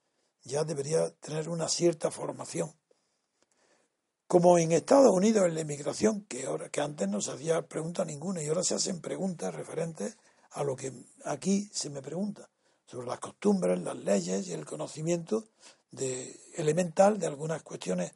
ya 0.47 0.64
debería 0.64 1.10
tener 1.10 1.48
una 1.48 1.68
cierta 1.68 2.10
formación. 2.10 2.73
Como 4.27 4.59
en 4.59 4.73
Estados 4.73 5.12
Unidos 5.12 5.47
en 5.47 5.55
la 5.55 5.60
inmigración, 5.60 6.23
que, 6.23 6.47
ahora, 6.47 6.68
que 6.68 6.81
antes 6.81 7.09
no 7.09 7.20
se 7.20 7.32
hacía 7.32 7.62
pregunta 7.62 8.05
ninguna 8.05 8.43
y 8.43 8.48
ahora 8.48 8.64
se 8.64 8.74
hacen 8.74 9.01
preguntas 9.01 9.55
referentes 9.55 10.16
a 10.51 10.64
lo 10.64 10.74
que 10.74 10.93
aquí 11.24 11.68
se 11.73 11.90
me 11.90 12.02
pregunta, 12.02 12.48
sobre 12.86 13.06
las 13.06 13.20
costumbres, 13.20 13.81
las 13.81 13.97
leyes 13.97 14.48
y 14.48 14.52
el 14.52 14.64
conocimiento 14.64 15.44
de, 15.90 16.40
elemental 16.55 17.18
de 17.18 17.27
algunas 17.27 17.62
cuestiones 17.62 18.12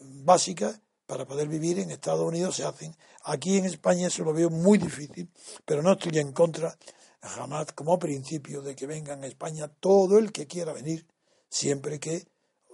básicas 0.00 0.80
para 1.06 1.26
poder 1.26 1.48
vivir 1.48 1.78
en 1.78 1.90
Estados 1.90 2.26
Unidos 2.26 2.56
se 2.56 2.64
hacen. 2.64 2.96
Aquí 3.24 3.58
en 3.58 3.66
España 3.66 4.08
eso 4.08 4.24
lo 4.24 4.32
veo 4.32 4.50
muy 4.50 4.78
difícil, 4.78 5.30
pero 5.64 5.82
no 5.82 5.92
estoy 5.92 6.18
en 6.18 6.32
contra 6.32 6.76
jamás 7.20 7.72
como 7.72 7.98
principio 7.98 8.62
de 8.62 8.74
que 8.74 8.86
venga 8.86 9.14
a 9.14 9.26
España 9.26 9.68
todo 9.68 10.18
el 10.18 10.32
que 10.32 10.46
quiera 10.46 10.72
venir, 10.72 11.06
siempre 11.54 12.00
que 12.00 12.26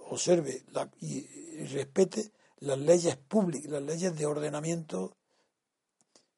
observe 0.09 0.63
y, 1.01 1.27
respete 1.65 2.31
las 2.57 2.79
leyes 2.79 3.15
públicas, 3.15 3.69
las 3.69 3.83
leyes 3.83 4.17
de 4.17 4.25
ordenamiento 4.25 5.15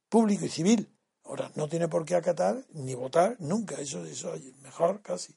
público 0.10 0.46
y 0.46 0.50
civil. 0.50 0.90
Ahora, 1.24 1.50
no 1.56 1.70
tiene 1.70 1.88
por 1.88 2.04
qué 2.04 2.16
acatar 2.16 2.58
ni 2.74 2.96
votar 2.96 3.38
nunca, 3.40 3.76
eso, 3.80 4.04
eso 4.04 4.34
es 4.34 4.58
mejor 4.58 5.02
casi. 5.02 5.34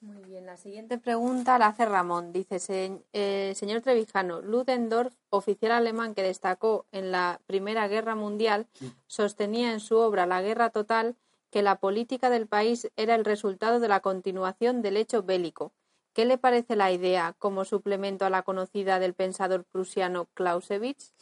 Muy 0.00 0.24
bien, 0.24 0.46
la 0.46 0.56
siguiente 0.56 0.96
pregunta 0.96 1.58
la 1.58 1.66
hace 1.66 1.84
Ramón. 1.84 2.32
Dice, 2.32 3.02
eh, 3.12 3.52
señor 3.54 3.82
Trevijano, 3.82 4.40
Ludendorff, 4.40 5.12
oficial 5.28 5.72
alemán 5.72 6.14
que 6.14 6.22
destacó 6.22 6.86
en 6.90 7.10
la 7.10 7.40
Primera 7.46 7.86
Guerra 7.86 8.14
Mundial, 8.14 8.66
sostenía 9.06 9.72
en 9.72 9.80
su 9.80 9.96
obra 9.98 10.24
La 10.26 10.40
Guerra 10.40 10.70
Total 10.70 11.16
que 11.50 11.62
la 11.62 11.76
política 11.76 12.30
del 12.30 12.46
país 12.46 12.90
era 12.96 13.14
el 13.14 13.26
resultado 13.26 13.78
de 13.78 13.88
la 13.88 14.00
continuación 14.00 14.80
del 14.80 14.96
hecho 14.96 15.22
bélico. 15.22 15.72
¿Qué 16.14 16.24
le 16.24 16.38
parece 16.38 16.76
la 16.76 16.92
idea 16.92 17.34
como 17.40 17.64
suplemento 17.64 18.24
a 18.24 18.30
la 18.30 18.42
conocida 18.42 19.00
del 19.00 19.14
pensador 19.14 19.64
prusiano 19.64 20.28
Clausewitz? 20.34 21.12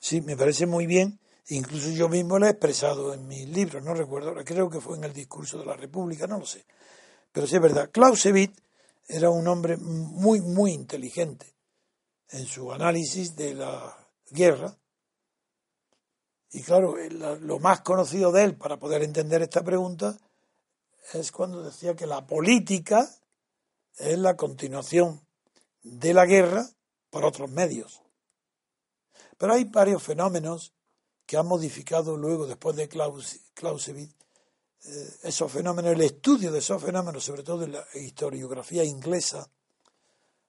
Sí, 0.00 0.20
me 0.20 0.36
parece 0.36 0.66
muy 0.66 0.86
bien. 0.86 1.20
Incluso 1.48 1.90
yo 1.90 2.08
mismo 2.08 2.40
lo 2.40 2.46
he 2.46 2.50
expresado 2.50 3.14
en 3.14 3.26
mis 3.28 3.48
libros, 3.48 3.82
no 3.84 3.94
recuerdo, 3.94 4.34
creo 4.44 4.68
que 4.68 4.80
fue 4.80 4.96
en 4.96 5.04
el 5.04 5.12
discurso 5.12 5.58
de 5.58 5.66
la 5.66 5.76
República, 5.76 6.26
no 6.26 6.38
lo 6.38 6.46
sé. 6.46 6.64
Pero 7.30 7.46
sí 7.46 7.56
es 7.56 7.62
verdad, 7.62 7.90
Clausewitz 7.90 8.60
era 9.08 9.30
un 9.30 9.46
hombre 9.46 9.76
muy, 9.76 10.40
muy 10.40 10.72
inteligente 10.72 11.46
en 12.30 12.46
su 12.46 12.72
análisis 12.72 13.36
de 13.36 13.54
la 13.54 13.96
guerra. 14.30 14.76
Y 16.50 16.62
claro, 16.62 16.96
lo 17.40 17.58
más 17.58 17.80
conocido 17.80 18.32
de 18.32 18.44
él 18.44 18.56
para 18.56 18.78
poder 18.78 19.02
entender 19.02 19.42
esta 19.42 19.62
pregunta 19.62 20.16
es 21.12 21.30
cuando 21.32 21.62
decía 21.62 21.94
que 21.94 22.06
la 22.06 22.26
política 22.26 23.08
es 23.98 24.18
la 24.18 24.36
continuación 24.36 25.20
de 25.82 26.14
la 26.14 26.26
guerra 26.26 26.68
por 27.10 27.24
otros 27.24 27.50
medios. 27.50 28.02
Pero 29.38 29.54
hay 29.54 29.64
varios 29.64 30.02
fenómenos 30.02 30.72
que 31.26 31.36
han 31.36 31.46
modificado 31.46 32.16
luego, 32.16 32.46
después 32.46 32.76
de 32.76 32.88
Clausewitz, 32.88 34.14
eh, 34.84 35.16
esos 35.22 35.50
fenómenos, 35.50 35.92
el 35.92 36.00
estudio 36.00 36.50
de 36.50 36.58
esos 36.58 36.82
fenómenos, 36.82 37.24
sobre 37.24 37.42
todo 37.42 37.64
en 37.64 37.72
la 37.72 37.86
historiografía 37.94 38.84
inglesa, 38.84 39.48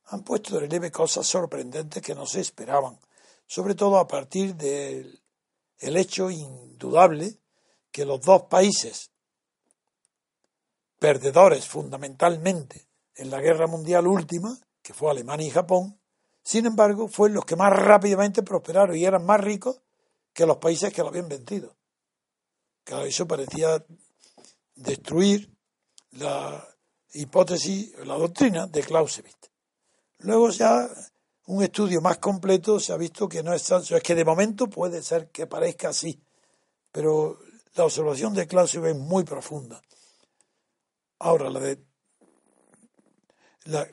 han 0.06 0.24
puesto 0.24 0.54
de 0.54 0.62
relieve 0.62 0.92
cosas 0.92 1.28
sorprendentes 1.28 2.02
que 2.02 2.16
no 2.16 2.26
se 2.26 2.42
esperaban, 2.42 3.00
sobre 3.48 3.76
todo 3.76 3.98
a 3.98 4.08
partir 4.08 4.56
del 4.56 5.22
hecho 5.80 6.30
indudable 6.30 7.38
que 7.92 8.06
los 8.06 8.22
dos 8.22 8.44
países 8.44 9.12
perdedores 11.00 11.68
fundamentalmente 11.68 12.88
en 13.16 13.30
la 13.30 13.42
guerra 13.42 13.68
mundial 13.68 14.08
última, 14.08 14.58
que 14.82 14.94
fue 14.94 15.12
Alemania 15.12 15.48
y 15.48 15.52
Japón, 15.52 16.00
sin 16.44 16.66
embargo, 16.66 17.08
fueron 17.08 17.36
los 17.36 17.46
que 17.46 17.56
más 17.56 17.72
rápidamente 17.72 18.44
prosperaron 18.44 18.96
y 18.96 19.06
eran 19.06 19.26
más 19.26 19.40
ricos 19.40 19.82
que 20.34 20.46
los 20.46 20.58
países 20.58 20.92
que 20.92 21.02
lo 21.02 21.08
habían 21.08 21.30
vencido. 21.30 21.76
Claro, 22.84 23.06
eso 23.06 23.26
parecía 23.26 23.84
destruir 24.76 25.56
la 26.12 26.68
hipótesis, 27.14 27.98
la 28.00 28.16
doctrina 28.16 28.68
de 28.68 28.84
Clausewitz. 28.84 29.52
Luego 30.20 30.50
ya 30.50 30.90
un 31.46 31.64
estudio 31.64 32.02
más 32.02 32.18
completo 32.18 32.80
se 32.80 32.92
ha 32.92 32.98
visto 32.98 33.30
que 33.30 33.44
no 33.44 33.54
es 33.54 33.64
tanto. 33.64 33.96
Es 33.96 34.04
que 34.04 34.16
de 34.16 34.26
momento 34.26 34.70
puede 34.70 35.02
ser 35.02 35.30
que 35.30 35.48
parezca 35.48 35.90
así, 35.90 36.22
pero 36.92 37.40
la 37.76 37.86
observación 37.86 38.34
de 38.34 38.48
Clausewitz 38.48 38.96
es 38.96 38.98
muy 38.98 39.24
profunda. 39.24 39.82
Ahora, 41.20 41.50
la 41.50 41.60
de 41.62 41.80
la, 43.66 43.88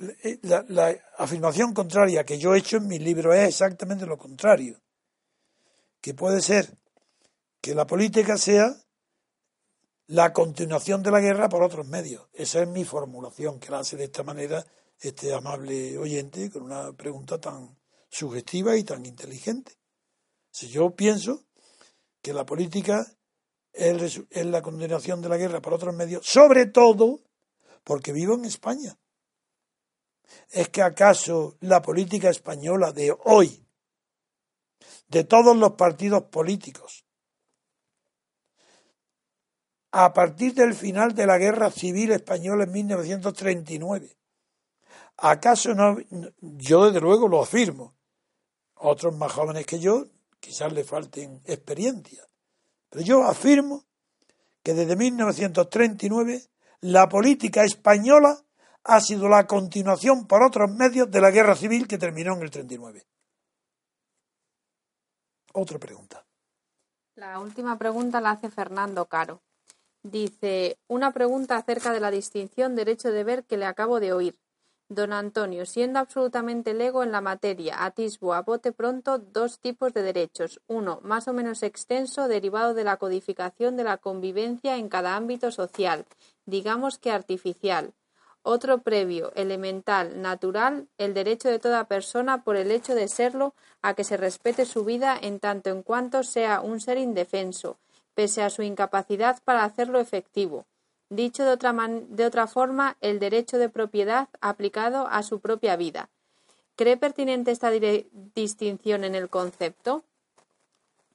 la, 0.68 0.96
afirmación 1.18 1.72
contraria 1.72 2.24
que 2.24 2.38
yo 2.38 2.54
he 2.54 2.58
hecho 2.58 2.78
en 2.78 2.88
mi 2.88 2.98
libro 2.98 3.32
es 3.32 3.48
exactamente 3.48 4.06
lo 4.06 4.18
contrario. 4.18 4.80
Que 6.00 6.14
puede 6.14 6.40
ser 6.40 6.76
que 7.60 7.74
la 7.74 7.86
política 7.86 8.36
sea 8.38 8.74
la 10.06 10.32
continuación 10.32 11.02
de 11.02 11.10
la 11.10 11.20
guerra 11.20 11.48
por 11.48 11.62
otros 11.62 11.86
medios. 11.86 12.26
Esa 12.32 12.62
es 12.62 12.68
mi 12.68 12.84
formulación, 12.84 13.60
que 13.60 13.70
la 13.70 13.80
hace 13.80 13.96
de 13.96 14.04
esta 14.04 14.22
manera 14.22 14.66
este 14.98 15.32
amable 15.32 15.96
oyente 15.98 16.50
con 16.50 16.62
una 16.62 16.92
pregunta 16.92 17.38
tan 17.38 17.78
sugestiva 18.08 18.76
y 18.76 18.84
tan 18.84 19.06
inteligente. 19.06 19.72
Si 20.50 20.68
yo 20.68 20.90
pienso 20.96 21.44
que 22.22 22.32
la 22.32 22.44
política 22.44 23.06
es 23.72 24.20
la 24.46 24.62
continuación 24.62 25.22
de 25.22 25.28
la 25.28 25.36
guerra 25.36 25.62
por 25.62 25.74
otros 25.74 25.94
medios, 25.94 26.26
sobre 26.26 26.66
todo 26.66 27.20
porque 27.84 28.12
vivo 28.12 28.34
en 28.34 28.44
España. 28.44 28.98
¿Es 30.50 30.68
que 30.68 30.82
acaso 30.82 31.56
la 31.60 31.80
política 31.82 32.30
española 32.30 32.92
de 32.92 33.16
hoy, 33.24 33.64
de 35.08 35.24
todos 35.24 35.56
los 35.56 35.72
partidos 35.72 36.24
políticos, 36.24 37.04
a 39.92 40.12
partir 40.12 40.54
del 40.54 40.74
final 40.74 41.14
de 41.14 41.26
la 41.26 41.38
Guerra 41.38 41.70
Civil 41.70 42.12
Española 42.12 42.64
en 42.64 42.72
1939. 42.72 44.16
¿Acaso 45.16 45.74
no? 45.74 45.98
Yo 46.40 46.86
desde 46.86 47.00
luego 47.00 47.28
lo 47.28 47.42
afirmo. 47.42 47.94
Otros 48.74 49.14
más 49.16 49.32
jóvenes 49.32 49.66
que 49.66 49.78
yo 49.78 50.06
quizás 50.38 50.72
le 50.72 50.84
falten 50.84 51.42
experiencia. 51.44 52.24
Pero 52.88 53.04
yo 53.04 53.24
afirmo 53.24 53.84
que 54.62 54.74
desde 54.74 54.96
1939 54.96 56.44
la 56.80 57.08
política 57.08 57.64
española 57.64 58.42
ha 58.84 59.00
sido 59.00 59.28
la 59.28 59.46
continuación 59.46 60.26
por 60.26 60.42
otros 60.42 60.70
medios 60.70 61.10
de 61.10 61.20
la 61.20 61.30
guerra 61.30 61.54
civil 61.54 61.86
que 61.86 61.98
terminó 61.98 62.34
en 62.34 62.42
el 62.42 62.50
39. 62.50 63.06
Otra 65.52 65.78
pregunta. 65.78 66.24
La 67.16 67.38
última 67.40 67.76
pregunta 67.78 68.20
la 68.20 68.30
hace 68.30 68.50
Fernando 68.50 69.06
Caro. 69.06 69.42
Dice, 70.02 70.78
una 70.88 71.12
pregunta 71.12 71.56
acerca 71.56 71.92
de 71.92 72.00
la 72.00 72.10
distinción 72.10 72.74
derecho-deber 72.74 73.44
que 73.44 73.58
le 73.58 73.66
acabo 73.66 74.00
de 74.00 74.12
oír. 74.12 74.38
Don 74.88 75.12
Antonio, 75.12 75.66
siendo 75.66 75.98
absolutamente 75.98 76.74
lego 76.74 77.04
en 77.04 77.12
la 77.12 77.20
materia, 77.20 77.84
atisbo 77.84 78.34
a 78.34 78.42
bote 78.42 78.72
pronto 78.72 79.18
dos 79.18 79.60
tipos 79.60 79.92
de 79.92 80.02
derechos. 80.02 80.60
Uno, 80.66 81.00
más 81.04 81.28
o 81.28 81.32
menos 81.32 81.62
extenso, 81.62 82.26
derivado 82.26 82.74
de 82.74 82.84
la 82.84 82.96
codificación 82.96 83.76
de 83.76 83.84
la 83.84 83.98
convivencia 83.98 84.78
en 84.78 84.88
cada 84.88 85.14
ámbito 85.14 85.52
social, 85.52 86.06
digamos 86.46 86.98
que 86.98 87.12
artificial. 87.12 87.92
Otro 88.42 88.78
previo, 88.78 89.32
elemental, 89.34 90.22
natural, 90.22 90.88
el 90.96 91.12
derecho 91.12 91.48
de 91.48 91.58
toda 91.58 91.84
persona 91.84 92.42
por 92.42 92.56
el 92.56 92.70
hecho 92.70 92.94
de 92.94 93.08
serlo 93.08 93.54
a 93.82 93.94
que 93.94 94.04
se 94.04 94.16
respete 94.16 94.64
su 94.64 94.84
vida 94.84 95.18
en 95.20 95.40
tanto 95.40 95.68
en 95.70 95.82
cuanto 95.82 96.22
sea 96.22 96.60
un 96.62 96.80
ser 96.80 96.96
indefenso, 96.96 97.76
pese 98.14 98.42
a 98.42 98.50
su 98.50 98.62
incapacidad 98.62 99.42
para 99.44 99.64
hacerlo 99.64 100.00
efectivo. 100.00 100.64
Dicho 101.10 101.44
de 101.44 101.50
otra, 101.50 101.74
de 102.08 102.24
otra 102.24 102.46
forma, 102.46 102.96
el 103.00 103.18
derecho 103.18 103.58
de 103.58 103.68
propiedad 103.68 104.28
aplicado 104.40 105.06
a 105.08 105.22
su 105.22 105.40
propia 105.40 105.76
vida. 105.76 106.08
¿Cree 106.76 106.96
pertinente 106.96 107.50
esta 107.50 107.70
distinción 108.34 109.04
en 109.04 109.14
el 109.14 109.28
concepto? 109.28 110.04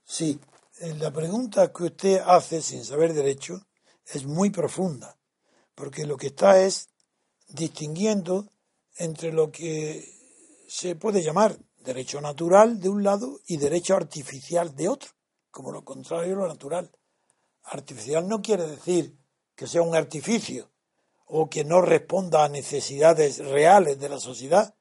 Sí, 0.04 0.40
eh, 0.80 0.94
la 1.00 1.12
pregunta 1.12 1.74
que 1.74 1.86
usted 1.86 2.22
hace 2.24 2.62
sin 2.62 2.84
saber 2.86 3.14
derecho 3.14 3.66
es 4.06 4.26
muy 4.26 4.52
profunda, 4.52 5.18
porque 5.74 6.06
lo 6.06 6.18
que 6.18 6.28
está 6.28 6.60
es 6.62 6.90
distinguiendo 7.48 8.50
entre 8.98 9.32
lo 9.32 9.52
que 9.52 10.08
se 10.68 10.96
puede 10.96 11.22
llamar 11.22 11.58
derecho 11.78 12.20
natural 12.22 12.80
de 12.80 12.90
un 12.90 13.04
lado 13.04 13.40
y 13.48 13.58
derecho 13.58 13.96
artificial 13.96 14.76
de 14.76 14.90
otro 14.90 15.16
como 15.56 15.72
lo 15.72 15.86
contrario 15.86 16.36
lo 16.36 16.50
natural. 16.50 16.92
Artificial 17.64 18.28
no 18.28 18.42
quiere 18.42 18.68
decir 18.68 19.18
que 19.56 19.68
sea 19.68 19.82
un 19.84 19.96
artificio 19.96 20.70
o 21.28 21.50
que 21.50 21.64
no 21.64 21.80
responda 21.82 22.44
a 22.44 22.50
necesidades 22.50 23.38
reales 23.38 23.98
de 23.98 24.10
la 24.10 24.20
sociedad, 24.20 24.76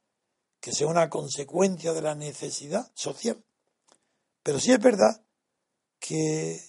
que 0.61 0.73
sea 0.73 0.89
una 0.89 1.09
consecuencia 1.09 1.93
de 1.93 2.03
la 2.03 2.17
necesidad 2.17 2.91
social. 2.95 3.41
Pero 4.43 4.59
sí 4.59 4.73
es 4.73 4.81
verdad 4.81 5.25
que 6.01 6.61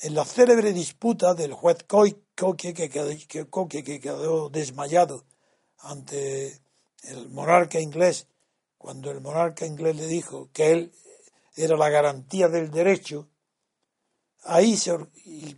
en 0.00 0.14
la 0.14 0.24
célebre 0.24 0.72
disputa 0.72 1.34
del 1.34 1.52
juez 1.52 1.84
Coque, 1.84 2.74
que 2.74 2.88
quedó, 2.88 3.68
que 3.68 4.00
quedó 4.00 4.48
desmayado 4.50 5.24
ante 5.78 6.60
el 7.02 7.28
monarca 7.30 7.80
inglés, 7.80 8.26
cuando 8.78 9.10
el 9.10 9.20
monarca 9.20 9.66
inglés 9.66 9.96
le 9.96 10.06
dijo 10.06 10.48
que 10.52 10.72
él 10.72 10.92
era 11.56 11.76
la 11.76 11.88
garantía 11.88 12.48
del 12.48 12.70
derecho, 12.70 13.28
ahí 14.44 14.76
se 14.76 14.96
y, 15.24 15.56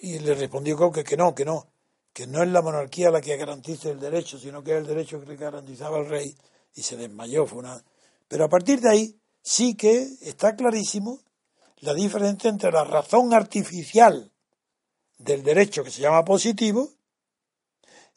y 0.00 0.18
le 0.18 0.34
respondió 0.34 0.76
Coque 0.76 1.04
que 1.04 1.16
no, 1.16 1.34
que 1.34 1.44
no, 1.44 1.68
que 2.12 2.26
no 2.26 2.42
es 2.42 2.48
la 2.48 2.62
monarquía 2.62 3.10
la 3.10 3.20
que 3.20 3.36
garantiza 3.36 3.90
el 3.90 4.00
derecho, 4.00 4.38
sino 4.38 4.62
que 4.62 4.72
es 4.72 4.78
el 4.78 4.86
derecho 4.86 5.24
que 5.24 5.36
garantizaba 5.36 5.98
el 5.98 6.08
rey, 6.08 6.36
y 6.74 6.82
se 6.82 6.96
desmayó. 6.96 7.46
Fue. 7.46 7.62
Pero 8.26 8.44
a 8.44 8.48
partir 8.48 8.80
de 8.80 8.90
ahí 8.90 9.20
sí 9.42 9.74
que 9.74 10.02
está 10.22 10.56
clarísimo 10.56 11.20
la 11.80 11.94
diferencia 11.94 12.50
entre 12.50 12.72
la 12.72 12.84
razón 12.84 13.32
artificial 13.32 14.32
del 15.18 15.42
derecho 15.42 15.84
que 15.84 15.90
se 15.90 16.02
llama 16.02 16.24
positivo 16.24 16.90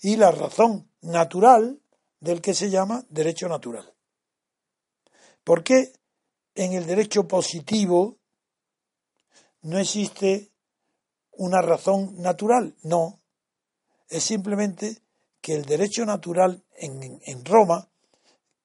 y 0.01 0.15
la 0.15 0.31
razón 0.31 0.89
natural 1.01 1.79
del 2.19 2.41
que 2.41 2.53
se 2.53 2.69
llama 2.69 3.03
derecho 3.09 3.47
natural. 3.47 3.93
¿Por 5.43 5.63
qué 5.63 5.93
en 6.55 6.73
el 6.73 6.85
derecho 6.85 7.27
positivo 7.27 8.17
no 9.61 9.77
existe 9.77 10.51
una 11.31 11.61
razón 11.61 12.21
natural, 12.21 12.75
no. 12.83 13.19
Es 14.09 14.23
simplemente 14.23 15.01
que 15.39 15.55
el 15.55 15.65
derecho 15.65 16.05
natural 16.05 16.63
en, 16.75 17.45
Roma, 17.45 17.89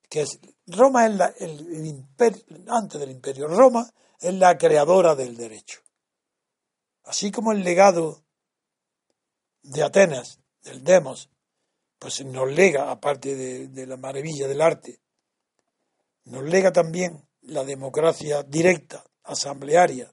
que 0.08 0.22
es 0.22 0.38
Roma 0.66 1.06
es 1.06 1.20
el, 1.38 1.86
imperio, 1.86 2.42
antes 2.68 3.00
del 3.00 3.10
imperio, 3.10 3.46
Roma 3.46 3.90
es 4.20 4.34
la 4.34 4.56
creadora 4.58 5.14
del 5.14 5.36
derecho. 5.36 5.80
Así 7.04 7.30
como 7.30 7.52
el 7.52 7.62
legado 7.62 8.24
de 9.62 9.82
Atenas, 9.82 10.40
del 10.62 10.82
Demos, 10.82 11.30
pues 11.98 12.24
nos 12.24 12.50
lega, 12.50 12.90
aparte 12.90 13.34
de, 13.68 13.86
la 13.86 13.96
maravilla 13.96 14.48
del 14.48 14.60
arte, 14.60 15.00
nos 16.24 16.42
lega 16.42 16.72
también 16.72 17.26
la 17.42 17.64
democracia 17.64 18.42
directa, 18.42 19.04
asamblearia. 19.22 20.12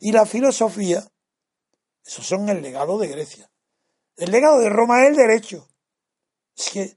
Y 0.00 0.12
la 0.12 0.24
filosofía, 0.24 1.06
esos 2.04 2.26
son 2.26 2.48
el 2.48 2.62
legado 2.62 2.98
de 2.98 3.08
Grecia. 3.08 3.50
El 4.16 4.30
legado 4.30 4.58
de 4.60 4.70
Roma 4.70 5.02
es 5.02 5.10
el 5.10 5.16
derecho. 5.16 5.68
Es 6.56 6.70
que 6.70 6.96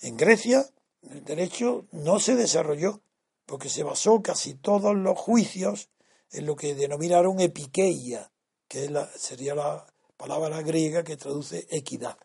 en 0.00 0.16
Grecia 0.16 0.66
el 1.02 1.24
derecho 1.24 1.86
no 1.92 2.20
se 2.20 2.36
desarrolló 2.36 3.02
porque 3.46 3.68
se 3.68 3.82
basó 3.82 4.20
casi 4.22 4.54
todos 4.54 4.94
los 4.94 5.18
juicios 5.18 5.88
en 6.32 6.46
lo 6.46 6.56
que 6.56 6.74
denominaron 6.74 7.40
epiqueia, 7.40 8.30
que 8.68 8.90
sería 9.16 9.54
la 9.54 9.86
palabra 10.16 10.62
griega 10.62 11.04
que 11.04 11.16
traduce 11.16 11.66
equidad. 11.70 12.18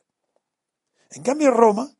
En 1.11 1.23
cambio, 1.23 1.51
Roma 1.51 1.95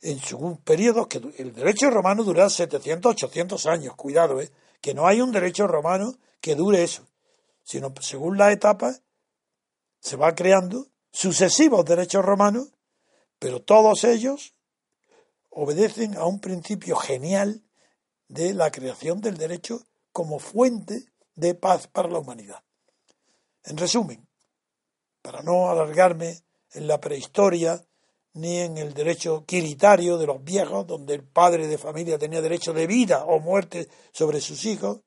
en 0.00 0.20
su 0.20 0.60
periodo 0.62 1.08
que 1.08 1.20
el 1.38 1.52
derecho 1.52 1.90
romano 1.90 2.22
dura 2.22 2.48
700, 2.48 3.12
800 3.12 3.66
años, 3.66 3.96
cuidado, 3.96 4.40
¿eh? 4.40 4.50
que 4.80 4.94
no 4.94 5.06
hay 5.06 5.20
un 5.20 5.32
derecho 5.32 5.66
romano 5.66 6.14
que 6.40 6.54
dure 6.54 6.82
eso, 6.84 7.06
sino 7.64 7.92
según 8.00 8.38
las 8.38 8.52
etapas 8.52 9.02
se 10.00 10.16
va 10.16 10.34
creando 10.34 10.86
sucesivos 11.10 11.84
derechos 11.84 12.24
romanos, 12.24 12.68
pero 13.38 13.60
todos 13.60 14.04
ellos 14.04 14.54
obedecen 15.50 16.16
a 16.16 16.24
un 16.24 16.40
principio 16.40 16.96
genial 16.96 17.62
de 18.28 18.54
la 18.54 18.70
creación 18.70 19.20
del 19.20 19.36
derecho 19.36 19.82
como 20.12 20.38
fuente 20.38 21.06
de 21.34 21.54
paz 21.54 21.86
para 21.86 22.08
la 22.08 22.18
humanidad. 22.18 22.62
En 23.64 23.76
resumen, 23.76 24.26
para 25.22 25.42
no 25.42 25.70
alargarme 25.70 26.42
en 26.72 26.86
la 26.86 27.00
prehistoria 27.00 27.82
ni 28.34 28.58
en 28.58 28.78
el 28.78 28.94
derecho 28.94 29.44
quiritario 29.44 30.16
de 30.18 30.26
los 30.26 30.42
viejos, 30.44 30.86
donde 30.86 31.14
el 31.14 31.24
padre 31.24 31.66
de 31.66 31.78
familia 31.78 32.18
tenía 32.18 32.40
derecho 32.40 32.72
de 32.72 32.86
vida 32.86 33.24
o 33.24 33.40
muerte 33.40 33.88
sobre 34.12 34.40
sus 34.40 34.64
hijos. 34.64 35.00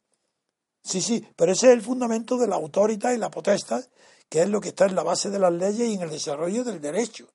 Sí, 0.84 1.02
sí, 1.02 1.26
pero 1.36 1.52
ese 1.54 1.68
es 1.68 1.74
el 1.74 1.82
fundamento 1.82 2.38
de 2.38 2.48
la 2.48 2.56
autoridad 2.56 3.14
y 3.14 3.18
la 3.18 3.32
potestad, 3.32 3.84
que 4.28 4.42
es 4.42 4.50
lo 4.50 4.60
que 4.60 4.70
está 4.70 4.86
en 4.86 4.96
la 4.96 5.04
base 5.04 5.30
de 5.30 5.40
las 5.40 5.54
leyes 5.54 5.90
y 5.90 5.94
en 5.94 6.02
el 6.02 6.10
desarrollo 6.10 6.64
del 6.64 6.82
derecho. 6.82 7.28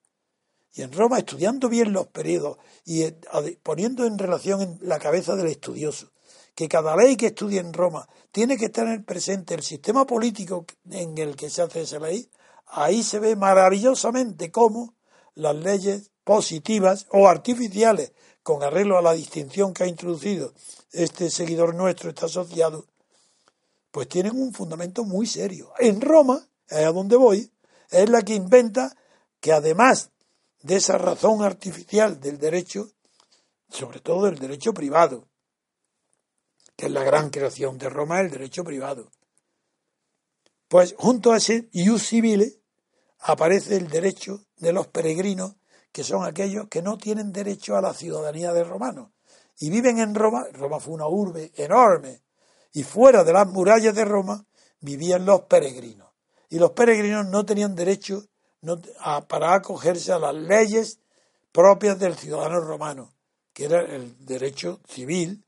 Y 0.76 0.82
en 0.82 0.92
Roma 0.92 1.18
estudiando 1.18 1.68
bien 1.68 1.92
los 1.92 2.06
periodos 2.06 2.58
y 2.84 3.02
eh, 3.02 3.18
poniendo 3.62 4.04
en 4.04 4.18
relación 4.18 4.60
en 4.60 4.78
la 4.82 4.98
cabeza 4.98 5.34
del 5.34 5.48
estudioso 5.48 6.12
que 6.54 6.68
cada 6.68 6.96
ley 6.96 7.16
que 7.16 7.26
estudie 7.26 7.60
en 7.60 7.72
Roma 7.72 8.08
tiene 8.30 8.56
que 8.56 8.70
el 8.74 9.04
presente 9.04 9.54
el 9.54 9.62
sistema 9.62 10.06
político 10.06 10.64
en 10.90 11.16
el 11.18 11.36
que 11.36 11.50
se 11.50 11.62
hace 11.62 11.82
esa 11.82 11.98
ley, 11.98 12.30
ahí 12.66 13.02
se 13.02 13.18
ve 13.18 13.36
maravillosamente 13.36 14.50
cómo 14.50 14.94
las 15.34 15.54
leyes 15.54 16.10
positivas 16.24 17.06
o 17.10 17.28
artificiales, 17.28 18.12
con 18.42 18.62
arreglo 18.62 18.96
a 18.96 19.02
la 19.02 19.12
distinción 19.12 19.74
que 19.74 19.84
ha 19.84 19.86
introducido 19.86 20.54
este 20.92 21.30
seguidor 21.30 21.74
nuestro, 21.74 22.08
está 22.08 22.24
asociado, 22.24 22.86
pues 23.90 24.08
tienen 24.08 24.40
un 24.40 24.54
fundamento 24.54 25.04
muy 25.04 25.26
serio. 25.26 25.72
En 25.78 26.00
Roma, 26.00 26.48
es 26.68 26.86
a 26.86 26.92
donde 26.92 27.16
voy, 27.16 27.50
es 27.90 28.08
la 28.08 28.22
que 28.22 28.34
inventa 28.34 28.96
que 29.40 29.52
además 29.52 30.10
de 30.62 30.76
esa 30.76 30.98
razón 30.98 31.42
artificial 31.42 32.20
del 32.20 32.38
derecho, 32.38 32.90
sobre 33.68 34.00
todo 34.00 34.26
el 34.28 34.38
derecho 34.38 34.72
privado, 34.72 35.28
que 36.76 36.86
es 36.86 36.92
la 36.92 37.04
gran 37.04 37.30
creación 37.30 37.78
de 37.78 37.88
Roma, 37.88 38.20
el 38.20 38.30
derecho 38.30 38.64
privado. 38.64 39.10
Pues 40.68 40.94
junto 40.98 41.32
a 41.32 41.38
ese 41.38 41.68
ius 41.72 42.08
civile 42.08 42.60
aparece 43.20 43.76
el 43.76 43.88
derecho 43.88 44.46
de 44.56 44.72
los 44.72 44.88
peregrinos, 44.88 45.56
que 45.92 46.04
son 46.04 46.24
aquellos 46.24 46.68
que 46.68 46.82
no 46.82 46.98
tienen 46.98 47.32
derecho 47.32 47.76
a 47.76 47.80
la 47.80 47.94
ciudadanía 47.94 48.52
de 48.52 48.64
romanos 48.64 49.10
y 49.58 49.70
viven 49.70 49.98
en 49.98 50.14
Roma. 50.14 50.46
Roma 50.52 50.80
fue 50.80 50.94
una 50.94 51.08
urbe 51.08 51.52
enorme 51.56 52.22
y 52.72 52.82
fuera 52.82 53.24
de 53.24 53.32
las 53.32 53.46
murallas 53.48 53.94
de 53.94 54.04
Roma 54.04 54.44
vivían 54.80 55.24
los 55.24 55.42
peregrinos. 55.42 56.10
Y 56.48 56.58
los 56.58 56.72
peregrinos 56.72 57.26
no 57.26 57.44
tenían 57.44 57.74
derecho 57.74 58.26
para 59.28 59.54
acogerse 59.54 60.12
a 60.12 60.18
las 60.18 60.34
leyes 60.34 60.98
propias 61.52 61.98
del 61.98 62.16
ciudadano 62.16 62.60
romano, 62.60 63.14
que 63.52 63.64
era 63.64 63.80
el 63.80 64.26
derecho 64.26 64.80
civil. 64.88 65.44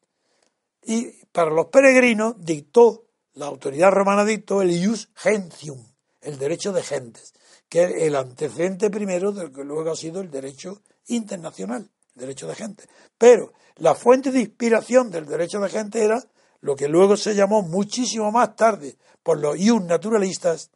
Y 0.82 1.10
para 1.32 1.50
los 1.50 1.66
peregrinos 1.66 2.34
dictó, 2.38 3.04
la 3.34 3.46
autoridad 3.46 3.90
romana 3.90 4.24
dictó 4.24 4.62
el 4.62 4.70
ius 4.70 5.10
gentium, 5.14 5.84
el 6.20 6.38
derecho 6.38 6.72
de 6.72 6.82
gentes, 6.82 7.34
que 7.68 7.84
es 7.84 8.02
el 8.02 8.16
antecedente 8.16 8.90
primero 8.90 9.32
del 9.32 9.52
que 9.52 9.64
luego 9.64 9.90
ha 9.90 9.96
sido 9.96 10.20
el 10.20 10.30
derecho 10.30 10.82
internacional, 11.08 11.90
el 12.14 12.20
derecho 12.20 12.48
de 12.48 12.54
gente. 12.54 12.84
Pero 13.16 13.52
la 13.76 13.94
fuente 13.94 14.32
de 14.32 14.40
inspiración 14.40 15.10
del 15.10 15.26
derecho 15.26 15.60
de 15.60 15.68
gente 15.68 16.04
era 16.04 16.22
lo 16.60 16.74
que 16.74 16.88
luego 16.88 17.16
se 17.16 17.34
llamó 17.34 17.62
muchísimo 17.62 18.32
más 18.32 18.56
tarde 18.56 18.96
por 19.22 19.38
los 19.38 19.58
ius 19.58 19.82
naturalistas 19.82 20.70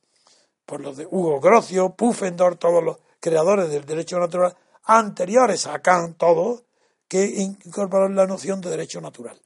por 0.67 0.81
los 0.81 0.97
de 0.97 1.07
Hugo 1.07 1.41
Grocio, 1.41 1.95
Pufendorf, 1.95 2.59
todos 2.59 2.83
los 2.83 2.99
creadores 3.21 3.71
del 3.71 3.85
derecho 3.85 4.19
natural 4.19 4.57
anteriores 4.85 5.67
a 5.67 5.81
Kant, 5.81 6.17
todos, 6.17 6.65
que 7.09 7.25
incorporaron 7.25 8.17
la 8.17 8.27
noción 8.27 8.61
de 8.61 8.71
derecho 8.71 9.01
natural. 9.01 9.41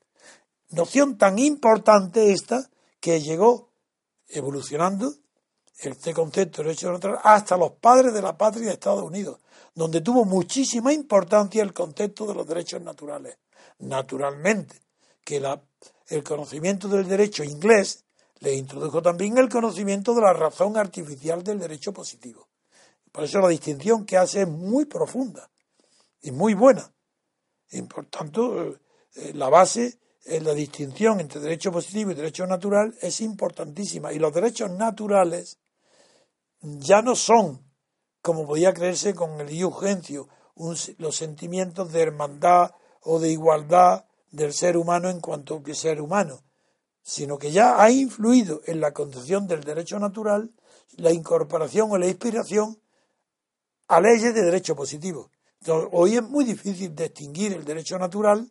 Noción 0.71 1.19
tan 1.19 1.39
importante 1.39 2.33
esta 2.33 2.69
que 3.01 3.21
llegó 3.21 3.69
evolucionando 4.29 5.13
este 5.79 6.15
concepto 6.15 6.63
de 6.63 6.69
derecho 6.69 6.91
natural 6.91 7.19
hasta 7.23 7.57
los 7.57 7.73
padres 7.73 8.15
de 8.15 8.23
la 8.23 8.37
patria 8.37 8.69
de 8.69 8.73
Estados 8.73 9.03
Unidos, 9.03 9.41
donde 9.75 10.01
tuvo 10.01 10.25
muchísima 10.25 10.93
importancia 10.93 11.63
el 11.63 11.75
concepto 11.75 12.27
de 12.27 12.35
los 12.35 12.47
derechos 12.47 12.81
naturales. 12.81 13.37
Naturalmente, 13.79 14.81
que 15.23 15.43
el 16.09 16.25
conocimiento 16.25 16.89
del 16.89 17.07
derecho 17.07 17.45
inglés 17.45 18.06
le 18.41 18.55
introdujo 18.55 19.03
también 19.03 19.39
el 19.39 19.49
conocimiento 19.49 20.15
de 20.15 20.23
la 20.23 20.33
razón 20.33 20.77
artificial 20.77 21.43
del 21.43 21.59
derecho 21.59 21.93
positivo. 21.93 22.49
Por 23.13 23.25
eso 23.25 23.41
la 23.41 23.49
distinción 23.49 24.05
que 24.05 24.17
hace 24.17 24.43
es 24.43 24.49
muy 24.49 24.85
profunda 24.85 25.51
y 26.21 26.31
muy 26.31 26.55
buena. 26.55 26.93
Y 27.71 27.83
por 27.83 28.07
tanto, 28.07 28.79
eh, 29.15 29.33
la 29.35 29.49
base, 29.49 29.99
en 30.25 30.45
la 30.45 30.55
distinción 30.55 31.21
entre 31.21 31.41
derecho 31.41 31.73
positivo 31.73 32.11
y 32.11 32.15
derecho 32.15 32.47
natural 32.47 32.95
es 33.01 33.21
importantísima. 33.21 34.13
Y 34.13 34.19
los 34.19 34.35
derechos 34.35 34.71
naturales 34.71 35.59
ya 36.61 37.01
no 37.01 37.15
son, 37.15 37.65
como 38.21 38.47
podía 38.47 38.75
creerse 38.75 39.15
con 39.15 39.41
el 39.41 39.51
iugencio, 39.51 40.29
los 40.99 41.17
sentimientos 41.17 41.93
de 41.93 42.03
hermandad 42.03 42.73
o 43.03 43.21
de 43.21 43.31
igualdad 43.31 44.07
del 44.31 44.53
ser 44.53 44.77
humano 44.77 45.09
en 45.09 45.21
cuanto 45.21 45.63
que 45.63 45.75
ser 45.75 46.01
humano, 46.01 46.43
sino 47.07 47.39
que 47.39 47.53
ya 47.53 47.81
ha 47.81 47.89
influido 47.89 48.63
en 48.67 48.81
la 48.81 48.93
concepción 48.93 49.47
del 49.47 49.63
derecho 49.63 49.97
natural 50.01 50.51
la 50.97 51.13
incorporación 51.13 51.89
o 51.93 51.99
la 51.99 52.09
inspiración 52.09 52.81
a 53.87 54.01
leyes 54.01 54.35
de 54.35 54.43
derecho 54.43 54.75
positivo. 54.75 55.31
hoy 55.93 56.17
es 56.17 56.23
muy 56.25 56.45
difícil 56.45 56.97
distinguir 56.97 57.53
el 57.53 57.65
derecho 57.65 57.97
natural 57.97 58.51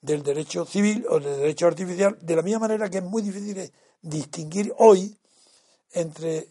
del 0.00 0.22
derecho 0.22 0.64
civil 0.64 1.04
o 1.10 1.18
del 1.18 1.36
derecho 1.40 1.66
artificial, 1.66 2.16
de 2.20 2.36
la 2.36 2.42
misma 2.42 2.60
manera 2.60 2.88
que 2.88 2.98
es 2.98 3.04
muy 3.04 3.22
difícil 3.22 3.72
distinguir 4.00 4.72
hoy 4.78 5.18
entre 5.90 6.50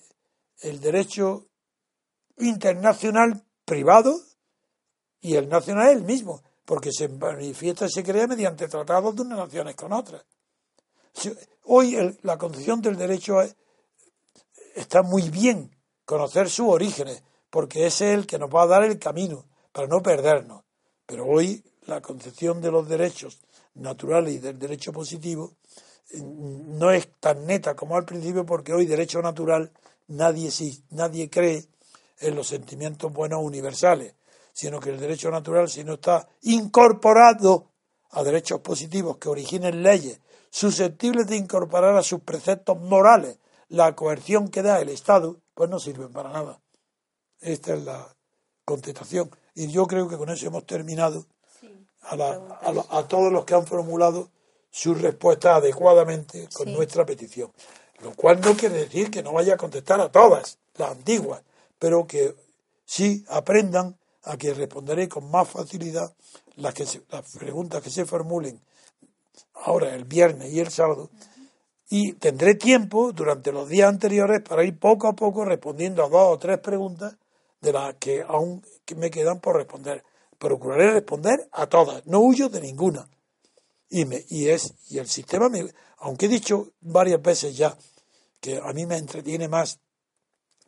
el 0.60 0.82
derecho 0.82 1.48
internacional 2.40 3.46
privado 3.64 4.20
y 5.22 5.36
el 5.36 5.48
nacional 5.48 5.90
el 5.90 6.04
mismo, 6.04 6.44
porque 6.66 6.92
se 6.92 7.08
manifiesta 7.08 7.86
y 7.86 7.92
se 7.92 8.04
crea 8.04 8.28
mediante 8.28 8.68
tratados 8.68 9.16
de 9.16 9.22
unas 9.22 9.38
naciones 9.38 9.76
con 9.76 9.94
otras. 9.94 10.26
Hoy 11.66 12.18
la 12.24 12.38
concepción 12.38 12.82
del 12.82 12.98
derecho 12.98 13.38
está 14.76 15.02
muy 15.02 15.30
bien 15.30 15.72
conocer 16.06 16.50
sus 16.50 16.68
orígenes, 16.68 17.24
porque 17.50 17.86
ese 17.86 18.12
es 18.12 18.20
el 18.20 18.28
que 18.28 18.40
nos 18.40 18.50
va 18.50 18.64
a 18.64 18.68
dar 18.68 18.84
el 18.84 19.00
camino 19.00 19.46
para 19.72 19.88
no 19.88 20.02
perdernos. 20.02 20.64
Pero 21.06 21.26
hoy 21.26 21.64
la 21.86 22.02
concepción 22.02 22.62
de 22.62 22.72
los 22.72 22.88
derechos 22.88 23.40
naturales 23.76 24.36
y 24.36 24.40
del 24.40 24.60
derecho 24.60 24.92
positivo 24.92 25.54
mm, 26.14 26.78
no 26.78 26.92
es 26.92 27.08
tan 27.20 27.46
neta 27.46 27.76
como 27.76 27.96
al 27.96 28.06
principio, 28.06 28.46
porque 28.46 28.74
hoy 28.74 28.86
derecho 28.86 29.22
natural 29.22 29.72
nadie, 30.08 30.52
nadie 30.92 31.30
cree 31.30 31.66
en 32.20 32.36
los 32.36 32.48
sentimientos 32.48 33.12
buenos 33.12 33.42
universales, 33.42 34.16
sino 34.54 34.80
que 34.80 34.90
el 34.90 35.00
derecho 35.00 35.30
natural, 35.32 35.70
si 35.70 35.84
no 35.84 35.94
está 35.94 36.28
incorporado 36.42 37.72
a 38.12 38.24
derechos 38.24 38.60
positivos 38.62 39.18
que 39.18 39.30
originen 39.30 39.82
leyes 39.82 40.20
susceptibles 40.54 41.26
de 41.26 41.36
incorporar 41.36 41.98
a 41.98 42.04
sus 42.04 42.22
preceptos 42.22 42.80
morales 42.80 43.40
la 43.70 43.96
coerción 43.96 44.50
que 44.50 44.62
da 44.62 44.80
el 44.80 44.90
Estado, 44.90 45.38
pues 45.56 45.68
no 45.68 45.80
sirven 45.80 46.14
para 46.14 46.30
nada. 46.30 46.60
Esta 47.42 47.74
es 47.74 47.84
la 47.84 48.16
contestación. 48.64 49.32
Y 49.56 49.70
yo 49.70 49.88
creo 49.88 50.08
que 50.08 50.16
con 50.16 50.30
eso 50.30 50.46
hemos 50.46 50.68
terminado 50.68 51.26
a, 52.02 53.04
todos 53.08 53.34
los 53.34 53.46
que 53.46 53.56
han 53.56 53.66
formulado 53.66 54.30
su 54.70 54.94
respuesta 54.94 55.56
adecuadamente 55.56 56.48
con 56.54 56.72
nuestra 56.72 57.04
petición. 57.04 57.52
Lo 58.04 58.14
cual 58.14 58.40
no 58.40 58.56
quiere 58.56 58.76
decir 58.76 59.10
que 59.10 59.24
no 59.24 59.34
vaya 59.34 59.56
a 59.56 59.58
contestar 59.58 60.00
a 60.02 60.12
todas 60.12 60.60
las 60.76 60.92
antiguas, 60.92 61.42
pero 61.80 62.06
que 62.06 62.36
sí 62.86 63.26
aprendan 63.28 63.98
a 64.22 64.38
que 64.38 64.54
responderé 64.54 65.10
con 65.10 65.32
más 65.32 65.50
facilidad 65.50 66.14
las, 66.58 66.76
que 66.76 66.86
las 67.10 67.32
preguntas 67.40 67.82
que 67.82 67.90
se 67.90 68.06
formulen 68.06 68.62
ahora 69.54 69.96
el 69.96 70.06
viernes 70.06 70.52
y 70.52 70.60
el 70.60 70.70
sábado, 70.70 71.10
y 71.90 72.14
tendré 72.14 72.56
tiempo 72.56 73.12
durante 73.12 73.52
los 73.52 73.70
días 73.70 73.90
anteriores 73.90 74.42
para 74.42 74.64
ir 74.64 74.80
poco 74.80 75.08
a 75.08 75.14
poco 75.16 75.46
respondiendo 75.46 76.04
a 76.04 76.10
dos 76.10 76.34
o 76.34 76.40
tres 76.40 76.60
preguntas 76.60 77.16
de 77.62 77.72
las 77.72 77.96
que 77.96 78.24
aún 78.28 78.64
me 78.96 79.12
quedan 79.12 79.40
por 79.40 79.58
responder. 79.58 80.04
Procuraré 80.38 80.92
responder 80.92 81.48
a 81.52 81.68
todas, 81.68 82.06
no 82.06 82.20
huyo 82.20 82.50
de 82.50 82.62
ninguna. 82.62 83.08
Y, 83.90 84.06
me, 84.06 84.26
y, 84.30 84.50
es, 84.50 84.74
y 84.90 84.98
el 84.98 85.08
sistema, 85.08 85.50
me, 85.50 85.72
aunque 85.98 86.26
he 86.26 86.30
dicho 86.30 86.72
varias 86.82 87.22
veces 87.22 87.56
ya 87.56 87.78
que 88.42 88.58
a 88.58 88.74
mí 88.74 88.86
me 88.86 88.98
entretiene 88.98 89.48
más, 89.48 89.80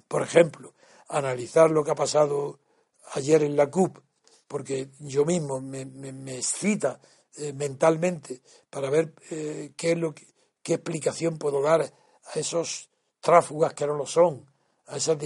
por 0.07 0.21
ejemplo, 0.21 0.73
analizar 1.09 1.71
lo 1.71 1.83
que 1.83 1.91
ha 1.91 1.95
pasado 1.95 2.59
ayer 3.13 3.43
en 3.43 3.55
la 3.55 3.69
CUP, 3.69 3.97
porque 4.47 4.89
yo 4.99 5.25
mismo 5.25 5.59
me, 5.59 5.85
me, 5.85 6.13
me 6.13 6.37
excita 6.37 6.99
eh, 7.37 7.53
mentalmente 7.53 8.41
para 8.69 8.89
ver 8.89 9.13
eh, 9.29 9.73
qué 9.75 9.91
es 9.91 9.97
lo 9.97 10.13
que, 10.13 10.25
qué 10.63 10.75
explicación 10.75 11.37
puedo 11.37 11.61
dar 11.61 11.81
a 11.81 12.39
esos 12.39 12.89
tráfugas 13.19 13.73
que 13.73 13.85
no 13.85 13.95
lo 13.95 14.05
son, 14.05 14.45
a 14.87 14.97
esas 14.97 15.17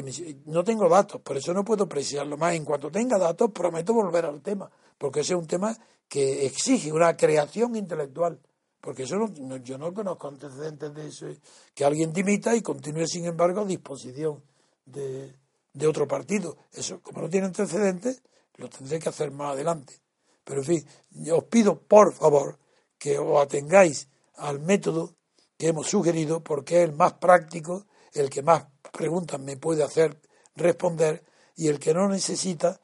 No 0.46 0.64
tengo 0.64 0.90
datos, 0.90 1.22
por 1.22 1.38
eso 1.38 1.54
no 1.54 1.64
puedo 1.64 1.88
precisarlo 1.88 2.38
más. 2.38 2.56
En 2.56 2.66
cuanto 2.66 2.90
tenga 2.90 3.18
datos, 3.18 3.52
prometo 3.52 3.94
volver 3.94 4.26
al 4.26 4.42
tema, 4.42 4.72
porque 4.98 5.20
ese 5.20 5.34
es 5.34 5.40
un 5.40 5.48
tema 5.48 5.78
que 6.08 6.46
exige 6.46 6.92
una 6.92 7.16
creación 7.16 7.76
intelectual. 7.76 8.40
Porque 8.82 9.04
eso 9.04 9.18
no, 9.18 9.58
yo 9.58 9.78
no 9.78 9.94
conozco 9.94 10.30
antecedentes 10.30 10.94
de 10.94 11.08
eso, 11.08 11.28
que 11.76 11.86
alguien 11.86 12.14
dimita 12.14 12.56
y 12.56 12.62
continúe, 12.62 13.06
sin 13.06 13.26
embargo, 13.26 13.62
a 13.62 13.66
disposición 13.66 14.42
de 14.86 15.88
otro 15.88 16.08
partido. 16.08 16.58
Eso, 16.72 17.02
como 17.02 17.22
no 17.22 17.30
tiene 17.30 17.48
antecedentes, 17.48 18.24
lo 18.56 18.70
tendré 18.70 19.00
que 19.00 19.10
hacer 19.10 19.32
más 19.32 19.54
adelante. 19.54 20.02
Pero 20.50 20.62
en 20.62 20.66
fin, 20.66 20.86
os 21.32 21.44
pido 21.44 21.80
por 21.80 22.12
favor 22.12 22.58
que 22.98 23.20
os 23.20 23.38
atengáis 23.40 24.10
al 24.34 24.58
método 24.60 25.14
que 25.56 25.68
hemos 25.68 25.86
sugerido 25.86 26.44
porque 26.44 26.82
es 26.82 26.90
el 26.90 26.96
más 26.96 27.14
práctico, 27.14 27.86
el 28.14 28.32
que 28.32 28.42
más 28.42 28.66
preguntas 28.92 29.40
me 29.40 29.58
puede 29.58 29.84
hacer 29.84 30.20
responder 30.56 31.24
y 31.56 31.68
el 31.68 31.78
que 31.78 31.94
no 31.94 32.10
necesita 32.10 32.82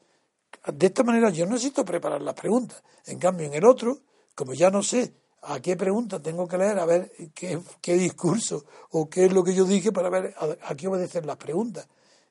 De 0.72 0.86
esta 0.86 1.02
manera 1.02 1.30
yo 1.30 1.44
no 1.44 1.54
necesito 1.54 1.84
preparar 1.84 2.22
las 2.22 2.34
preguntas. 2.34 2.84
En 3.04 3.18
cambio, 3.18 3.48
en 3.48 3.54
el 3.54 3.64
otro, 3.64 3.98
como 4.36 4.54
ya 4.54 4.70
no 4.70 4.84
sé 4.84 5.14
a 5.42 5.58
qué 5.58 5.76
pregunta 5.76 6.22
tengo 6.22 6.46
que 6.46 6.58
leer, 6.58 6.78
a 6.78 6.86
ver 6.86 7.10
qué, 7.34 7.58
qué 7.80 7.94
discurso 7.94 8.64
o 8.92 9.08
qué 9.10 9.24
es 9.24 9.32
lo 9.32 9.42
que 9.42 9.56
yo 9.56 9.64
dije 9.64 9.90
para 9.90 10.08
ver 10.08 10.34
a, 10.38 10.70
a 10.70 10.76
qué 10.76 10.86
obedecen 10.86 11.26
las 11.26 11.36
preguntas. 11.36 11.88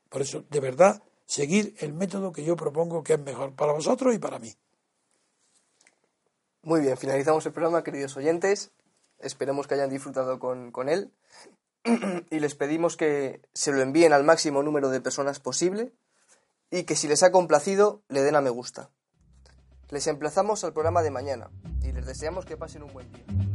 Por 0.08 0.22
eso, 0.22 0.44
de 0.48 0.60
verdad, 0.60 1.02
seguir 1.26 1.74
el 1.80 1.92
método 1.92 2.32
que 2.32 2.42
yo 2.42 2.56
propongo 2.56 3.02
que 3.02 3.14
es 3.14 3.20
mejor 3.20 3.54
para 3.54 3.74
vosotros 3.74 4.14
y 4.14 4.18
para 4.18 4.38
mí. 4.38 4.54
Muy 6.66 6.80
bien, 6.80 6.96
finalizamos 6.96 7.46
el 7.46 7.52
programa, 7.52 7.84
queridos 7.84 8.16
oyentes. 8.16 8.72
Esperemos 9.20 9.68
que 9.68 9.74
hayan 9.74 9.88
disfrutado 9.88 10.40
con, 10.40 10.72
con 10.72 10.88
él 10.88 11.12
y 12.30 12.40
les 12.40 12.56
pedimos 12.56 12.96
que 12.96 13.40
se 13.54 13.70
lo 13.70 13.82
envíen 13.82 14.12
al 14.12 14.24
máximo 14.24 14.64
número 14.64 14.88
de 14.88 15.00
personas 15.00 15.38
posible 15.38 15.92
y 16.68 16.82
que 16.82 16.96
si 16.96 17.06
les 17.06 17.22
ha 17.22 17.30
complacido 17.30 18.02
le 18.08 18.22
den 18.22 18.34
a 18.34 18.40
me 18.40 18.50
gusta. 18.50 18.90
Les 19.90 20.08
emplazamos 20.08 20.64
al 20.64 20.72
programa 20.72 21.02
de 21.02 21.12
mañana 21.12 21.50
y 21.82 21.92
les 21.92 22.04
deseamos 22.04 22.44
que 22.44 22.56
pasen 22.56 22.82
un 22.82 22.92
buen 22.92 23.12
día. 23.12 23.45